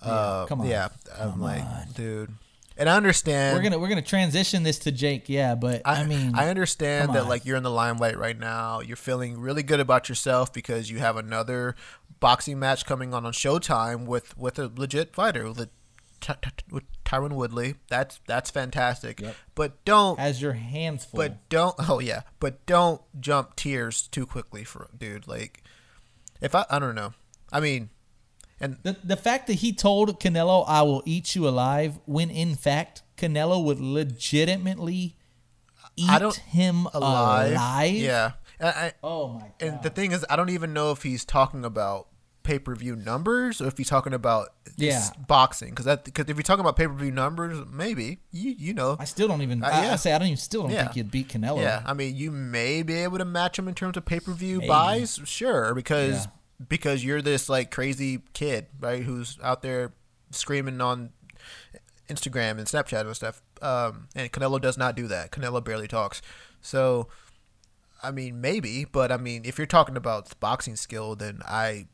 uh 0.02 0.46
come 0.46 0.62
on. 0.62 0.68
yeah, 0.68 0.90
I'm 1.20 1.42
like, 1.42 1.66
dude. 1.96 2.34
And 2.78 2.88
I 2.90 2.96
understand 2.96 3.58
We're 3.58 3.64
gonna 3.64 3.80
we're 3.80 3.88
gonna 3.90 4.02
transition 4.02 4.64
this 4.64 4.80
to 4.80 4.92
Jake, 4.92 5.30
yeah, 5.30 5.56
but 5.56 5.82
I, 5.84 6.04
mean, 6.06 6.36
I 6.36 6.50
understand 6.50 7.14
that 7.16 7.24
on. 7.24 7.28
like 7.30 7.46
you're 7.46 7.58
in 7.58 7.64
the 7.64 7.72
limelight 7.72 8.18
right 8.18 8.38
now. 8.38 8.82
You're 8.82 8.96
feeling 8.98 9.40
really 9.40 9.64
good 9.64 9.80
about 9.80 10.10
yourself 10.10 10.54
because 10.54 10.92
you 10.92 11.00
have 11.00 11.18
another 11.18 11.76
boxing 12.20 12.60
match 12.60 12.86
coming 12.86 13.14
on 13.14 13.26
on 13.26 13.34
Showtime 13.34 14.06
with 14.06 14.38
with 14.38 14.60
a 14.60 14.72
legit 14.76 15.16
fighter 15.16 15.48
with, 15.48 15.70
Ty- 16.22 16.36
Ty- 16.42 16.52
with 16.72 16.84
Tyron 17.04 17.34
Woodley. 17.34 17.76
That's 17.90 18.20
that's 18.28 18.52
fantastic. 18.52 19.22
But 19.56 19.84
don't 19.84 20.20
as 20.20 20.42
your 20.42 20.54
hands 20.54 21.06
full. 21.06 21.18
but 21.18 21.50
don't 21.50 21.76
oh 21.90 22.00
yeah, 22.00 22.22
but 22.40 22.66
don't 22.68 23.02
jump 23.20 23.56
tiers 23.56 24.08
too 24.08 24.26
quickly 24.28 24.64
for 24.64 24.88
dude. 24.96 25.28
Like 25.28 25.64
if 26.42 26.54
I 26.54 26.66
I 26.70 26.78
don't 26.78 26.96
know. 26.96 27.14
I 27.52 27.60
mean 27.60 27.90
and 28.60 28.78
The 28.84 28.98
the 29.04 29.18
fact 29.18 29.48
that 29.48 29.54
he 29.56 29.72
told 29.74 30.20
Canelo, 30.20 30.64
"I 30.68 30.82
will 30.82 31.04
eat 31.06 31.36
you 31.36 31.48
alive," 31.48 32.00
when 32.06 32.30
in 32.30 32.56
fact 32.56 33.04
Canelo 33.18 33.64
would 33.64 33.80
legitimately 33.80 35.16
eat 35.96 36.10
I 36.10 36.30
him 36.32 36.88
alive. 36.94 37.52
alive. 37.52 37.94
Yeah. 37.96 38.32
And 38.60 38.70
I, 38.70 38.94
Oh 39.04 39.30
my 39.30 39.40
god. 39.40 39.52
And 39.62 39.84
the 39.84 39.90
thing 39.90 40.12
is, 40.12 40.26
I 40.30 40.36
don't 40.36 40.50
even 40.50 40.74
know 40.74 40.92
if 40.92 41.04
he's 41.04 41.26
talking 41.26 41.64
about 41.66 42.08
pay 42.44 42.58
per 42.60 42.74
view 42.76 42.96
numbers 42.96 43.60
or 43.62 43.68
if 43.68 43.78
he's 43.78 43.90
talking 43.90 44.14
about 44.14 44.50
Yeah. 44.78 45.04
boxing. 45.28 45.72
Because 45.76 45.98
because 46.04 46.26
if 46.30 46.36
you're 46.38 46.44
talking 46.44 46.62
about 46.62 46.76
pay 46.76 46.88
per 46.88 46.94
view 46.94 47.12
numbers, 47.12 47.58
maybe 47.72 48.20
you 48.32 48.52
you 48.58 48.74
know. 48.74 48.96
I 49.00 49.06
still 49.06 49.28
don't 49.28 49.42
even. 49.42 49.64
Uh, 49.64 49.68
yeah. 49.70 49.94
I 49.94 49.96
say 49.98 50.14
I 50.14 50.18
don't 50.18 50.28
even. 50.28 50.38
Still 50.38 50.64
don't 50.64 50.72
Yeah. 50.72 50.84
think 50.86 50.96
you'd 50.96 51.12
beat 51.12 51.28
Canelo. 51.30 51.62
yeah, 51.62 51.84
I 51.86 51.94
mean, 51.94 52.16
you 52.16 52.32
may 52.32 52.84
be 52.84 52.94
able 52.96 53.18
to 53.20 53.26
match 53.26 53.60
him 53.60 53.68
in 53.68 53.74
terms 53.76 53.98
of 53.98 54.06
pay 54.06 54.20
per 54.20 54.32
view 54.34 54.62
buys, 54.62 55.20
sure, 55.26 55.74
because. 55.76 56.28
Because 56.66 57.04
you're 57.04 57.22
this 57.22 57.50
like 57.50 57.72
crazy 57.72 58.24
kid, 58.34 58.68
right, 58.80 59.04
who's 59.04 59.38
out 59.44 59.62
there 59.62 59.94
screaming 60.32 60.82
on 60.82 61.12
Instagram 62.10 62.52
and 62.58 62.68
Snapchat 62.68 63.02
and 63.02 63.16
stuff. 63.16 63.42
Um, 63.62 64.08
and 64.16 64.32
Canelo 64.32 64.62
does 64.62 64.78
not 64.78 64.96
do 64.96 65.08
that. 65.08 65.32
Canelo 65.32 65.64
barely 65.64 65.88
talks. 65.88 66.22
So, 66.62 67.08
I 68.02 68.12
mean, 68.12 68.42
maybe, 68.42 68.86
but 68.86 69.12
I 69.12 69.18
mean, 69.18 69.44
if 69.46 69.58
you're 69.58 69.68
talking 69.68 69.98
about 69.98 70.40
boxing 70.40 70.76
skill, 70.76 71.16
then 71.16 71.42
I, 71.46 71.88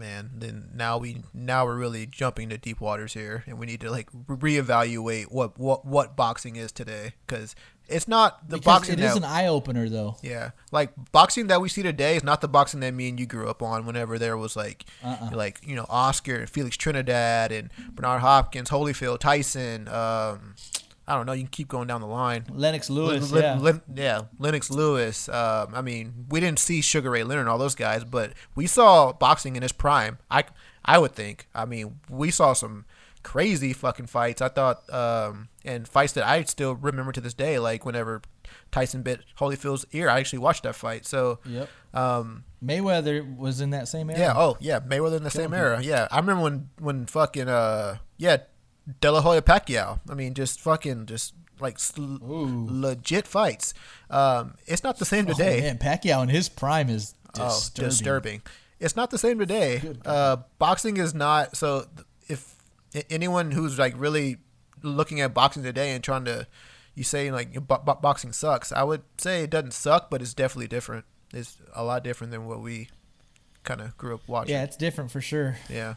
man, 0.00 0.30
then 0.34 0.70
now 0.74 0.98
we 0.98 1.22
now 1.32 1.64
we're 1.64 1.76
really 1.76 2.06
jumping 2.06 2.48
to 2.48 2.58
deep 2.58 2.80
waters 2.80 3.14
here, 3.14 3.44
and 3.46 3.58
we 3.58 3.66
need 3.66 3.80
to 3.82 3.90
like 3.90 4.10
reevaluate 4.26 5.26
what 5.30 5.58
what 5.58 5.84
what 5.86 6.16
boxing 6.16 6.56
is 6.56 6.72
today 6.72 7.12
because 7.26 7.54
it's 7.86 8.08
not 8.08 8.48
the 8.48 8.56
because 8.56 8.64
boxing 8.64 8.94
it 8.94 9.00
is 9.00 9.14
that 9.14 9.18
an 9.18 9.24
eye 9.24 9.46
opener 9.46 9.88
though. 9.88 10.16
yeah, 10.22 10.50
like 10.72 10.90
boxing 11.12 11.48
that 11.48 11.60
we 11.60 11.68
see 11.68 11.82
today 11.82 12.16
is 12.16 12.24
not 12.24 12.40
the 12.40 12.48
boxing 12.48 12.80
that 12.80 12.94
me 12.94 13.08
and 13.08 13.20
you 13.20 13.26
grew 13.26 13.48
up 13.48 13.62
on. 13.62 13.84
Whenever 13.86 14.18
there 14.18 14.36
was 14.36 14.56
like, 14.56 14.84
Uh-uh. 15.04 15.30
like 15.32 15.60
you 15.64 15.76
know 15.76 15.86
Oscar 15.88 16.36
and 16.36 16.50
Felix 16.50 16.76
Trinidad 16.76 17.52
and 17.52 17.70
Bernard 17.92 18.22
Hopkins, 18.22 18.70
Holyfield, 18.70 19.20
Tyson. 19.20 19.86
Um, 19.88 20.54
I 21.10 21.16
don't 21.16 21.26
know. 21.26 21.32
You 21.32 21.42
can 21.42 21.50
keep 21.50 21.68
going 21.68 21.88
down 21.88 22.00
the 22.00 22.06
line. 22.06 22.44
Lennox 22.50 22.88
Lewis. 22.88 23.30
Lin- 23.32 23.42
yeah. 23.42 23.58
Lin- 23.58 23.82
yeah, 23.94 24.20
Lennox 24.38 24.70
Lewis. 24.70 25.28
Um, 25.28 25.74
I 25.74 25.82
mean, 25.82 26.26
we 26.30 26.40
didn't 26.40 26.58
see 26.60 26.80
Sugar 26.80 27.10
Ray 27.10 27.24
Leonard 27.24 27.42
and 27.42 27.48
all 27.48 27.58
those 27.58 27.74
guys, 27.74 28.04
but 28.04 28.32
we 28.54 28.66
saw 28.66 29.12
boxing 29.12 29.56
in 29.56 29.62
his 29.62 29.72
prime. 29.72 30.18
I, 30.30 30.44
I 30.84 30.98
would 30.98 31.12
think. 31.12 31.48
I 31.54 31.64
mean, 31.64 31.98
we 32.08 32.30
saw 32.30 32.52
some 32.52 32.84
crazy 33.22 33.72
fucking 33.72 34.06
fights. 34.06 34.40
I 34.40 34.48
thought, 34.48 34.88
um, 34.92 35.48
and 35.64 35.86
fights 35.86 36.12
that 36.14 36.24
I 36.26 36.42
still 36.44 36.74
remember 36.74 37.12
to 37.12 37.20
this 37.20 37.34
day. 37.34 37.58
Like 37.58 37.84
whenever 37.84 38.22
Tyson 38.70 39.02
bit 39.02 39.20
Holyfield's 39.38 39.84
ear, 39.92 40.08
I 40.08 40.18
actually 40.20 40.38
watched 40.38 40.62
that 40.62 40.74
fight. 40.74 41.04
So, 41.06 41.40
Yep. 41.44 41.68
um, 41.92 42.44
Mayweather 42.64 43.36
was 43.36 43.60
in 43.60 43.70
that 43.70 43.88
same 43.88 44.10
era. 44.10 44.18
yeah. 44.18 44.32
Oh, 44.36 44.56
yeah. 44.60 44.80
Mayweather 44.80 45.16
in 45.16 45.22
the 45.24 45.30
same 45.30 45.52
era. 45.52 45.82
Yeah. 45.82 46.08
I 46.10 46.18
remember 46.18 46.42
when 46.44 46.68
when 46.78 47.06
fucking 47.06 47.48
uh 47.48 47.96
yeah, 48.16 48.38
De 49.00 49.10
La 49.12 49.20
Hoya 49.20 49.42
Pacquiao. 49.42 50.00
I 50.08 50.14
mean, 50.14 50.34
just 50.34 50.60
fucking 50.60 51.06
just 51.06 51.34
like 51.60 51.74
s- 51.74 51.92
Ooh. 51.98 52.66
legit 52.70 53.26
fights. 53.26 53.74
Um, 54.08 54.54
it's 54.66 54.82
not 54.82 54.98
the 54.98 55.04
same 55.04 55.26
Oh, 55.28 55.32
today. 55.32 55.60
man, 55.60 55.78
Pacquiao 55.78 56.22
in 56.22 56.28
his 56.28 56.48
prime 56.48 56.88
is 56.88 57.14
Oh, 57.38 57.48
disturbing. 57.48 57.88
disturbing. 57.90 58.42
It's 58.80 58.96
not 58.96 59.10
the 59.10 59.18
same 59.18 59.38
today. 59.38 59.82
Uh, 60.06 60.36
boxing 60.58 60.96
is 60.96 61.14
not. 61.14 61.56
So 61.56 61.86
if 62.28 62.54
anyone 63.10 63.50
who's 63.50 63.78
like 63.78 63.94
really 63.96 64.38
looking 64.82 65.20
at 65.20 65.34
boxing 65.34 65.62
today 65.62 65.92
and 65.94 66.02
trying 66.02 66.24
to, 66.24 66.46
you 66.94 67.04
say 67.04 67.30
like 67.30 67.52
bo- 67.68 67.82
bo- 67.84 67.96
boxing 67.96 68.32
sucks. 68.32 68.72
I 68.72 68.82
would 68.82 69.02
say 69.18 69.44
it 69.44 69.50
doesn't 69.50 69.72
suck, 69.74 70.08
but 70.10 70.22
it's 70.22 70.32
definitely 70.34 70.68
different. 70.68 71.04
It's 71.32 71.58
a 71.74 71.84
lot 71.84 72.02
different 72.02 72.30
than 72.32 72.46
what 72.46 72.60
we 72.62 72.88
kind 73.62 73.82
of 73.82 73.96
grew 73.98 74.14
up 74.14 74.26
watching. 74.26 74.54
Yeah, 74.54 74.64
it's 74.64 74.76
different 74.76 75.10
for 75.10 75.20
sure. 75.20 75.58
Yeah. 75.68 75.94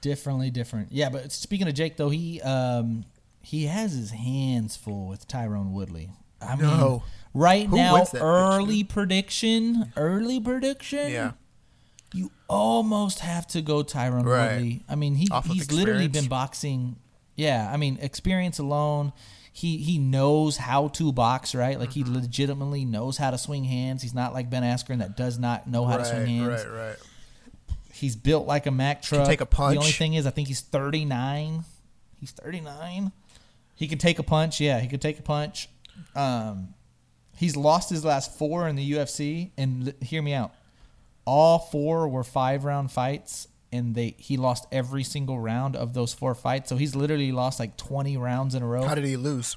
Differently 0.00 0.50
different. 0.50 0.92
Yeah, 0.92 1.08
but 1.10 1.32
speaking 1.32 1.68
of 1.68 1.74
Jake 1.74 1.96
though, 1.96 2.10
he 2.10 2.40
um 2.42 3.04
he 3.42 3.64
has 3.66 3.92
his 3.92 4.10
hands 4.10 4.76
full 4.76 5.06
with 5.08 5.26
Tyron 5.28 5.70
Woodley. 5.72 6.10
I 6.42 6.56
mean, 6.56 6.66
No. 6.66 7.02
right 7.34 7.66
Who 7.66 7.76
now, 7.76 8.04
early 8.14 8.82
prediction, 8.84 9.92
early 9.96 10.40
prediction. 10.40 11.10
Yeah. 11.10 11.32
you 12.12 12.30
almost 12.48 13.20
have 13.20 13.46
to 13.48 13.60
go 13.62 13.82
Tyron 13.84 14.24
Right. 14.24 14.52
Woodley. 14.54 14.84
I 14.88 14.94
mean, 14.96 15.14
he 15.14 15.28
Off 15.30 15.46
of 15.46 15.52
he's 15.52 15.70
literally 15.70 16.08
been 16.08 16.26
boxing. 16.28 16.96
Yeah, 17.36 17.70
I 17.72 17.76
mean, 17.76 17.98
experience 18.02 18.58
alone. 18.58 19.12
He 19.52 19.78
he 19.78 19.98
knows 19.98 20.56
how 20.56 20.88
to 20.88 21.12
box, 21.12 21.54
right? 21.54 21.78
Like 21.78 21.90
Mm-hmm. 21.90 22.14
he 22.14 22.20
legitimately 22.20 22.84
knows 22.84 23.16
how 23.16 23.30
to 23.30 23.38
swing 23.38 23.64
hands. 23.64 24.00
He's 24.02 24.14
not 24.14 24.32
like 24.32 24.48
Ben 24.50 24.62
Askren 24.62 24.98
that 24.98 25.16
does 25.16 25.38
not 25.38 25.66
know 25.66 25.84
how 25.86 25.96
to 25.98 26.04
swing 26.04 26.26
hands. 26.26 26.64
right, 26.64 26.72
right. 26.88 26.96
He's 28.00 28.16
built 28.16 28.46
like 28.46 28.66
a 28.66 28.70
Mack 28.70 29.02
truck. 29.02 29.26
take 29.26 29.40
a 29.40 29.46
punch. 29.46 29.74
The 29.74 29.78
only 29.80 29.92
thing 29.92 30.14
is, 30.14 30.26
I 30.26 30.30
think 30.30 30.48
he's 30.48 30.60
39. 30.60 31.64
He's 32.18 32.30
39. 32.32 33.12
He 33.76 33.88
could 33.88 34.00
take 34.00 34.18
a 34.18 34.22
punch. 34.22 34.60
Yeah, 34.60 34.80
he 34.80 34.88
could 34.88 35.00
take 35.02 35.18
a 35.18 35.22
punch. 35.22 35.68
Um, 36.16 36.74
he's 37.36 37.56
lost 37.56 37.90
his 37.90 38.04
last 38.04 38.36
four 38.38 38.66
in 38.68 38.76
the 38.76 38.92
UFC, 38.92 39.50
and 39.58 39.88
l- 39.88 39.94
hear 40.00 40.22
me 40.22 40.32
out. 40.34 40.52
All 41.26 41.58
four 41.58 42.08
were 42.08 42.24
five 42.24 42.64
round 42.64 42.90
fights, 42.90 43.48
and 43.72 43.94
they 43.94 44.14
he 44.18 44.36
lost 44.36 44.66
every 44.72 45.04
single 45.04 45.38
round 45.38 45.76
of 45.76 45.92
those 45.94 46.12
four 46.14 46.34
fights. 46.34 46.68
So 46.70 46.76
he's 46.76 46.94
literally 46.96 47.32
lost 47.32 47.60
like 47.60 47.76
20 47.76 48.16
rounds 48.16 48.54
in 48.54 48.62
a 48.62 48.66
row. 48.66 48.82
How 48.82 48.94
did 48.94 49.04
he 49.04 49.16
lose? 49.16 49.56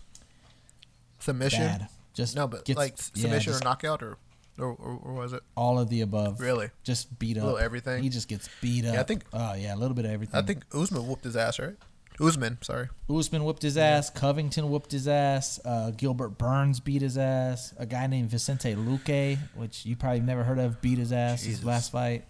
Submission? 1.20 1.62
Bad. 1.62 1.88
Just 2.14 2.36
No, 2.36 2.48
but 2.48 2.66
gets- 2.66 2.78
like 2.78 2.98
yeah, 3.16 3.22
submission 3.24 3.54
just 3.54 3.64
or 3.64 3.66
knockout 3.66 4.04
or, 4.04 4.18
or 4.60 4.68
or 4.68 5.00
or 5.04 5.14
was 5.14 5.34
it? 5.34 5.42
all 5.56 5.80
of 5.80 5.90
the 5.90 6.02
above. 6.02 6.40
Really? 6.40 6.70
Just 6.84 7.18
beat 7.20 7.38
up. 7.38 7.44
little 7.44 7.60
everything? 7.60 8.04
He 8.04 8.10
just 8.10 8.28
gets 8.28 8.50
beat 8.62 8.86
up. 8.86 8.94
Yeah, 8.94 9.00
I 9.02 9.04
think- 9.04 9.24
Oh 9.34 9.54
yeah, 9.54 9.74
a 9.74 9.78
little 9.78 9.96
bit 9.96 10.06
of 10.06 10.12
everything. 10.12 10.36
I 10.40 10.44
think 10.44 10.64
Usman 10.74 11.08
whooped 11.08 11.24
his 11.24 11.36
ass, 11.36 11.60
right? 11.60 11.76
Usman, 12.20 12.60
sorry. 12.62 12.90
Usman 13.10 13.44
whooped 13.44 13.64
his 13.64 13.76
ass. 13.76 14.12
Covington 14.12 14.70
whooped 14.70 14.92
his 14.92 15.08
ass. 15.08 15.60
Uh, 15.66 15.90
Gilbert 15.92 16.38
Burns 16.38 16.80
beat 16.80 17.02
his 17.02 17.18
ass. 17.18 17.74
A 17.80 17.88
guy 17.88 18.06
named 18.06 18.30
Vicente 18.30 18.76
Luque, 18.76 19.40
which 19.56 19.84
you 19.84 19.96
probably 19.96 20.20
never 20.20 20.44
heard 20.44 20.60
of, 20.60 20.80
beat 20.80 21.00
his 21.00 21.12
ass 21.12 21.40
Jesus. 21.42 21.58
his 21.58 21.66
last 21.66 21.92
fight. 21.92 22.26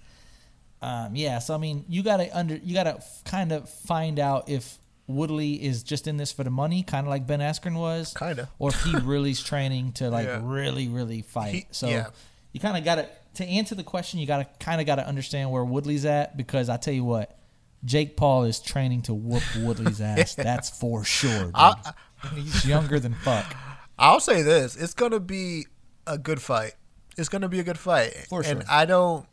Um, 0.82 1.16
yeah, 1.18 1.40
so 1.40 1.54
I 1.54 1.58
mean, 1.58 1.84
you 1.90 2.02
gotta 2.04 2.36
under, 2.38 2.56
you 2.56 2.74
gotta 2.74 3.02
kind 3.26 3.52
of 3.52 3.70
find 3.70 4.20
out 4.20 4.48
if 4.50 4.78
Woodley 5.14 5.64
is 5.64 5.84
just 5.84 6.08
in 6.08 6.18
this 6.18 6.32
for 6.32 6.44
the 6.44 6.50
money, 6.50 6.84
kind 6.84 7.06
of 7.06 7.10
like 7.10 7.26
Ben 7.28 7.40
Askren 7.40 7.76
was, 7.80 8.14
Kinda. 8.18 8.50
or 8.60 8.70
if 8.70 8.82
he 8.84 8.96
really's 9.04 9.42
training 9.44 9.94
to 9.94 10.10
like 10.10 10.26
Yeah. 10.28 10.42
really, 10.44 10.88
really 10.88 11.22
fight. 11.22 11.54
He- 11.54 11.68
so 11.72 11.88
yeah. 11.90 12.08
you 12.52 12.60
kind 12.60 12.78
of 12.78 12.84
gotta 12.84 13.08
to 13.36 13.46
answer 13.46 13.74
the 13.76 13.84
question, 13.84 14.20
you 14.20 14.28
gotta 14.28 14.48
kind 14.60 14.80
of 14.80 14.88
gotta 14.88 15.08
understand 15.08 15.52
where 15.52 15.64
Woodley's 15.64 16.06
at 16.06 16.38
because 16.38 16.70
I 16.70 16.78
tell 16.78 16.94
you 16.94 17.04
what. 17.04 17.38
Jake 17.86 18.16
Paul 18.16 18.46
is 18.46 18.62
training 18.62 19.02
to 19.04 19.14
whoop 19.14 19.44
Woodley's 19.58 20.00
ass. 20.12 20.36
That's 20.36 20.70
for 20.70 21.04
sure. 21.04 21.46
Dude. 21.46 21.52
I- 21.56 21.94
He's 22.34 22.66
younger 22.66 22.98
than 23.00 23.14
fuck. 23.16 23.54
I'll 24.00 24.22
say 24.22 24.42
this: 24.44 24.78
it's 24.78 24.94
gonna 24.94 25.20
be 25.20 25.66
a 26.08 26.18
good 26.18 26.42
fight. 26.42 26.76
It's 27.18 27.28
gonna 27.28 27.50
be 27.50 27.60
a 27.60 27.64
good 27.64 27.78
fight, 27.78 28.14
For 28.30 28.42
and. 28.44 28.64
I 28.70 28.86
don't. 28.86 29.26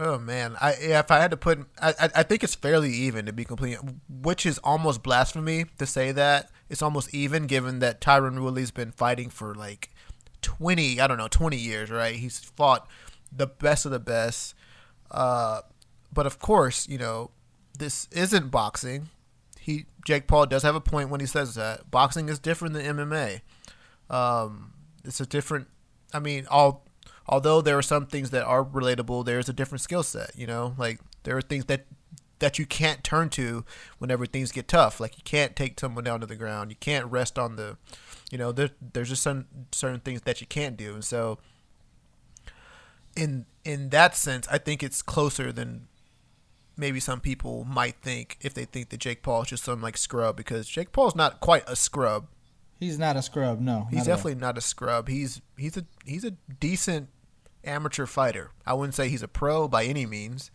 Oh 0.00 0.16
man, 0.16 0.56
I 0.60 0.74
if 0.74 1.10
I 1.10 1.18
had 1.18 1.32
to 1.32 1.36
put, 1.36 1.58
I, 1.82 1.92
I 2.14 2.22
think 2.22 2.44
it's 2.44 2.54
fairly 2.54 2.92
even 2.92 3.26
to 3.26 3.32
be 3.32 3.44
complete, 3.44 3.78
which 4.08 4.46
is 4.46 4.58
almost 4.58 5.02
blasphemy 5.02 5.64
to 5.78 5.86
say 5.86 6.12
that 6.12 6.50
it's 6.68 6.82
almost 6.82 7.12
even, 7.12 7.48
given 7.48 7.80
that 7.80 8.00
Tyron 8.00 8.40
Woodley's 8.42 8.70
been 8.70 8.92
fighting 8.92 9.28
for 9.28 9.56
like 9.56 9.90
twenty, 10.40 11.00
I 11.00 11.08
don't 11.08 11.18
know, 11.18 11.26
twenty 11.26 11.56
years, 11.56 11.90
right? 11.90 12.14
He's 12.14 12.38
fought 12.38 12.88
the 13.32 13.48
best 13.48 13.86
of 13.86 13.90
the 13.90 13.98
best, 13.98 14.54
uh, 15.10 15.62
but 16.12 16.26
of 16.26 16.38
course, 16.38 16.88
you 16.88 16.98
know, 16.98 17.32
this 17.76 18.06
isn't 18.12 18.52
boxing. 18.52 19.08
He 19.58 19.86
Jake 20.04 20.28
Paul 20.28 20.46
does 20.46 20.62
have 20.62 20.76
a 20.76 20.80
point 20.80 21.10
when 21.10 21.18
he 21.18 21.26
says 21.26 21.56
that 21.56 21.90
boxing 21.90 22.28
is 22.28 22.38
different 22.38 22.74
than 22.74 22.96
MMA. 22.96 23.40
Um, 24.08 24.74
it's 25.04 25.20
a 25.20 25.26
different. 25.26 25.66
I 26.14 26.20
mean, 26.20 26.46
all 26.48 26.84
although 27.28 27.60
there 27.60 27.76
are 27.78 27.82
some 27.82 28.06
things 28.06 28.30
that 28.30 28.44
are 28.44 28.64
relatable, 28.64 29.24
there's 29.24 29.48
a 29.48 29.52
different 29.52 29.82
skill 29.82 30.02
set. 30.02 30.30
You 30.36 30.46
know, 30.46 30.74
like 30.78 31.00
there 31.24 31.36
are 31.36 31.42
things 31.42 31.66
that 31.66 31.86
that 32.40 32.58
you 32.58 32.64
can't 32.66 33.02
turn 33.02 33.28
to 33.30 33.64
whenever 33.98 34.24
things 34.24 34.52
get 34.52 34.68
tough. 34.68 35.00
Like 35.00 35.16
you 35.16 35.24
can't 35.24 35.56
take 35.56 35.78
someone 35.80 36.04
down 36.04 36.20
to 36.20 36.26
the 36.26 36.36
ground. 36.36 36.70
You 36.70 36.76
can't 36.78 37.06
rest 37.06 37.38
on 37.38 37.56
the. 37.56 37.76
You 38.30 38.36
know, 38.38 38.52
there, 38.52 38.70
there's 38.92 39.08
just 39.08 39.22
some 39.22 39.46
certain 39.72 40.00
things 40.00 40.20
that 40.22 40.40
you 40.40 40.46
can't 40.46 40.76
do, 40.76 40.92
and 40.94 41.04
so 41.04 41.38
in 43.16 43.46
in 43.64 43.88
that 43.90 44.16
sense, 44.16 44.46
I 44.50 44.58
think 44.58 44.82
it's 44.82 45.02
closer 45.02 45.52
than 45.52 45.88
maybe 46.76 47.00
some 47.00 47.20
people 47.20 47.64
might 47.64 47.96
think 48.02 48.36
if 48.40 48.54
they 48.54 48.64
think 48.64 48.90
that 48.90 49.00
Jake 49.00 49.22
Paul 49.22 49.42
is 49.42 49.48
just 49.48 49.64
some 49.64 49.80
like 49.80 49.96
scrub 49.96 50.36
because 50.36 50.68
Jake 50.68 50.92
Paul's 50.92 51.16
not 51.16 51.40
quite 51.40 51.64
a 51.66 51.74
scrub. 51.74 52.28
He's 52.78 52.98
not 52.98 53.16
a 53.16 53.22
scrub. 53.22 53.60
No, 53.60 53.88
He's 53.90 53.98
not 53.98 54.02
at 54.06 54.10
all. 54.10 54.16
definitely 54.16 54.40
not 54.40 54.58
a 54.58 54.60
scrub. 54.60 55.08
He's 55.08 55.40
he's 55.56 55.76
a 55.76 55.84
he's 56.04 56.24
a 56.24 56.32
decent 56.60 57.08
amateur 57.68 58.06
fighter. 58.06 58.50
I 58.66 58.74
wouldn't 58.74 58.94
say 58.94 59.08
he's 59.08 59.22
a 59.22 59.28
pro 59.28 59.68
by 59.68 59.84
any 59.84 60.06
means, 60.06 60.50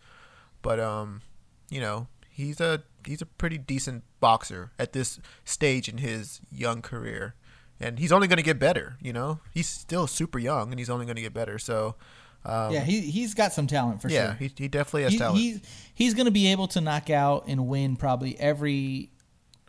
but 0.62 0.78
um, 0.80 1.22
you 1.70 1.80
know, 1.80 2.08
he's 2.28 2.60
a 2.60 2.82
he's 3.06 3.22
a 3.22 3.26
pretty 3.26 3.58
decent 3.58 4.02
boxer 4.20 4.72
at 4.78 4.92
this 4.92 5.20
stage 5.44 5.88
in 5.88 5.98
his 5.98 6.40
young 6.50 6.82
career. 6.82 7.34
And 7.80 7.98
he's 7.98 8.12
only 8.12 8.28
going 8.28 8.36
to 8.36 8.42
get 8.44 8.58
better, 8.60 8.96
you 9.02 9.12
know? 9.12 9.40
He's 9.52 9.68
still 9.68 10.06
super 10.06 10.38
young 10.38 10.70
and 10.70 10.78
he's 10.78 10.88
only 10.88 11.06
going 11.06 11.16
to 11.16 11.22
get 11.22 11.34
better. 11.34 11.58
So 11.58 11.96
um, 12.44 12.72
yeah, 12.72 12.80
he 12.84 13.00
he's 13.00 13.34
got 13.34 13.52
some 13.52 13.66
talent 13.66 14.00
for 14.00 14.08
yeah, 14.08 14.28
sure. 14.28 14.34
he, 14.36 14.52
he 14.56 14.68
definitely 14.68 15.02
has 15.02 15.12
He- 15.12 15.18
talent. 15.18 15.38
he's 15.38 15.60
he's 15.94 16.14
going 16.14 16.26
to 16.26 16.30
be 16.32 16.46
able 16.52 16.68
to 16.68 16.80
knock 16.80 17.10
out 17.10 17.44
and 17.48 17.66
win 17.66 17.96
probably 17.96 18.38
every 18.38 19.10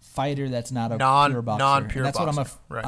fighter 0.02 0.48
that's 0.50 0.72
not 0.72 0.92
a 0.92 0.98
Non- 0.98 1.32
pure 1.32 1.42
boxer. 1.42 1.64
non-pure 1.64 2.04
And 2.04 2.06
that's 2.06 2.20
what 2.20 2.30
I'm 2.30 2.38
af- 2.38 2.58
right. 2.70 2.86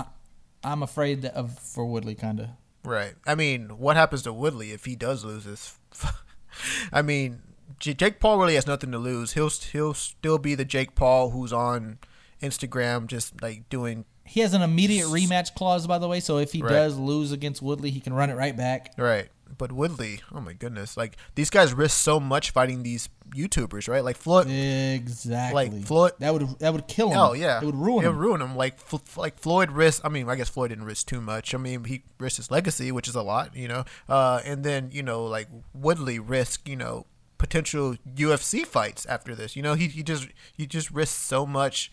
I, 0.63 0.71
am 0.71 0.83
afraid 0.83 1.25
of 1.25 1.57
for 1.59 1.85
Woodley 1.85 2.15
kind 2.15 2.39
of. 2.39 2.47
Right. 2.87 3.13
I 3.25 3.35
mean, 3.35 3.77
what 3.77 3.95
happens 3.97 4.23
to 4.23 4.33
Woodley 4.33 4.71
if 4.71 4.85
he 4.85 4.95
does 4.95 5.23
lose 5.25 5.43
this? 5.45 5.77
I 6.93 7.01
mean, 7.01 7.41
J- 7.79 7.93
Jake 7.93 8.19
Paul 8.19 8.39
really 8.39 8.55
has 8.55 8.65
nothing 8.65 8.91
to 8.91 8.97
lose. 8.97 9.33
He'll 9.33 9.49
he'll 9.49 9.93
still 9.93 10.37
be 10.37 10.55
the 10.55 10.65
Jake 10.65 10.95
Paul 10.95 11.31
who's 11.31 11.51
on 11.53 11.99
Instagram 12.41 13.07
just 13.07 13.41
like 13.41 13.67
doing 13.69 14.05
He 14.25 14.39
has 14.41 14.53
an 14.53 14.61
immediate 14.61 15.07
rematch 15.07 15.53
clause, 15.55 15.85
by 15.87 15.97
the 15.99 16.07
way. 16.07 16.19
So 16.19 16.37
if 16.37 16.51
he 16.53 16.61
Right. 16.61 16.69
does 16.69 16.97
lose 16.97 17.31
against 17.31 17.61
Woodley, 17.61 17.91
he 17.91 17.99
can 17.99 18.13
run 18.13 18.29
it 18.29 18.35
right 18.35 18.55
back. 18.55 18.93
right. 18.97 19.29
But 19.57 19.71
Woodley, 19.71 20.21
oh 20.31 20.39
my 20.41 20.53
goodness, 20.53 20.95
like 20.97 21.17
these 21.35 21.49
guys 21.49 21.73
risk 21.73 21.97
so 21.97 22.19
much 22.19 22.51
fighting 22.51 22.83
these 22.83 23.09
YouTubers, 23.35 23.87
right? 23.87 24.03
Like 24.03 24.17
Floyd. 24.17 24.47
Exactly. 24.49 25.69
Like 25.69 25.83
Floyd- 25.85 26.13
that 26.19 26.33
would 26.33 26.59
that 26.59 26.73
would 26.73 26.87
kill 26.87 27.09
him. 27.11 27.17
Oh 27.17 27.33
yeah, 27.33 27.59
it 27.61 27.65
would 27.65 27.75
ruin 27.75 28.03
him. 28.03 28.11
It 28.11 28.13
would 28.15 28.21
ruin 28.23 28.41
him. 28.41 28.55
Like 28.55 28.75
F- 28.75 29.17
like 29.17 29.39
Floyd 29.39 29.71
risked. 29.71 30.05
I 30.05 30.09
mean, 30.09 30.29
I 30.29 30.35
guess 30.35 30.49
Floyd 30.49 30.69
didn't 30.69 30.85
risk 30.85 31.07
too 31.07 31.21
much. 31.21 31.53
I 31.53 31.57
mean, 31.57 31.83
he 31.85 32.03
risked 32.19 32.37
his 32.37 32.51
legacy, 32.51 32.91
which 32.91 33.07
is 33.07 33.15
a 33.15 33.21
lot, 33.23 33.55
you 33.55 33.67
know. 33.67 33.83
Uh, 34.07 34.41
and 34.45 34.63
then 34.63 34.89
you 34.91 35.03
know, 35.03 35.23
like 35.25 35.47
Woodley 35.73 36.19
risked, 36.19 36.67
you 36.67 36.75
know, 36.75 37.05
potential 37.37 37.95
UFC 38.15 38.65
fights 38.65 39.05
after 39.07 39.35
this. 39.35 39.55
You 39.55 39.61
know, 39.63 39.73
he 39.73 39.87
he 39.87 40.03
just 40.03 40.27
he 40.55 40.65
just 40.67 40.91
risked 40.91 41.17
so 41.17 41.45
much 41.45 41.91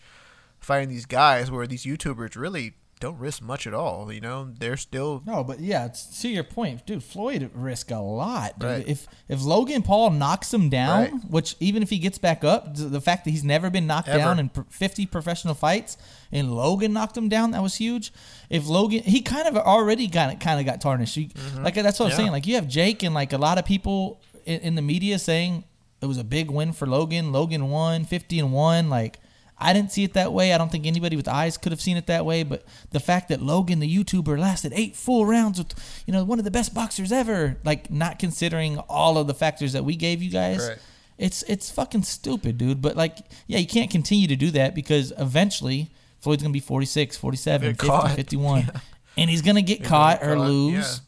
fighting 0.59 0.89
these 0.89 1.05
guys, 1.05 1.51
where 1.51 1.67
these 1.67 1.85
YouTubers 1.85 2.35
really 2.35 2.73
don't 3.05 3.19
risk 3.19 3.41
much 3.41 3.65
at 3.67 3.73
all. 3.73 4.11
You 4.11 4.21
know, 4.21 4.49
they're 4.59 4.77
still 4.77 5.21
No, 5.25 5.43
but 5.43 5.59
yeah, 5.59 5.85
it's, 5.85 6.21
to 6.21 6.29
your 6.29 6.43
point, 6.43 6.85
dude. 6.85 7.03
Floyd 7.03 7.49
risk 7.53 7.91
a 7.91 7.97
lot, 7.99 8.59
dude. 8.59 8.69
Right. 8.69 8.87
If 8.87 9.07
if 9.29 9.41
Logan 9.43 9.81
Paul 9.81 10.09
knocks 10.11 10.53
him 10.53 10.69
down, 10.69 10.99
Right. 11.01 11.13
which 11.29 11.55
even 11.59 11.81
if 11.83 11.89
he 11.89 11.97
gets 11.99 12.17
back 12.17 12.43
up, 12.43 12.75
the 12.75 12.99
fact 13.01 13.25
that 13.25 13.31
he's 13.31 13.43
never 13.43 13.69
been 13.69 13.87
knocked 13.87 14.07
Ever. 14.09 14.17
down 14.19 14.39
in 14.39 14.49
50 14.69 15.05
professional 15.05 15.53
fights, 15.53 15.97
and 16.31 16.53
Logan 16.55 16.93
knocked 16.93 17.15
him 17.17 17.29
down, 17.29 17.51
that 17.51 17.61
was 17.63 17.75
huge. 17.75 18.11
If 18.49 18.67
Logan, 18.67 19.03
he 19.03 19.21
kind 19.21 19.47
of 19.47 19.55
already 19.57 20.07
got 20.07 20.39
kind 20.39 20.59
of 20.59 20.65
got 20.65 20.81
tarnished. 20.81 21.15
You- 21.17 21.29
Like 21.59 21.75
that's 21.75 21.99
what 21.99 22.05
I'm 22.07 22.11
Mm-hmm. 22.11 22.17
Saying. 22.17 22.31
Like 22.31 22.47
you 22.47 22.55
have 22.55 22.67
Jake 22.67 23.03
and 23.03 23.13
like 23.15 23.33
a 23.33 23.37
lot 23.37 23.57
of 23.57 23.65
people 23.65 24.19
in, 24.45 24.59
in 24.61 24.75
the 24.75 24.81
media 24.81 25.19
saying 25.19 25.63
it 26.01 26.05
was 26.07 26.17
a 26.17 26.23
big 26.23 26.51
win 26.51 26.73
for 26.73 26.85
Logan. 26.85 27.31
Logan 27.31 27.69
won 27.69 28.05
50 28.05 28.39
and 28.39 28.51
one. 28.51 28.89
Like. 28.89 29.19
I 29.57 29.71
didn't 29.71 29.91
see 29.91 30.03
it 30.03 30.13
that 30.13 30.33
way. 30.33 30.53
I 30.53 30.57
don't 30.57 30.69
think 30.71 30.85
anybody 30.85 31.15
with 31.15 31.27
eyes 31.29 31.57
could 31.57 31.71
have 31.71 31.79
seen 31.79 31.95
it 31.95 32.07
that 32.07 32.25
way. 32.25 32.43
But 32.43 32.63
the 32.91 32.99
fact 32.99 33.29
that 33.29 33.41
Logan, 33.41 33.79
the 33.79 33.87
YouTuber, 33.97 34.37
lasted 34.37 34.73
eight 34.75 34.95
full 34.95 35.25
rounds 35.25 35.57
with, 35.59 35.73
you 36.05 36.11
know, 36.13 36.23
one 36.25 36.39
of 36.39 36.45
the 36.45 36.51
best 36.51 36.73
boxers 36.73 37.11
ever, 37.11 37.57
like 37.63 37.89
not 37.89 38.19
considering 38.19 38.77
all 38.89 39.17
of 39.17 39.27
the 39.27 39.33
factors 39.33 39.71
that 39.73 39.85
we 39.85 39.95
gave 39.95 40.21
you 40.21 40.29
guys, 40.29 40.67
Right. 40.67 40.77
it's 41.17 41.41
it's 41.43 41.71
fucking 41.71 42.03
stupid, 42.03 42.57
dude. 42.57 42.81
But 42.81 42.97
like, 42.97 43.17
yeah, 43.47 43.59
you 43.59 43.67
can't 43.67 43.89
continue 43.89 44.27
to 44.27 44.35
do 44.35 44.51
that 44.51 44.75
because 44.75 45.13
eventually 45.17 45.89
Floyd's 46.19 46.43
gonna 46.43 46.51
be 46.51 46.59
46, 46.59 47.15
47, 47.15 47.75
50, 47.75 47.87
caught. 47.87 48.11
51, 48.11 48.69
and 49.17 49.29
he's 49.29 49.41
gonna 49.41 49.61
get 49.61 49.83
caught 49.85 50.21
or 50.21 50.35
caught, 50.35 50.47
lose, 50.49 51.01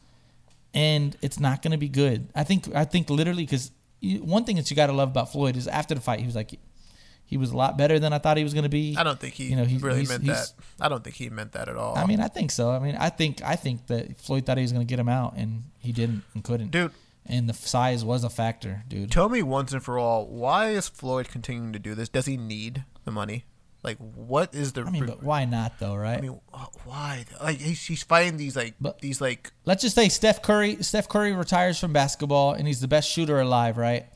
and 0.74 1.16
it's 1.22 1.38
not 1.40 1.60
gonna 1.62 1.78
be 1.78 1.88
good. 1.88 2.28
I 2.34 2.44
think 2.44 2.74
I 2.74 2.84
think 2.84 3.10
literally 3.10 3.42
because 3.44 3.70
one 4.02 4.44
thing 4.44 4.56
that 4.56 4.70
you 4.70 4.76
got 4.76 4.86
to 4.86 4.92
love 4.92 5.08
about 5.10 5.32
Floyd 5.32 5.56
is 5.56 5.66
after 5.66 5.94
the 5.94 6.00
fight, 6.00 6.20
he 6.20 6.26
was 6.26 6.36
like, 6.36 6.58
he 7.28 7.36
was 7.36 7.50
a 7.52 7.56
lot 7.56 7.76
better 7.78 7.98
than 8.00 8.12
I 8.12 8.18
thought 8.18 8.36
he 8.38 8.42
was 8.42 8.54
gonna 8.54 8.68
be. 8.68 8.96
I 8.96 9.04
don't 9.04 9.20
think 9.20 9.34
he 9.34 9.44
You 9.44 9.56
know, 9.56 9.64
really 9.80 9.98
he's- 9.98 10.08
meant 10.08 10.24
he's- 10.24 10.50
that. 10.78 10.84
I 10.84 10.88
don't 10.88 11.04
think 11.04 11.14
he 11.16 11.28
meant 11.30 11.52
that 11.52 11.68
at 11.68 11.76
all. 11.76 11.96
I 11.96 12.06
mean, 12.06 12.20
I 12.20 12.26
think 12.28 12.50
so. 12.50 12.70
I 12.70 12.78
mean, 12.80 12.96
I 12.96 13.10
think 13.10 13.42
I 13.44 13.54
think 13.54 13.86
that 13.86 14.18
Floyd 14.18 14.44
thought 14.46 14.56
he 14.56 14.62
was 14.62 14.72
going 14.72 14.84
to 14.86 14.90
get 14.90 14.98
him 14.98 15.08
out, 15.08 15.34
and 15.36 15.64
he 15.78 15.92
didn't 15.92 16.24
and 16.34 16.42
couldn't. 16.42 16.70
dude, 16.70 16.90
And 17.26 17.46
the 17.48 17.52
size 17.54 18.04
was 18.04 18.24
a 18.24 18.30
factor, 18.30 18.84
dude. 18.88 19.12
tell 19.12 19.28
me 19.28 19.42
once 19.42 19.72
and 19.72 19.82
for 19.82 19.98
all, 19.98 20.26
why 20.26 20.70
is 20.70 20.88
Floyd 20.88 21.28
continuing 21.28 21.72
to 21.74 21.78
do 21.78 21.94
this? 21.94 22.08
Does 22.08 22.24
he 22.26 22.36
need 22.38 22.84
the 23.04 23.10
money? 23.10 23.44
Like, 23.84 23.98
what 23.98 24.54
is 24.56 24.72
the? 24.72 24.82
I 24.82 24.90
mean, 24.90 25.06
but 25.06 25.22
why 25.22 25.44
not 25.44 25.78
though, 25.78 25.94
right? 25.94 26.18
I 26.18 26.20
mean, 26.22 26.40
why? 26.84 27.24
Like, 27.40 27.58
he's, 27.60 27.80
he's 27.86 28.02
fighting 28.02 28.36
these 28.36 28.56
like 28.56 28.74
But- 28.80 29.00
these 29.00 29.20
like 29.20 29.52
Let's 29.66 29.82
just 29.82 29.94
say 29.94 30.08
Steph 30.08 30.42
Curry. 30.42 30.82
Steph 30.82 31.08
Curry 31.08 31.32
retires 31.32 31.78
from 31.78 31.92
basketball, 31.92 32.54
and 32.54 32.66
he's 32.66 32.80
the 32.80 32.88
best 32.88 33.08
shooter 33.08 33.38
alive, 33.40 33.76
right? 33.76 34.06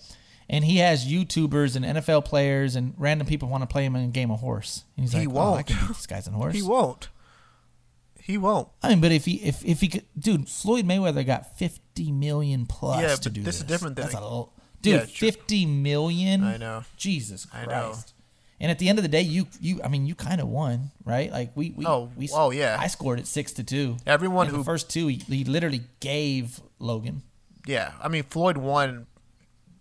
And 0.49 0.65
he 0.65 0.79
has 0.79 1.07
YouTubers 1.07 1.77
and 1.77 1.85
NFL 1.85 2.25
players 2.25 2.77
and 2.77 2.95
random 2.99 3.27
people 3.27 3.49
want 3.49 3.63
to 3.63 3.67
play 3.67 3.85
him 3.85 3.97
in 3.97 4.05
a 4.05 4.09
game 4.09 4.31
of 4.31 4.41
horse. 4.41 4.85
And 4.97 5.05
he's 5.05 5.13
He 5.13 5.27
like, 5.27 5.37
oh, 5.37 5.41
I 5.41 5.45
won't. 5.55 5.67
can 5.67 5.79
beat 5.81 5.89
these 5.97 6.07
guys 6.07 6.27
in 6.27 6.33
horse. 6.43 6.55
he 6.55 6.63
won't. 6.63 7.09
He 8.21 8.39
won't. 8.39 8.69
I 8.83 8.91
mean, 8.91 9.01
but 9.01 9.11
if 9.13 9.25
he 9.25 9.35
if 9.43 9.65
if 9.65 9.81
he 9.81 9.89
could, 9.89 10.05
dude, 10.17 10.49
Floyd 10.49 10.87
Mayweather 10.87 11.27
got 11.27 11.59
fifty 11.59 12.13
million 12.13 12.67
plus 12.67 13.01
Yeah, 13.03 13.17
to 13.17 13.23
but 13.25 13.33
do 13.33 13.43
this 13.43 13.57
this. 13.57 13.63
is 13.63 13.67
different 13.67 13.97
than- 13.97 14.05
That's 14.05 14.15
a 14.15 14.19
l- 14.19 14.53
dude, 14.81 14.95
Yeah, 15.01 15.05
fifty 15.07 15.67
million. 15.67 16.45
I 16.45 16.57
know. 16.57 16.85
Jesus 16.97 17.47
I 17.53 17.65
Christ. 17.65 17.69
know. 17.71 17.95
And 18.61 18.71
at 18.71 18.79
the 18.79 18.89
end 18.89 19.01
of 19.01 19.03
the 19.03 19.09
day, 19.09 19.23
you 19.23 19.49
you 19.61 19.81
I 19.83 19.89
mean, 19.89 20.07
you 20.07 20.15
kind 20.15 20.41
of 20.41 20.47
won, 20.47 20.93
right? 21.05 21.33
Like 21.33 21.51
we 21.57 21.71
we 21.71 21.85
Oh, 21.85 22.11
we, 22.17 22.29
oh, 22.33 22.53
yeah. 22.53 22.77
I 22.79 22.87
scored 22.87 23.19
it 23.19 23.27
six 23.27 23.51
to 23.55 23.65
two. 23.65 23.97
Everyone 24.07 24.47
And 24.47 24.53
who 24.55 24.59
the 24.63 24.65
first 24.65 24.89
two, 24.89 25.09
he, 25.09 25.17
he 25.17 25.43
literally 25.43 25.83
gave 25.99 26.61
Logan. 26.79 27.23
Yeah, 27.67 27.91
I 28.01 28.07
mean 28.07 28.23
Floyd 28.23 28.57
won. 28.57 29.07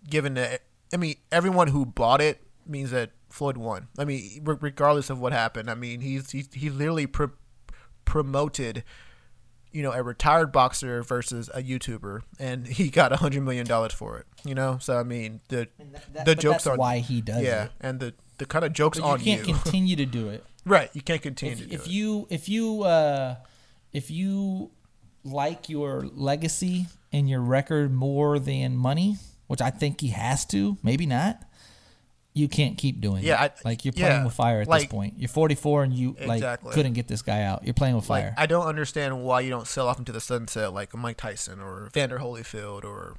Given 0.08 0.34
that, 0.34 0.62
I 0.92 0.96
mean 0.96 1.16
everyone 1.30 1.68
who 1.68 1.86
bought 1.86 2.20
it 2.20 2.42
means 2.66 2.90
that 2.90 3.10
Floyd 3.30 3.56
won. 3.56 3.88
I 3.98 4.04
mean, 4.04 4.42
re- 4.44 4.56
regardless 4.60 5.10
of 5.10 5.20
what 5.20 5.32
happened, 5.32 5.70
I 5.70 5.74
mean 5.74 6.00
he's 6.00 6.30
he, 6.30 6.44
he 6.52 6.68
literally 6.70 7.06
pro- 7.06 7.30
promoted, 8.04 8.84
you 9.70 9.82
know, 9.82 9.92
a 9.92 10.02
retired 10.02 10.52
boxer 10.52 11.02
versus 11.02 11.48
a 11.54 11.62
YouTuber, 11.62 12.22
and 12.38 12.66
he 12.78 12.90
got 12.90 13.12
a 13.12 13.16
hundred 13.16 13.42
million 13.42 13.66
dollars 13.66 13.92
for 13.92 14.18
it. 14.18 14.26
You 14.44 14.54
know, 14.54 14.78
so 14.80 14.98
I 14.98 15.02
mean 15.02 15.40
the 15.48 15.68
that- 16.12 16.24
the 16.26 16.34
jokes 16.34 16.66
are 16.66 16.76
why 16.76 16.98
he 16.98 17.20
does 17.20 17.42
yeah, 17.42 17.64
it. 17.64 17.70
and 17.80 18.00
the 18.00 18.14
the 18.38 18.46
kind 18.46 18.64
of 18.64 18.72
jokes 18.72 18.98
But 18.98 19.06
you 19.06 19.12
on 19.12 19.20
can't 19.20 19.46
you, 19.48 19.54
continue 19.62 19.96
to 19.96 20.06
do 20.06 20.28
it. 20.28 20.44
right? 20.64 20.90
You 20.94 21.00
can't 21.02 21.22
continue 21.22 21.54
to 21.56 21.62
If, 21.62 21.68
do 21.70 21.74
if 21.76 21.86
it. 21.86 21.90
you 21.92 22.26
if 22.30 22.48
you 22.48 22.82
uh, 22.82 23.36
if 23.92 24.10
you 24.10 24.70
like 25.24 25.68
your 25.68 26.02
legacy 26.12 26.86
and 27.12 27.30
your 27.30 27.40
record 27.40 27.92
more 27.92 28.38
than 28.40 28.76
money, 28.76 29.16
which 29.52 29.60
I 29.60 29.68
think 29.68 30.00
he 30.00 30.08
has 30.08 30.46
to, 30.46 30.78
maybe 30.82 31.04
not. 31.04 31.42
You 32.32 32.48
can't 32.48 32.78
keep 32.78 33.02
doing 33.02 33.22
Yeah, 33.22 33.44
it. 33.44 33.52
I- 33.62 33.68
like 33.68 33.84
you're 33.84 33.92
playing 33.92 34.10
yeah, 34.20 34.24
with 34.24 34.32
fire 34.32 34.62
at 34.62 34.66
like- 34.66 34.84
this 34.84 34.90
point. 34.90 35.14
You're 35.18 35.28
44 35.28 35.82
and 35.84 35.92
you 35.92 36.16
like 36.24 36.38
Exactly. 36.38 36.72
couldn't 36.72 36.94
get 36.94 37.06
this 37.06 37.20
guy 37.20 37.42
out. 37.42 37.62
You're 37.64 37.74
playing 37.74 37.94
with 37.94 38.08
Like 38.08 38.22
fire. 38.24 38.34
I 38.38 38.46
don't 38.46 38.66
understand 38.66 39.22
why 39.22 39.40
you 39.40 39.50
don't 39.50 39.66
sell 39.66 39.86
off 39.88 39.98
into 39.98 40.12
the 40.12 40.20
sunset 40.22 40.72
like 40.72 40.94
Mike 40.96 41.18
Tyson 41.18 41.60
or 41.60 41.86
Evander 41.88 42.18
Holyfield 42.20 42.84
or, 42.84 43.18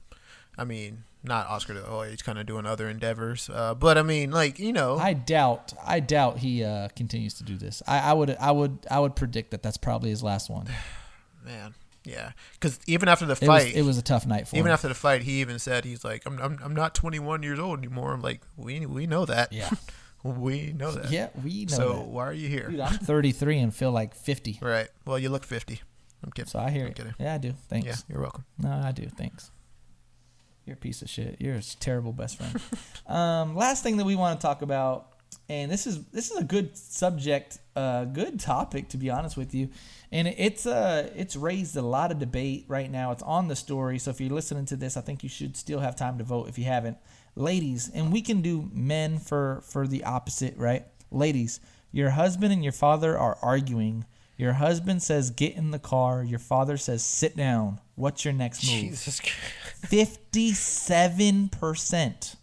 I 0.58 0.64
mean, 0.64 1.04
not 1.24 1.46
Oscar 1.46 1.76
De 1.76 1.82
La 1.82 1.88
Hoya. 1.90 2.10
He's 2.10 2.24
kind 2.24 2.40
of 2.40 2.48
doing 2.48 2.66
other 2.66 2.90
endeavors. 2.90 3.52
Uh, 3.54 3.76
but 3.76 4.00
I 4.00 4.02
mean, 4.02 4.32
like 4.32 4.58
you 4.58 4.74
know, 4.74 4.98
I 4.98 5.14
doubt. 5.14 5.74
I 5.86 6.00
doubt 6.00 6.40
he 6.40 6.64
uh, 6.64 6.88
continues 6.96 7.36
to 7.36 7.44
do 7.44 7.56
this. 7.56 7.84
I, 7.88 8.00
I 8.00 8.14
would. 8.14 8.36
I 8.40 8.52
would. 8.52 8.80
I 8.90 9.00
would 9.00 9.16
predict 9.16 9.52
that 9.52 9.62
that's 9.64 9.78
probably 9.78 10.10
his 10.10 10.22
last 10.24 10.50
one. 10.50 10.68
man, 11.46 11.76
yeah. 12.06 12.32
Because 12.54 12.80
even 12.88 13.08
after 13.10 13.26
the 13.26 13.34
It 13.34 13.42
was. 13.48 13.64
fight, 13.64 13.76
It 13.76 13.84
was 13.84 13.98
a 13.98 14.02
tough 14.02 14.26
night 14.26 14.48
for 14.48 14.56
even 14.56 14.68
him. 14.68 14.74
after 14.74 14.88
the 14.88 14.94
fight, 14.96 15.22
he 15.24 15.42
even 15.42 15.60
said 15.60 15.86
he's 15.86 16.04
like, 16.04 16.24
I'm, 16.26 16.40
I'm, 16.40 16.60
I'm 16.64 16.74
not 16.76 16.94
21 16.96 17.44
years 17.44 17.60
old 17.60 17.80
anymore. 17.80 18.14
I'm 18.14 18.22
like, 18.22 18.42
we, 18.58 18.86
we 18.86 19.08
know 19.08 19.26
that. 19.26 19.52
Yeah. 19.54 19.70
we 20.24 20.74
know 20.74 20.92
that. 20.92 21.12
yeah, 21.12 21.30
we 21.44 21.66
know 21.66 21.76
So 21.76 21.94
that. 21.94 22.06
why 22.08 22.26
are 22.28 22.34
you 22.34 22.48
here? 22.50 22.70
Dude, 22.70 22.80
I'm 22.80 22.98
33 22.98 23.60
and 23.60 23.76
feel 23.76 23.92
like 23.92 24.16
50. 24.16 24.60
right. 24.62 24.88
Well, 25.06 25.20
you 25.20 25.30
look 25.30 25.44
50. 25.44 25.82
I'm 26.24 26.32
kidding. 26.32 26.50
So 26.50 26.60
I 26.60 26.70
hear 26.72 26.86
I'm 26.86 26.92
it. 26.92 26.96
kidding. 26.96 27.14
Yeah, 27.20 27.34
I 27.34 27.38
do. 27.38 27.54
Thanks. 27.70 27.86
Yeah, 27.88 27.96
you're 28.08 28.22
welcome. 28.22 28.46
No, 28.58 28.72
I 28.72 28.92
do. 28.94 29.08
Thanks. 29.08 29.52
You're 30.66 30.76
a 30.76 30.78
piece 30.78 31.02
of 31.02 31.10
shit. 31.10 31.36
You're 31.40 31.56
a 31.56 31.62
terrible 31.62 32.14
best 32.14 32.38
friend. 32.38 32.58
um, 33.08 33.56
last 33.56 33.84
thing 33.84 33.98
that 33.98 34.06
we 34.06 34.16
want 34.16 34.40
to 34.40 34.48
talk 34.48 34.62
about, 34.62 35.08
and 35.50 35.72
this 35.72 35.86
is 35.86 36.06
this 36.06 36.32
is 36.32 36.38
a 36.38 36.44
good 36.44 36.78
subject, 36.78 37.60
uh, 37.76 38.06
good 38.06 38.40
topic 38.40 38.90
to 38.90 38.98
be 38.98 39.10
honest 39.10 39.38
with 39.38 39.54
you, 39.54 39.70
and 40.12 40.28
it's 40.28 40.66
uh 40.66 41.10
it's 41.16 41.36
raised 41.36 41.76
a 41.76 41.82
lot 41.82 42.12
of 42.12 42.20
debate 42.20 42.66
right 42.68 42.90
now. 42.90 43.12
It's 43.12 43.24
on 43.24 43.48
the 43.48 43.56
story, 43.56 44.00
so 44.00 44.12
if 44.12 44.22
you're 44.22 44.30
listening 44.30 44.66
to 44.66 44.76
this, 44.76 44.98
I 44.98 45.02
think 45.02 45.24
you 45.24 45.30
should 45.30 45.58
still 45.58 45.80
have 45.80 45.96
time 45.96 46.18
to 46.18 46.24
vote 46.24 46.50
if 46.50 46.58
you 46.58 46.66
haven't. 46.66 46.98
Ladies, 47.36 47.90
and 47.94 48.14
we 48.14 48.22
can 48.22 48.42
do 48.42 48.70
men 48.74 49.18
for 49.18 49.64
for 49.66 49.88
the 49.88 50.04
opposite, 50.04 50.56
right? 50.58 50.86
Ladies, 51.12 51.60
your 51.92 52.12
husband 52.12 52.54
and 52.54 52.64
your 52.64 52.74
father 52.74 53.18
are 53.18 53.38
arguing. 53.42 54.06
Your 54.36 54.54
husband 54.54 55.04
says 55.04 55.30
get 55.30 55.56
in 55.56 55.72
the 55.72 55.80
car. 55.80 56.24
Your 56.24 56.40
father 56.40 56.76
says 56.78 57.04
sit 57.04 57.38
down. 57.38 57.80
What's 57.96 58.26
your 58.26 58.34
next 58.34 58.64
move? 58.64 58.80
Jesus. 58.80 59.22
Fifty-seven 59.86 61.50
percent. 61.50 62.36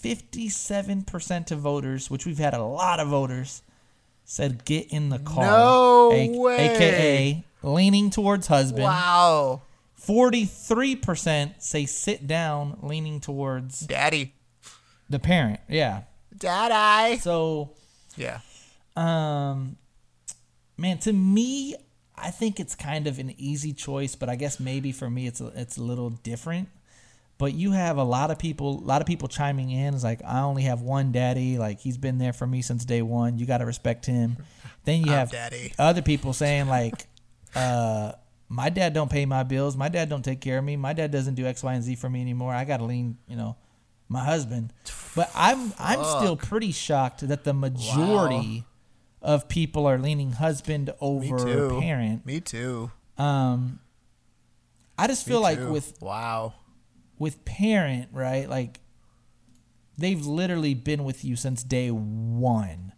Fifty-seven 0.00 1.02
percent 1.02 1.50
of 1.50 1.58
voters, 1.60 2.10
which 2.10 2.24
we've 2.26 2.38
had 2.38 2.54
a 2.54 2.62
lot 2.62 3.00
of 3.00 3.08
voters, 3.08 3.62
said 4.24 4.64
get 4.64 4.92
in 4.92 5.08
the 5.08 5.18
car. 5.18 5.44
No 5.44 6.12
A- 6.12 6.38
way. 6.38 6.56
AKA 6.70 7.44
leaning 7.62 8.10
towards 8.10 8.46
husband. 8.46 8.84
Wow. 8.84 9.62
Forty-three 9.94 10.96
percent 10.96 11.62
say 11.62 11.84
sit 11.86 12.26
down, 12.26 12.78
leaning 12.82 13.20
towards 13.20 13.80
Daddy. 13.80 14.34
the 15.10 15.18
parent. 15.18 15.60
Yeah. 15.68 16.02
Daddy. 16.36 17.18
So, 17.18 17.70
Yeah. 18.16 18.38
um, 18.96 19.76
man, 20.76 20.98
to 20.98 21.12
me, 21.12 21.74
I 22.16 22.30
think 22.30 22.60
it's 22.60 22.74
kind 22.76 23.06
of 23.08 23.18
an 23.18 23.34
easy 23.38 23.72
choice, 23.72 24.14
but 24.14 24.28
I 24.28 24.36
guess 24.36 24.60
maybe 24.60 24.92
for 24.92 25.10
me, 25.10 25.26
it's 25.26 25.40
a, 25.40 25.48
it's 25.56 25.76
a 25.76 25.82
little 25.82 26.10
different. 26.10 26.68
But 27.38 27.54
you 27.54 27.70
have 27.70 27.98
a 27.98 28.02
lot 28.02 28.30
of 28.32 28.38
people, 28.38 28.80
a 28.80 28.84
lot 28.84 29.00
of 29.00 29.06
people 29.06 29.28
chiming 29.28 29.70
in. 29.70 29.94
It's 29.94 30.02
like 30.02 30.20
I 30.24 30.40
only 30.40 30.62
have 30.64 30.82
one 30.82 31.12
daddy. 31.12 31.56
Like 31.56 31.78
he's 31.78 31.96
been 31.96 32.18
there 32.18 32.32
for 32.32 32.46
me 32.46 32.62
since 32.62 32.84
day 32.84 33.00
one. 33.00 33.38
You 33.38 33.46
got 33.46 33.58
to 33.58 33.66
respect 33.66 34.06
him. 34.06 34.36
Then 34.84 35.00
you 35.04 35.12
I'm 35.12 35.18
have 35.18 35.30
daddy. 35.30 35.72
other 35.78 36.02
people 36.02 36.32
saying 36.32 36.66
like, 36.66 37.06
uh, 37.54 38.12
my 38.48 38.70
dad 38.70 38.92
don't 38.92 39.10
pay 39.10 39.24
my 39.24 39.44
bills. 39.44 39.76
My 39.76 39.88
dad 39.88 40.08
don't 40.08 40.24
take 40.24 40.40
care 40.40 40.58
of 40.58 40.64
me. 40.64 40.76
My 40.76 40.92
dad 40.94 41.10
doesn't 41.12 41.34
do 41.34 41.46
X, 41.46 41.62
Y, 41.62 41.74
and 41.74 41.84
Z 41.84 41.94
for 41.96 42.08
me 42.10 42.20
anymore. 42.20 42.52
I 42.52 42.64
got 42.64 42.78
to 42.78 42.84
lean, 42.84 43.18
you 43.28 43.36
know, 43.36 43.56
my 44.08 44.24
husband. 44.24 44.72
But 45.14 45.30
I'm 45.34 45.72
I'm 45.78 46.02
still 46.02 46.36
pretty 46.36 46.72
shocked 46.72 47.26
that 47.28 47.44
the 47.44 47.52
majority 47.54 48.64
of 49.22 49.48
people 49.48 49.86
are 49.86 49.98
leaning 49.98 50.32
husband 50.32 50.86
Me 50.86 50.92
over 51.00 51.38
too. 51.38 51.78
parent. 51.80 52.24
Me 52.26 52.40
too. 52.40 52.90
Um, 53.16 53.78
I 54.96 55.06
just 55.06 55.26
Me 55.26 55.32
feel 55.32 55.40
like 55.40 55.58
with 55.60 56.00
wow. 56.00 56.54
With 57.18 57.44
parent, 57.44 58.08
right? 58.12 58.48
Like 58.48 58.80
they've 59.96 60.24
literally 60.24 60.74
been 60.74 61.04
with 61.04 61.24
you 61.24 61.36
since 61.36 61.62
day 61.62 61.90
one. 61.90 62.92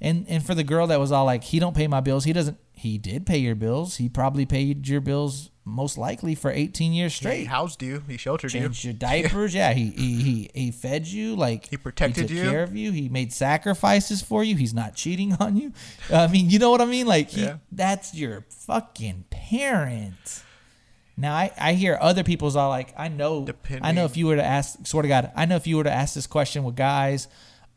And 0.00 0.26
and 0.28 0.44
for 0.44 0.54
the 0.54 0.64
girl 0.64 0.86
that 0.88 1.00
was 1.00 1.10
all 1.10 1.24
like, 1.24 1.44
he 1.44 1.58
don't 1.58 1.74
pay 1.74 1.86
my 1.86 2.00
bills. 2.00 2.24
He 2.24 2.32
doesn't. 2.34 2.58
He 2.72 2.98
did 2.98 3.24
pay 3.24 3.38
your 3.38 3.54
bills. 3.54 3.96
He 3.96 4.10
probably 4.10 4.44
paid 4.44 4.86
your 4.86 5.00
bills 5.00 5.50
most 5.64 5.96
likely 5.96 6.34
for 6.34 6.50
18 6.50 6.92
years 6.92 7.14
straight. 7.14 7.30
He 7.30 7.36
straight. 7.44 7.48
housed 7.48 7.82
you. 7.82 8.02
He 8.06 8.18
sheltered 8.18 8.52
you. 8.52 8.60
Changed 8.60 8.84
your 8.84 8.92
diapers. 9.08 9.54
Yeah, 9.54 9.72
he, 9.72 9.86
he 9.90 10.22
he 10.22 10.50
he 10.54 10.70
fed 10.70 11.06
you. 11.06 11.34
Like 11.34 11.70
He 11.70 11.78
protected 11.78 12.28
he 12.28 12.36
took 12.36 12.44
you. 12.44 12.50
care 12.50 12.62
of 12.62 12.76
you. 12.76 12.92
He 12.92 13.08
made 13.08 13.32
sacrifices 13.32 14.20
for 14.20 14.44
you. 14.44 14.56
He's 14.56 14.74
not 14.74 14.94
cheating 14.94 15.32
on 15.40 15.56
you. 15.56 15.72
I 16.12 16.26
mean, 16.26 16.50
you 16.50 16.58
know 16.58 16.70
what 16.70 16.82
I 16.82 16.84
mean? 16.84 17.06
Like 17.06 17.30
he, 17.30 17.44
Yeah. 17.44 17.56
that's 17.72 18.14
your 18.14 18.44
fucking 18.50 19.24
parent. 19.30 20.42
Now 21.16 21.34
I, 21.34 21.50
I 21.58 21.72
hear 21.72 21.96
other 22.00 22.22
people's 22.22 22.56
all 22.56 22.68
like, 22.68 22.92
I 22.96 23.08
know 23.08 23.46
I 23.82 23.92
know 23.92 24.04
if 24.04 24.16
you 24.16 24.26
were 24.26 24.36
to 24.36 24.44
ask 24.44 24.86
swear 24.86 25.02
to 25.02 25.08
God, 25.08 25.32
I 25.34 25.46
know 25.46 25.56
if 25.56 25.66
you 25.66 25.76
were 25.78 25.84
to 25.84 25.92
ask 25.92 26.14
this 26.14 26.26
question 26.26 26.64
with 26.64 26.76
guys, 26.76 27.28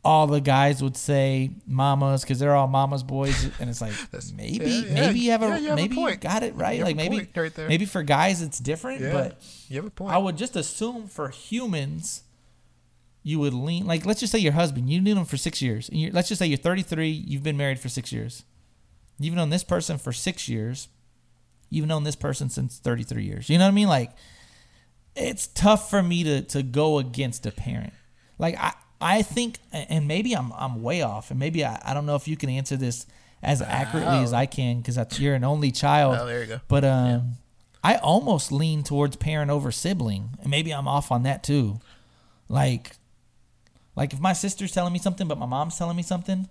all 0.04 0.28
the 0.28 0.40
guys 0.40 0.82
would 0.82 0.96
say 0.96 1.52
mamas 1.68 2.22
because 2.22 2.40
they're 2.40 2.56
all 2.56 2.68
mamas 2.68 3.04
boys, 3.04 3.44
and 3.60 3.70
it's 3.70 3.82
like 3.82 3.94
maybe 4.36 4.66
yeah, 4.66 4.82
yeah. 4.86 4.94
maybe 4.94 5.20
you 5.20 5.32
have 5.32 5.44
a 5.44 5.48
Yeah, 5.48 5.58
you 5.58 5.68
have 5.70 5.74
a 5.74 5.82
maybe 5.82 5.96
you 5.96 6.16
got 6.16 6.44
it 6.44 6.56
right. 6.56 6.82
Like 6.82 6.96
maybe 6.96 7.30
right 7.36 7.58
maybe 7.68 7.86
for 7.86 8.04
guys 8.04 8.42
it's 8.42 8.60
different, 8.60 9.02
but 9.02 9.42
You 9.68 9.78
have 9.78 9.86
a 9.86 9.90
point. 9.90 10.14
I 10.14 10.18
would 10.18 10.38
just 10.38 10.56
assume 10.56 11.08
for 11.08 11.30
humans, 11.30 12.24
you 13.24 13.40
would 13.40 13.54
lean 13.54 13.86
like 13.86 14.06
let's 14.06 14.20
just 14.20 14.32
say 14.32 14.40
your 14.40 14.54
husband, 14.54 14.90
you 14.90 15.02
knew 15.02 15.16
him 15.16 15.26
for 15.26 15.38
six 15.38 15.62
years. 15.62 15.90
And 15.90 16.00
you're, 16.00 16.12
let's 16.12 16.30
just 16.30 16.40
say 16.40 16.46
you're 16.46 16.58
33, 16.58 17.10
you've 17.10 17.44
been 17.44 17.58
married 17.58 17.80
for 17.80 17.90
six 17.90 18.12
years. 18.12 18.44
You've 19.20 19.36
known 19.36 19.50
this 19.50 19.66
person 19.66 19.98
for 19.98 20.14
six 20.14 20.48
years. 20.48 20.88
You've 21.70 21.88
known 21.88 22.04
this 22.04 22.16
person 22.16 22.50
since 22.50 22.78
33 22.80 23.24
years. 23.24 23.50
You 23.50 23.58
know 23.58 23.66
what 23.66 23.72
I 23.72 23.76
mean? 23.76 23.88
Like, 23.88 24.12
it's 25.16 25.48
tough 25.48 25.90
for 25.90 26.02
me 26.02 26.24
to 26.24 26.42
to 26.44 26.64
go 26.64 26.98
against 26.98 27.46
a 27.46 27.52
parent. 27.52 27.94
Like 28.38 28.58
I 28.58 28.74
I 29.02 29.22
think, 29.22 29.60
and 29.72 30.08
maybe 30.08 30.34
I'm 30.34 30.52
I'm 30.54 30.82
way 30.82 31.02
off, 31.02 31.32
and 31.32 31.40
maybe 31.40 31.64
I, 31.64 31.82
I 31.84 31.94
don't 31.94 32.06
know 32.06 32.16
if 32.16 32.28
you 32.28 32.38
can 32.38 32.50
answer 32.50 32.78
this 32.78 33.06
as 33.42 33.62
accurately 33.62 34.18
as 34.18 34.34
I 34.34 34.46
can 34.46 34.82
because 34.82 34.98
you're 35.20 35.36
an 35.36 35.44
only 35.44 35.72
child. 35.72 36.18
Oh, 36.20 36.26
there 36.26 36.42
you 36.42 36.48
go. 36.48 36.60
But 36.68 36.84
um, 36.84 37.34
I 37.84 37.96
almost 37.96 38.52
lean 38.52 38.84
towards 38.84 39.16
parent 39.16 39.52
over 39.52 39.72
sibling, 39.72 40.32
and 40.42 40.50
maybe 40.50 40.72
I'm 40.72 40.88
off 40.88 41.12
on 41.12 41.24
that 41.24 41.44
too. 41.44 41.80
Like, 42.50 42.98
like 43.96 44.12
if 44.14 44.20
my 44.20 44.34
sister's 44.34 44.72
telling 44.72 44.92
me 44.92 45.00
something, 45.00 45.28
but 45.28 45.38
my 45.38 45.46
mom's 45.46 45.78
telling 45.78 45.96
me 45.96 46.04
something, 46.04 46.50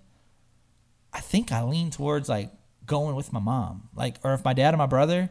I 1.13 1.19
think 1.19 1.51
I 1.51 1.63
lean 1.63 1.91
towards 1.91 2.29
like 2.29 2.51
going 2.89 3.15
with 3.15 3.31
my 3.31 3.39
mom. 3.39 3.87
Like, 3.95 4.17
or 4.23 4.33
if 4.33 4.43
my 4.43 4.53
dad 4.53 4.73
or 4.73 4.77
my 4.77 4.85
brother, 4.85 5.29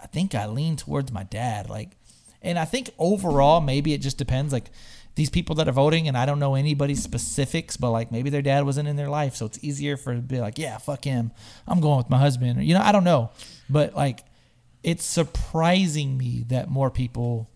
I 0.00 0.06
think 0.06 0.36
I 0.36 0.46
lean 0.46 0.76
towards 0.76 1.10
my 1.10 1.24
dad. 1.24 1.68
Like, 1.68 1.96
and 2.40 2.56
I 2.60 2.64
think 2.64 2.90
overall, 2.98 3.60
maybe 3.60 3.92
it 3.92 3.98
just 3.98 4.18
depends. 4.18 4.52
Like, 4.52 4.70
these 5.16 5.30
people 5.30 5.54
that 5.56 5.68
are 5.68 5.72
voting, 5.72 6.08
and 6.08 6.16
I 6.16 6.26
don't 6.26 6.40
know 6.40 6.56
anybody's 6.56 7.00
specifics, 7.00 7.76
but 7.76 7.92
like 7.92 8.10
maybe 8.10 8.30
their 8.30 8.42
dad 8.42 8.64
wasn't 8.64 8.88
in 8.88 8.96
their 8.96 9.08
life, 9.08 9.36
so 9.36 9.46
it's 9.46 9.62
easier 9.62 9.96
for 9.96 10.12
to 10.12 10.20
be 10.20 10.40
like, 10.40 10.58
yeah, 10.58 10.76
fuck 10.78 11.04
him, 11.04 11.30
I'm 11.68 11.80
going 11.80 11.98
with 11.98 12.10
my 12.10 12.18
husband. 12.18 12.58
Or, 12.58 12.62
you 12.62 12.74
know, 12.74 12.80
I 12.80 12.90
don't 12.90 13.04
know, 13.04 13.30
but 13.70 13.94
like, 13.94 14.24
it's 14.82 15.04
surprising 15.04 16.18
me 16.18 16.44
that 16.48 16.68
more 16.68 16.90
people 16.90 17.48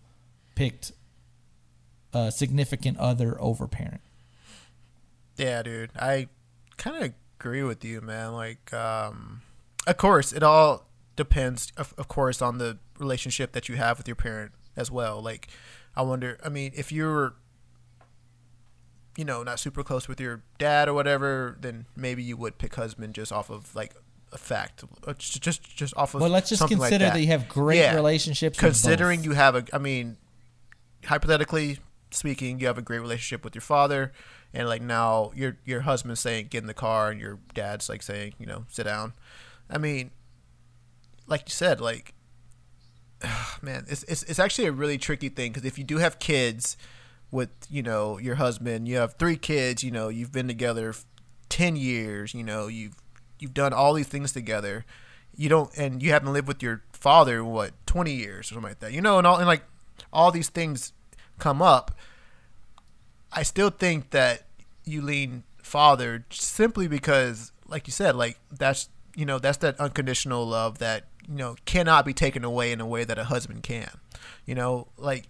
picked 0.55 0.93
a 2.13 2.31
significant 2.31 2.97
other 2.97 3.35
over 3.41 3.67
parent. 3.67 3.99
Yeah, 5.35 5.61
dude. 5.61 5.91
I 5.97 6.29
kind 6.77 7.03
of 7.03 7.13
agree 7.39 7.63
with 7.63 7.83
you, 7.85 8.01
man. 8.01 8.33
Like, 8.33 8.73
um, 8.73 9.41
of 9.87 9.97
course, 9.97 10.33
it 10.33 10.43
all 10.43 10.85
depends, 11.15 11.71
of, 11.77 11.93
of 11.97 12.07
course, 12.07 12.41
on 12.41 12.57
the 12.57 12.77
relationship 12.97 13.53
that 13.53 13.69
you 13.69 13.75
have 13.77 13.97
with 13.97 14.07
your 14.07 14.15
parent 14.15 14.51
as 14.75 14.91
well. 14.91 15.21
Like, 15.21 15.47
I 15.95 16.01
wonder, 16.01 16.37
I 16.43 16.49
mean, 16.49 16.71
if 16.75 16.91
you're, 16.91 17.33
you 19.17 19.25
know, 19.25 19.43
not 19.43 19.59
super 19.59 19.83
close 19.83 20.07
with 20.07 20.19
your 20.19 20.43
dad 20.57 20.87
or 20.87 20.93
whatever, 20.93 21.57
then 21.59 21.85
maybe 21.95 22.23
you 22.23 22.37
would 22.37 22.57
pick 22.57 22.75
husband 22.75 23.13
just 23.15 23.31
off 23.31 23.49
of 23.49 23.73
like 23.73 23.95
a 24.31 24.37
fact, 24.37 24.83
uh, 25.07 25.13
just 25.13 25.41
just, 25.41 25.75
just 25.75 25.93
off 25.97 26.13
of. 26.13 26.21
Well, 26.21 26.29
let's 26.29 26.49
just 26.49 26.59
something 26.59 26.77
like 26.77 26.89
consider 26.91 27.11
that. 27.11 27.19
you 27.19 27.27
have 27.27 27.47
great 27.49 27.79
Yeah. 27.79 27.95
relationships. 27.95 28.57
with 28.57 28.65
considering 28.73 29.23
you 29.23 29.31
have 29.31 29.55
a 29.55 29.63
i 29.73 29.79
mean 29.79 30.17
hypothetically 31.05 31.79
speaking 32.11 32.59
you 32.59 32.67
have 32.67 32.77
a 32.77 32.81
great 32.81 32.99
relationship 32.99 33.43
with 33.43 33.55
your 33.55 33.61
father 33.63 34.11
and 34.53 34.67
like 34.67 34.81
now 34.81 35.31
your 35.35 35.57
your 35.65 35.81
husband's 35.81 36.19
saying 36.19 36.47
get 36.49 36.59
in 36.59 36.67
the 36.67 36.73
car 36.73 37.11
and 37.11 37.19
your 37.19 37.39
dad's 37.53 37.89
like 37.89 38.01
saying 38.01 38.33
you 38.39 38.45
know 38.45 38.65
sit 38.69 38.83
down. 38.83 39.13
I 39.69 39.77
mean 39.77 40.11
like 41.27 41.43
you 41.45 41.51
said 41.51 41.79
like 41.79 42.13
man 43.61 43.85
it's 43.87 44.03
it's, 44.03 44.23
it's 44.23 44.39
actually 44.39 44.65
a 44.65 44.71
really 44.71 44.97
tricky 44.97 45.29
thing 45.29 45.51
because 45.51 45.65
if 45.65 45.77
you 45.77 45.83
do 45.83 45.97
have 45.97 46.19
kids 46.19 46.77
with 47.31 47.49
you 47.69 47.83
know 47.83 48.17
your 48.17 48.35
husband 48.35 48.87
you 48.87 48.97
have 48.97 49.13
three 49.15 49.37
kids 49.37 49.83
you 49.83 49.91
know 49.91 50.09
you've 50.09 50.31
been 50.31 50.47
together 50.47 50.93
10 51.49 51.75
years 51.75 52.33
you 52.33 52.43
know 52.43 52.67
you've 52.67 52.95
you've 53.39 53.53
done 53.53 53.73
all 53.73 53.93
these 53.93 54.07
things 54.07 54.31
together. 54.31 54.85
You 55.35 55.49
don't 55.49 55.75
and 55.77 56.03
you 56.03 56.11
haven't 56.11 56.33
lived 56.33 56.47
with 56.47 56.61
your 56.61 56.83
father 56.91 57.43
what 57.43 57.71
20 57.85 58.11
years 58.11 58.51
or 58.51 58.55
something 58.55 58.69
like 58.69 58.79
that 58.79 58.91
you 58.91 58.99
know 58.99 59.17
and 59.17 59.25
all 59.25 59.37
and 59.37 59.47
like 59.47 59.63
all 60.11 60.31
these 60.31 60.49
things 60.49 60.91
come 61.37 61.61
up 61.61 61.95
i 63.31 63.43
still 63.43 63.69
think 63.69 64.11
that 64.11 64.43
you 64.85 65.01
lean 65.01 65.43
father 65.61 66.25
simply 66.31 66.87
because 66.87 67.51
like 67.67 67.87
you 67.87 67.91
said 67.91 68.15
like 68.15 68.39
that's 68.51 68.89
you 69.15 69.25
know 69.25 69.37
that's 69.37 69.57
that 69.57 69.79
unconditional 69.79 70.47
love 70.47 70.79
that 70.79 71.05
you 71.27 71.35
know 71.35 71.55
cannot 71.65 72.05
be 72.05 72.13
taken 72.13 72.43
away 72.43 72.71
in 72.71 72.81
a 72.81 72.87
way 72.87 73.03
that 73.03 73.17
a 73.19 73.25
husband 73.25 73.63
can. 73.63 73.91
You 74.45 74.55
know 74.55 74.87
like 74.97 75.27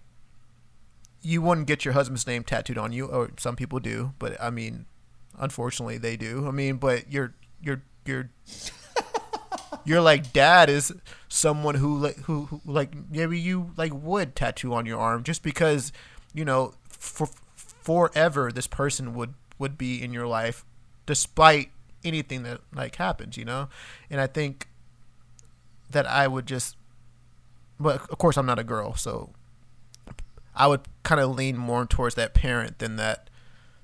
you 1.22 1.42
wouldn't 1.42 1.66
get 1.66 1.84
your 1.84 1.92
husband's 1.92 2.26
name 2.26 2.42
tattooed 2.42 2.78
on 2.78 2.92
you 2.92 3.06
or 3.06 3.30
some 3.36 3.54
people 3.54 3.78
do 3.78 4.14
but 4.18 4.40
i 4.40 4.48
mean 4.48 4.86
unfortunately 5.38 5.98
they 5.98 6.16
do. 6.16 6.46
I 6.46 6.50
mean 6.50 6.76
but 6.76 7.10
your 7.12 7.34
your 7.62 7.82
your 8.06 8.30
your 9.84 10.00
like 10.00 10.32
dad 10.32 10.70
is 10.70 10.92
someone 11.28 11.74
who 11.74 11.98
like 11.98 12.16
who, 12.20 12.46
who 12.46 12.60
like 12.64 12.92
maybe 13.10 13.38
you 13.38 13.72
like 13.76 13.92
would 13.92 14.34
tattoo 14.34 14.72
on 14.72 14.86
your 14.86 14.98
arm 14.98 15.22
just 15.22 15.42
because 15.42 15.92
you 16.32 16.44
know 16.44 16.74
for 16.88 17.28
forever 17.82 18.50
this 18.52 18.66
person 18.66 19.14
would 19.14 19.34
would 19.58 19.76
be 19.76 20.02
in 20.02 20.12
your 20.12 20.26
life 20.26 20.64
despite 21.06 21.70
anything 22.04 22.42
that 22.42 22.60
like 22.74 22.96
happens 22.96 23.36
you 23.36 23.44
know? 23.44 23.68
And 24.08 24.20
i 24.20 24.26
think 24.26 24.68
that 25.90 26.06
i 26.06 26.26
would 26.26 26.46
just 26.46 26.76
but 27.78 28.08
of 28.10 28.18
course 28.18 28.36
i'm 28.36 28.46
not 28.46 28.58
a 28.58 28.64
girl 28.64 28.94
so 28.94 29.30
i 30.54 30.66
would 30.66 30.82
kind 31.02 31.20
of 31.20 31.34
lean 31.34 31.56
more 31.56 31.84
towards 31.86 32.14
that 32.14 32.34
parent 32.34 32.78
than 32.78 32.96
that 32.96 33.30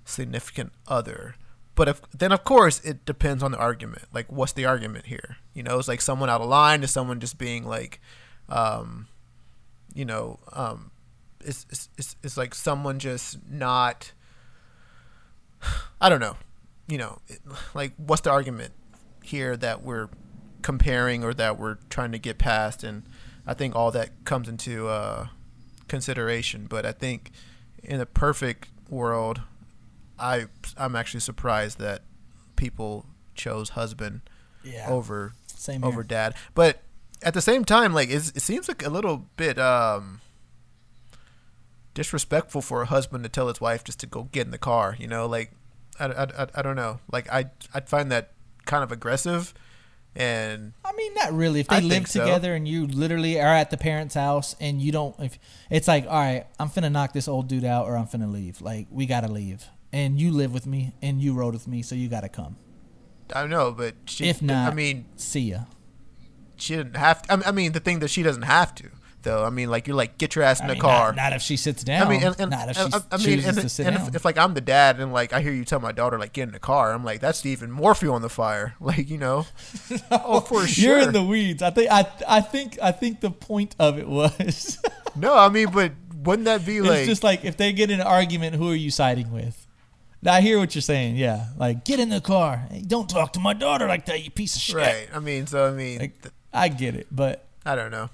significant 0.06 0.72
other. 0.86 1.34
But 1.74 1.88
if, 1.88 2.00
then 2.16 2.32
of 2.32 2.44
course 2.44 2.80
it 2.80 3.04
depends 3.04 3.42
on 3.42 3.50
the 3.50 3.58
argument. 3.58 4.04
Like 4.12 4.32
what's 4.32 4.52
the 4.52 4.64
argument 4.64 5.06
here? 5.06 5.36
You 5.52 5.62
know 5.62 5.78
it's 5.78 5.88
like 5.88 6.00
someone 6.00 6.30
out 6.30 6.40
of 6.40 6.48
line 6.48 6.82
is 6.82 6.90
someone 6.90 7.20
just 7.20 7.36
being 7.36 7.64
like 7.66 8.00
um 8.48 9.08
you 9.94 10.04
know 10.04 10.38
um 10.52 10.90
it's 11.46 11.66
it's, 11.70 11.88
it's, 11.96 12.16
it's 12.22 12.36
like 12.36 12.54
someone 12.54 12.98
just 12.98 13.38
not 13.50 14.12
i 16.00 16.08
don't 16.08 16.20
know 16.20 16.36
you 16.88 16.98
know 16.98 17.18
like 17.74 17.92
what's 17.96 18.22
the 18.22 18.30
argument 18.30 18.72
here 19.22 19.56
that 19.56 19.82
we're 19.82 20.08
comparing 20.62 21.24
or 21.24 21.32
that 21.34 21.58
we're 21.58 21.78
trying 21.90 22.12
to 22.12 22.18
get 22.18 22.38
past 22.38 22.84
and 22.84 23.02
i 23.46 23.54
think 23.54 23.74
all 23.74 23.90
that 23.90 24.10
comes 24.24 24.48
into 24.48 24.88
uh 24.88 25.26
consideration. 25.88 26.66
But 26.68 26.84
I 26.84 26.90
think 26.90 27.30
in 27.80 28.00
a 28.00 28.06
perfect 28.06 28.70
world, 28.90 29.42
I 30.18 30.46
I'm 30.76 30.96
actually 30.96 31.20
surprised 31.20 31.78
that 31.78 32.02
people 32.56 33.06
chose 33.36 33.68
husband 33.70 34.22
Yeah. 34.64 34.88
over 34.90 35.34
Same 35.46 35.84
over 35.84 35.98
here. 36.02 36.08
dad. 36.08 36.34
But 36.56 36.82
at 37.22 37.34
the 37.34 37.40
same 37.40 37.64
time, 37.64 37.94
like 37.94 38.10
it's, 38.10 38.30
it 38.30 38.42
seems 38.42 38.66
like 38.66 38.84
a 38.84 38.90
little 38.90 39.26
bit 39.36 39.60
um 39.60 40.20
disrespectful 41.96 42.60
for 42.62 42.82
a 42.82 42.86
husband 42.86 43.24
to 43.24 43.28
tell 43.30 43.48
his 43.48 43.60
wife 43.60 43.82
just 43.82 43.98
to 44.00 44.06
go 44.06 44.24
get 44.30 44.44
in 44.44 44.52
the 44.52 44.58
car. 44.58 44.94
You 44.98 45.08
know, 45.08 45.26
like 45.26 45.50
I, 45.98 46.04
I, 46.06 46.22
I, 46.22 46.46
I 46.56 46.62
don't 46.62 46.76
know. 46.76 47.00
Like 47.10 47.28
I 47.32 47.46
I'd 47.74 47.88
find 47.88 48.12
that 48.12 48.32
kind 48.66 48.84
of 48.84 48.92
aggressive. 48.92 49.52
And 50.14 50.72
I 50.84 50.92
mean, 50.92 51.12
not 51.14 51.32
really. 51.32 51.60
If 51.60 51.68
they 51.68 51.76
I 51.76 51.80
live 51.80 51.90
think 51.90 52.06
so. 52.06 52.20
together 52.20 52.54
and 52.54 52.66
you 52.66 52.86
literally 52.86 53.38
are 53.40 53.54
at 53.54 53.70
the 53.70 53.76
parents' 53.76 54.14
house 54.14 54.54
and 54.60 54.80
you 54.80 54.90
don't, 54.90 55.14
if 55.20 55.38
it's 55.70 55.86
like, 55.88 56.06
all 56.06 56.12
right, 56.18 56.46
I'm 56.58 56.68
finna 56.70 56.90
knock 56.90 57.12
this 57.12 57.28
old 57.28 57.48
dude 57.48 57.64
out 57.64 57.86
or 57.86 57.96
I'm 57.98 58.06
finna 58.06 58.32
leave. 58.32 58.62
Like, 58.62 58.86
we 58.90 59.04
gotta 59.04 59.28
leave. 59.28 59.66
And 59.92 60.18
you 60.18 60.30
live 60.32 60.54
with 60.54 60.66
me 60.66 60.94
and 61.02 61.20
you 61.20 61.34
rode 61.34 61.52
with 61.52 61.68
me, 61.68 61.82
so 61.82 61.94
you 61.94 62.08
gotta 62.08 62.30
come. 62.30 62.56
I 63.34 63.46
know, 63.46 63.72
but 63.72 63.94
she, 64.06 64.26
If 64.28 64.40
not, 64.40 64.72
I 64.72 64.74
mean, 64.74 65.04
see 65.16 65.50
ya. 65.50 65.60
she 66.56 66.76
didn't 66.76 66.96
have 66.96 67.20
to. 67.22 67.46
I 67.46 67.52
mean, 67.52 67.72
the 67.72 67.80
thing 67.80 67.98
that 67.98 68.08
she 68.08 68.22
doesn't 68.22 68.42
have 68.42 68.74
to, 68.76 68.88
though. 69.26 69.44
I 69.44 69.50
mean, 69.50 69.68
like 69.68 69.86
you're 69.86 69.96
like 69.96 70.16
get 70.16 70.34
your 70.34 70.44
ass 70.44 70.60
in 70.60 70.64
I 70.64 70.68
the 70.68 70.74
mean, 70.74 70.80
car. 70.80 71.08
Not, 71.12 71.16
not 71.16 71.32
if 71.34 71.42
she 71.42 71.56
sits 71.56 71.84
down. 71.84 72.06
I 72.06 72.08
mean, 72.08 72.22
and, 72.22 72.34
and, 72.38 72.50
not 72.50 72.70
if 72.70 72.76
she 72.76 72.82
I 72.82 73.16
mean, 73.18 73.44
and, 73.44 73.56
to 73.58 73.68
sit 73.68 73.86
and 73.86 73.96
down. 73.96 74.08
if, 74.08 74.16
if 74.16 74.24
like 74.24 74.38
I'm 74.38 74.54
the 74.54 74.60
dad 74.60 75.00
and 75.00 75.12
like 75.12 75.32
I 75.32 75.42
hear 75.42 75.52
you 75.52 75.64
tell 75.64 75.80
my 75.80 75.92
daughter 75.92 76.18
like 76.18 76.32
get 76.32 76.44
in 76.44 76.52
the 76.52 76.58
car, 76.58 76.92
I'm 76.92 77.04
like 77.04 77.20
that's 77.20 77.44
even 77.44 77.70
more 77.70 77.94
fuel 77.94 78.14
on 78.14 78.22
the 78.22 78.30
fire. 78.30 78.74
Like 78.86 79.10
you 79.10 79.18
know, 79.18 79.46
oh 80.12 80.40
for 80.40 80.64
sure. 80.64 80.98
You're 80.98 81.08
in 81.08 81.12
the 81.12 81.22
weeds. 81.22 81.60
I 81.60 81.70
think. 81.70 81.90
I. 81.90 82.06
I 82.28 82.40
think. 82.40 82.78
I 82.80 82.92
think 82.92 83.20
the 83.20 83.32
point 83.32 83.74
of 83.80 83.98
it 83.98 84.08
was. 84.08 84.78
no, 85.16 85.36
I 85.36 85.48
mean, 85.48 85.70
but 85.72 85.90
wouldn't 86.22 86.44
that 86.44 86.64
be 86.64 86.80
like? 86.80 86.98
it's 87.00 87.08
just 87.08 87.24
like 87.24 87.44
if 87.44 87.56
they 87.56 87.72
get 87.72 87.90
in 87.90 88.00
an 88.00 88.06
argument, 88.06 88.54
who 88.54 88.70
are 88.70 88.76
you 88.76 88.92
siding 88.92 89.32
with? 89.32 89.66
Now, 90.22 90.34
I 90.34 90.40
hear 90.40 90.58
what 90.58 90.74
you're 90.74 90.82
saying. 90.82 91.16
Yeah, 91.16 91.46
like 91.56 91.84
get 91.84 91.98
in 91.98 92.10
the 92.10 92.20
car. 92.20 92.68
Hey, 92.70 92.82
don't 92.86 93.10
talk 93.10 93.32
to 93.32 93.40
my 93.40 93.54
daughter 93.54 93.88
like 93.88 94.06
that, 94.06 94.22
you 94.22 94.30
piece 94.30 94.54
of 94.54 94.62
shit. 94.62 94.76
right? 94.76 95.08
I 95.12 95.18
mean, 95.18 95.48
so 95.48 95.66
I 95.66 95.72
mean, 95.72 95.98
Like, 95.98 96.22
th- 96.22 96.34
I 96.52 96.68
get 96.68 96.94
it, 96.94 97.08
but 97.10 97.46
I 97.64 97.74
don't 97.74 97.90
know. 97.90 98.10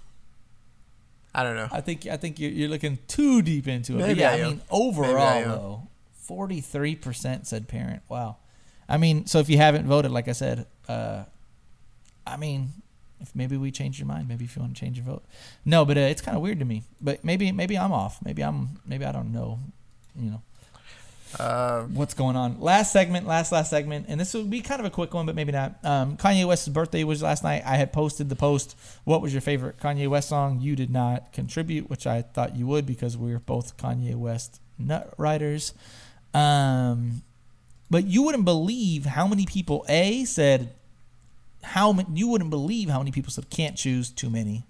I 1.34 1.42
don't 1.42 1.56
know. 1.56 1.68
I 1.70 1.80
think 1.80 2.06
I 2.06 2.16
think 2.16 2.38
you're, 2.38 2.50
you're 2.50 2.68
looking 2.68 2.98
too 3.08 3.42
deep 3.42 3.66
into 3.66 3.98
it. 3.98 4.00
But 4.00 4.16
yeah, 4.16 4.32
I 4.32 4.34
I, 4.34 4.42
mean, 4.44 4.60
overall 4.70 5.16
I 5.16 5.42
though, 5.44 5.88
forty 6.12 6.60
three 6.60 6.94
percent 6.94 7.46
said 7.46 7.68
parent. 7.68 8.02
Wow. 8.08 8.36
I 8.88 8.98
mean, 8.98 9.26
so 9.26 9.38
if 9.38 9.48
you 9.48 9.56
haven't 9.56 9.86
voted, 9.86 10.10
like 10.10 10.28
I 10.28 10.32
said, 10.32 10.66
uh, 10.88 11.24
I 12.26 12.36
mean, 12.36 12.68
if 13.20 13.34
maybe 13.34 13.56
we 13.56 13.70
change 13.70 13.98
your 13.98 14.06
mind, 14.06 14.28
maybe 14.28 14.44
if 14.44 14.54
you 14.54 14.60
want 14.60 14.74
to 14.74 14.80
change 14.80 14.98
your 14.98 15.06
vote, 15.06 15.24
no, 15.64 15.84
but 15.84 15.96
uh, 15.96 16.00
it's 16.00 16.20
kind 16.20 16.36
of 16.36 16.42
weird 16.42 16.58
to 16.58 16.64
me. 16.64 16.82
But 17.00 17.24
maybe 17.24 17.50
maybe 17.52 17.78
I'm 17.78 17.92
off. 17.92 18.18
Maybe 18.22 18.42
I'm 18.42 18.80
maybe 18.86 19.04
I 19.04 19.12
don't 19.12 19.32
know. 19.32 19.60
You 20.14 20.32
know 20.32 20.42
Uh, 21.38 21.82
what's 21.84 22.14
going 22.14 22.36
on. 22.36 22.60
Last 22.60 22.92
segment, 22.92 23.26
last 23.26 23.52
last 23.52 23.70
segment, 23.70 24.06
and 24.08 24.20
this 24.20 24.34
will 24.34 24.44
be 24.44 24.60
kind 24.60 24.80
of 24.80 24.86
a 24.86 24.90
quick 24.90 25.14
one, 25.14 25.26
but 25.26 25.34
maybe 25.34 25.52
not. 25.52 25.78
Um, 25.82 26.16
Kanye 26.16 26.46
West's 26.46 26.68
birthday 26.68 27.04
was 27.04 27.22
last 27.22 27.42
night. 27.42 27.62
I 27.64 27.76
had 27.76 27.92
posted 27.92 28.28
the 28.28 28.36
post. 28.36 28.76
What 29.04 29.22
was 29.22 29.32
your 29.32 29.40
favorite 29.40 29.78
Kanye 29.78 30.08
West 30.08 30.28
song? 30.28 30.60
You 30.60 30.76
did 30.76 30.90
not 30.90 31.32
contribute, 31.32 31.88
which 31.88 32.06
I 32.06 32.22
thought 32.22 32.56
you 32.56 32.66
would 32.66 32.86
because 32.86 33.16
we 33.16 33.32
are 33.32 33.38
both 33.38 33.76
Kanye 33.76 34.14
West 34.14 34.60
nut 34.78 35.14
writers. 35.16 35.72
Um, 36.34 37.22
but 37.90 38.04
you 38.04 38.22
wouldn't 38.22 38.44
believe 38.44 39.06
how 39.06 39.26
many 39.26 39.46
people 39.46 39.84
a 39.88 40.24
said 40.24 40.74
how 41.62 41.96
you 42.12 42.28
wouldn't 42.28 42.50
believe 42.50 42.88
how 42.88 42.98
many 42.98 43.10
people 43.10 43.30
said 43.30 43.48
can't 43.50 43.76
choose 43.76 44.10
too 44.10 44.28
many, 44.28 44.64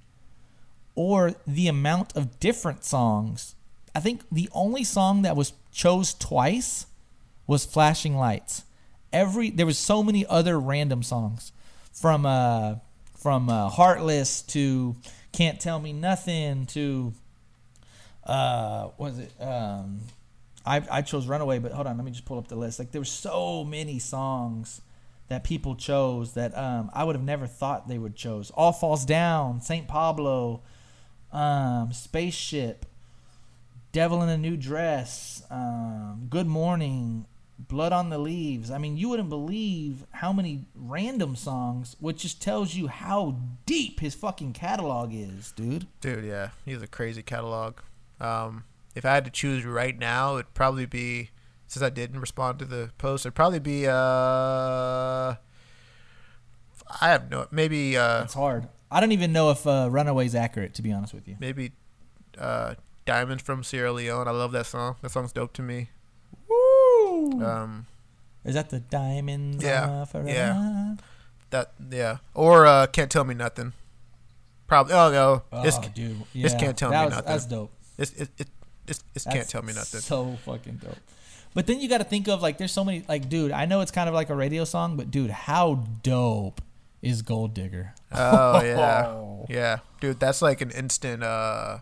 or 0.94 1.34
the 1.46 1.68
amount 1.68 2.14
of 2.16 2.38
different 2.38 2.84
songs. 2.84 3.54
I 3.94 4.00
think 4.00 4.22
the 4.30 4.48
only 4.52 4.84
song 4.84 5.22
that 5.22 5.36
was 5.36 5.52
chose 5.70 6.14
twice 6.14 6.86
was 7.46 7.64
Flashing 7.64 8.16
Lights. 8.16 8.64
Every 9.12 9.50
there 9.50 9.66
was 9.66 9.78
so 9.78 10.02
many 10.02 10.24
other 10.26 10.58
random 10.58 11.02
songs. 11.02 11.52
From 11.92 12.24
uh 12.24 12.76
from 13.14 13.48
uh, 13.48 13.68
Heartless 13.68 14.42
to 14.42 14.96
Can't 15.32 15.60
Tell 15.60 15.78
Me 15.78 15.92
Nothing 15.92 16.66
to 16.66 17.12
uh 18.24 18.88
was 18.96 19.18
it 19.18 19.32
um 19.40 20.00
I 20.64 20.82
I 20.90 21.02
chose 21.02 21.26
Runaway 21.26 21.58
but 21.58 21.72
hold 21.72 21.86
on 21.86 21.96
let 21.96 22.04
me 22.04 22.12
just 22.12 22.24
pull 22.24 22.38
up 22.38 22.48
the 22.48 22.56
list. 22.56 22.78
Like 22.78 22.92
there 22.92 23.00
were 23.00 23.04
so 23.04 23.64
many 23.64 23.98
songs 23.98 24.80
that 25.28 25.44
people 25.44 25.74
chose 25.74 26.32
that 26.32 26.56
um 26.56 26.90
I 26.94 27.04
would 27.04 27.14
have 27.14 27.24
never 27.24 27.46
thought 27.46 27.88
they 27.88 27.98
would 27.98 28.16
chose. 28.16 28.50
All 28.52 28.72
Falls 28.72 29.04
Down 29.04 29.60
Saint 29.60 29.86
Pablo 29.86 30.62
um 31.30 31.92
Spaceship 31.92 32.86
Devil 33.92 34.22
in 34.22 34.28
a 34.30 34.38
New 34.38 34.56
Dress, 34.56 35.42
um, 35.50 36.26
Good 36.30 36.46
Morning, 36.46 37.26
Blood 37.58 37.92
on 37.92 38.08
the 38.08 38.18
Leaves. 38.18 38.70
I 38.70 38.78
mean, 38.78 38.96
you 38.96 39.10
wouldn't 39.10 39.28
believe 39.28 40.06
how 40.12 40.32
many 40.32 40.64
random 40.74 41.36
songs, 41.36 41.94
which 42.00 42.22
just 42.22 42.40
tells 42.40 42.74
you 42.74 42.86
how 42.88 43.36
deep 43.66 44.00
his 44.00 44.14
fucking 44.14 44.54
catalog 44.54 45.12
is, 45.12 45.52
dude. 45.52 45.86
dude, 46.00 46.24
yeah, 46.24 46.50
he 46.64 46.72
has 46.72 46.80
a 46.82 46.86
crazy 46.86 47.22
catalog. 47.22 47.80
Um, 48.18 48.64
if 48.94 49.04
I 49.04 49.12
had 49.14 49.24
to 49.26 49.30
choose 49.30 49.64
right 49.66 49.98
now, 49.98 50.36
it'd 50.36 50.54
probably 50.54 50.86
be 50.86 51.30
since 51.66 51.82
I 51.82 51.90
didn't 51.90 52.20
respond 52.20 52.58
to 52.60 52.64
the 52.64 52.90
post, 52.98 53.24
it'd 53.26 53.34
probably 53.34 53.58
be 53.58 53.86
uh, 53.86 53.92
I 57.00 57.08
have 57.08 57.30
no 57.30 57.46
maybe 57.50 57.96
uh 57.96 58.24
It's 58.24 58.34
hard. 58.34 58.68
I 58.90 59.00
don't 59.00 59.12
even 59.12 59.32
know 59.32 59.50
if 59.50 59.66
uh, 59.66 59.88
Runaway's 59.90 60.34
accurate, 60.34 60.74
to 60.74 60.82
be 60.82 60.92
honest 60.92 61.14
with 61.14 61.26
you. 61.26 61.36
maybe 61.40 61.72
uh 62.38 62.74
Diamonds 63.04 63.42
from 63.42 63.64
Sierra 63.64 63.92
Leone. 63.92 64.28
I 64.28 64.30
love 64.30 64.52
that 64.52 64.66
song. 64.66 64.96
That 65.02 65.10
song's 65.10 65.32
dope 65.32 65.52
to 65.54 65.62
me. 65.62 65.90
Woo! 66.48 67.42
Um, 67.44 67.86
is 68.44 68.54
that 68.54 68.70
the 68.70 68.80
Diamonds 68.80 69.62
yeah, 69.62 70.04
Forever? 70.04 70.28
yeah. 70.28 70.94
that 71.50 71.72
yeah, 71.90 72.18
or 72.34 72.66
uh, 72.66 72.86
Can't 72.86 73.10
Tell 73.10 73.24
Me 73.24 73.34
Nothing. 73.34 73.72
Probably. 74.66 74.94
Oh 74.94 75.10
no, 75.10 75.42
Oh, 75.52 75.62
it's 75.64 75.78
dude. 75.88 76.20
this 76.34 76.52
yeah, 76.52 76.58
can't 76.58 76.76
tell 76.78 76.90
that 76.90 77.00
me 77.00 77.04
was- 77.06 77.14
nothing. 77.14 77.32
That's 77.32 77.46
dope. 77.46 77.72
it's 77.98 78.12
it, 78.12 78.28
it, 78.38 78.48
it's, 78.88 79.04
it's 79.14 79.24
can't 79.24 79.48
tell 79.48 79.62
me 79.62 79.72
nothing. 79.72 80.00
So 80.00 80.36
fucking 80.44 80.76
dope. 80.82 80.96
But 81.54 81.66
then 81.66 81.80
you 81.80 81.88
got 81.88 81.98
to 81.98 82.04
think 82.04 82.28
of 82.28 82.40
like, 82.40 82.56
there's 82.56 82.72
so 82.72 82.82
many 82.84 83.04
like, 83.08 83.28
dude. 83.28 83.52
I 83.52 83.66
know 83.66 83.82
it's 83.82 83.90
kind 83.90 84.08
of 84.08 84.14
like 84.14 84.30
a 84.30 84.34
radio 84.34 84.64
song, 84.64 84.96
but 84.96 85.10
dude, 85.10 85.30
how 85.30 85.84
dope 86.02 86.62
is 87.02 87.20
Gold 87.20 87.52
Digger? 87.52 87.94
Oh 88.10 88.62
yeah, 88.64 89.44
yeah, 89.50 89.78
dude. 90.00 90.18
That's 90.18 90.40
like 90.40 90.60
an 90.62 90.70
instant. 90.70 91.22
Uh, 91.22 91.78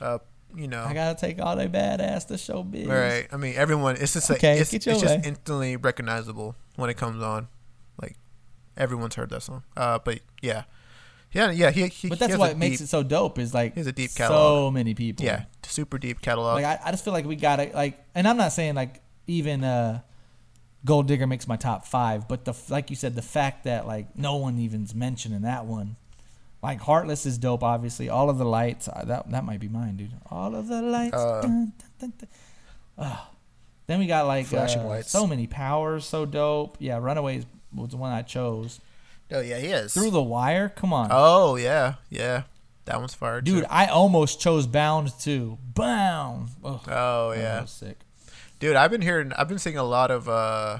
uh, 0.00 0.18
you 0.54 0.68
know. 0.68 0.82
I 0.84 0.94
gotta 0.94 1.18
take 1.18 1.40
all 1.40 1.56
they 1.56 1.68
badass 1.68 2.26
to 2.28 2.38
show 2.38 2.62
biz. 2.62 2.86
Right. 2.86 3.26
I 3.32 3.36
mean, 3.36 3.54
everyone. 3.56 3.96
It's 3.96 4.12
just 4.14 4.28
like 4.30 4.38
Okay, 4.40 4.58
it's, 4.58 4.72
it's 4.72 4.84
just 4.84 5.04
way. 5.04 5.20
instantly 5.24 5.76
recognizable 5.76 6.56
when 6.76 6.90
it 6.90 6.96
comes 6.96 7.22
on. 7.22 7.48
Like 8.00 8.16
everyone's 8.76 9.14
heard 9.14 9.30
that 9.30 9.42
song. 9.42 9.62
Uh, 9.76 9.98
but 9.98 10.20
yeah, 10.42 10.64
yeah, 11.32 11.50
yeah. 11.50 11.70
He, 11.70 11.86
he 11.88 12.08
But 12.08 12.18
he 12.18 12.20
that's 12.20 12.30
has 12.32 12.38
what 12.38 12.52
a 12.52 12.56
makes 12.56 12.78
deep, 12.78 12.84
it 12.86 12.88
so 12.88 13.02
dope. 13.02 13.38
Is 13.38 13.52
like 13.54 13.74
he 13.74 13.80
has 13.80 13.86
a 13.86 13.92
deep 13.92 14.14
catalog. 14.14 14.66
So 14.66 14.70
many 14.70 14.94
people. 14.94 15.24
Yeah, 15.24 15.44
super 15.62 15.98
deep 15.98 16.20
catalog. 16.20 16.56
Like 16.62 16.64
I, 16.64 16.78
I 16.86 16.90
just 16.90 17.04
feel 17.04 17.12
like 17.12 17.24
we 17.26 17.36
gotta 17.36 17.70
like, 17.74 18.02
and 18.14 18.26
I'm 18.26 18.36
not 18.36 18.52
saying 18.52 18.74
like 18.74 19.00
even 19.26 19.62
uh, 19.64 20.00
Gold 20.84 21.06
Digger 21.08 21.26
makes 21.26 21.46
my 21.46 21.56
top 21.56 21.86
five, 21.86 22.26
but 22.26 22.44
the 22.44 22.54
like 22.68 22.90
you 22.90 22.96
said, 22.96 23.14
the 23.14 23.22
fact 23.22 23.64
that 23.64 23.86
like 23.86 24.16
no 24.16 24.36
one 24.36 24.58
even's 24.58 24.94
mentioning 24.94 25.42
that 25.42 25.66
one. 25.66 25.96
Like 26.62 26.80
Heartless 26.80 27.24
is 27.26 27.38
dope, 27.38 27.62
obviously. 27.62 28.08
All 28.10 28.28
of 28.28 28.36
the 28.38 28.44
lights, 28.44 28.86
uh, 28.88 29.04
that 29.06 29.30
that 29.30 29.44
might 29.44 29.60
be 29.60 29.68
mine, 29.68 29.96
dude. 29.96 30.12
All 30.30 30.54
of 30.54 30.68
the 30.68 30.82
lights. 30.82 31.14
Uh, 31.16 31.40
dun, 31.42 31.72
dun, 31.98 32.12
dun. 32.18 32.28
Ah. 32.98 33.30
Then 33.86 33.98
we 33.98 34.06
got 34.06 34.26
like 34.26 34.46
Flashing 34.46 34.82
uh, 34.82 34.86
lights. 34.86 35.10
so 35.10 35.26
many 35.26 35.46
powers, 35.46 36.04
so 36.04 36.24
dope. 36.26 36.76
Yeah, 36.78 36.98
Runaways 36.98 37.44
was 37.74 37.90
the 37.90 37.96
one 37.96 38.12
I 38.12 38.22
chose. 38.22 38.80
oh 39.32 39.40
yeah, 39.40 39.58
he 39.58 39.68
is. 39.68 39.92
Through 39.94 40.10
the 40.10 40.22
Wire, 40.22 40.68
come 40.68 40.92
on, 40.92 41.08
oh 41.10 41.56
yeah, 41.56 41.94
yeah. 42.08 42.42
That 42.84 42.98
one's 42.98 43.14
fire, 43.14 43.40
dude. 43.40 43.62
too. 43.64 43.66
I 43.70 43.86
almost 43.86 44.40
chose 44.40 44.66
Bound 44.66 45.12
too. 45.18 45.58
Bound. 45.74 46.50
Ugh, 46.64 46.80
Oh 46.88 47.30
that 47.34 47.38
yeah, 47.40 47.60
was 47.62 47.70
sick. 47.70 47.98
dude. 48.58 48.76
I've 48.76 48.90
been 48.90 49.02
hearing. 49.02 49.32
I've 49.32 49.48
been 49.48 49.58
seeing 49.58 49.76
a 49.78 49.82
lot 49.84 50.10
of 50.10 50.28
uh, 50.28 50.78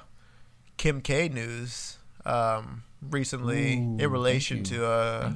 Kim 0.76 1.00
K 1.00 1.28
news 1.28 1.98
um, 2.24 2.82
recently 3.02 3.74
Ooh, 3.78 3.96
in 3.98 4.10
relation 4.10 4.62
to 4.64 4.86
uh, 4.86 5.32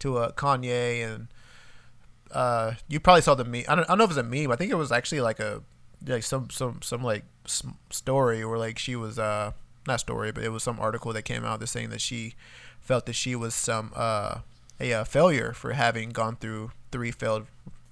to 0.00 0.18
uh, 0.18 0.32
Kanye 0.32 1.06
and 1.06 1.28
uh, 2.32 2.74
you 2.88 2.98
probably 2.98 3.22
saw 3.22 3.34
the 3.34 3.44
meme. 3.44 3.64
I 3.68 3.74
don't, 3.76 3.84
I 3.84 3.88
don't 3.88 3.98
know 3.98 4.04
if 4.04 4.10
it 4.10 4.16
was 4.16 4.18
a 4.18 4.22
meme. 4.24 4.50
I 4.50 4.56
think 4.56 4.72
it 4.72 4.76
was 4.76 4.90
actually 4.90 5.20
like 5.20 5.38
a 5.38 5.62
like 6.06 6.22
some 6.22 6.50
some 6.50 6.80
some 6.82 7.02
like 7.02 7.24
story 7.90 8.44
where 8.44 8.58
like 8.58 8.78
she 8.78 8.96
was 8.96 9.18
uh 9.18 9.52
not 9.86 10.00
story, 10.00 10.32
but 10.32 10.42
it 10.42 10.48
was 10.50 10.62
some 10.62 10.80
article 10.80 11.12
that 11.12 11.22
came 11.22 11.44
out 11.44 11.60
that's 11.60 11.72
saying 11.72 11.90
that 11.90 12.00
she 12.00 12.34
felt 12.80 13.06
that 13.06 13.12
she 13.14 13.36
was 13.36 13.54
some 13.54 13.92
uh 13.94 14.38
a 14.80 14.92
uh, 14.92 15.04
failure 15.04 15.52
for 15.52 15.72
having 15.72 16.10
gone 16.10 16.36
through 16.36 16.72
three 16.90 17.12
failed 17.12 17.46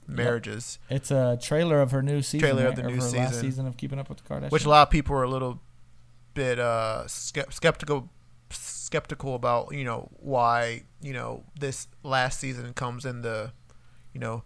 marriages, 0.08 0.78
It's 0.90 1.10
a 1.12 1.38
trailer 1.40 1.80
of 1.80 1.92
her 1.92 2.02
new 2.02 2.22
season. 2.22 2.40
Trailer 2.40 2.66
of 2.66 2.76
the 2.76 2.82
new 2.82 2.96
her 2.96 3.00
last 3.00 3.10
season. 3.12 3.40
season 3.40 3.66
of 3.66 3.76
Keeping 3.76 3.98
Up 4.00 4.08
with 4.08 4.18
the 4.18 4.24
Kardashians. 4.24 4.50
which 4.50 4.64
a 4.64 4.68
lot 4.68 4.82
of 4.82 4.90
people 4.90 5.14
are 5.16 5.22
a 5.22 5.30
little 5.30 5.60
bit 6.34 6.58
uh 6.58 7.06
skeptical 7.06 8.08
skeptical 8.92 9.34
about 9.34 9.72
you 9.72 9.84
know 9.84 10.10
why 10.20 10.82
you 11.00 11.14
know 11.14 11.42
this 11.58 11.88
last 12.02 12.38
season 12.38 12.74
comes 12.74 13.06
in 13.06 13.22
the 13.22 13.50
you 14.12 14.20
know 14.20 14.42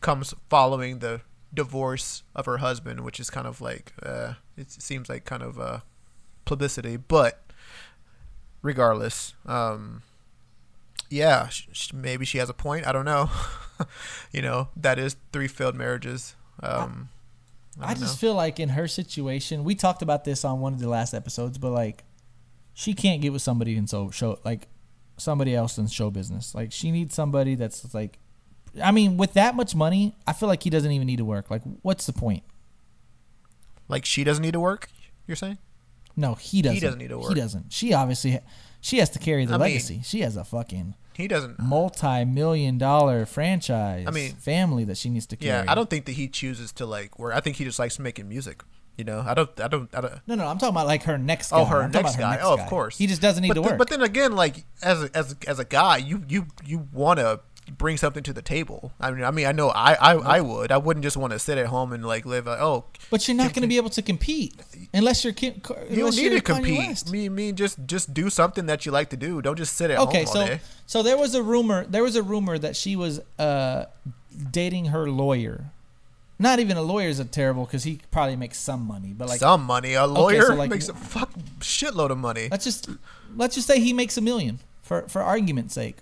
comes 0.00 0.32
following 0.48 1.00
the 1.00 1.20
divorce 1.52 2.22
of 2.34 2.46
her 2.46 2.58
husband, 2.58 3.00
which 3.00 3.20
is 3.20 3.28
kind 3.28 3.46
of 3.46 3.60
like 3.60 3.92
uh, 4.02 4.34
it 4.56 4.70
seems 4.70 5.10
like 5.10 5.26
kind 5.26 5.42
of 5.42 5.60
uh, 5.60 5.80
publicity, 6.46 6.96
but 6.96 7.42
regardless, 8.62 9.34
um, 9.44 10.02
yeah, 11.10 11.48
sh- 11.48 11.68
sh- 11.72 11.92
maybe 11.92 12.24
she 12.24 12.38
has 12.38 12.48
a 12.48 12.54
point. 12.54 12.86
I 12.86 12.92
don't 12.92 13.04
know. 13.04 13.28
you 14.32 14.40
know, 14.40 14.68
that 14.76 14.98
is 14.98 15.16
three 15.32 15.48
failed 15.48 15.74
marriages. 15.74 16.36
Um, 16.62 17.10
I, 17.78 17.88
don't 17.88 18.00
just 18.00 18.22
know. 18.22 18.28
feel 18.28 18.34
like 18.34 18.58
in 18.58 18.70
her 18.70 18.88
situation, 18.88 19.64
we 19.64 19.74
talked 19.74 20.00
about 20.00 20.24
this 20.24 20.42
on 20.44 20.60
one 20.60 20.72
of 20.72 20.80
the 20.80 20.88
last 20.88 21.12
episodes, 21.12 21.58
but 21.58 21.70
like, 21.70 22.04
she 22.80 22.94
can't 22.94 23.20
get 23.20 23.30
with 23.30 23.42
somebody 23.42 23.76
in 23.76 23.86
so 23.86 24.10
show 24.10 24.38
like 24.42 24.66
somebody 25.18 25.54
else 25.54 25.76
in 25.76 25.86
show 25.86 26.10
business. 26.10 26.54
Like, 26.54 26.72
she 26.72 26.90
needs 26.90 27.14
somebody 27.14 27.54
that's 27.54 27.92
like, 27.92 28.18
I 28.82 28.90
mean, 28.90 29.18
with 29.18 29.34
that 29.34 29.54
much 29.54 29.74
money, 29.74 30.14
I 30.26 30.32
feel 30.32 30.48
like 30.48 30.62
he 30.62 30.70
doesn't 30.70 30.90
even 30.90 31.06
need 31.06 31.18
to 31.18 31.24
work. 31.26 31.50
Like, 31.50 31.60
what's 31.82 32.06
the 32.06 32.14
point? 32.14 32.42
like 33.88 34.04
she 34.06 34.22
doesn't 34.24 34.42
need 34.42 34.52
to 34.52 34.60
work. 34.60 34.88
You're 35.26 35.36
saying? 35.36 35.58
No, 36.16 36.34
he 36.36 36.62
doesn't. 36.62 36.74
He 36.76 36.80
doesn't 36.80 36.98
need 37.00 37.08
to 37.08 37.18
work. 37.18 37.28
He 37.28 37.34
doesn't. 37.34 37.72
She 37.72 37.92
obviously, 37.92 38.38
she 38.80 38.98
has 38.98 39.10
to 39.10 39.18
carry 39.18 39.44
the 39.44 39.54
I 39.54 39.58
mean- 39.58 39.60
legacy. 39.62 40.00
she 40.04 40.20
has 40.20 40.36
a 40.36 40.44
fucking 40.44 40.94
He 41.14 41.26
doesn't. 41.28 41.58
multi-million 41.58 42.78
dollar 42.78 43.26
franchise. 43.26 44.06
I 44.06 44.10
mean- 44.12 44.32
family 44.36 44.84
that 44.84 44.96
she 44.96 45.10
needs 45.10 45.26
to 45.26 45.36
carry. 45.36 45.64
Yeah, 45.66 45.70
I 45.70 45.74
don't 45.74 45.90
think 45.90 46.04
that 46.06 46.12
he 46.12 46.28
chooses 46.28 46.72
to 46.74 46.86
like 46.86 47.18
work. 47.18 47.34
I 47.34 47.40
think 47.40 47.56
he 47.56 47.64
just 47.64 47.78
likes 47.78 47.98
making 47.98 48.28
music. 48.28 48.62
You 49.00 49.04
know, 49.04 49.24
I 49.26 49.32
don't. 49.32 49.58
I 49.58 49.66
don't. 49.66 49.94
I 49.94 50.02
don't. 50.02 50.12
No, 50.26 50.34
no, 50.34 50.46
I'm 50.46 50.58
talking 50.58 50.74
about 50.74 50.86
like 50.86 51.04
her 51.04 51.16
next. 51.16 51.52
Guy. 51.52 51.58
Oh, 51.58 51.64
her 51.64 51.88
next 51.88 52.16
guy. 52.16 52.38
oh, 52.42 52.52
of 52.52 52.66
course. 52.66 52.98
He 52.98 53.06
just 53.06 53.22
doesn't 53.22 53.40
need 53.40 53.48
but 53.48 53.54
to 53.54 53.60
th- 53.60 53.70
work. 53.70 53.78
but 53.78 53.88
then 53.88 54.02
again, 54.02 54.32
like 54.36 54.64
as 54.82 55.04
a, 55.04 55.10
as 55.14 55.32
a, 55.32 55.48
as 55.48 55.58
a 55.58 55.64
guy, 55.64 55.96
you 55.96 56.22
you 56.28 56.48
you 56.66 56.86
want 56.92 57.18
to 57.18 57.40
bring 57.78 57.96
something 57.96 58.22
to 58.24 58.34
the 58.34 58.42
table. 58.42 58.92
I 59.00 59.10
mean, 59.10 59.24
I 59.24 59.30
mean, 59.30 59.46
I 59.46 59.52
know 59.52 59.70
I 59.70 59.94
I, 59.94 60.12
I 60.16 60.40
would. 60.42 60.70
I 60.70 60.76
wouldn't 60.76 61.02
just 61.02 61.16
want 61.16 61.32
to 61.32 61.38
sit 61.38 61.56
at 61.56 61.68
home 61.68 61.94
and 61.94 62.04
like 62.04 62.26
live. 62.26 62.44
Like, 62.44 62.60
oh, 62.60 62.84
But 63.08 63.26
you're 63.26 63.38
not 63.38 63.54
going 63.54 63.62
to 63.62 63.68
be 63.68 63.78
able 63.78 63.88
to 63.88 64.02
compete 64.02 64.54
unless 64.92 65.24
you're 65.24 65.32
Kim, 65.32 65.62
you 65.88 65.96
don't 65.96 66.14
need 66.14 66.32
to 66.32 66.42
compete. 66.42 67.10
Me 67.10 67.30
me 67.30 67.52
just 67.52 67.78
just 67.86 68.12
do 68.12 68.28
something 68.28 68.66
that 68.66 68.84
you 68.84 68.92
like 68.92 69.08
to 69.10 69.16
do. 69.16 69.40
Don't 69.40 69.56
just 69.56 69.76
sit 69.76 69.90
at 69.90 69.98
Okay, 69.98 70.24
home 70.24 70.36
all 70.36 70.46
so 70.46 70.58
so 70.84 71.02
there 71.02 71.16
was 71.16 71.34
a 71.34 71.42
rumor. 71.42 71.86
There 71.86 72.02
was 72.02 72.16
a 72.16 72.22
rumor 72.22 72.58
that 72.58 72.76
she 72.76 72.96
was 72.96 73.20
uh, 73.38 73.86
dating 74.50 74.86
her 74.86 75.08
lawyer. 75.08 75.70
Not 76.40 76.58
even 76.58 76.78
a 76.78 76.82
lawyer 76.82 77.08
is 77.08 77.20
a 77.20 77.24
terrible 77.26 77.66
because 77.66 77.84
he 77.84 78.00
probably 78.10 78.34
makes 78.34 78.58
some 78.58 78.86
money, 78.86 79.12
but 79.16 79.28
like 79.28 79.40
Some 79.40 79.62
money. 79.62 79.92
A 79.92 80.06
lawyer 80.06 80.46
so, 80.46 80.54
like, 80.54 80.70
makes 80.70 80.88
a 80.88 80.94
fuck 80.94 81.30
shitload 81.58 82.08
of 82.10 82.16
money. 82.18 82.48
let's 82.50 82.64
just 82.64 82.88
let's 83.36 83.54
just 83.54 83.66
say 83.66 83.78
he 83.78 83.92
makes 83.92 84.16
a 84.16 84.22
million 84.22 84.58
for 84.82 85.02
for 85.02 85.20
argument's 85.22 85.74
sake, 85.74 85.98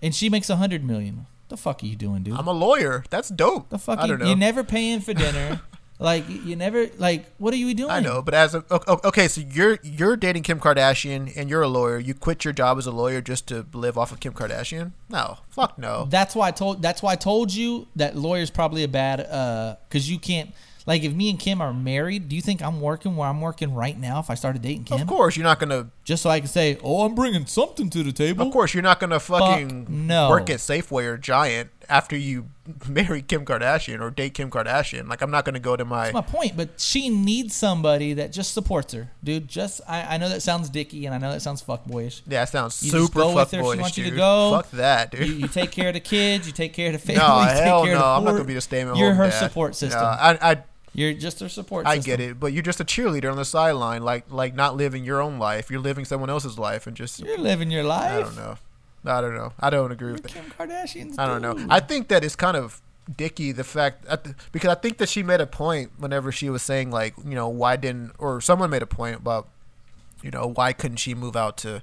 and 0.00 0.14
she 0.14 0.30
makes 0.30 0.48
a 0.50 0.56
hundred 0.56 0.84
million. 0.84 1.26
The 1.48 1.56
fuck 1.56 1.82
are 1.82 1.86
you 1.86 1.96
doing, 1.96 2.22
dude? 2.22 2.38
I'm 2.38 2.46
a 2.46 2.52
lawyer. 2.52 3.02
That's 3.10 3.28
dope. 3.28 3.70
the 3.70 3.78
fuck 3.78 3.98
I 3.98 4.02
you, 4.02 4.08
don't 4.10 4.20
know. 4.20 4.26
you're 4.26 4.36
never 4.36 4.62
paying 4.62 5.00
for 5.00 5.12
dinner. 5.12 5.60
like 6.00 6.28
you 6.28 6.56
never 6.56 6.88
like 6.96 7.26
what 7.36 7.52
are 7.52 7.58
you 7.58 7.74
doing? 7.74 7.90
I 7.90 8.00
know, 8.00 8.22
but 8.22 8.32
as 8.32 8.54
a 8.54 8.64
okay, 9.06 9.28
so 9.28 9.42
you're 9.42 9.78
you're 9.82 10.16
dating 10.16 10.42
Kim 10.44 10.58
Kardashian 10.58 11.30
and 11.36 11.50
you're 11.50 11.60
a 11.62 11.68
lawyer. 11.68 11.98
You 11.98 12.14
quit 12.14 12.42
your 12.44 12.54
job 12.54 12.78
as 12.78 12.86
a 12.86 12.90
lawyer 12.90 13.20
just 13.20 13.46
to 13.48 13.66
live 13.74 13.98
off 13.98 14.10
of 14.10 14.18
Kim 14.18 14.32
Kardashian? 14.32 14.92
No, 15.10 15.38
fuck 15.50 15.78
no. 15.78 16.06
That's 16.08 16.34
why 16.34 16.48
I 16.48 16.50
told. 16.52 16.80
That's 16.80 17.02
why 17.02 17.12
I 17.12 17.16
told 17.16 17.52
you 17.52 17.86
that 17.96 18.16
lawyer's 18.16 18.50
probably 18.50 18.82
a 18.82 18.88
bad. 18.88 19.20
Uh, 19.20 19.76
because 19.88 20.10
you 20.10 20.18
can't. 20.18 20.50
Like, 20.86 21.04
if 21.04 21.12
me 21.12 21.28
and 21.28 21.38
Kim 21.38 21.60
are 21.60 21.74
married, 21.74 22.30
do 22.30 22.34
you 22.34 22.40
think 22.42 22.62
I'm 22.62 22.80
working 22.80 23.14
where 23.14 23.28
I'm 23.28 23.42
working 23.42 23.74
right 23.74 23.96
now? 23.96 24.18
If 24.18 24.30
I 24.30 24.34
started 24.34 24.62
dating 24.62 24.84
Kim, 24.84 25.02
Of 25.02 25.06
course, 25.06 25.36
you're 25.36 25.44
not 25.44 25.60
gonna. 25.60 25.90
Just 26.10 26.24
so 26.24 26.28
I 26.30 26.40
can 26.40 26.48
say, 26.48 26.76
"Oh, 26.82 27.04
I'm 27.04 27.14
bringing 27.14 27.46
something 27.46 27.88
to 27.90 28.02
the 28.02 28.10
table." 28.10 28.44
Of 28.44 28.52
course, 28.52 28.74
you're 28.74 28.82
not 28.82 28.98
gonna 28.98 29.20
fucking 29.20 29.86
no. 30.08 30.28
work 30.28 30.50
at 30.50 30.58
Safeway 30.58 31.04
or 31.04 31.16
Giant 31.16 31.70
after 31.88 32.16
you 32.16 32.48
marry 32.88 33.22
Kim 33.22 33.44
Kardashian 33.44 34.00
or 34.00 34.10
date 34.10 34.34
Kim 34.34 34.50
Kardashian. 34.50 35.08
Like, 35.08 35.22
I'm 35.22 35.30
not 35.30 35.44
gonna 35.44 35.60
go 35.60 35.76
to 35.76 35.84
my. 35.84 36.10
That's 36.10 36.14
my 36.14 36.20
point. 36.22 36.56
But 36.56 36.80
she 36.80 37.08
needs 37.08 37.54
somebody 37.54 38.14
that 38.14 38.32
just 38.32 38.52
supports 38.52 38.92
her, 38.92 39.12
dude. 39.22 39.46
Just 39.46 39.80
I, 39.86 40.14
I 40.14 40.18
know 40.18 40.28
that 40.28 40.42
sounds 40.42 40.68
dicky, 40.68 41.06
and 41.06 41.14
I 41.14 41.18
know 41.18 41.30
that 41.30 41.42
sounds 41.42 41.62
fuckboyish. 41.62 42.22
Yeah, 42.26 42.40
that 42.40 42.48
sounds 42.48 42.82
You 42.82 42.90
super 42.90 43.20
go 43.20 43.36
with 43.36 43.52
her 43.52 43.58
fuckboyish, 43.58 43.74
she 43.74 43.80
wants 43.80 43.98
you 43.98 44.04
to 44.04 44.10
dude. 44.10 44.18
go. 44.18 44.50
Fuck 44.56 44.70
that, 44.72 45.12
dude. 45.12 45.28
You, 45.28 45.34
you 45.34 45.48
take 45.60 45.70
care 45.70 45.88
of 45.88 45.94
the 45.94 46.00
kids. 46.00 46.48
You 46.48 46.52
take 46.52 46.72
care 46.72 46.88
of 46.88 46.94
the 46.94 46.98
family. 46.98 47.20
no, 47.22 47.40
you 47.42 47.48
take 47.54 47.64
hell 47.64 47.84
care 47.84 47.94
no. 47.94 48.00
of 48.00 48.02
the 48.02 48.08
I'm 48.18 48.24
not 48.24 48.32
gonna 48.32 48.44
be 48.44 48.54
the 48.54 48.60
stay-at-home 48.60 48.96
You're 48.96 49.14
her 49.14 49.28
dad. 49.30 49.38
support 49.38 49.70
No, 49.70 49.74
system. 49.74 50.02
I, 50.04 50.38
I 50.42 50.62
You're 50.92 51.12
just 51.14 51.40
her 51.40 51.48
support. 51.48 51.86
I 51.86 51.96
system. 51.96 52.10
get 52.10 52.20
it, 52.20 52.40
but 52.40 52.52
you're 52.52 52.62
just 52.62 52.80
a 52.80 52.84
cheerleader 52.84 53.30
on 53.30 53.36
the 53.36 53.44
sideline, 53.44 54.02
like 54.02 54.24
like 54.30 54.54
not 54.54 54.76
living 54.76 55.04
your 55.04 55.20
own 55.20 55.38
life. 55.38 55.70
You're 55.70 55.80
living 55.80 56.04
someone 56.04 56.30
else's 56.30 56.58
life, 56.58 56.86
and 56.86 56.96
just 56.96 57.20
You're 57.20 57.38
living 57.38 57.70
your 57.70 57.84
life. 57.84 58.10
I 58.12 58.20
don't 58.20 58.36
know. 58.36 58.56
I 59.04 59.20
don't 59.20 59.34
know. 59.34 59.52
I 59.58 59.70
don't 59.70 59.92
agree 59.92 60.12
with 60.12 60.22
that. 60.24 60.32
Kim 60.32 60.44
Kardashian's. 60.58 61.18
I 61.18 61.26
don't 61.26 61.40
know. 61.42 61.54
dude. 61.54 61.70
I 61.70 61.80
think 61.80 62.08
that 62.08 62.24
it's 62.24 62.36
kind 62.36 62.56
of 62.56 62.82
dicky 63.16 63.50
the 63.50 63.64
fact 63.64 64.04
uh, 64.08 64.16
I 64.24 64.34
because 64.52 64.68
I 64.70 64.74
think 64.76 64.98
that 64.98 65.08
she 65.08 65.22
made 65.22 65.40
a 65.40 65.46
point 65.46 65.90
whenever 65.98 66.30
she 66.30 66.48
was 66.48 66.62
saying 66.62 66.90
like 66.90 67.14
you 67.24 67.34
know 67.34 67.48
why 67.48 67.76
didn't 67.76 68.12
or 68.18 68.40
someone 68.40 68.70
made 68.70 68.82
a 68.82 68.86
point 68.86 69.16
about 69.16 69.48
you 70.22 70.30
know 70.30 70.46
why 70.54 70.72
couldn't 70.72 70.98
she 70.98 71.14
move 71.14 71.34
out 71.34 71.56
to 71.58 71.82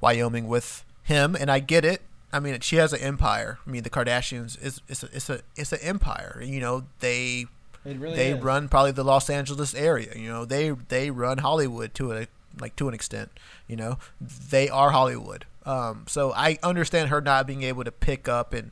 Wyoming 0.00 0.48
with 0.48 0.84
him 1.04 1.36
and 1.38 1.50
I 1.50 1.60
get 1.60 1.84
it. 1.84 2.02
I 2.32 2.40
mean 2.40 2.58
she 2.60 2.76
has 2.76 2.92
an 2.92 3.00
empire. 3.00 3.58
I 3.66 3.70
mean 3.70 3.82
the 3.82 3.90
Kardashians 3.90 4.60
is 4.62 4.80
it's 4.88 5.02
a, 5.02 5.08
it's 5.12 5.30
a 5.30 5.40
it's 5.56 5.72
an 5.72 5.80
empire. 5.82 6.42
You 6.44 6.60
know 6.60 6.84
they 7.00 7.46
really 7.84 8.16
they 8.16 8.30
is. 8.30 8.42
run 8.42 8.68
probably 8.68 8.92
the 8.92 9.04
Los 9.04 9.30
Angeles 9.30 9.74
area. 9.74 10.12
You 10.16 10.28
know, 10.28 10.44
they 10.44 10.70
they 10.70 11.10
run 11.10 11.38
Hollywood 11.38 11.94
to 11.94 12.12
a 12.12 12.26
like 12.60 12.76
to 12.76 12.88
an 12.88 12.94
extent. 12.94 13.30
You 13.66 13.76
know, 13.76 13.98
they 14.20 14.68
are 14.68 14.90
Hollywood. 14.90 15.44
Um, 15.64 16.04
so 16.08 16.32
I 16.32 16.58
understand 16.62 17.10
her 17.10 17.20
not 17.20 17.46
being 17.46 17.62
able 17.62 17.84
to 17.84 17.92
pick 17.92 18.28
up 18.28 18.52
and 18.52 18.70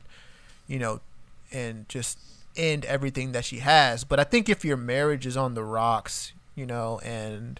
you 0.67 0.79
know 0.79 0.99
and 1.51 1.87
just 1.87 2.19
end 2.55 2.85
everything 2.85 3.31
that 3.33 3.45
she 3.45 3.59
has. 3.59 4.03
But 4.03 4.19
I 4.19 4.23
think 4.23 4.49
if 4.49 4.65
your 4.65 4.77
marriage 4.77 5.25
is 5.25 5.37
on 5.37 5.53
the 5.53 5.63
rocks, 5.63 6.33
you 6.55 6.65
know, 6.65 6.99
and 7.03 7.59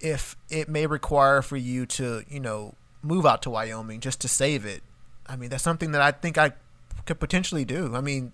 if 0.00 0.36
it 0.48 0.68
may 0.68 0.86
require 0.86 1.42
for 1.42 1.56
you 1.56 1.86
to 1.86 2.22
you 2.28 2.40
know 2.40 2.74
move 3.02 3.26
out 3.26 3.42
to 3.42 3.50
Wyoming 3.50 4.00
just 4.00 4.20
to 4.20 4.28
save 4.28 4.64
it, 4.64 4.82
I 5.26 5.36
mean 5.36 5.50
that's 5.50 5.64
something 5.64 5.92
that 5.92 6.02
I 6.02 6.12
think 6.12 6.38
I 6.38 6.52
could 7.04 7.20
potentially 7.20 7.64
do. 7.64 7.94
I 7.94 8.00
mean, 8.00 8.32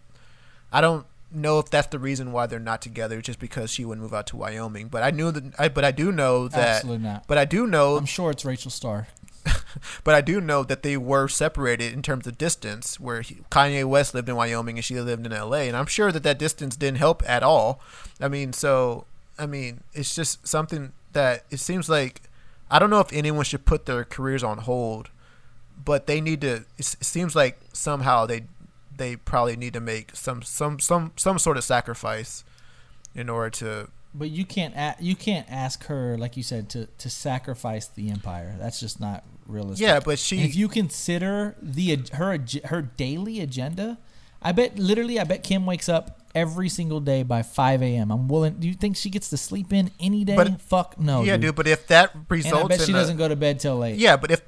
I 0.73 0.81
don't 0.81 1.07
know 1.37 1.59
if 1.59 1.71
that's 1.71 1.89
the 1.89 1.99
reason 1.99 2.33
why 2.33 2.47
they're 2.47 2.59
not 2.59 2.83
together, 2.83 3.21
just 3.21 3.39
because 3.39 3.71
she 3.71 3.85
wouldn't 3.85 4.03
move 4.03 4.15
out 4.15 4.27
to 4.29 4.37
Wyoming. 4.37 4.89
But 4.89 5.03
I 5.03 5.11
knew 5.11 5.31
that. 5.31 5.55
I, 5.59 5.69
but 5.69 5.85
I 5.85 5.91
do 5.91 6.11
know 6.13 6.49
that. 6.49 6.77
Absolutely 6.77 7.05
not. 7.05 7.27
But 7.27 7.39
I 7.39 7.45
do 7.45 7.67
know. 7.67 7.97
I'm 7.97 8.07
sure 8.07 8.31
it's 8.31 8.45
Rachel 8.45 8.71
Starr. 8.71 9.09
But 10.05 10.15
I 10.15 10.23
do 10.23 10.41
know 10.41 10.65
that 10.65 10.83
they 10.83 10.97
were 10.97 11.29
separated 11.29 11.93
in 11.93 12.01
terms 12.01 12.27
of 12.27 12.39
distance, 12.39 12.99
where 12.99 13.21
he, 13.21 13.37
Kanye 13.51 13.85
West 13.85 14.15
lived 14.15 14.29
in 14.29 14.35
Wyoming 14.35 14.79
and 14.79 14.85
she 14.85 14.99
lived 14.99 15.27
in 15.27 15.33
L.A. 15.33 15.69
And 15.69 15.77
I'm 15.77 15.87
sure 15.87 16.11
that 16.11 16.23
that 16.23 16.39
distance 16.39 16.77
didn't 16.77 16.99
help 16.99 17.23
at 17.29 17.43
all. 17.43 17.81
I 18.21 18.29
mean, 18.29 18.53
so 18.53 19.05
I 19.39 19.47
mean, 19.47 19.83
it's 19.93 20.15
just 20.15 20.47
something 20.47 20.93
that 21.13 21.45
it 21.51 21.61
seems 21.61 21.89
like 21.89 22.23
I 22.71 22.79
don't 22.79 22.91
know 22.91 23.01
if 23.01 23.13
anyone 23.13 23.45
should 23.45 23.65
put 23.65 23.87
their 23.87 24.05
careers 24.05 24.43
on 24.43 24.59
hold, 24.59 25.11
but 25.83 26.07
they 26.07 26.21
need 26.21 26.41
to. 26.41 26.65
It 26.79 26.85
seems 26.85 27.37
like 27.37 27.59
somehow 27.73 28.27
they 28.27 28.45
they 28.97 29.17
probably 29.17 29.57
need 29.57 29.73
to 29.75 29.81
make 29.81 30.15
some 30.17 30.43
some 30.43 30.79
some 30.81 31.13
some 31.17 31.39
sort 31.39 31.57
of 31.57 31.65
sacrifice 31.65 32.45
in 33.15 33.29
order 33.29 33.51
to 33.51 33.89
But 34.15 34.31
you 34.31 34.45
can't 34.45 34.75
a- 34.77 34.97
you 35.01 35.15
can't 35.17 35.47
ask 35.51 35.85
her 35.87 36.17
like 36.19 36.37
you 36.37 36.43
said 36.43 36.69
to 36.71 36.87
to 36.87 37.11
sacrifice 37.11 37.87
the 37.87 38.11
empire. 38.11 38.57
That's 38.59 38.81
just 38.81 39.01
not 39.01 39.25
realistic. 39.47 39.87
Yeah, 39.87 40.01
but 40.01 40.19
she- 40.19 40.39
And 40.39 40.47
if 40.49 40.57
you 40.57 40.69
consider 40.69 41.57
the 41.61 42.03
her 42.15 42.39
her 42.65 42.83
daily 42.83 43.41
agenda, 43.41 43.99
I 44.43 44.53
bet 44.53 44.79
literally 44.79 45.19
I 45.21 45.25
bet 45.25 45.43
Kim 45.43 45.67
wakes 45.67 45.89
up 45.89 46.21
every 46.35 46.69
single 46.69 47.01
day 47.01 47.23
by 47.23 47.43
5 47.43 47.83
a.m. 47.83 48.11
I'm 48.11 48.29
willing. 48.29 48.55
Do 48.61 48.69
you 48.69 48.75
think 48.75 48.97
she 48.97 49.09
gets 49.09 49.31
to 49.31 49.37
sleep 49.39 49.73
in 49.73 49.91
any 49.99 50.25
day? 50.25 50.37
But- 50.37 50.61
Fuck 50.61 51.01
no. 51.01 51.23
yeah, 51.23 51.33
dude. 51.37 51.41
dude. 51.43 51.55
But 51.57 51.67
if 51.67 51.87
that 51.89 52.15
And 52.15 52.27
results, 52.29 52.65
I 52.65 52.69
bet 52.69 52.81
she 52.83 52.93
a- 52.93 52.95
doesn't 52.95 53.17
go 53.17 53.29
to 53.29 53.37
bed 53.37 53.59
till 53.61 53.77
late. 53.79 53.97
Yeah, 53.97 54.17
but 54.19 54.31
if 54.31 54.43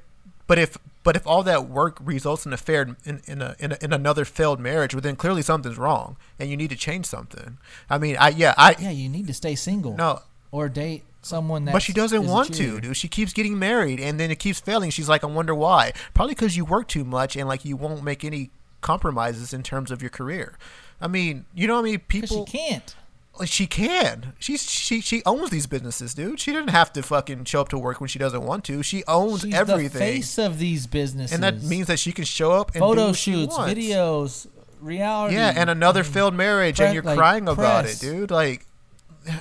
but 0.49 0.57
if 0.59 0.77
but 1.03 1.15
if 1.15 1.25
all 1.25 1.43
that 1.43 1.69
work 1.69 1.97
results 2.01 2.45
in 2.45 2.51
a 2.51 2.57
fair 2.57 2.97
in 3.05 3.21
in, 3.25 3.41
a, 3.41 3.55
in, 3.59 3.71
a, 3.71 3.77
in 3.81 3.93
another 3.93 4.25
failed 4.25 4.59
marriage, 4.59 4.93
well 4.93 5.01
then 5.01 5.15
clearly 5.15 5.41
something's 5.41 5.77
wrong, 5.77 6.17
and 6.37 6.49
you 6.49 6.57
need 6.57 6.69
to 6.71 6.75
change 6.75 7.05
something. 7.05 7.57
I 7.89 7.97
mean, 7.97 8.17
I 8.19 8.29
yeah, 8.29 8.53
I 8.57 8.75
Yeah, 8.79 8.89
you 8.91 9.07
need 9.07 9.27
to 9.27 9.33
stay 9.33 9.55
single. 9.55 9.95
no, 9.95 10.19
Or 10.51 10.67
date 10.67 11.03
someone 11.21 11.65
that. 11.65 11.73
but 11.73 11.81
she 11.81 11.93
doesn't 11.93 12.25
want 12.27 12.53
to, 12.55 12.79
dude. 12.81 12.97
She 12.97 13.07
keeps 13.07 13.31
getting 13.33 13.57
married, 13.59 13.99
and 13.99 14.19
then 14.19 14.31
it 14.31 14.39
keeps 14.39 14.59
failing. 14.59 14.89
She's 14.89 15.07
like, 15.09 15.23
I 15.23 15.27
wonder 15.27 15.53
why. 15.55 15.93
Probably 16.13 16.33
because 16.35 16.57
you 16.57 16.65
work 16.65 16.87
too 16.87 17.05
much, 17.05 17.35
and 17.37 17.47
like 17.47 17.63
you 17.63 17.77
won't 17.77 18.03
make 18.03 18.25
any 18.25 18.49
compromises 18.81 19.53
in 19.53 19.61
terms 19.63 19.91
of 19.91 20.01
your 20.01 20.09
career. 20.09 20.57
I 21.01 21.07
mean, 21.07 21.45
you 21.53 21.67
know, 21.67 21.75
what 21.75 21.81
I 21.81 21.91
mean, 21.91 22.01
Because 22.07 22.29
people. 22.31 22.45
she 22.45 22.57
can't. 22.57 22.95
Like 23.39 23.47
she 23.47 23.67
can. 23.67 24.33
She's 24.37 24.69
she 24.69 24.99
she 24.99 25.23
owns 25.25 25.49
these 25.49 25.65
businesses, 25.65 26.13
dude. 26.13 26.41
She 26.41 26.51
didn't 26.51 26.71
have 26.71 26.91
to 26.93 27.01
fucking 27.01 27.45
show 27.45 27.61
up 27.61 27.69
to 27.69 27.77
work 27.77 28.01
when 28.01 28.09
she 28.09 28.19
doesn't 28.19 28.43
want 28.43 28.65
to. 28.65 28.83
She 28.83 29.03
owns 29.07 29.41
She's 29.41 29.53
everything, 29.53 29.93
the 29.93 29.97
face 29.97 30.37
of 30.37 30.59
these 30.59 30.87
businesses. 30.87 31.33
and 31.33 31.41
that 31.43 31.63
means 31.63 31.87
that 31.87 31.99
she 31.99 32.11
can 32.11 32.25
show 32.25 32.51
up 32.51 32.71
and 32.75 32.79
photo 32.79 33.13
shoots, 33.13 33.55
videos, 33.55 34.45
reality. 34.81 35.35
Yeah, 35.35 35.53
and 35.55 35.69
another 35.69 36.01
um, 36.01 36.05
failed 36.05 36.33
marriage, 36.33 36.81
and 36.81 36.93
you're 36.93 37.01
like, 37.01 37.17
crying 37.17 37.47
about 37.47 37.85
it, 37.85 37.97
dude. 38.01 38.29
Like, 38.29 38.65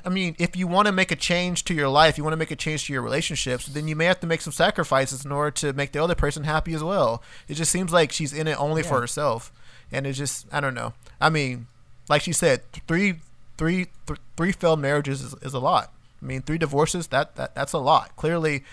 I 0.04 0.08
mean, 0.08 0.36
if 0.38 0.56
you 0.56 0.68
want 0.68 0.86
to 0.86 0.92
make 0.92 1.10
a 1.10 1.16
change 1.16 1.64
to 1.64 1.74
your 1.74 1.88
life, 1.88 2.16
you 2.16 2.22
want 2.22 2.34
to 2.34 2.38
make 2.38 2.52
a 2.52 2.56
change 2.56 2.86
to 2.86 2.92
your 2.92 3.02
relationships, 3.02 3.66
then 3.66 3.88
you 3.88 3.96
may 3.96 4.04
have 4.04 4.20
to 4.20 4.28
make 4.28 4.42
some 4.42 4.52
sacrifices 4.52 5.24
in 5.24 5.32
order 5.32 5.50
to 5.50 5.72
make 5.72 5.90
the 5.90 6.02
other 6.02 6.14
person 6.14 6.44
happy 6.44 6.72
as 6.72 6.84
well. 6.84 7.20
It 7.48 7.54
just 7.54 7.72
seems 7.72 7.92
like 7.92 8.12
she's 8.12 8.32
in 8.32 8.46
it 8.46 8.60
only 8.60 8.84
for 8.84 9.00
herself, 9.00 9.50
and 9.90 10.06
it's 10.06 10.18
just 10.18 10.46
I 10.52 10.60
don't 10.60 10.74
know. 10.74 10.92
I 11.20 11.30
mean, 11.30 11.66
like 12.08 12.22
she 12.22 12.32
said, 12.32 12.62
three 12.86 13.16
three 13.58 13.88
th- 14.06 14.20
three 14.36 14.52
failed 14.52 14.80
marriages 14.80 15.20
is, 15.20 15.34
is 15.42 15.52
a 15.52 15.58
lot. 15.58 15.92
I 16.22 16.24
mean, 16.24 16.42
three 16.42 16.58
divorces 16.58 17.08
that, 17.08 17.36
that 17.36 17.54
that's 17.54 17.72
a 17.72 17.78
lot. 17.78 18.16
Clearly, 18.16 18.64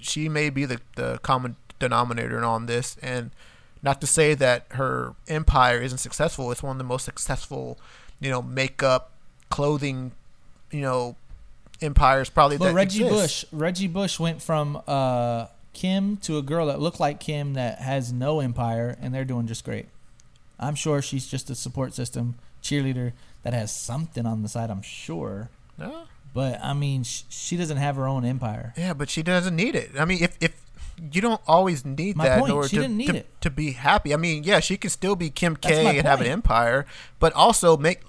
she 0.00 0.28
may 0.28 0.50
be 0.50 0.66
the 0.66 0.80
the 0.96 1.18
common 1.22 1.56
denominator 1.78 2.44
on 2.44 2.66
this, 2.66 2.96
and 3.00 3.30
not 3.82 4.00
to 4.00 4.06
say 4.06 4.34
that 4.34 4.66
her 4.70 5.14
empire 5.28 5.80
isn't 5.80 5.98
successful. 5.98 6.50
It's 6.52 6.62
one 6.62 6.72
of 6.72 6.78
the 6.78 6.84
most 6.84 7.04
successful, 7.04 7.78
you 8.20 8.30
know, 8.30 8.42
makeup, 8.42 9.12
clothing, 9.48 10.12
you 10.70 10.82
know, 10.82 11.16
empires 11.80 12.28
probably. 12.28 12.58
But 12.58 12.66
that 12.66 12.74
Reggie 12.74 13.04
exists. 13.04 13.44
Bush, 13.44 13.58
Reggie 13.58 13.88
Bush 13.88 14.18
went 14.18 14.42
from 14.42 14.82
uh, 14.86 15.46
Kim 15.72 16.16
to 16.18 16.38
a 16.38 16.42
girl 16.42 16.66
that 16.66 16.80
looked 16.80 17.00
like 17.00 17.20
Kim 17.20 17.54
that 17.54 17.78
has 17.78 18.12
no 18.12 18.40
empire, 18.40 18.96
and 19.00 19.14
they're 19.14 19.24
doing 19.24 19.46
just 19.46 19.64
great. 19.64 19.86
I'm 20.58 20.74
sure 20.74 21.02
she's 21.02 21.26
just 21.26 21.50
a 21.50 21.54
support 21.54 21.94
system 21.94 22.36
cheerleader 22.62 23.12
that 23.46 23.54
has 23.54 23.70
something 23.70 24.26
on 24.26 24.42
the 24.42 24.48
side. 24.48 24.70
I'm 24.70 24.82
sure, 24.82 25.50
Yeah. 25.78 26.02
but 26.34 26.58
I 26.60 26.74
mean, 26.74 27.04
sh- 27.04 27.22
she 27.28 27.56
doesn't 27.56 27.76
have 27.76 27.94
her 27.94 28.08
own 28.08 28.24
empire. 28.24 28.74
Yeah, 28.76 28.92
but 28.92 29.08
she 29.08 29.22
doesn't 29.22 29.54
need 29.54 29.76
it. 29.76 29.92
I 29.96 30.04
mean, 30.04 30.20
if 30.20 30.36
if 30.40 30.60
you 31.12 31.20
don't 31.20 31.40
always 31.46 31.84
need 31.84 32.16
My 32.16 32.24
that 32.28 32.40
point, 32.40 32.50
in 32.50 32.56
order 32.56 32.68
she 32.68 32.76
to, 32.76 32.82
didn't 32.82 32.96
need 32.96 33.06
to, 33.12 33.16
it. 33.18 33.40
to 33.42 33.50
be 33.50 33.72
happy. 33.72 34.12
I 34.12 34.16
mean, 34.16 34.42
yeah, 34.42 34.58
she 34.58 34.76
can 34.76 34.90
still 34.90 35.14
be 35.14 35.30
Kim 35.30 35.54
That's 35.62 35.74
K 35.76 35.98
and 35.98 36.06
have 36.08 36.20
an 36.20 36.26
empire, 36.26 36.86
but 37.20 37.32
also 37.34 37.76
make 37.76 38.00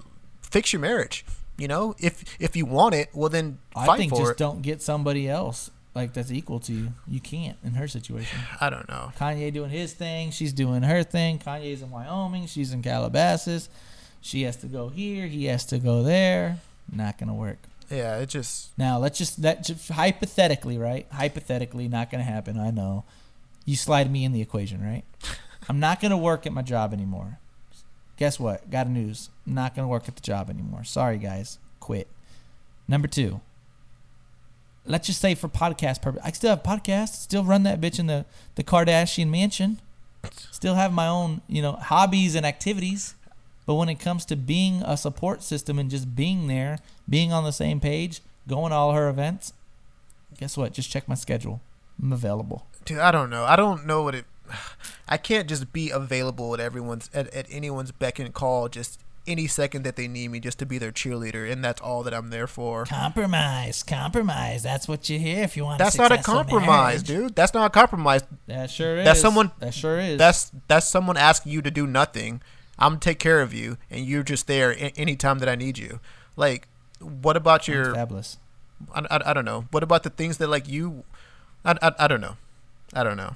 fix 0.42 0.72
your 0.72 0.80
marriage. 0.80 1.24
You 1.56 1.68
know, 1.68 1.94
if 2.00 2.24
if 2.40 2.56
you 2.56 2.66
want 2.66 2.96
it, 2.96 3.10
well 3.14 3.28
then 3.30 3.58
I 3.76 3.96
think 3.96 4.12
just 4.16 4.32
it. 4.32 4.36
don't 4.38 4.60
get 4.62 4.82
somebody 4.82 5.28
else 5.28 5.70
like 5.94 6.14
that's 6.14 6.32
equal 6.32 6.58
to 6.60 6.72
you. 6.72 6.88
You 7.06 7.20
can't 7.20 7.56
in 7.62 7.74
her 7.74 7.86
situation. 7.86 8.40
I 8.60 8.70
don't 8.70 8.88
know. 8.88 9.12
Kanye 9.16 9.52
doing 9.52 9.70
his 9.70 9.92
thing, 9.92 10.32
she's 10.32 10.52
doing 10.52 10.82
her 10.82 11.04
thing. 11.04 11.38
Kanye's 11.38 11.80
in 11.82 11.90
Wyoming, 11.90 12.46
she's 12.48 12.72
in 12.72 12.82
Calabasas. 12.82 13.68
She 14.20 14.42
has 14.42 14.56
to 14.56 14.66
go 14.66 14.88
here, 14.88 15.26
he 15.26 15.46
has 15.46 15.64
to 15.66 15.78
go 15.78 16.02
there. 16.02 16.58
Not 16.92 17.18
gonna 17.18 17.34
work. 17.34 17.58
Yeah, 17.90 18.18
it 18.18 18.28
just 18.28 18.76
Now 18.78 18.98
let's 18.98 19.18
just 19.18 19.42
that 19.42 19.64
just 19.64 19.88
hypothetically, 19.88 20.78
right? 20.78 21.06
Hypothetically, 21.12 21.88
not 21.88 22.10
gonna 22.10 22.24
happen. 22.24 22.58
I 22.58 22.70
know. 22.70 23.04
You 23.64 23.76
slide 23.76 24.10
me 24.10 24.24
in 24.24 24.32
the 24.32 24.42
equation, 24.42 24.82
right? 24.82 25.04
I'm 25.68 25.80
not 25.80 26.00
gonna 26.00 26.18
work 26.18 26.46
at 26.46 26.52
my 26.52 26.62
job 26.62 26.92
anymore. 26.92 27.38
Guess 28.16 28.40
what? 28.40 28.68
Got 28.70 28.86
a 28.86 28.90
news. 28.90 29.30
I'm 29.46 29.54
not 29.54 29.74
gonna 29.74 29.88
work 29.88 30.08
at 30.08 30.16
the 30.16 30.22
job 30.22 30.50
anymore. 30.50 30.84
Sorry, 30.84 31.18
guys. 31.18 31.58
Quit. 31.80 32.08
Number 32.86 33.06
two. 33.08 33.40
Let's 34.84 35.06
just 35.06 35.20
say 35.20 35.34
for 35.34 35.48
podcast 35.48 36.00
purpose, 36.00 36.22
I 36.24 36.32
still 36.32 36.50
have 36.50 36.62
podcasts. 36.62 37.16
Still 37.16 37.44
run 37.44 37.62
that 37.64 37.80
bitch 37.80 37.98
in 37.98 38.06
the 38.06 38.24
the 38.54 38.64
Kardashian 38.64 39.28
mansion. 39.28 39.80
Still 40.50 40.74
have 40.74 40.92
my 40.92 41.06
own, 41.06 41.42
you 41.46 41.62
know, 41.62 41.72
hobbies 41.72 42.34
and 42.34 42.44
activities. 42.44 43.14
But 43.68 43.74
when 43.74 43.90
it 43.90 43.96
comes 44.00 44.24
to 44.24 44.34
being 44.34 44.80
a 44.82 44.96
support 44.96 45.42
system 45.42 45.78
and 45.78 45.90
just 45.90 46.16
being 46.16 46.46
there, 46.46 46.78
being 47.06 47.34
on 47.34 47.44
the 47.44 47.52
same 47.52 47.80
page, 47.80 48.22
going 48.48 48.70
to 48.70 48.76
all 48.76 48.94
her 48.94 49.10
events, 49.10 49.52
guess 50.38 50.56
what? 50.56 50.72
Just 50.72 50.88
check 50.88 51.06
my 51.06 51.14
schedule. 51.14 51.60
I'm 52.02 52.10
available. 52.10 52.66
dude, 52.86 52.96
I 52.96 53.10
don't 53.12 53.28
know. 53.28 53.44
I 53.44 53.56
don't 53.56 53.84
know 53.84 54.02
what 54.04 54.14
it. 54.14 54.24
I 55.08 55.18
can't 55.18 55.46
just 55.46 55.70
be 55.74 55.90
available 55.90 56.54
at 56.54 56.60
everyone's 56.60 57.10
at, 57.12 57.28
at 57.34 57.44
anyone's 57.50 57.92
beck 57.92 58.18
and 58.18 58.32
call 58.32 58.70
just 58.70 59.00
any 59.26 59.46
second 59.46 59.82
that 59.82 59.96
they 59.96 60.08
need 60.08 60.30
me 60.30 60.40
just 60.40 60.58
to 60.60 60.64
be 60.64 60.78
their 60.78 60.90
cheerleader, 60.90 61.52
and 61.52 61.62
that's 61.62 61.82
all 61.82 62.02
that 62.04 62.14
I'm 62.14 62.30
there 62.30 62.46
for. 62.46 62.86
Compromise, 62.86 63.82
compromise. 63.82 64.62
That's 64.62 64.88
what 64.88 65.10
you 65.10 65.18
hear 65.18 65.44
if 65.44 65.58
you 65.58 65.64
want. 65.64 65.78
To. 65.78 65.84
That's 65.84 65.98
not 65.98 66.10
a 66.10 66.16
compromise, 66.22 67.02
dude. 67.02 67.36
That's 67.36 67.52
not 67.52 67.66
a 67.66 67.70
compromise. 67.70 68.22
That 68.46 68.70
sure 68.70 68.96
is. 68.96 69.04
That's 69.04 69.20
someone- 69.20 69.50
That 69.58 69.74
sure 69.74 70.00
is. 70.00 70.16
That's 70.16 70.50
that's 70.68 70.88
someone 70.88 71.18
asking 71.18 71.52
you 71.52 71.60
to 71.60 71.70
do 71.70 71.86
nothing. 71.86 72.40
I'm 72.78 72.92
gonna 72.92 73.00
take 73.00 73.18
care 73.18 73.40
of 73.40 73.52
you, 73.52 73.76
and 73.90 74.04
you're 74.06 74.22
just 74.22 74.46
there 74.46 74.72
a- 74.72 74.92
anytime 74.96 75.38
that 75.40 75.48
I 75.48 75.54
need 75.56 75.78
you. 75.78 76.00
Like, 76.36 76.68
what 77.00 77.36
about 77.36 77.64
Sounds 77.64 77.68
your? 77.76 77.94
fabulous. 77.94 78.38
I, 78.94 79.00
I, 79.10 79.30
I 79.30 79.32
don't 79.32 79.44
know. 79.44 79.66
What 79.70 79.82
about 79.82 80.02
the 80.04 80.10
things 80.10 80.38
that 80.38 80.48
like 80.48 80.68
you? 80.68 81.04
I, 81.64 81.74
I, 81.82 81.92
I 82.00 82.08
don't 82.08 82.20
know. 82.20 82.36
I 82.94 83.02
don't 83.02 83.16
know. 83.16 83.34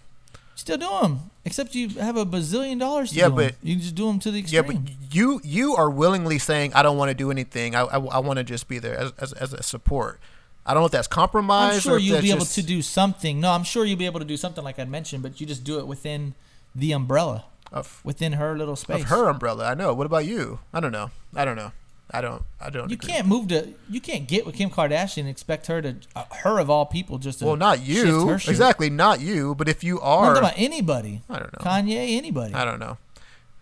Still 0.55 0.77
do 0.77 0.89
them, 1.01 1.31
except 1.45 1.75
you 1.75 1.89
have 1.89 2.17
a 2.17 2.25
bazillion 2.27 2.79
dollars. 2.79 3.11
To 3.11 3.17
Yeah, 3.17 3.29
but- 3.31 3.55
you 3.63 3.75
can 3.75 3.83
just 3.83 3.95
do 3.95 4.07
them 4.07 4.19
to 4.21 4.31
the 4.31 4.39
extreme. 4.39 4.65
Yeah, 4.65 4.71
but 4.81 5.15
you 5.15 5.41
you 5.43 5.75
are 5.75 5.91
willingly 5.91 6.39
saying 6.39 6.73
I 6.75 6.83
don't 6.83 6.97
want 6.97 7.09
to 7.09 7.15
do 7.15 7.31
anything. 7.31 7.75
I 7.75 7.81
I, 7.83 7.99
I 7.99 8.19
want 8.21 8.37
to 8.39 8.45
just 8.45 8.69
be 8.69 8.79
there 8.79 8.97
as, 8.99 9.13
as 9.19 9.33
as 9.33 9.53
a 9.53 9.63
support. 9.63 10.21
I 10.65 10.75
don't 10.75 10.83
know 10.83 10.87
if 10.87 10.93
that's 10.93 11.09
compromise. 11.09 11.73
I'm 11.73 11.79
or 11.79 11.81
sure 11.81 11.99
you'll 11.99 12.15
that's 12.17 12.27
be 12.27 12.31
able 12.31 12.45
to 12.45 12.63
do 12.63 12.83
something. 12.83 13.41
No, 13.41 13.51
I'm 13.51 13.65
sure 13.65 13.85
you'll 13.85 13.99
be 13.99 14.07
able 14.07 14.21
to 14.21 14.27
do 14.27 14.37
something 14.37 14.63
like 14.63 14.79
I 14.79 14.85
mentioned, 14.85 15.23
but 15.25 15.41
you 15.41 15.47
just 15.47 15.65
do 15.65 15.81
it 15.81 15.87
within 15.89 16.35
the 16.75 16.93
umbrella, 16.93 17.47
of, 17.73 18.01
within 18.05 18.35
her 18.35 18.57
little 18.57 18.77
space. 18.77 19.03
of 19.03 19.09
her 19.09 19.29
umbrella. 19.29 19.67
I 19.67 19.75
know. 19.75 19.95
What 19.95 20.07
about 20.07 20.27
you? 20.27 20.61
I 20.73 20.81
don't 20.81 20.93
know. 20.93 21.11
I 21.35 21.45
don't 21.45 21.57
know. 21.57 21.73
I 22.15 22.21
don't. 22.21 22.43
I 22.61 22.69
don't. 22.69 22.91
You 22.91 22.95
agree. 22.95 23.11
can't 23.11 23.27
move 23.27 23.49
to. 23.49 23.73
You 23.89 24.01
can't 24.01 24.29
get 24.29 24.45
with 24.45 24.55
Kim 24.55 24.69
Kardashian 24.69 25.21
and 25.21 25.29
expect 25.29 25.67
her 25.69 25.81
to, 25.81 25.97
uh, 26.15 26.25
her 26.41 26.59
of 26.59 26.69
all 26.69 26.85
people, 26.85 27.17
just 27.17 27.39
to 27.39 27.47
Well, 27.47 27.57
not 27.57 27.81
you. 27.81 28.31
Exactly, 28.33 28.91
not 28.91 29.21
you. 29.21 29.55
But 29.55 29.69
if 29.69 29.83
you 29.83 29.99
are, 30.01 30.37
about 30.37 30.53
anybody. 30.57 31.23
I 31.31 31.39
don't 31.39 31.53
know. 31.53 31.65
Kanye, 31.65 32.17
anybody. 32.19 32.53
I 32.53 32.67
don't 32.67 32.79
know. 32.79 32.99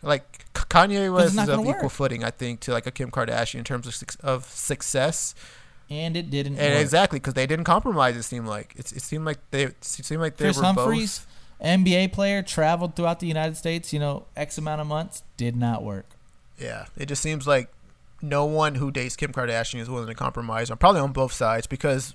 Like 0.03 0.53
Kanye 0.55 1.12
was 1.12 1.35
not 1.35 1.49
of 1.49 1.59
gonna 1.59 1.70
equal 1.70 1.85
work. 1.85 1.93
footing, 1.93 2.24
I 2.24 2.31
think, 2.31 2.61
to 2.61 2.73
like 2.73 2.87
a 2.87 2.91
Kim 2.91 3.11
Kardashian 3.11 3.57
in 3.57 3.65
terms 3.65 3.87
of 3.87 4.16
of 4.24 4.47
success, 4.47 5.35
and 5.89 6.16
it 6.16 6.31
didn't. 6.31 6.57
and 6.57 6.74
work. 6.74 6.82
exactly 6.82 7.19
because 7.20 7.35
they 7.35 7.47
didn't 7.47 7.66
compromise. 7.66 8.16
It 8.16 8.23
seemed 8.24 8.49
like 8.49 8.74
it's, 8.77 8.91
it 8.93 9.03
seemed 9.03 9.27
like 9.27 9.39
they 9.51 9.65
it 9.65 9.85
seemed 9.85 10.23
like 10.23 10.39
they 10.39 10.47
Kris 10.47 10.57
were 10.57 10.65
Humphries, 10.65 11.19
both. 11.20 11.27
NBA 11.65 12.12
player, 12.12 12.43
traveled 12.43 12.97
throughout 12.97 13.20
the 13.20 13.27
United 13.27 13.57
States. 13.57 13.93
You 13.93 14.01
know, 14.01 14.27
X 14.37 14.59
amount 14.59 14.81
of 14.81 14.87
months, 14.87 15.23
did 15.37 15.57
not 15.57 15.82
work. 15.82 16.07
Yeah, 16.59 16.87
it 16.97 17.07
just 17.07 17.23
seems 17.23 17.47
like 17.47 17.69
no 18.23 18.45
one 18.45 18.77
who 18.77 18.91
dates 18.91 19.16
Kim 19.16 19.32
Kardashian 19.32 19.81
is 19.81 19.89
willing 19.89 20.09
to 20.09 20.15
compromise. 20.15 20.70
on 20.70 20.77
probably 20.77 21.01
on 21.01 21.12
both 21.12 21.32
sides 21.32 21.66
because, 21.66 22.15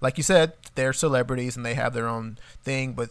like 0.00 0.16
you 0.18 0.22
said, 0.22 0.52
they're 0.74 0.92
celebrities 0.92 1.56
and 1.56 1.64
they 1.64 1.74
have 1.74 1.94
their 1.94 2.08
own 2.08 2.38
thing. 2.62 2.92
But 2.92 3.10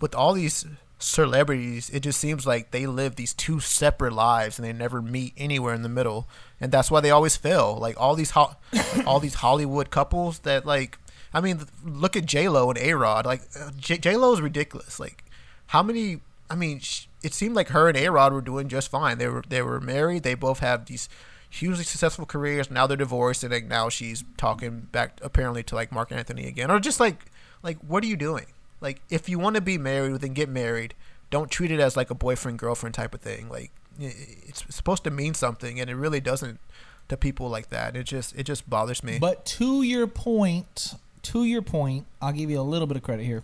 with 0.00 0.14
all 0.14 0.32
these 0.32 0.66
celebrities, 0.98 1.88
it 1.90 2.00
just 2.00 2.20
seems 2.20 2.46
like 2.46 2.70
they 2.70 2.86
live 2.86 3.16
these 3.16 3.34
two 3.34 3.60
separate 3.60 4.12
lives 4.12 4.58
and 4.58 4.66
they 4.66 4.72
never 4.72 5.00
meet 5.00 5.32
anywhere 5.36 5.74
in 5.74 5.82
the 5.82 5.88
middle, 5.88 6.28
and 6.60 6.70
that's 6.72 6.90
why 6.90 7.00
they 7.00 7.10
always 7.10 7.36
fail. 7.36 7.76
Like 7.80 7.98
all 8.00 8.14
these 8.14 8.30
ho- 8.32 8.56
all 9.06 9.20
these 9.20 9.34
Hollywood 9.34 9.90
couples 9.90 10.40
that 10.40 10.66
like, 10.66 10.98
I 11.32 11.40
mean, 11.40 11.60
look 11.84 12.16
at 12.16 12.24
uh, 12.24 12.26
J 12.26 12.48
Lo 12.48 12.70
and 12.70 12.78
A 12.78 12.94
Rod. 12.94 13.26
Like 13.26 13.42
J 13.78 14.16
Lo 14.16 14.32
is 14.32 14.40
ridiculous. 14.40 14.98
Like 14.98 15.24
how 15.68 15.82
many? 15.82 16.20
I 16.48 16.56
mean, 16.56 16.80
it 17.22 17.32
seemed 17.32 17.54
like 17.54 17.68
her 17.68 17.88
and 17.88 17.96
A 17.96 18.08
Rod 18.10 18.32
were 18.32 18.40
doing 18.40 18.68
just 18.68 18.90
fine. 18.90 19.18
They 19.18 19.28
were 19.28 19.44
they 19.48 19.62
were 19.62 19.80
married. 19.80 20.22
They 20.22 20.34
both 20.34 20.58
have 20.60 20.86
these 20.86 21.08
hugely 21.48 21.84
successful 21.84 22.26
careers. 22.26 22.70
Now 22.70 22.86
they're 22.86 22.96
divorced, 22.96 23.44
and 23.44 23.52
like 23.52 23.66
now 23.66 23.88
she's 23.88 24.24
talking 24.36 24.88
back 24.92 25.18
apparently 25.22 25.62
to 25.64 25.74
like 25.74 25.92
Marc 25.92 26.12
Anthony 26.12 26.46
again, 26.46 26.70
or 26.70 26.80
just 26.80 27.00
like 27.00 27.26
like 27.62 27.78
what 27.78 28.02
are 28.02 28.08
you 28.08 28.16
doing? 28.16 28.46
Like 28.80 29.00
if 29.10 29.28
you 29.28 29.38
want 29.38 29.56
to 29.56 29.60
be 29.60 29.78
married, 29.78 30.20
then 30.20 30.32
get 30.32 30.48
married. 30.48 30.94
Don't 31.30 31.50
treat 31.50 31.70
it 31.70 31.78
as 31.78 31.96
like 31.96 32.10
a 32.10 32.14
boyfriend 32.14 32.58
girlfriend 32.58 32.94
type 32.94 33.14
of 33.14 33.20
thing. 33.20 33.48
Like 33.48 33.70
it's 33.98 34.64
supposed 34.74 35.04
to 35.04 35.10
mean 35.10 35.34
something, 35.34 35.78
and 35.78 35.90
it 35.90 35.94
really 35.94 36.20
doesn't 36.20 36.58
to 37.08 37.16
people 37.16 37.48
like 37.48 37.70
that. 37.70 37.96
It 37.96 38.04
just 38.04 38.34
it 38.36 38.44
just 38.44 38.68
bothers 38.68 39.04
me. 39.04 39.18
But 39.20 39.44
to 39.46 39.82
your 39.82 40.06
point, 40.06 40.94
to 41.22 41.44
your 41.44 41.62
point, 41.62 42.06
I'll 42.20 42.32
give 42.32 42.50
you 42.50 42.60
a 42.60 42.62
little 42.62 42.86
bit 42.86 42.96
of 42.96 43.02
credit 43.02 43.24
here. 43.24 43.42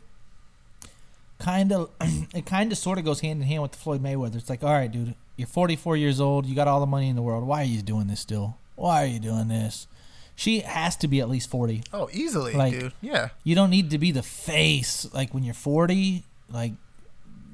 Kind 1.39 1.73
of, 1.73 1.91
it 2.35 2.47
kind 2.47 2.73
of 2.73 2.79
sort 2.79 2.99
of 2.99 3.05
goes 3.05 3.21
hand 3.21 3.41
in 3.43 3.47
hand 3.49 3.63
with 3.63 3.73
the 3.73 3.79
Floyd 3.79 4.03
Mayweather. 4.03 4.37
It's 4.37 4.49
like, 4.49 4.63
all 4.65 4.73
right, 4.73 4.91
dude, 4.91 5.15
you're 5.37 5.47
44 5.47 5.97
years 5.97 6.21
old, 6.21 6.47
you 6.47 6.55
got 6.55 6.67
all 6.69 6.81
the 6.81 6.87
money 6.87 7.09
in 7.09 7.17
the 7.17 7.23
world. 7.23 7.47
Why 7.47 7.61
are 7.63 7.65
you 7.67 7.83
doing 7.83 8.07
this 8.07 8.21
still? 8.21 8.57
Why 8.75 9.03
are 9.05 9.07
you 9.07 9.19
doing 9.19 9.49
this? 9.49 9.87
She 10.35 10.61
has 10.61 10.97
to 10.97 11.09
be 11.09 11.21
at 11.21 11.29
least 11.31 11.51
40. 11.51 11.83
oh, 11.93 12.09
easily, 12.13 12.53
Like- 12.55 12.73
dude. 12.79 12.93
Yeah. 13.01 13.31
You 13.45 13.55
don't 13.55 13.71
need 13.71 13.91
to 13.91 13.99
be 13.99 14.11
the 14.13 14.23
face 14.23 15.07
like 15.15 15.33
when 15.35 15.43
you're 15.45 15.55
40. 15.55 16.25
Like, 16.51 16.73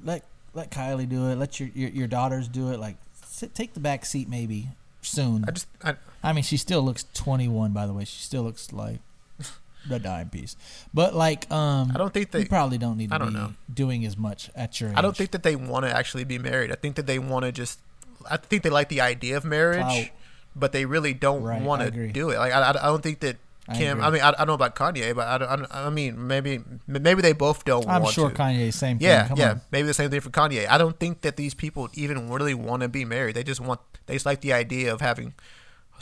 let 0.05 0.25
let 0.55 0.71
Kylie 0.71 1.09
do 1.09 1.29
it. 1.29 1.37
Let 1.37 1.59
your 1.61 1.71
your, 1.75 1.91
your 1.91 2.07
daughters 2.09 2.47
do 2.49 2.71
it. 2.73 2.79
Like, 2.81 2.97
sit, 3.25 3.55
take 3.55 3.73
the 3.75 3.81
back 3.81 4.05
seat 4.05 4.29
maybe 4.29 4.69
soon. 5.01 5.45
I 5.47 5.51
just 5.53 5.67
I, 5.83 5.95
I 6.23 6.33
mean, 6.33 6.43
she 6.45 6.57
still 6.57 6.83
looks 6.83 7.05
21, 7.15 7.73
by 7.73 7.87
the 7.87 7.93
way. 7.93 8.05
She 8.05 8.21
still 8.21 8.43
looks 8.43 8.73
like 8.73 8.99
a 9.91 9.99
dime 9.99 10.29
piece. 10.31 10.57
But 10.95 11.15
like, 11.15 11.51
um, 11.51 11.91
I 11.95 11.99
don't 11.99 12.13
think 12.13 12.31
they- 12.31 12.41
you 12.41 12.47
probably 12.47 12.79
don't 12.79 12.97
need 12.97 13.11
to 13.11 13.15
I 13.15 13.19
don't 13.19 13.29
be 13.33 13.35
know. 13.35 13.55
doing 13.73 14.05
as 14.05 14.17
much 14.17 14.51
at 14.55 14.81
your 14.81 14.91
age. 14.91 14.97
I 14.97 15.03
don't 15.03 15.17
think 15.17 15.31
that 15.33 15.43
they 15.43 15.57
want 15.57 15.85
to 15.87 15.95
actually 15.97 16.25
be 16.25 16.39
married. 16.39 16.71
I 16.73 16.77
think 16.77 16.97
that 16.97 17.07
they 17.07 17.19
want 17.19 17.45
to 17.45 17.53
just. 17.53 17.81
I 18.31 18.37
think 18.37 18.63
they 18.63 18.71
like 18.71 18.89
the 18.89 19.01
idea 19.01 19.37
of 19.37 19.45
marriage, 19.45 19.81
Clout. 19.83 20.07
but 20.55 20.73
they 20.73 20.85
really 20.85 21.13
don't 21.15 21.43
Right, 21.43 21.61
want 21.61 21.83
to 21.83 22.09
do 22.13 22.31
it. 22.31 22.39
Like 22.39 22.53
I, 22.53 22.61
I, 22.61 22.71
I 22.71 22.87
don't 22.87 23.03
think 23.03 23.19
that 23.21 23.37
Kim. 23.75 23.99
agree. 23.99 24.05
I, 24.05 24.11
mean, 24.11 24.23
I, 24.23 24.29
I 24.29 24.33
don't 24.33 24.47
know 24.49 24.55
about 24.55 24.75
Kanye, 24.77 25.15
but 25.15 25.27
I, 25.27 25.39
don't, 25.39 25.67
I, 25.73 25.87
I 25.87 25.91
mean, 25.91 26.27
maybe 26.29 26.61
maybe 26.87 27.23
they 27.23 27.33
both 27.33 27.65
don't. 27.65 27.89
I'm 27.89 28.05
sure 28.07 28.31
to. 28.31 28.37
Kanye 28.37 28.73
same 28.73 28.99
thing. 28.99 29.07
Yeah, 29.09 29.29
Come 29.29 29.39
yeah. 29.39 29.51
on. 29.53 29.61
Maybe 29.73 29.87
the 29.89 29.95
same 29.95 30.11
thing 30.11 30.21
for 30.21 30.31
Kanye. 30.31 30.69
I 30.69 30.79
don't 30.79 30.99
think 30.99 31.23
that 31.23 31.37
these 31.37 31.55
people 31.55 31.89
even 31.95 32.29
really 32.31 32.55
want 32.55 32.83
to 32.83 32.89
be 32.89 33.05
married. 33.05 33.35
They 33.35 33.43
just 33.45 33.61
want. 33.61 33.81
They 34.07 34.15
just 34.15 34.27
like 34.27 34.41
the 34.41 34.53
idea 34.53 34.93
of 34.93 35.01
having 35.01 35.35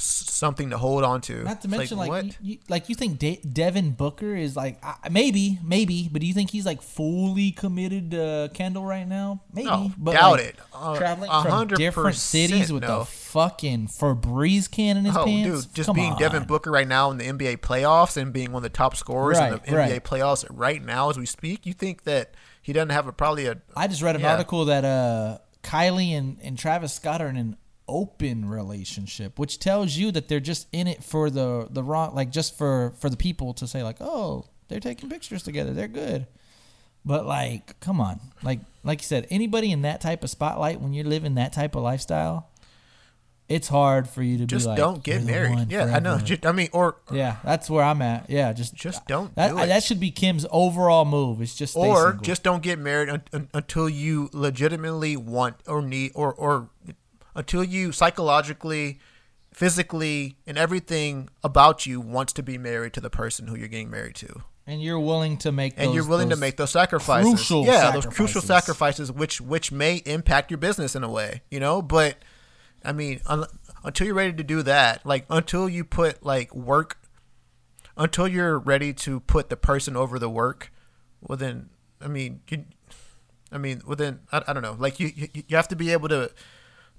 something 0.01 0.71
to 0.71 0.79
hold 0.79 1.05
on 1.05 1.21
to. 1.23 1.43
Not 1.45 1.61
to 1.63 1.67
It's 1.69 1.77
mention, 1.77 1.99
like, 1.99 2.09
what? 2.09 2.25
you, 2.27 2.33
you, 2.41 2.59
like 2.69 2.89
you 2.89 2.95
think 2.95 3.19
De- 3.19 3.41
Devin 3.41 3.93
Booker 3.93 4.35
is 4.35 4.57
like 4.57 4.79
uh, 4.83 4.95
maybe, 5.11 5.59
maybe, 5.63 6.09
but 6.11 6.21
do 6.21 6.27
you 6.27 6.35
think 6.35 6.51
he's 6.51 6.67
like 6.67 6.83
fully 6.83 7.51
committed 7.51 8.11
to 8.13 8.51
Kendall 8.55 8.85
right 8.85 9.07
now? 9.07 9.43
Maybe, 9.53 9.67
No, 9.67 9.93
but 9.99 10.13
doubt 10.13 10.33
like, 10.33 10.41
it. 10.41 10.57
Uh, 10.73 10.97
traveling 10.97 11.31
from 11.31 11.69
different 11.69 12.17
cities 12.17 12.73
with 12.73 12.83
no. 12.83 13.01
the 13.01 13.05
fucking 13.05 13.89
Febreze 13.89 14.71
can 14.71 14.97
in 14.97 15.05
his 15.05 15.17
Oh, 15.17 15.25
pants. 15.25 15.67
dude, 15.67 15.75
just 15.75 15.87
Come 15.89 15.97
being 15.97 16.13
on. 16.13 16.19
Devin 16.19 16.45
Booker 16.45 16.71
right 16.71 16.89
now 16.89 17.11
in 17.11 17.19
the 17.19 17.25
NBA 17.27 17.59
playoffs 17.59 18.17
and 18.17 18.33
being 18.33 18.53
one 18.53 18.61
of 18.61 18.63
the 18.65 18.77
top 18.77 18.97
scorers 18.97 19.39
in 19.39 19.51
the 19.51 19.59
NBA 19.61 19.77
right. 19.77 20.05
playoffs 20.05 20.45
right 20.51 20.83
now 20.85 21.11
as 21.11 21.19
we 21.19 21.27
speak, 21.27 21.67
you 21.67 21.73
think 21.73 22.05
that 22.05 22.35
he 22.63 22.73
doesn't 22.73 22.91
have 22.91 23.07
a 23.07 23.13
probably 23.13 23.47
a 23.47 23.57
I 23.77 23.87
just 23.87 24.03
read 24.03 24.17
an 24.17 24.23
Yeah. 24.23 24.33
article 24.33 24.65
that 24.67 24.85
uh, 24.85 25.39
Kylie 25.63 26.11
and, 26.17 26.39
and 26.43 26.59
Travis 26.59 26.93
Scott 26.95 27.21
are 27.23 27.29
in 27.29 27.37
an 27.37 27.57
open 27.91 28.49
relationship, 28.49 29.39
which 29.39 29.59
tells 29.59 29.97
you 29.97 30.11
that 30.13 30.29
they're 30.29 30.41
just 30.41 30.69
in 30.73 30.87
it 30.87 31.05
for 31.05 31.29
the 31.29 31.67
the 31.71 31.83
wrong, 31.83 32.15
like 32.15 32.31
just 32.31 32.57
for 32.57 32.95
for 32.99 33.11
the 33.11 33.17
people 33.17 33.53
to 33.55 33.67
say 33.67 33.83
like, 33.83 33.97
oh, 34.01 34.47
they're 34.69 34.81
taking 34.81 35.11
pictures 35.11 35.43
together, 35.43 35.73
they're 35.73 35.89
good. 35.89 36.27
But 37.05 37.27
like, 37.27 37.79
come 37.81 38.01
on, 38.01 38.21
like 38.43 38.61
like 38.85 39.01
you 39.01 39.07
said, 39.07 39.27
anybody 39.31 39.73
in 39.73 39.83
that 39.83 40.01
type 40.01 40.23
of 40.25 40.31
spotlight 40.31 40.81
when 40.81 40.93
you're 40.93 41.05
living 41.05 41.35
that 41.35 41.53
type 41.53 41.75
of 41.75 41.83
lifestyle, 41.83 42.51
it's 43.51 43.67
hard 43.67 44.09
for 44.09 44.23
you 44.23 44.39
to 44.39 44.47
just 44.47 44.65
be 44.65 44.69
like, 44.69 44.77
don't 44.77 45.03
get 45.03 45.25
married. 45.25 45.73
Yeah, 45.73 45.87
I 45.87 45.99
know. 45.99 46.19
Just, 46.19 46.47
I 46.47 46.53
mean, 46.53 46.69
or 46.73 46.97
yeah, 47.11 47.37
that's 47.43 47.69
where 47.69 47.83
I'm 47.83 48.01
at. 48.01 48.31
Yeah, 48.31 48.53
just 48.53 48.75
Just 48.75 49.07
don't 49.07 49.35
That 49.35 49.49
do 49.49 49.57
that 49.57 49.83
should 49.83 49.99
be 49.99 50.13
Kim's 50.13 50.47
overall 50.53 51.05
move. 51.05 51.43
It's 51.43 51.57
just 51.57 51.77
or 51.77 52.19
just 52.23 52.45
don't 52.45 52.63
get 52.63 52.79
married 52.79 53.09
un- 53.09 53.23
un- 53.33 53.49
until 53.53 53.89
you 53.89 54.31
legitimately 54.33 55.17
want 55.17 55.57
or 55.67 55.83
need 55.83 56.13
or 56.15 56.33
or 56.33 56.71
until 57.35 57.63
you 57.65 57.93
psychologically 57.93 58.99
physically 59.53 60.37
and 60.47 60.57
everything 60.57 61.29
about 61.43 61.85
you 61.85 62.01
wants 62.01 62.33
to 62.35 62.43
be 62.43 62.57
married 62.57 62.93
to 62.95 63.01
the 63.01 63.11
person 63.11 63.49
who 63.49 63.57
you're 63.57 63.69
getting 63.69 63.91
married 63.91 64.15
to. 64.15 64.43
And 64.67 64.81
you're 64.81 65.01
willing 65.01 65.37
to 65.39 65.51
make 65.51 65.75
and 65.77 65.89
those- 65.89 65.95
you're 65.97 66.07
willing 66.09 66.31
to 66.31 66.37
make 66.37 66.57
those 66.57 66.71
sacrifices. 66.71 67.33
crucial 67.35 67.65
yeah 67.65 67.91
those 67.91 68.07
crucial 68.07 68.41
sacrifices. 68.41 69.09
sacrifices 69.09 69.13
which 69.13 69.41
which 69.41 69.73
may 69.73 69.97
impact 70.07 70.51
your 70.51 70.59
business 70.59 70.95
in 70.95 71.03
a 71.03 71.11
way 71.11 71.43
you 71.51 71.59
know? 71.59 71.83
But 71.83 72.19
i 72.85 72.93
mean 72.93 73.21
un- 73.27 73.47
until 73.83 74.07
you're 74.07 74.15
ready 74.15 74.33
to 74.35 74.45
do 74.45 74.63
that 74.63 75.05
like 75.05 75.25
until 75.29 75.69
you 75.69 75.85
put 75.85 76.25
like 76.25 76.55
work 76.55 76.99
until 77.97 78.29
you're 78.29 78.59
ready 78.59 78.93
to 78.95 79.19
put 79.21 79.49
the 79.51 79.57
person 79.57 79.97
over 79.97 80.19
the 80.21 80.31
work 80.31 80.71
well 81.21 81.37
then 81.37 81.71
i 82.01 82.07
mean 82.07 82.41
you 82.49 82.65
i 83.51 83.59
mean 83.59 83.83
well 83.85 83.97
then 83.97 84.21
i, 84.31 84.43
I 84.47 84.53
don't 84.53 84.63
know. 84.63 84.77
Like 84.79 85.01
you, 85.01 85.11
you 85.17 85.29
you 85.49 85.57
have 85.57 85.69
to 85.69 85.77
be 85.77 85.91
able 85.93 86.09
to 86.11 86.31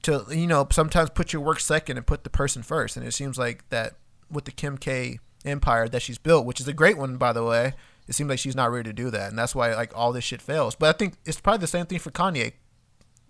to 0.04 0.26
you 0.32 0.48
know 0.48 0.68
sometimes 0.72 1.10
put 1.10 1.34
your 1.34 1.42
work 1.42 1.60
second 1.60 1.98
and 1.98 2.06
put 2.08 2.24
the 2.24 2.30
person 2.30 2.64
first. 2.64 2.98
And 2.98 3.06
it 3.06 3.12
seems 3.14 3.38
like 3.38 3.68
that 3.70 3.96
with 4.30 4.46
the 4.46 4.52
kim 4.52 4.78
k 4.78 5.20
empire 5.44 5.88
that 5.90 6.02
she's 6.04 6.20
built 6.20 6.46
which 6.46 6.60
is 6.62 6.68
a 6.68 6.74
great 6.74 6.98
one 7.00 7.18
by 7.18 7.34
the 7.34 7.44
way 7.44 7.74
it 8.08 8.14
seems 8.14 8.30
like 8.30 8.38
she's 8.38 8.56
not 8.56 8.72
ready 8.72 8.90
to 8.90 8.94
do 8.94 9.10
that. 9.10 9.30
And 9.30 9.38
that's 9.40 9.56
why 9.56 9.74
like 9.74 9.92
all 9.96 10.12
this 10.12 10.24
shit 10.24 10.42
fails. 10.42 10.76
But 10.76 10.94
i 10.94 10.98
think 10.98 11.16
it's 11.26 11.40
probably 11.40 11.60
the 11.60 11.68
same 11.68 11.86
thing 11.86 12.00
for 12.00 12.12
kanye. 12.12 12.54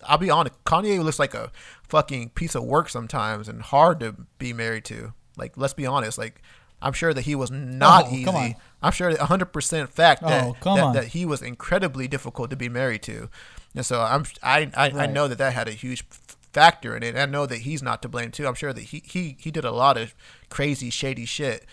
I'll 0.04 0.18
be 0.18 0.30
honest 0.30 0.56
kanye 0.66 1.04
looks 1.04 1.20
like 1.20 1.34
a 1.34 1.52
fucking 1.88 2.30
piece 2.30 2.56
of 2.56 2.64
work 2.64 2.90
sometimes 2.90 3.48
and 3.48 3.62
hard 3.62 4.00
to 4.00 4.16
be 4.40 4.54
married 4.54 4.86
to. 4.86 5.14
Like 5.38 5.54
let's 5.58 5.74
be 5.74 5.86
honest 5.86 6.18
like 6.18 6.42
i'm 6.82 6.94
sure 6.94 7.14
that 7.14 7.22
he 7.22 7.36
was 7.36 7.52
not 7.52 8.06
Oh, 8.10 8.14
easy. 8.16 8.56
i'm 8.82 8.92
sure 8.92 9.12
that 9.14 9.20
100% 9.20 9.90
fact 9.90 10.22
that, 10.24 10.56
Oh, 10.66 10.76
that, 10.76 10.94
that 10.94 11.08
he 11.10 11.26
was 11.26 11.42
incredibly 11.44 12.08
difficult 12.08 12.50
to 12.50 12.56
be 12.56 12.70
married 12.70 13.04
to. 13.04 13.30
And 13.76 13.86
so 13.86 14.02
i'm 14.02 14.26
i 14.42 14.70
i, 14.76 14.90
I 15.04 15.06
know 15.06 15.28
that 15.28 15.38
that 15.38 15.54
had 15.54 15.68
a 15.68 15.72
huge 15.72 16.04
factor 16.54 16.96
in 16.96 17.04
it 17.04 17.16
i 17.16 17.26
know 17.26 17.46
that 17.46 17.60
he's 17.60 17.82
not 17.82 18.02
to 18.02 18.10
blame 18.10 18.32
too 18.32 18.46
i'm 18.48 18.54
sure 18.56 18.74
that 18.74 18.82
he 18.84 19.02
he, 19.06 19.38
he 19.40 19.52
did 19.52 19.64
a 19.66 19.72
lot 19.72 19.98
of 19.98 20.14
crazy 20.50 20.90
shady 20.90 21.26
shit 21.26 21.66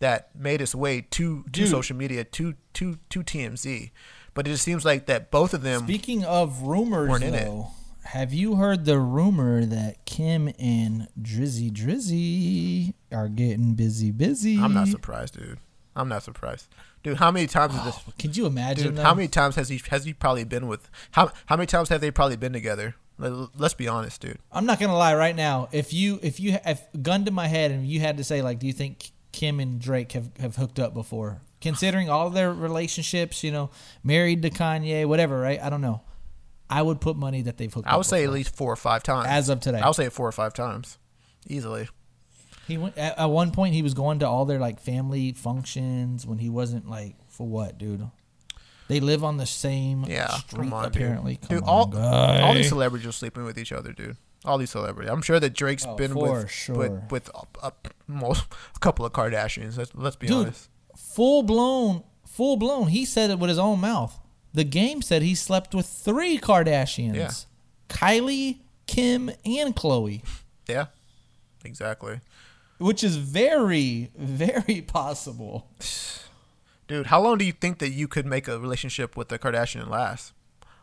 that 0.00 0.28
made 0.36 0.60
its 0.60 0.74
way 0.74 1.00
to 1.00 1.42
to 1.44 1.50
Dude. 1.50 1.68
social 1.68 1.96
media 1.96 2.22
to 2.24 2.54
to 2.74 2.98
to 3.08 3.22
tmz 3.22 3.90
but 4.34 4.46
it 4.46 4.50
just 4.50 4.62
seems 4.64 4.84
like 4.84 5.06
that 5.06 5.30
both 5.30 5.54
of 5.54 5.62
them 5.62 5.84
Speaking 5.84 6.22
of 6.24 6.62
rumors, 6.62 7.08
weren't 7.08 7.24
in 7.24 7.34
it. 7.34 7.44
though, 7.44 7.68
have 8.04 8.34
you 8.34 8.56
heard 8.56 8.84
the 8.84 8.98
rumor 8.98 9.64
that 9.64 10.04
Kim 10.04 10.52
and 10.58 11.08
Drizzy 11.20 11.72
Drizzy 11.72 12.92
are 13.10 13.28
getting 13.28 13.74
busy, 13.74 14.10
busy? 14.10 14.58
i'm 14.58 14.74
not 14.74 14.88
surprised 14.88 15.38
dude 15.38 15.58
i'm 15.96 16.08
not 16.10 16.22
surprised 16.22 16.68
dude 17.02 17.16
how 17.16 17.30
many 17.30 17.46
times 17.46 17.74
is 17.74 17.82
this 17.84 17.98
oh, 18.06 18.12
Could 18.18 18.36
you 18.36 18.44
imagine? 18.44 18.94
Dude, 18.96 19.02
how 19.02 19.14
many 19.14 19.28
times 19.28 19.56
has 19.56 19.70
he 19.70 19.80
has 19.88 20.04
he 20.04 20.12
probably 20.12 20.44
been 20.44 20.66
with? 20.68 20.90
How 21.12 21.32
how 21.46 21.56
many 21.56 21.66
times 21.66 21.88
have 21.88 22.02
they 22.02 22.10
probably 22.10 22.36
been 22.36 22.52
together? 22.52 22.94
Let- 23.18 23.58
Let's 23.58 23.74
be 23.74 23.88
honest, 23.88 24.20
dude. 24.20 24.38
I'm 24.52 24.66
not 24.66 24.78
gonna 24.80 24.96
lie. 24.96 25.14
Right 25.14 25.34
now, 25.36 25.68
if 25.72 25.92
you 25.92 26.18
if 26.22 26.38
you 26.40 26.58
if 26.64 26.82
gun 27.02 27.24
to 27.24 27.30
my 27.30 27.46
head 27.48 27.70
and 27.70 27.86
you 27.86 28.00
had 28.00 28.16
to 28.18 28.24
say 28.24 28.42
like, 28.42 28.58
do 28.58 28.66
you 28.66 28.72
think 28.72 29.10
Kim 29.32 29.60
and 29.60 29.80
Drake 29.80 30.12
have 30.12 30.30
have 30.38 30.56
hooked 30.56 30.78
up 30.78 30.94
before? 30.94 31.40
Considering 31.60 32.10
all 32.10 32.28
their 32.30 32.52
relationships, 32.52 33.42
you 33.42 33.50
know, 33.50 33.70
married 34.04 34.42
to 34.42 34.50
Kanye, 34.50 35.06
whatever, 35.06 35.38
right? 35.40 35.60
I 35.60 35.70
don't 35.70 35.80
know. 35.80 36.02
I 36.68 36.82
would 36.82 37.00
put 37.00 37.16
money 37.16 37.42
that 37.42 37.56
they've 37.56 37.72
hooked 37.72 37.86
up. 37.86 37.94
I 37.94 37.96
would 37.96 38.06
say 38.06 38.24
at 38.24 38.30
least 38.30 38.54
four 38.54 38.72
or 38.72 38.76
five 38.76 39.02
times. 39.02 39.26
As 39.28 39.48
of 39.48 39.60
today. 39.60 39.78
I 39.80 39.86
would 39.86 39.96
say 39.96 40.08
four 40.10 40.28
or 40.28 40.32
five 40.32 40.52
times, 40.52 40.98
easily. 41.46 41.88
He 42.66 42.76
went 42.76 42.98
at, 42.98 43.18
at 43.18 43.26
one 43.30 43.52
point. 43.52 43.74
He 43.74 43.82
was 43.82 43.94
going 43.94 44.18
to 44.18 44.28
all 44.28 44.44
their 44.44 44.58
like 44.58 44.80
family 44.80 45.32
functions 45.32 46.26
when 46.26 46.38
he 46.38 46.50
wasn't 46.50 46.88
like 46.90 47.14
for 47.28 47.46
what, 47.46 47.78
dude? 47.78 48.08
They 48.88 49.00
live 49.00 49.24
on 49.24 49.36
the 49.36 49.46
same 49.46 50.04
Yeah, 50.06 50.28
street 50.28 50.58
come 50.60 50.72
on, 50.72 50.84
apparently. 50.84 51.36
dude. 51.42 51.48
Dude, 51.50 51.62
all 51.64 51.86
guy. 51.86 52.40
all 52.42 52.54
these 52.54 52.68
celebrities 52.68 53.06
are 53.06 53.12
sleeping 53.12 53.44
with 53.44 53.58
each 53.58 53.72
other, 53.72 53.92
dude. 53.92 54.16
All 54.44 54.58
these 54.58 54.70
celebrities. 54.70 55.10
I'm 55.10 55.22
sure 55.22 55.40
that 55.40 55.54
Drake's 55.54 55.84
Oh, 55.86 55.96
been 55.96 56.14
with 56.14 56.48
sure. 56.50 56.76
with 56.76 57.10
with 57.10 57.30
a, 57.34 57.66
a, 57.66 57.72
most, 58.06 58.44
a 58.76 58.78
couple 58.78 59.04
of 59.04 59.12
Kardashians. 59.12 59.76
Let's, 59.76 59.92
let's 59.94 60.14
be 60.16 60.28
Dude, 60.28 60.36
honest. 60.46 60.68
full 60.96 61.42
blown, 61.42 62.04
full 62.26 62.56
blown. 62.56 62.86
He 62.88 63.04
said 63.04 63.30
it 63.30 63.40
with 63.40 63.48
his 63.48 63.58
own 63.58 63.80
mouth. 63.80 64.20
The 64.54 64.62
game 64.64 65.02
said 65.02 65.22
he 65.22 65.34
slept 65.34 65.74
with 65.74 65.86
three 65.86 66.38
Kardashians: 66.38 67.16
Yeah. 67.16 67.30
Kylie, 67.88 68.58
Kim, 68.86 69.30
and 69.44 69.74
Khloe, 69.74 70.22
Yeah, 70.68 70.86
exactly. 71.64 72.20
which 72.78 73.02
is 73.02 73.16
very, 73.16 74.10
very 74.16 74.80
possible. 74.82 75.66
Dude, 76.88 77.06
how 77.06 77.20
long 77.20 77.38
do 77.38 77.44
you 77.44 77.52
think 77.52 77.78
that 77.78 77.90
you 77.90 78.06
could 78.06 78.26
make 78.26 78.46
a 78.48 78.58
relationship 78.58 79.16
with 79.16 79.30
a 79.32 79.38
Kardashian 79.38 79.88
last? 79.88 80.32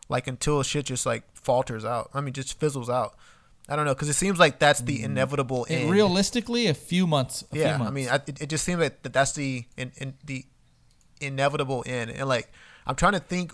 Like 0.10 0.28
until 0.28 0.62
shit 0.64 0.86
just 0.86 1.06
like 1.06 1.24
falters 1.34 1.86
out. 1.86 2.10
I 2.14 2.22
mean, 2.22 2.34
just 2.34 2.60
fizzles 2.60 2.90
out. 2.90 3.16
I 3.70 3.78
don't 3.78 3.86
know, 3.86 3.94
because 3.94 4.10
it 4.10 4.16
seems 4.16 4.40
like 4.40 4.60
that's 4.60 4.82
the 4.82 5.00
mm. 5.00 5.06
inevitable 5.06 5.66
And 5.70 5.84
end. 5.84 5.92
realistically, 5.92 6.68
a 6.68 6.74
few 6.74 7.08
months. 7.08 7.46
A 7.54 7.58
yeah, 7.58 7.70
few 7.70 7.80
months. 7.80 7.92
I 7.92 7.94
mean, 7.94 8.10
I, 8.10 8.16
it, 8.16 8.42
it 8.42 8.50
just 8.50 8.66
seems 8.66 8.82
like 8.82 9.02
that 9.04 9.14
that's 9.14 9.32
the 9.32 9.66
in, 9.78 9.94
in 9.96 10.16
the 10.26 10.46
inevitable 11.22 11.84
end. 11.88 12.12
And 12.12 12.28
like, 12.28 12.52
I'm 12.86 12.96
trying 12.96 13.14
to 13.14 13.20
think, 13.20 13.54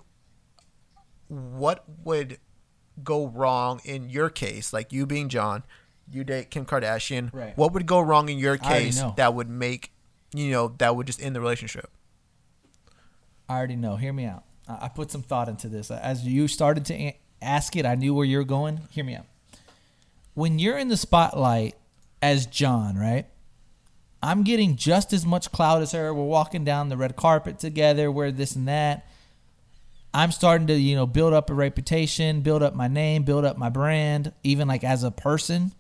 what 1.28 1.84
would 2.04 2.40
go 3.04 3.28
wrong 3.28 3.82
in 3.86 4.10
your 4.10 4.32
case? 4.32 4.74
Like 4.74 4.92
you 4.92 5.06
being 5.06 5.30
John, 5.30 5.64
you 6.12 6.24
date 6.24 6.50
Kim 6.50 6.66
Kardashian. 6.66 7.32
Right. 7.32 7.56
What 7.56 7.74
would 7.74 7.86
go 7.86 8.00
wrong 8.00 8.30
in 8.30 8.40
your 8.40 8.58
case 8.58 9.04
that 9.16 9.36
would 9.36 9.50
make 9.50 9.92
you 10.34 10.52
know 10.52 10.74
that 10.80 10.96
would 10.96 11.06
just 11.06 11.22
end 11.22 11.36
the 11.36 11.42
relationship? 11.42 11.92
I 13.50 13.58
already 13.58 13.76
know. 13.76 13.96
Hear 13.96 14.14
me 14.14 14.26
out. 14.26 14.44
I 14.68 14.88
put 14.88 15.10
some 15.10 15.24
thought 15.24 15.50
into 15.50 15.68
this. 15.68 15.90
As 15.90 16.26
you 16.26 16.48
started 16.48 16.86
to 16.86 17.12
ask 17.42 17.76
it, 17.76 17.86
I 17.86 17.96
knew 17.96 18.14
where 18.14 18.26
you're 18.26 18.44
going. 18.44 18.82
Hear 18.92 19.04
me 19.04 19.16
out. 19.16 19.26
When 20.36 20.60
you're 20.60 20.78
in 20.78 20.88
the 20.88 20.98
spotlight 20.98 21.76
as 22.22 22.46
John, 22.46 22.96
right? 22.96 23.26
I'm 24.22 24.44
getting 24.44 24.76
just 24.76 25.12
as 25.12 25.26
much 25.26 25.52
clout 25.52 25.82
as 25.82 25.94
her. 25.94 26.14
We're 26.14 26.24
walking 26.24 26.64
down 26.64 26.90
the 26.90 26.98
red 26.98 27.16
carpet 27.16 27.58
together. 27.58 28.12
We're 28.12 28.32
this 28.32 28.56
and 28.56 28.68
that. 28.68 29.08
I'm 30.14 30.32
starting 30.32 30.68
to, 30.68 30.74
you 30.74 30.96
know, 30.96 31.08
build 31.08 31.34
up 31.34 31.50
a 31.50 31.54
reputation, 31.54 32.42
build 32.42 32.62
up 32.62 32.76
my 32.76 32.88
name, 32.88 33.24
build 33.24 33.46
up 33.46 33.58
my 33.58 33.70
brand, 33.70 34.34
even 34.44 34.68
like 34.68 34.84
as 34.84 35.04
a 35.04 35.12
person. 35.12 35.74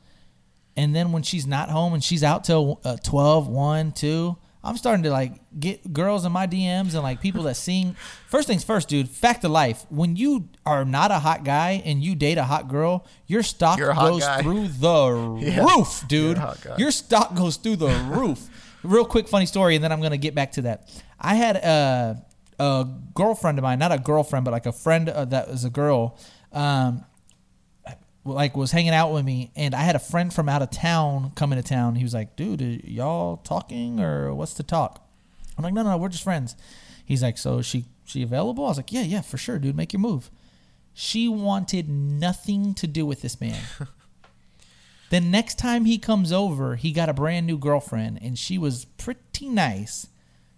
And 0.75 0.95
then 0.95 1.11
when 1.11 1.23
she's 1.23 1.45
not 1.45 1.69
home 1.69 1.93
and 1.93 2.03
she's 2.03 2.23
out 2.23 2.43
till 2.43 2.79
uh, 2.83 2.97
12, 3.03 3.47
1, 3.47 3.91
2, 3.91 4.37
I'm 4.63 4.75
starting 4.75 5.03
to 5.03 5.09
like 5.09 5.33
get 5.57 5.93
girls 5.93 6.25
in 6.25 6.31
my 6.33 6.45
DMs 6.45 6.93
and 6.93 7.01
like 7.01 7.21
people 7.21 7.43
that 7.43 7.55
sing. 7.55 7.95
First 8.27 8.47
things 8.47 8.63
first, 8.63 8.89
dude, 8.89 9.09
fact 9.09 9.43
of 9.45 9.51
life. 9.51 9.85
When 9.89 10.17
you 10.17 10.49
are 10.65 10.83
not 10.83 11.11
a 11.11 11.19
hot 11.19 11.45
guy 11.45 11.81
and 11.85 12.03
you 12.03 12.13
date 12.13 12.37
a 12.37 12.43
hot 12.43 12.67
girl, 12.67 13.05
your 13.25 13.41
stock 13.41 13.79
You're 13.79 13.91
a 13.91 13.95
hot 13.95 14.09
goes 14.09 14.21
guy. 14.25 14.41
through 14.41 14.67
the 14.67 15.37
Yeah. 15.39 15.63
roof, 15.63 16.03
dude. 16.09 16.35
You're 16.37 16.45
a 16.45 16.47
hot 16.47 16.61
guy. 16.61 16.75
Your 16.77 16.91
stock 16.91 17.35
goes 17.35 17.55
through 17.55 17.77
the 17.77 17.87
roof. 18.11 18.49
Real 18.83 19.05
quick, 19.05 19.27
funny 19.29 19.45
story, 19.45 19.75
and 19.75 19.83
then 19.83 19.91
I'm 19.93 20.01
gonna 20.01 20.17
get 20.17 20.35
back 20.35 20.51
to 20.53 20.61
that. 20.63 20.89
I 21.19 21.35
had 21.35 21.55
a, 21.57 22.25
a 22.59 22.85
girlfriend 23.13 23.59
of 23.59 23.63
mine, 23.63 23.79
not 23.79 23.91
a 23.93 23.97
girlfriend, 23.97 24.43
but 24.45 24.51
like 24.51 24.65
a 24.65 24.71
friend 24.73 25.07
uh, 25.09 25.25
that 25.25 25.49
was 25.49 25.63
a 25.63 25.69
girl. 25.69 26.17
Um, 26.51 27.05
like 28.29 28.55
was 28.55 28.71
hanging 28.71 28.93
out 28.93 29.11
with 29.11 29.25
me 29.25 29.51
and 29.55 29.73
I 29.75 29.81
had 29.81 29.95
a 29.95 29.99
friend 29.99 30.33
from 30.33 30.49
out 30.49 30.61
of 30.61 30.71
town 30.71 31.31
coming 31.35 31.61
to 31.61 31.67
town. 31.67 31.95
He 31.95 32.03
was 32.03 32.13
like, 32.13 32.35
"Dude, 32.35 32.61
y'all 32.85 33.37
talking 33.37 33.99
or 33.99 34.33
what's 34.33 34.53
the 34.53 34.63
talk?" 34.63 35.07
I'm 35.57 35.63
like, 35.63 35.73
"No, 35.73 35.83
no, 35.83 35.97
we're 35.97 36.09
just 36.09 36.23
friends." 36.23 36.55
He's 37.05 37.23
like, 37.23 37.37
"So 37.37 37.59
is 37.59 37.65
she 37.65 37.85
she 38.05 38.23
available?" 38.23 38.65
I 38.65 38.69
was 38.69 38.77
like, 38.77 38.91
"Yeah, 38.91 39.01
yeah, 39.01 39.21
for 39.21 39.37
sure, 39.37 39.59
dude. 39.59 39.75
Make 39.75 39.93
your 39.93 39.99
move." 39.99 40.29
She 40.93 41.27
wanted 41.27 41.87
nothing 41.89 42.73
to 42.75 42.87
do 42.87 43.05
with 43.05 43.21
this 43.21 43.39
man. 43.39 43.61
Then 45.09 45.31
next 45.31 45.57
time 45.57 45.85
he 45.85 45.97
comes 45.97 46.31
over, 46.31 46.75
he 46.75 46.91
got 46.91 47.09
a 47.09 47.13
brand 47.13 47.47
new 47.47 47.57
girlfriend, 47.57 48.19
and 48.21 48.37
she 48.37 48.57
was 48.57 48.85
pretty 48.85 49.49
nice. 49.49 50.07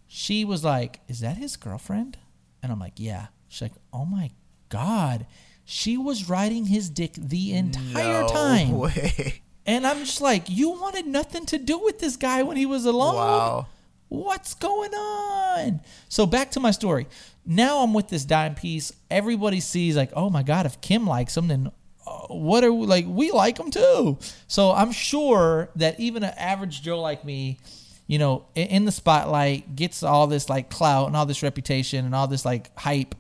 She 0.07 0.43
was 0.43 0.63
like, 0.63 0.99
"Is 1.07 1.21
that 1.21 1.37
his 1.37 1.55
girlfriend?" 1.55 2.17
And 2.61 2.71
I'm 2.71 2.79
like, 2.79 2.95
"Yeah." 2.97 3.27
She's 3.47 3.61
like, 3.61 3.73
"Oh 3.93 4.05
my 4.05 4.31
god." 4.69 5.25
She 5.73 5.95
was 5.95 6.27
riding 6.27 6.65
his 6.65 6.89
dick 6.89 7.13
the 7.13 7.53
entire 7.53 8.23
No 8.23 8.27
time. 8.27 8.77
way. 8.77 9.41
And 9.65 9.87
I'm 9.87 9.99
just 9.99 10.19
like, 10.19 10.49
you 10.49 10.71
wanted 10.71 11.07
nothing 11.07 11.45
to 11.45 11.57
do 11.57 11.79
with 11.79 11.99
this 11.99 12.17
guy 12.17 12.43
when 12.43 12.57
he 12.57 12.65
was 12.65 12.83
alone. 12.85 13.15
Wow. 13.15 13.67
What's 14.09 14.53
going 14.53 14.93
on? 14.93 15.79
So 16.09 16.25
back 16.25 16.51
to 16.51 16.59
my 16.59 16.71
story. 16.71 17.07
Now 17.45 17.83
I'm 17.83 17.93
with 17.93 18.09
this 18.09 18.25
dime 18.25 18.53
piece. 18.53 18.91
Everybody 19.09 19.61
sees 19.61 19.95
like, 19.95 20.11
oh 20.13 20.29
my 20.29 20.43
god, 20.43 20.65
if 20.65 20.81
Kim 20.81 21.07
likes 21.07 21.37
him, 21.37 21.47
then 21.47 21.71
uh, 22.05 22.11
what 22.27 22.65
are 22.65 22.73
we 22.73 22.85
like? 22.85 23.05
We 23.07 23.31
like 23.31 23.57
him 23.57 23.71
too. 23.71 24.17
So 24.47 24.73
I'm 24.73 24.91
sure 24.91 25.69
that 25.77 25.97
even 26.01 26.23
an 26.23 26.33
average 26.35 26.81
Joe 26.81 26.99
like 26.99 27.23
me, 27.23 27.59
you 28.07 28.19
know, 28.19 28.43
in 28.55 28.83
the 28.83 28.91
spotlight, 28.91 29.73
gets 29.77 30.03
all 30.03 30.27
this 30.27 30.49
like 30.49 30.69
clout 30.69 31.07
and 31.07 31.15
all 31.15 31.25
this 31.25 31.41
reputation 31.41 32.05
and 32.05 32.13
all 32.13 32.27
this 32.27 32.43
like 32.43 32.77
hype, 32.77 33.15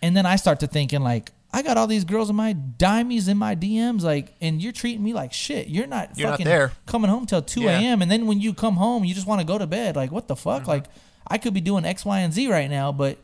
and 0.00 0.16
then 0.16 0.24
I 0.24 0.36
start 0.36 0.60
to 0.60 0.66
thinking 0.66 1.02
like. 1.02 1.32
I 1.52 1.62
got 1.62 1.76
all 1.78 1.86
these 1.86 2.04
girls 2.04 2.28
in 2.28 2.36
my 2.36 2.52
dimies 2.54 3.26
in 3.28 3.38
my 3.38 3.56
DMs, 3.56 4.02
like, 4.02 4.34
and 4.40 4.60
you're 4.62 4.72
treating 4.72 5.02
me 5.02 5.14
like 5.14 5.32
shit. 5.32 5.68
You're 5.68 5.86
not 5.86 6.18
You're 6.18 6.28
not 6.30 6.44
there. 6.44 6.72
coming 6.86 7.10
home 7.10 7.24
till 7.24 7.40
2 7.40 7.62
Yeah. 7.62 7.68
Mm-hmm. 7.78 7.84
a.m. 7.84 8.02
and 8.02 8.10
then 8.10 8.26
when 8.26 8.40
you 8.40 8.52
come 8.52 8.76
home, 8.76 9.04
you 9.04 9.14
just 9.14 9.26
want 9.26 9.40
to 9.40 9.46
go 9.46 9.56
to 9.56 9.66
bed. 9.66 9.96
Like, 9.96 10.12
what 10.12 10.28
the 10.28 10.36
fuck? 10.36 10.66
Like, 10.66 10.84
I 11.26 11.38
could 11.38 11.54
be 11.54 11.60
doing 11.62 11.84
X, 11.86 12.04
Y, 12.04 12.20
and 12.20 12.32
Z 12.34 12.48
right 12.48 12.68
now, 12.70 12.92
but 12.92 13.18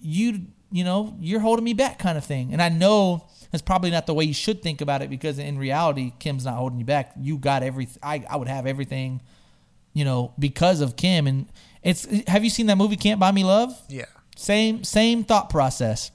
you, 0.00 0.42
you 0.70 0.84
know, 0.84 1.14
you're 1.20 1.40
holding 1.40 1.64
me 1.64 1.74
back, 1.74 1.98
kind 1.98 2.16
of 2.18 2.24
thing. 2.24 2.52
And 2.52 2.62
I 2.62 2.68
know 2.68 3.26
that's 3.50 3.62
probably 3.62 3.90
not 3.90 4.06
the 4.06 4.14
way 4.14 4.24
you 4.24 4.34
should 4.34 4.62
think 4.62 4.80
about 4.80 5.02
it 5.02 5.10
because 5.10 5.38
in 5.38 5.58
reality, 5.58 6.12
Kim's 6.18 6.44
not 6.44 6.54
holding 6.54 6.78
you 6.78 6.84
back. 6.84 7.12
You 7.20 7.38
got 7.38 7.62
everything. 7.62 7.98
I, 8.02 8.24
I 8.28 8.36
would 8.36 8.48
have 8.48 8.66
everything, 8.66 9.20
you 9.92 10.04
know, 10.04 10.32
because 10.38 10.80
of 10.80 10.96
Kim. 10.96 11.26
And 11.26 11.46
it's. 11.82 12.06
Have 12.28 12.42
you 12.44 12.50
seen 12.50 12.66
that 12.66 12.76
movie 12.76 12.96
Can't 12.96 13.20
Buy 13.20 13.32
Me 13.32 13.44
Love? 13.44 13.78
Yeah. 13.88 14.04
Same 14.36 14.84
same 14.84 15.24
thought 15.24 15.48
process. 15.50 16.10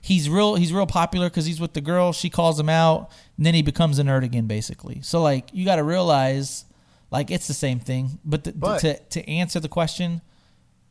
He's 0.00 0.28
real 0.28 0.54
he's 0.56 0.72
real 0.72 0.86
popular 0.86 1.28
because 1.28 1.46
he's 1.46 1.60
with 1.60 1.72
the 1.74 1.80
girl. 1.80 2.12
She 2.12 2.30
calls 2.30 2.58
him 2.58 2.68
out, 2.68 3.10
and 3.36 3.44
then 3.46 3.54
he 3.54 3.62
becomes 3.62 3.98
a 3.98 4.02
nerd 4.02 4.24
again, 4.24 4.46
basically. 4.46 5.00
So 5.02 5.22
like 5.22 5.48
you 5.52 5.64
got 5.64 5.76
to 5.76 5.84
realize, 5.84 6.64
like 7.10 7.30
it's 7.30 7.46
the 7.48 7.54
same 7.54 7.80
thing. 7.80 8.18
But, 8.24 8.44
the, 8.44 8.52
But- 8.52 8.78
to 8.80 8.98
to 8.98 9.28
answer 9.28 9.60
the 9.60 9.68
question, 9.68 10.20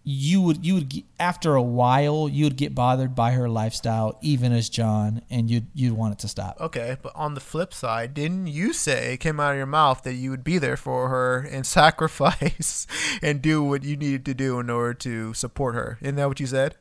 you 0.07 0.40
would 0.41 0.64
you 0.64 0.76
would 0.76 0.88
get, 0.90 1.03
after 1.20 1.56
a 1.56 1.62
while 1.64 2.30
you 2.30 2.44
would 2.45 2.57
get 2.57 2.76
bothered 2.76 3.16
by 3.16 3.32
her 3.32 3.49
lifestyle, 3.49 4.20
even 4.22 4.52
as 4.53 4.70
John, 4.70 5.24
and 5.32 5.49
you'd 5.49 5.66
you'd 5.74 5.94
want 5.94 6.14
it 6.14 6.20
to 6.20 6.28
stop. 6.28 6.57
Okay, 6.62 6.98
but 7.02 7.12
on 7.16 7.34
the 7.34 7.40
flip 7.40 7.74
side, 7.74 8.14
didn't 8.14 8.45
you 8.45 8.72
say 8.72 9.14
it 9.16 9.18
came 9.18 9.40
out 9.40 9.52
of 9.53 9.57
your 9.57 9.66
mouth 9.66 10.03
that 10.03 10.14
you 10.14 10.30
would 10.30 10.44
be 10.44 10.60
there 10.60 10.78
for 10.78 11.10
her 11.10 11.40
and 11.40 11.66
sacrifice 12.20 12.86
and 13.24 13.41
do 13.41 13.64
what 13.64 13.84
you 13.84 13.98
needed 13.98 14.26
to 14.26 14.36
do 14.36 14.60
in 14.60 14.70
order 14.70 14.94
to 14.94 15.34
support 15.34 15.74
her? 15.74 15.98
Isn't 16.02 16.18
that 16.18 16.28
what 16.28 16.40
you 16.40 16.45
said? 16.48 16.76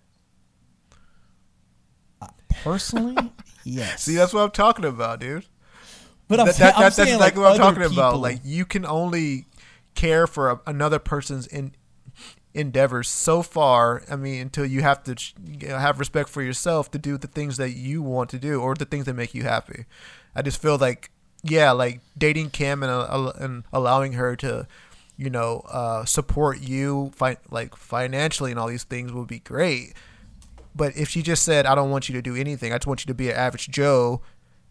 Personally, 2.62 3.16
yes. 3.64 4.02
See, 4.04 4.14
that's 4.14 4.32
what 4.32 4.42
I'm 4.42 4.50
talking 4.50 4.84
about, 4.84 5.20
dude. 5.20 5.44
but 6.28 6.40
I'm, 6.40 6.46
That- 6.46 6.56
that- 6.56 6.76
I'm 6.76 6.82
that's 6.82 6.96
saying, 6.96 7.14
exactly 7.14 7.42
like, 7.42 7.50
what 7.52 7.60
I'm 7.60 7.74
talking 7.74 7.82
about. 7.92 8.20
Like 8.20 8.40
you 8.44 8.64
can 8.64 8.86
only 8.86 9.46
care 9.94 10.26
for 10.26 10.50
a, 10.50 10.60
another 10.66 10.98
person's 10.98 11.46
in, 11.46 11.72
endeavors 12.54 13.08
so 13.08 13.42
far. 13.42 14.02
I 14.10 14.16
mean, 14.16 14.40
until 14.42 14.64
you 14.66 14.82
have 14.82 15.02
to 15.04 15.16
you 15.44 15.68
know, 15.68 15.78
have 15.78 15.98
respect 15.98 16.28
for 16.28 16.42
yourself 16.42 16.90
to 16.92 16.98
do 16.98 17.18
the 17.18 17.26
things 17.26 17.56
that 17.58 17.70
you 17.72 18.02
want 18.02 18.30
to 18.30 18.38
do 18.38 18.60
or 18.60 18.74
the 18.74 18.84
things 18.84 19.04
that 19.06 19.14
make 19.14 19.34
you 19.34 19.42
happy. 19.42 19.84
I 20.34 20.42
just 20.42 20.60
feel 20.60 20.78
like, 20.78 21.10
yeah, 21.42 21.72
like 21.72 22.00
dating 22.16 22.50
Kim 22.50 22.82
and 22.82 22.90
uh, 22.90 23.32
and 23.38 23.64
allowing 23.72 24.14
her 24.14 24.34
to, 24.36 24.66
you 25.16 25.30
know, 25.30 25.62
uh, 25.70 26.04
support 26.04 26.60
you, 26.60 27.12
fi- 27.14 27.36
like 27.50 27.76
financially 27.76 28.50
and 28.50 28.58
all 28.58 28.68
these 28.68 28.84
things 28.84 29.12
would 29.12 29.28
be 29.28 29.40
great. 29.40 29.94
But 30.74 30.96
if 30.96 31.08
she 31.08 31.22
just 31.22 31.42
said, 31.42 31.66
"I 31.66 31.74
don't 31.74 31.90
want 31.90 32.08
you 32.08 32.14
to 32.14 32.22
do 32.22 32.34
anything. 32.34 32.72
I 32.72 32.78
just 32.78 32.86
want 32.86 33.02
you 33.02 33.06
to 33.06 33.14
be 33.14 33.30
an 33.30 33.36
average 33.36 33.68
Joe," 33.68 34.22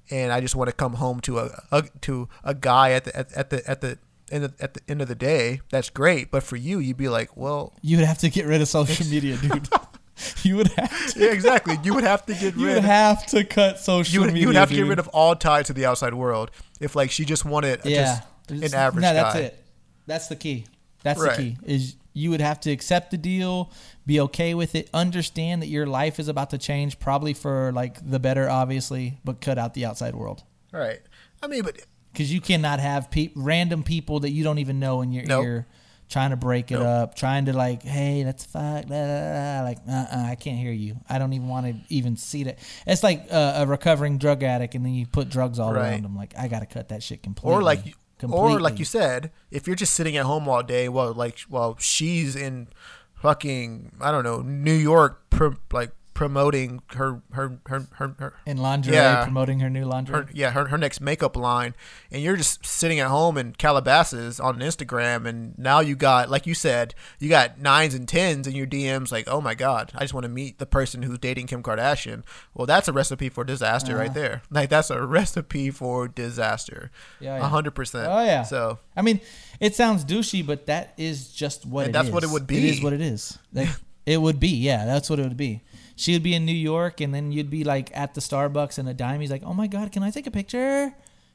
and 0.09 0.31
I 0.31 0.41
just 0.41 0.55
want 0.55 0.69
to 0.69 0.75
come 0.75 0.93
home 0.95 1.21
to 1.21 1.39
a, 1.39 1.63
a 1.71 1.83
to 2.01 2.27
a 2.43 2.53
guy 2.53 2.91
at 2.91 3.05
the 3.05 3.15
at, 3.15 3.31
at 3.33 3.49
the 3.49 3.69
at 3.69 3.81
the 3.81 3.97
end 4.31 4.43
of, 4.45 4.53
at 4.59 4.73
the 4.73 4.81
end 4.87 5.01
of 5.01 5.07
the 5.07 5.15
day, 5.15 5.61
that's 5.69 5.89
great. 5.89 6.31
But 6.31 6.43
for 6.43 6.55
you, 6.55 6.79
you'd 6.79 6.97
be 6.97 7.09
like, 7.09 7.37
well, 7.37 7.73
you 7.81 7.97
would 7.97 8.05
have 8.05 8.17
to 8.19 8.29
get 8.29 8.45
rid 8.45 8.61
of 8.61 8.67
social 8.67 9.05
media, 9.07 9.37
dude. 9.37 9.69
you 10.43 10.55
would 10.57 10.67
have 10.69 11.13
to. 11.13 11.19
yeah, 11.19 11.31
exactly. 11.31 11.77
You 11.83 11.93
would 11.93 12.03
have 12.03 12.25
to 12.25 12.33
get 12.33 12.55
rid. 12.55 12.57
You 12.57 12.67
would 12.67 12.83
have 12.83 13.25
to 13.27 13.43
cut 13.43 13.79
social 13.79 14.13
you 14.13 14.19
would, 14.21 14.27
media. 14.27 14.41
you 14.41 14.47
would 14.47 14.55
have 14.55 14.69
to 14.69 14.75
get 14.75 14.85
rid 14.87 14.99
of 14.99 15.07
all 15.09 15.35
ties 15.35 15.67
to 15.67 15.73
the 15.73 15.85
outside 15.85 16.13
world 16.13 16.51
if 16.79 16.95
like 16.95 17.11
she 17.11 17.25
just 17.25 17.45
wanted 17.45 17.81
yeah. 17.85 18.21
just 18.49 18.73
an 18.73 18.79
average 18.79 19.03
no, 19.03 19.09
guy. 19.09 19.13
that's 19.13 19.35
it. 19.35 19.65
That's 20.05 20.27
the 20.27 20.35
key. 20.35 20.65
That's 21.03 21.19
Right. 21.19 21.37
the 21.37 21.43
key. 21.43 21.57
Is 21.65 21.95
you 22.13 22.29
would 22.29 22.41
have 22.41 22.59
to 22.61 22.71
accept 22.71 23.11
the 23.11 23.17
deal, 23.17 23.71
be 24.05 24.19
okay 24.21 24.53
with 24.53 24.75
it, 24.75 24.89
understand 24.93 25.61
that 25.61 25.67
your 25.67 25.85
life 25.87 26.19
is 26.19 26.27
about 26.27 26.49
to 26.51 26.57
change, 26.57 26.99
probably 26.99 27.33
for 27.33 27.71
like 27.73 28.07
the 28.09 28.19
better, 28.19 28.49
obviously, 28.49 29.17
but 29.25 29.41
cut 29.41 29.57
out 29.57 29.73
the 29.73 29.85
outside 29.85 30.15
world 30.15 30.43
Right. 30.71 30.99
I 31.41 31.47
mean, 31.47 31.63
but 31.63 31.77
because 32.11 32.31
you 32.33 32.39
cannot 32.41 32.79
have 32.79 33.09
pe- 33.11 33.31
random 33.35 33.83
people 33.83 34.19
that 34.21 34.29
you 34.31 34.43
don't 34.43 34.59
even 34.59 34.79
know 34.79 35.01
in 35.01 35.11
your 35.11 35.25
Nope. 35.25 35.43
ear 35.45 35.67
trying 36.09 36.29
to 36.29 36.35
break 36.35 36.71
it 36.71 36.75
Nope. 36.75 36.83
up, 36.85 37.15
trying 37.15 37.45
to 37.45 37.53
like, 37.53 37.81
hey, 37.81 38.23
let's 38.23 38.45
fuck, 38.45 38.85
blah, 38.85 39.05
blah, 39.05 39.05
blah. 39.05 39.61
like, 39.63 39.77
uh, 39.89 39.91
uh 40.15 40.25
I 40.29 40.35
can't 40.35 40.57
hear 40.59 40.71
you. 40.71 40.97
I 41.09 41.17
don't 41.17 41.33
even 41.33 41.47
want 41.47 41.65
to 41.65 41.75
even 41.93 42.17
see 42.17 42.43
that. 42.43 42.59
It's 42.85 43.01
like 43.01 43.27
uh, 43.31 43.53
a 43.57 43.65
recovering 43.65 44.19
drug 44.19 44.43
addict, 44.43 44.75
and 44.75 44.85
then 44.85 44.93
you 44.93 45.07
put 45.07 45.29
drugs 45.29 45.57
all 45.59 45.73
Right. 45.73 45.89
around 45.93 46.03
them. 46.03 46.15
Like, 46.15 46.35
I 46.37 46.47
gotta 46.49 46.67
cut 46.67 46.89
that 46.89 47.01
shit 47.01 47.23
completely. 47.23 47.55
or 47.55 47.63
like 47.63 47.95
or 48.21 48.59
like 48.59 48.79
you 48.79 48.85
said, 48.85 49.31
if 49.51 49.67
you're 49.67 49.75
just 49.75 49.93
sitting 49.93 50.15
at 50.17 50.25
home 50.25 50.47
all 50.47 50.63
day 50.63 50.87
while 50.89 51.13
like 51.13 51.39
while 51.41 51.77
she's 51.79 52.35
in 52.35 52.67
fucking 53.15 53.93
I 54.01 54.11
don't 54.11 54.23
know 54.23 54.41
New 54.41 54.73
York, 54.73 55.23
like 55.71 55.91
promoting 56.13 56.81
her 56.95 57.21
her 57.31 57.57
her 57.67 57.87
her, 57.95 58.15
her 58.19 58.33
in 58.45 58.57
lingerie, 58.57 58.93
Yeah. 58.95 59.23
promoting 59.23 59.59
her 59.61 59.69
new 59.69 59.85
lingerie. 59.85 60.15
her 60.23 60.29
yeah 60.33 60.51
her, 60.51 60.67
her 60.67 60.77
next 60.77 61.01
makeup 61.01 61.35
line 61.35 61.73
and 62.11 62.21
you're 62.21 62.35
just 62.37 62.65
sitting 62.65 62.99
at 62.99 63.07
home 63.07 63.37
in 63.37 63.53
calabasas 63.53 64.39
on 64.39 64.59
instagram 64.59 65.25
and 65.27 65.57
now 65.57 65.79
you 65.79 65.95
got 65.95 66.29
like 66.29 66.45
you 66.45 66.53
said 66.53 66.93
you 67.19 67.29
got 67.29 67.59
nines 67.59 67.95
and 67.95 68.07
tens 68.07 68.45
in 68.47 68.53
your 68.55 68.67
dms 68.67 69.11
like 69.11 69.27
oh 69.27 69.41
my 69.41 69.55
god 69.55 69.91
i 69.95 70.01
just 70.01 70.13
want 70.13 70.23
to 70.23 70.29
meet 70.29 70.59
the 70.59 70.65
person 70.65 71.01
who's 71.01 71.17
dating 71.17 71.47
kim 71.47 71.63
kardashian 71.63 72.23
well 72.53 72.67
that's 72.67 72.87
a 72.87 72.93
recipe 72.93 73.29
for 73.29 73.43
disaster 73.43 73.95
right 73.95 74.11
uh-huh. 74.11 74.19
there 74.19 74.41
like 74.51 74.69
that's 74.69 74.89
a 74.91 75.01
recipe 75.01 75.71
for 75.71 76.07
disaster 76.07 76.91
Yeah, 77.19 77.37
a 77.37 77.39
yeah. 77.39 77.49
100% 77.49 78.05
Oh 78.07 78.23
yeah. 78.23 78.43
so 78.43 78.77
I 78.95 79.01
mean, 79.01 79.19
it 79.59 79.73
sounds 79.75 80.05
douchey, 80.05 80.45
but 80.45 80.67
that 80.67 80.93
is 80.97 81.29
just 81.31 81.65
what 81.65 81.91
that's 81.91 82.07
is. 82.09 82.13
what 82.13 82.23
it 82.23 82.29
would 82.29 82.45
be. 82.45 82.57
It 82.57 82.63
is 82.75 82.83
what 82.83 82.93
it 82.93 83.01
is. 83.01 83.39
Like, 83.53 83.69
it 84.05 84.21
would 84.21 84.39
be. 84.39 84.49
Yeah, 84.49 84.85
that's 84.85 85.09
what 85.09 85.19
it 85.19 85.23
would 85.23 85.37
be. 85.37 85.61
She 85.95 86.13
would 86.13 86.23
be 86.23 86.33
in 86.33 86.45
New 86.45 86.51
York, 86.55 87.01
and 87.01 87.13
then 87.13 87.31
you'd 87.31 87.49
be 87.49 87.63
like 87.63 87.91
at 87.95 88.13
the 88.13 88.21
Starbucks, 88.21 88.77
and 88.79 88.87
a 88.89 88.93
dime. 88.93 89.21
He's 89.21 89.31
like, 89.31 89.43
"Oh 89.45 89.53
my 89.53 89.67
god, 89.67 89.91
can 89.91 90.01
I 90.03 90.09
take 90.11 90.27
a 90.27 90.31
picture?" 90.31 90.93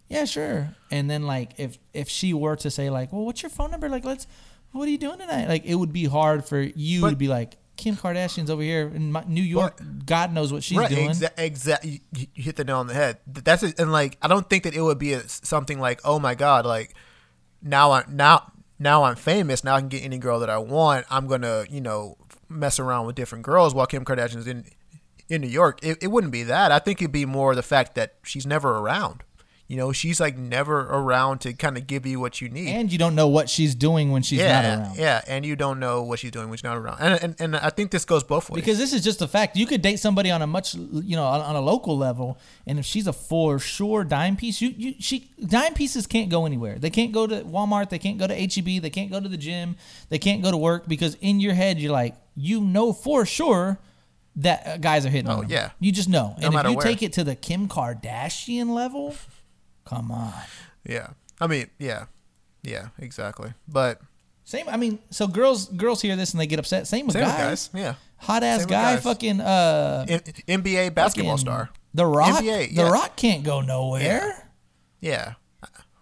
Yeah, 0.09 0.25
sure. 0.25 0.75
And 0.91 1.09
then 1.11 1.23
like 1.25 1.53
if 1.59 1.79
if 1.93 2.09
she 2.09 2.33
were 2.35 2.57
to 2.57 2.71
say 2.71 2.91
like, 2.91 3.13
"Well, 3.13 3.25
what's 3.25 3.43
your 3.43 3.51
phone 3.51 3.71
number?" 3.71 3.89
Like, 3.89 4.05
let's. 4.05 4.27
What 4.73 4.87
are 4.87 4.91
you 4.91 4.99
doing 4.99 5.19
tonight? 5.19 5.49
Like, 5.49 5.65
it 5.65 5.77
would 5.77 5.93
be 5.95 6.05
hard 6.05 6.45
for 6.45 6.61
you 6.61 7.01
But- 7.03 7.11
to 7.11 7.17
be 7.17 7.29
like. 7.29 7.57
Kim 7.79 7.95
Kardashian's 7.95 8.51
over 8.51 8.61
here 8.61 8.91
in 8.93 9.13
my, 9.13 9.23
New 9.29 9.41
York. 9.41 9.81
God 10.05 10.33
knows 10.33 10.53
what 10.53 10.65
she's 10.65 10.77
right 10.79 10.91
doing. 10.91 11.11
exa- 11.11 11.31
exactly 11.39 12.03
you, 12.13 12.27
you 12.35 12.43
hit 12.43 12.57
the 12.57 12.65
nail 12.65 12.79
on 12.79 12.89
the 12.89 12.93
head 12.95 13.19
that's 13.29 13.63
it 13.63 13.79
and 13.79 13.93
like 13.93 14.19
i 14.21 14.27
don't 14.27 14.51
think 14.51 14.65
that 14.65 14.75
it 14.75 14.81
would 14.83 14.99
be 14.99 15.13
a, 15.13 15.23
something 15.29 15.79
like 15.79 16.01
oh 16.05 16.19
my 16.19 16.35
god 16.35 16.67
like 16.67 16.93
now 17.63 17.93
i 17.93 18.03
now 18.11 18.51
now 18.81 19.05
i'm 19.05 19.15
famous 19.15 19.63
now 19.63 19.77
i 19.77 19.79
can 19.81 19.89
get 19.89 20.03
any 20.03 20.19
girl 20.19 20.41
that 20.41 20.51
i 20.51 20.59
want 20.59 21.07
i'm 21.09 21.29
gonna 21.29 21.67
you 21.71 21.81
know 21.81 22.17
mess 22.49 22.79
around 22.79 23.07
with 23.07 23.15
different 23.15 23.45
girls 23.45 23.75
while 23.75 23.87
kim 23.87 24.05
kardashian's 24.05 24.47
in 24.47 24.65
in 25.29 25.41
new 25.41 25.49
york 25.49 25.79
it, 25.83 25.99
it 26.03 26.09
wouldn't 26.09 26.33
be 26.33 26.43
that. 26.43 26.73
I 26.73 26.79
think 26.79 27.01
it'd 27.03 27.13
be 27.13 27.27
more 27.27 27.55
the 27.55 27.63
fact 27.63 27.95
that 27.95 28.15
she's 28.23 28.47
never 28.47 28.79
around 28.79 29.23
you 29.69 29.77
know 29.77 29.93
she's 29.93 30.19
like 30.19 30.37
never 30.37 30.81
around 30.81 31.39
to 31.43 31.53
kind 31.53 31.77
of 31.77 31.87
give 31.87 32.07
you 32.07 32.19
what 32.19 32.41
you 32.41 32.49
need 32.49 32.69
and 32.69 32.91
you 32.91 32.99
don't 32.99 33.15
know 33.15 33.29
what 33.29 33.49
she's 33.51 33.75
doing 33.75 34.11
when 34.11 34.23
she's 34.23 34.39
yeah 34.41 34.63
not 34.63 34.79
around. 34.87 34.97
yeah 34.97 35.21
and 35.29 35.45
you 35.45 35.55
don't 35.55 35.79
know 35.79 36.03
what 36.03 36.19
she's 36.19 36.31
doing 36.31 36.49
when 36.49 36.57
she's 36.57 36.65
not 36.65 36.77
around 36.79 36.97
and, 37.01 37.23
and, 37.23 37.37
and 37.39 37.57
i 37.57 37.69
think 37.69 37.91
this 37.91 38.05
goes 38.07 38.25
both 38.25 38.49
ways 38.49 38.63
Because 38.63 38.79
this 38.79 38.93
is 38.95 39.05
just 39.05 39.21
a 39.23 39.29
fact. 39.29 39.57
You 39.57 39.67
could 39.67 39.83
date 39.83 39.99
somebody 40.01 40.31
on 40.31 40.41
a 40.43 40.47
much, 40.47 40.75
you 40.75 41.17
know, 41.17 41.25
on, 41.25 41.41
on 41.41 41.55
a 41.55 41.61
local 41.61 41.97
level, 41.99 42.39
and 42.67 42.79
if 42.79 42.85
she's 42.85 43.07
a 43.07 43.13
for 43.13 43.59
sure 43.59 44.05
dime 44.05 44.37
piece, 44.37 44.61
you, 44.61 44.71
you, 44.77 44.95
she, 44.99 45.31
dime 45.45 45.75
pieces 45.75 46.07
can't 46.07 46.31
go 46.31 46.47
anywhere. 46.47 46.79
They 46.79 46.91
can't 46.91 47.13
go 47.13 47.27
to 47.27 47.43
Walmart. 47.45 47.91
They 47.91 47.99
can't 47.99 48.19
go 48.19 48.27
to 48.27 48.35
HEB. 48.35 48.83
They 48.83 48.91
can't 48.91 49.11
go 49.11 49.21
to 49.21 49.29
the 49.29 49.37
gym. 49.37 49.77
They 50.09 50.19
can't 50.19 50.43
go 50.43 50.51
to 50.51 50.57
work 50.57 50.89
because 50.89 51.15
in 51.21 51.41
your 51.41 51.55
head 51.55 51.79
you're 51.79 51.93
like, 51.93 52.15
you 52.35 52.61
know 52.61 52.93
for 52.93 53.27
sure 53.27 53.79
that 54.37 54.67
uh, 54.67 54.77
guys 54.79 55.05
are 55.05 55.11
hitting 55.11 55.31
Oh, 55.31 55.43
yeah. 55.47 55.71
You 55.81 55.93
just 55.93 56.09
know. 56.09 56.35
and 56.41 56.55
if 56.55 56.65
you 56.65 56.77
where. 56.77 56.87
take 56.87 57.03
it 57.03 57.13
to 57.15 57.25
the 57.25 57.35
Kim 57.35 57.69
Kardashian 57.69 58.71
level, 58.71 59.15
come 59.89 60.11
on. 60.13 60.33
yeah 60.85 61.09
i 61.41 61.47
mean 61.47 61.67
yeah 61.79 62.05
yeah 62.63 62.89
exactly 62.99 63.53
but 63.67 64.01
Same. 64.45 64.67
I 64.69 64.77
mean, 64.79 64.99
so 65.11 65.27
girls, 65.27 65.67
girls 65.69 66.01
hear 66.01 66.17
this 66.17 66.33
and 66.33 66.41
they 66.41 66.47
get 66.47 66.59
upset. 66.59 66.87
Same 66.87 67.05
with 67.07 67.13
Same 67.13 67.25
with 67.27 67.37
guys. 67.37 67.69
guys, 67.69 67.81
yeah. 67.83 67.95
Hot 68.17 68.43
ass 68.43 68.65
guy, 68.65 68.95
guys. 68.95 69.03
fucking 69.03 69.41
uh, 69.43 70.07
N- 70.09 70.21
NBA 70.65 70.95
basketball 70.95 71.37
star. 71.37 71.69
The 71.93 72.07
Rock. 72.07 72.43
NBA, 72.43 72.75
The. 72.75 72.87
Rock 72.87 73.15
can't 73.17 73.45
go 73.45 73.61
nowhere. 73.61 74.49
Yeah, 75.03 75.35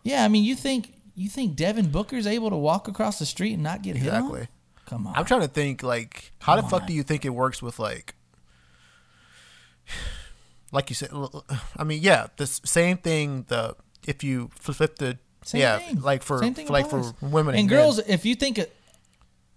Yeah, 0.05 0.25
I 0.25 0.29
mean, 0.29 0.45
you 0.45 0.55
think 0.55 0.95
you 1.17 1.29
think 1.29 1.57
Devin 1.57 1.91
Booker's 1.91 2.27
able 2.27 2.51
to 2.51 2.57
walk 2.57 2.87
across 2.89 3.19
the 3.19 3.27
street 3.27 3.55
and 3.55 3.63
not 3.65 3.83
get 3.83 3.97
hit 3.97 4.07
exactly. 4.07 4.41
on? 4.43 4.49
Come 4.87 5.07
on. 5.09 5.15
I'm 5.17 5.25
trying 5.25 5.41
to 5.43 5.49
think 5.49 5.83
like 5.83 6.31
how 6.39 6.55
the 6.57 6.63
fuck 6.63 6.83
on. 6.83 6.87
do 6.89 6.95
you 6.95 7.03
think 7.03 7.25
it 7.25 7.31
works 7.31 7.61
with 7.61 7.79
like 7.81 8.15
like 10.73 10.91
you 10.91 10.95
said 10.97 11.11
I 11.77 11.85
mean 11.85 12.01
yeah 12.03 12.27
the 12.37 12.47
same 12.47 12.97
thing 12.99 13.45
the 13.49 13.77
if 14.07 14.23
you 14.25 14.51
flip 14.55 14.97
the 14.97 15.19
Same 15.45 15.61
yeah 15.61 15.79
thing. 15.79 16.01
like 16.01 16.23
for, 16.23 16.39
Same 16.39 16.55
thing 16.55 16.67
for 16.67 16.73
like 16.73 16.89
for 16.91 17.13
women 17.21 17.55
and 17.55 17.61
and, 17.61 17.69
girls. 17.69 17.99
men. 17.99 18.07
If 18.09 18.25
you 18.25 18.35
think 18.35 18.59
a, 18.59 18.67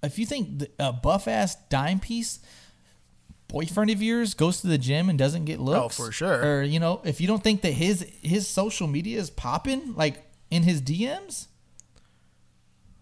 if 0.03 0.17
you 0.19 0.25
think 0.25 0.65
a 0.79 0.93
buff 0.93 1.27
ass 1.27 1.55
dime 1.69 1.99
piece 1.99 2.39
boyfriend 3.47 3.89
of 3.89 4.01
yours 4.01 4.35
goes 4.35 4.61
to 4.61 4.67
the 4.67 4.77
gym 4.77 5.09
and 5.09 5.17
doesn't 5.17 5.45
get 5.45 5.57
oh, 5.59 5.63
looks, 5.63 5.99
Oh, 5.99 6.05
for 6.05 6.11
sure. 6.11 6.45
Or 6.59 6.61
you 6.63 6.79
know, 6.79 7.01
if 7.03 7.19
you 7.19 7.27
don't 7.27 7.43
think 7.43 7.61
that 7.61 7.73
his 7.73 8.05
his 8.21 8.47
social 8.47 8.87
media 8.87 9.19
is 9.19 9.29
popping 9.31 9.95
like 9.95 10.23
in 10.51 10.63
his 10.63 10.81
DMs. 10.81 11.47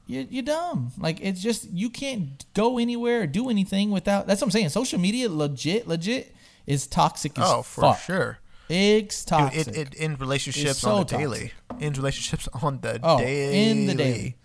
You're, 0.10 0.24
you're 0.30 0.44
dumb. 0.44 0.92
Like 0.98 1.20
it's 1.22 1.42
just 1.42 1.70
you 1.72 1.90
can't 1.90 2.46
go 2.54 2.78
anywhere 2.78 3.24
or 3.24 3.28
do 3.28 3.50
anything 3.50 3.92
without. 3.92 4.26
That's 4.26 4.40
what 4.40 4.48
I'm 4.48 4.52
saying. 4.52 4.70
Social 4.70 5.00
media, 5.00 5.28
legit, 5.30 5.86
legit, 5.86 6.34
is 6.68 6.86
toxic 6.88 7.40
as 7.40 7.46
oh 7.48 7.62
for 7.64 7.82
fuck. 7.82 8.00
sure 8.02 8.40
It's 8.70 9.24
Dude, 9.24 9.30
toxic. 9.30 9.68
it, 9.70 9.78
it 9.78 9.94
in 9.96 10.16
relationships 10.18 10.80
so 10.80 10.92
on 10.92 11.00
the 11.00 11.18
daily 11.18 11.54
in 11.80 11.94
relationships 11.94 12.48
on 12.62 12.82
the 12.82 13.00
Oh, 13.02 13.18
daily 13.20 13.70
in 13.70 13.88
the 13.88 13.96
daily. 13.96 14.36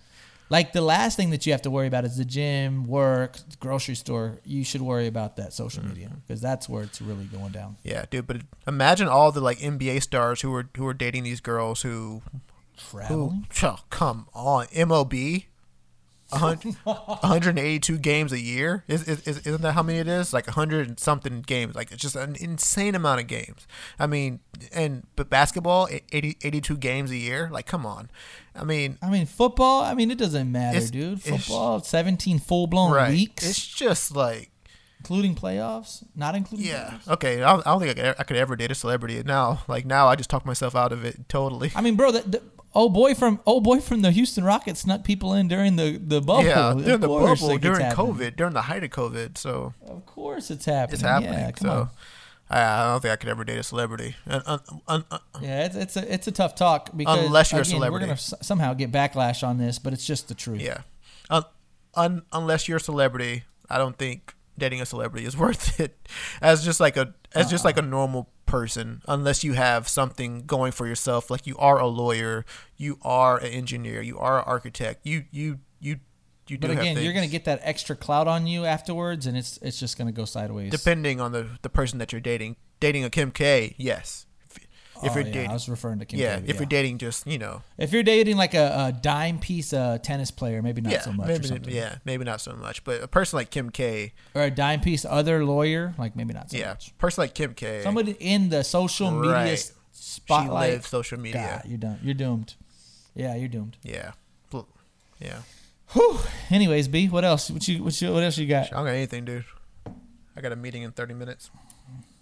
Like 0.48 0.74
the 0.74 0.82
last 0.82 1.16
thing 1.16 1.30
that 1.30 1.46
you 1.46 1.52
have 1.52 1.62
to 1.62 1.70
worry 1.70 1.86
about 1.86 2.04
is 2.04 2.18
the 2.18 2.26
gym, 2.26 2.86
work, 2.86 3.38
grocery 3.58 3.94
store. 3.94 4.38
You 4.44 4.64
should 4.64 4.82
worry 4.82 5.06
about 5.06 5.36
that 5.36 5.54
social 5.54 5.82
media 5.82 6.08
Mm-hmm. 6.08 6.18
because 6.26 6.42
that's 6.42 6.68
where 6.68 6.82
it's 6.84 7.00
really 7.00 7.24
going 7.24 7.52
down. 7.52 7.76
yeah 7.82 8.04
dude 8.10 8.26
but 8.26 8.36
imagine 8.66 9.08
all 9.08 9.32
the 9.32 9.40
like 9.40 9.58
NBA 9.58 10.02
stars 10.02 10.42
who 10.42 10.50
were 10.50 10.68
who 10.76 10.84
were 10.84 10.94
dating 10.94 11.24
these 11.24 11.40
girls 11.40 11.82
who 11.82 12.20
who 12.30 12.40
Traveling. 12.98 13.46
oh, 13.62 13.78
come 13.90 14.26
on 14.34 14.66
MLB 14.66 15.46
a 16.32 16.38
hun- 16.38 16.56
182 16.84 17.98
games 17.98 18.32
a 18.32 18.40
year? 18.40 18.84
Is, 18.88 19.06
is, 19.08 19.26
is 19.26 19.38
isn't 19.46 19.62
that 19.62 19.72
how 19.72 19.82
many 19.82 19.98
it 19.98 20.08
is? 20.08 20.32
Like 20.32 20.46
100 20.46 20.88
and 20.88 20.98
something 20.98 21.42
games. 21.42 21.74
Like 21.74 21.92
it's 21.92 22.02
just 22.02 22.16
an 22.16 22.36
insane 22.40 22.94
amount 22.94 23.20
of 23.20 23.26
games. 23.26 23.66
I 23.98 24.06
mean 24.06 24.40
and 24.72 25.06
but 25.16 25.28
basketball 25.28 25.88
80, 26.12 26.38
82 26.42 26.76
games 26.78 27.10
a 27.10 27.16
year? 27.16 27.48
Like 27.52 27.66
come 27.66 27.84
on. 27.84 28.10
I 28.54 28.64
mean 28.64 28.98
I 29.02 29.10
mean, 29.10 29.26
football. 29.26 29.82
I 29.82 29.94
mean, 29.94 30.10
it 30.10 30.18
doesn't 30.18 30.50
matter, 30.50 30.86
dude. 30.86 31.22
Football, 31.22 31.80
seventeen 31.80 32.38
full 32.38 32.66
blown 32.66 32.92
right. 32.92 33.10
weeks, 33.10 33.48
it's 33.48 33.66
just 33.66 34.14
like 34.14 34.51
including 35.02 35.34
playoffs, 35.34 36.04
not 36.14 36.34
including. 36.36 36.66
yeah 36.66 36.90
playoffs. 37.04 37.08
okay 37.14 37.42
i 37.42 37.52
don't, 37.52 37.66
I 37.66 37.70
don't 37.72 37.80
think 37.82 37.98
I 37.98 38.02
could, 38.02 38.14
I 38.20 38.22
could 38.22 38.36
ever 38.36 38.54
date 38.56 38.70
a 38.70 38.74
celebrity 38.74 39.20
now 39.24 39.62
like 39.66 39.84
now 39.84 40.06
i 40.06 40.14
just 40.14 40.30
talk 40.30 40.46
myself 40.46 40.76
out 40.76 40.92
of 40.92 41.04
it 41.04 41.28
totally 41.28 41.72
I 41.74 41.80
mean, 41.80 41.96
bro, 41.96 42.12
the, 42.12 42.20
the 42.22 42.42
old 42.74 42.94
boy 42.94 43.14
from 43.14 43.40
old 43.44 43.64
boy 43.64 43.80
from 43.80 44.02
the 44.02 44.10
Houston 44.12 44.44
Rockets 44.44 44.80
snuck 44.80 45.02
people 45.04 45.34
in 45.34 45.48
during 45.48 45.76
the 45.76 45.98
the 45.98 46.20
bubble. 46.20 46.44
yeah 46.44 46.70
Of 46.70 46.84
during 46.84 47.00
the 47.00 47.08
bubble 47.08 47.58
during 47.58 47.86
covid 47.90 48.36
during 48.36 48.54
the 48.54 48.62
height 48.62 48.84
of 48.84 48.90
covid 48.90 49.36
so 49.36 49.74
Of 49.86 50.06
course, 50.06 50.50
it's 50.50 50.64
happening. 50.66 50.94
it's 50.94 51.02
happening 51.02 51.32
Yeah, 51.34 51.50
come 51.50 51.68
so 51.68 51.72
on. 51.80 51.90
I, 52.50 52.60
I 52.62 52.92
don't 52.92 53.00
think 53.02 53.12
i 53.12 53.16
could 53.16 53.28
ever 53.30 53.44
date 53.44 53.58
a 53.58 53.62
celebrity 53.62 54.14
Yeah, 55.40 55.64
it's, 55.66 55.76
it's 55.76 55.96
a 55.96 56.12
it's 56.14 56.26
a 56.28 56.32
tough 56.32 56.54
talk 56.54 56.90
because 56.96 57.24
Unless 57.26 57.52
you're 57.52 57.62
a 57.62 57.64
celebrity. 57.64 57.92
we're 57.92 58.00
gonna 58.00 58.12
s- 58.12 58.34
somehow 58.42 58.74
get 58.74 58.92
backlash 58.92 59.46
on 59.46 59.58
this, 59.58 59.78
but 59.78 59.92
it's 59.92 60.06
just 60.06 60.28
the 60.28 60.34
truth. 60.34 60.60
Yeah. 60.60 60.82
Un- 61.94 62.22
unless 62.32 62.68
you're 62.68 62.78
a 62.78 62.80
celebrity, 62.80 63.44
I 63.68 63.76
don't 63.78 63.98
think 63.98 64.34
dating 64.58 64.80
a 64.80 64.86
celebrity 64.86 65.26
is 65.26 65.36
worth 65.44 65.80
it. 65.80 66.08
As 66.40 66.64
just 66.64 66.80
like 66.80 66.96
a 66.96 67.14
as 67.34 67.50
just 67.50 67.64
like 67.64 67.76
a 67.76 67.80
uh-uh. 67.80 67.88
normal 67.88 68.28
person, 68.46 69.02
unless 69.08 69.42
you 69.42 69.54
have 69.54 69.88
something 69.88 70.44
going 70.46 70.72
for 70.72 70.86
yourself, 70.86 71.30
like 71.30 71.46
you 71.46 71.56
are 71.58 71.78
a 71.78 71.86
lawyer, 71.86 72.44
you 72.76 72.98
are 73.02 73.38
an 73.38 73.46
engineer, 73.46 74.02
you 74.02 74.18
are 74.18 74.38
an 74.38 74.44
architect, 74.46 75.06
you 75.06 75.24
you 75.30 75.58
you 75.80 76.00
you 76.48 76.58
do 76.58 76.68
But 76.68 76.76
again, 76.76 77.02
you're 77.02 77.12
gonna 77.12 77.28
get 77.28 77.44
that 77.44 77.60
extra 77.62 77.96
clout 77.96 78.28
on 78.28 78.46
you 78.46 78.64
afterwards, 78.64 79.26
and 79.26 79.36
it's 79.36 79.58
it's 79.62 79.78
just 79.78 79.96
gonna 79.96 80.12
go 80.12 80.24
sideways. 80.24 80.70
depending 80.70 81.20
on 81.20 81.32
the 81.32 81.46
the 81.62 81.70
person 81.70 81.98
that 81.98 82.12
you're 82.12 82.20
dating. 82.20 82.56
Dating 82.80 83.04
a 83.04 83.10
Kim 83.10 83.30
K, 83.30 83.76
yes. 83.78 84.26
If, 85.02 85.12
Oh, 85.12 85.14
you're 85.16 85.26
yeah, 85.26 85.32
dating, 85.32 85.50
I 85.50 85.52
was 85.54 85.68
referring 85.68 85.98
to 85.98 86.04
Kim 86.04 86.18
yeah, 86.20 86.38
K, 86.40 86.44
if 86.46 86.56
you're 86.56 86.66
dating 86.66 86.98
just 86.98 87.26
you 87.26 87.38
know, 87.38 87.62
if 87.78 87.92
you're 87.92 88.02
dating 88.02 88.36
like 88.36 88.54
a, 88.54 88.88
a 88.88 88.92
dime 88.92 89.38
piece 89.38 89.72
uh, 89.72 89.98
tennis 90.02 90.30
player, 90.30 90.62
maybe 90.62 90.80
not 90.80 90.92
yeah, 90.92 91.00
so 91.00 91.12
much, 91.12 91.50
maybe 91.50 91.72
yeah, 91.72 91.96
maybe 92.04 92.24
not 92.24 92.40
so 92.40 92.54
much, 92.54 92.84
but 92.84 93.02
a 93.02 93.08
person 93.08 93.36
like 93.38 93.50
Kim 93.50 93.70
K, 93.70 94.12
or 94.34 94.42
a 94.42 94.50
dime 94.50 94.80
piece 94.80 95.04
other 95.04 95.44
lawyer, 95.44 95.94
like 95.98 96.14
maybe 96.16 96.32
not 96.32 96.50
so 96.50 96.56
yeah, 96.56 96.68
much. 96.70 96.96
person 96.98 97.22
like 97.22 97.34
Kim 97.34 97.54
K, 97.54 97.82
Somebody 97.82 98.12
in 98.20 98.48
the 98.48 98.62
social 98.64 99.10
media 99.10 99.32
Right. 99.32 99.58
she 99.58 99.72
spotlight. 99.92 100.70
lives 100.72 100.88
social 100.88 101.18
media. 101.18 101.60
God, 101.62 101.68
you're 101.70 101.78
done. 101.78 101.98
You're 102.02 102.14
doomed. 102.14 102.54
Yeah, 103.14 103.34
you're 103.34 103.48
doomed. 103.48 103.76
Yeah. 103.82 104.12
Yeah. 105.20 105.38
Whew. 105.92 106.18
Anyways, 106.50 106.88
B, 106.88 107.08
what 107.08 107.24
else? 107.24 107.48
What 107.50 107.68
you 107.68 107.84
what, 107.84 108.00
you, 108.02 108.12
what 108.12 108.22
else 108.24 108.38
you 108.38 108.46
got? 108.48 108.72
I 108.72 108.76
don't 108.76 108.86
got 108.86 108.94
anything, 108.94 109.24
dude. 109.24 109.44
I 110.36 110.40
got 110.40 110.50
a 110.50 110.56
meeting 110.56 110.82
in 110.82 110.90
30 110.90 111.14
minutes. 111.14 111.50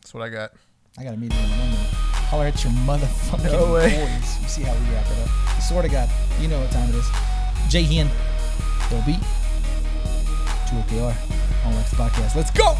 That's 0.02 0.12
what 0.12 0.22
I 0.22 0.28
got. 0.28 0.52
I 0.98 1.04
got 1.04 1.14
a 1.14 1.16
meeting 1.16 1.38
in 1.38 1.48
one 1.50 1.70
minute. 1.70 2.09
Holler 2.30 2.46
at 2.46 2.62
your 2.62 2.72
motherfucking 2.86 3.50
No 3.50 3.66
boys. 3.66 4.40
You 4.40 4.48
see 4.48 4.62
how 4.62 4.72
we 4.72 4.94
wrap 4.94 5.04
it 5.04 5.18
up. 5.18 5.56
I 5.56 5.58
swear 5.58 5.82
to 5.82 5.88
God, 5.88 6.08
you 6.38 6.46
know 6.46 6.60
what 6.60 6.70
time 6.70 6.88
it 6.88 6.94
is. 6.94 7.08
Jay 7.68 7.82
Hen, 7.82 8.08
Bill 8.88 9.02
B, 9.04 9.18
2OKR, 10.70 11.66
on 11.66 11.74
Lex 11.74 11.92
Podcast. 11.94 12.36
Let's 12.36 12.52
go! 12.52 12.76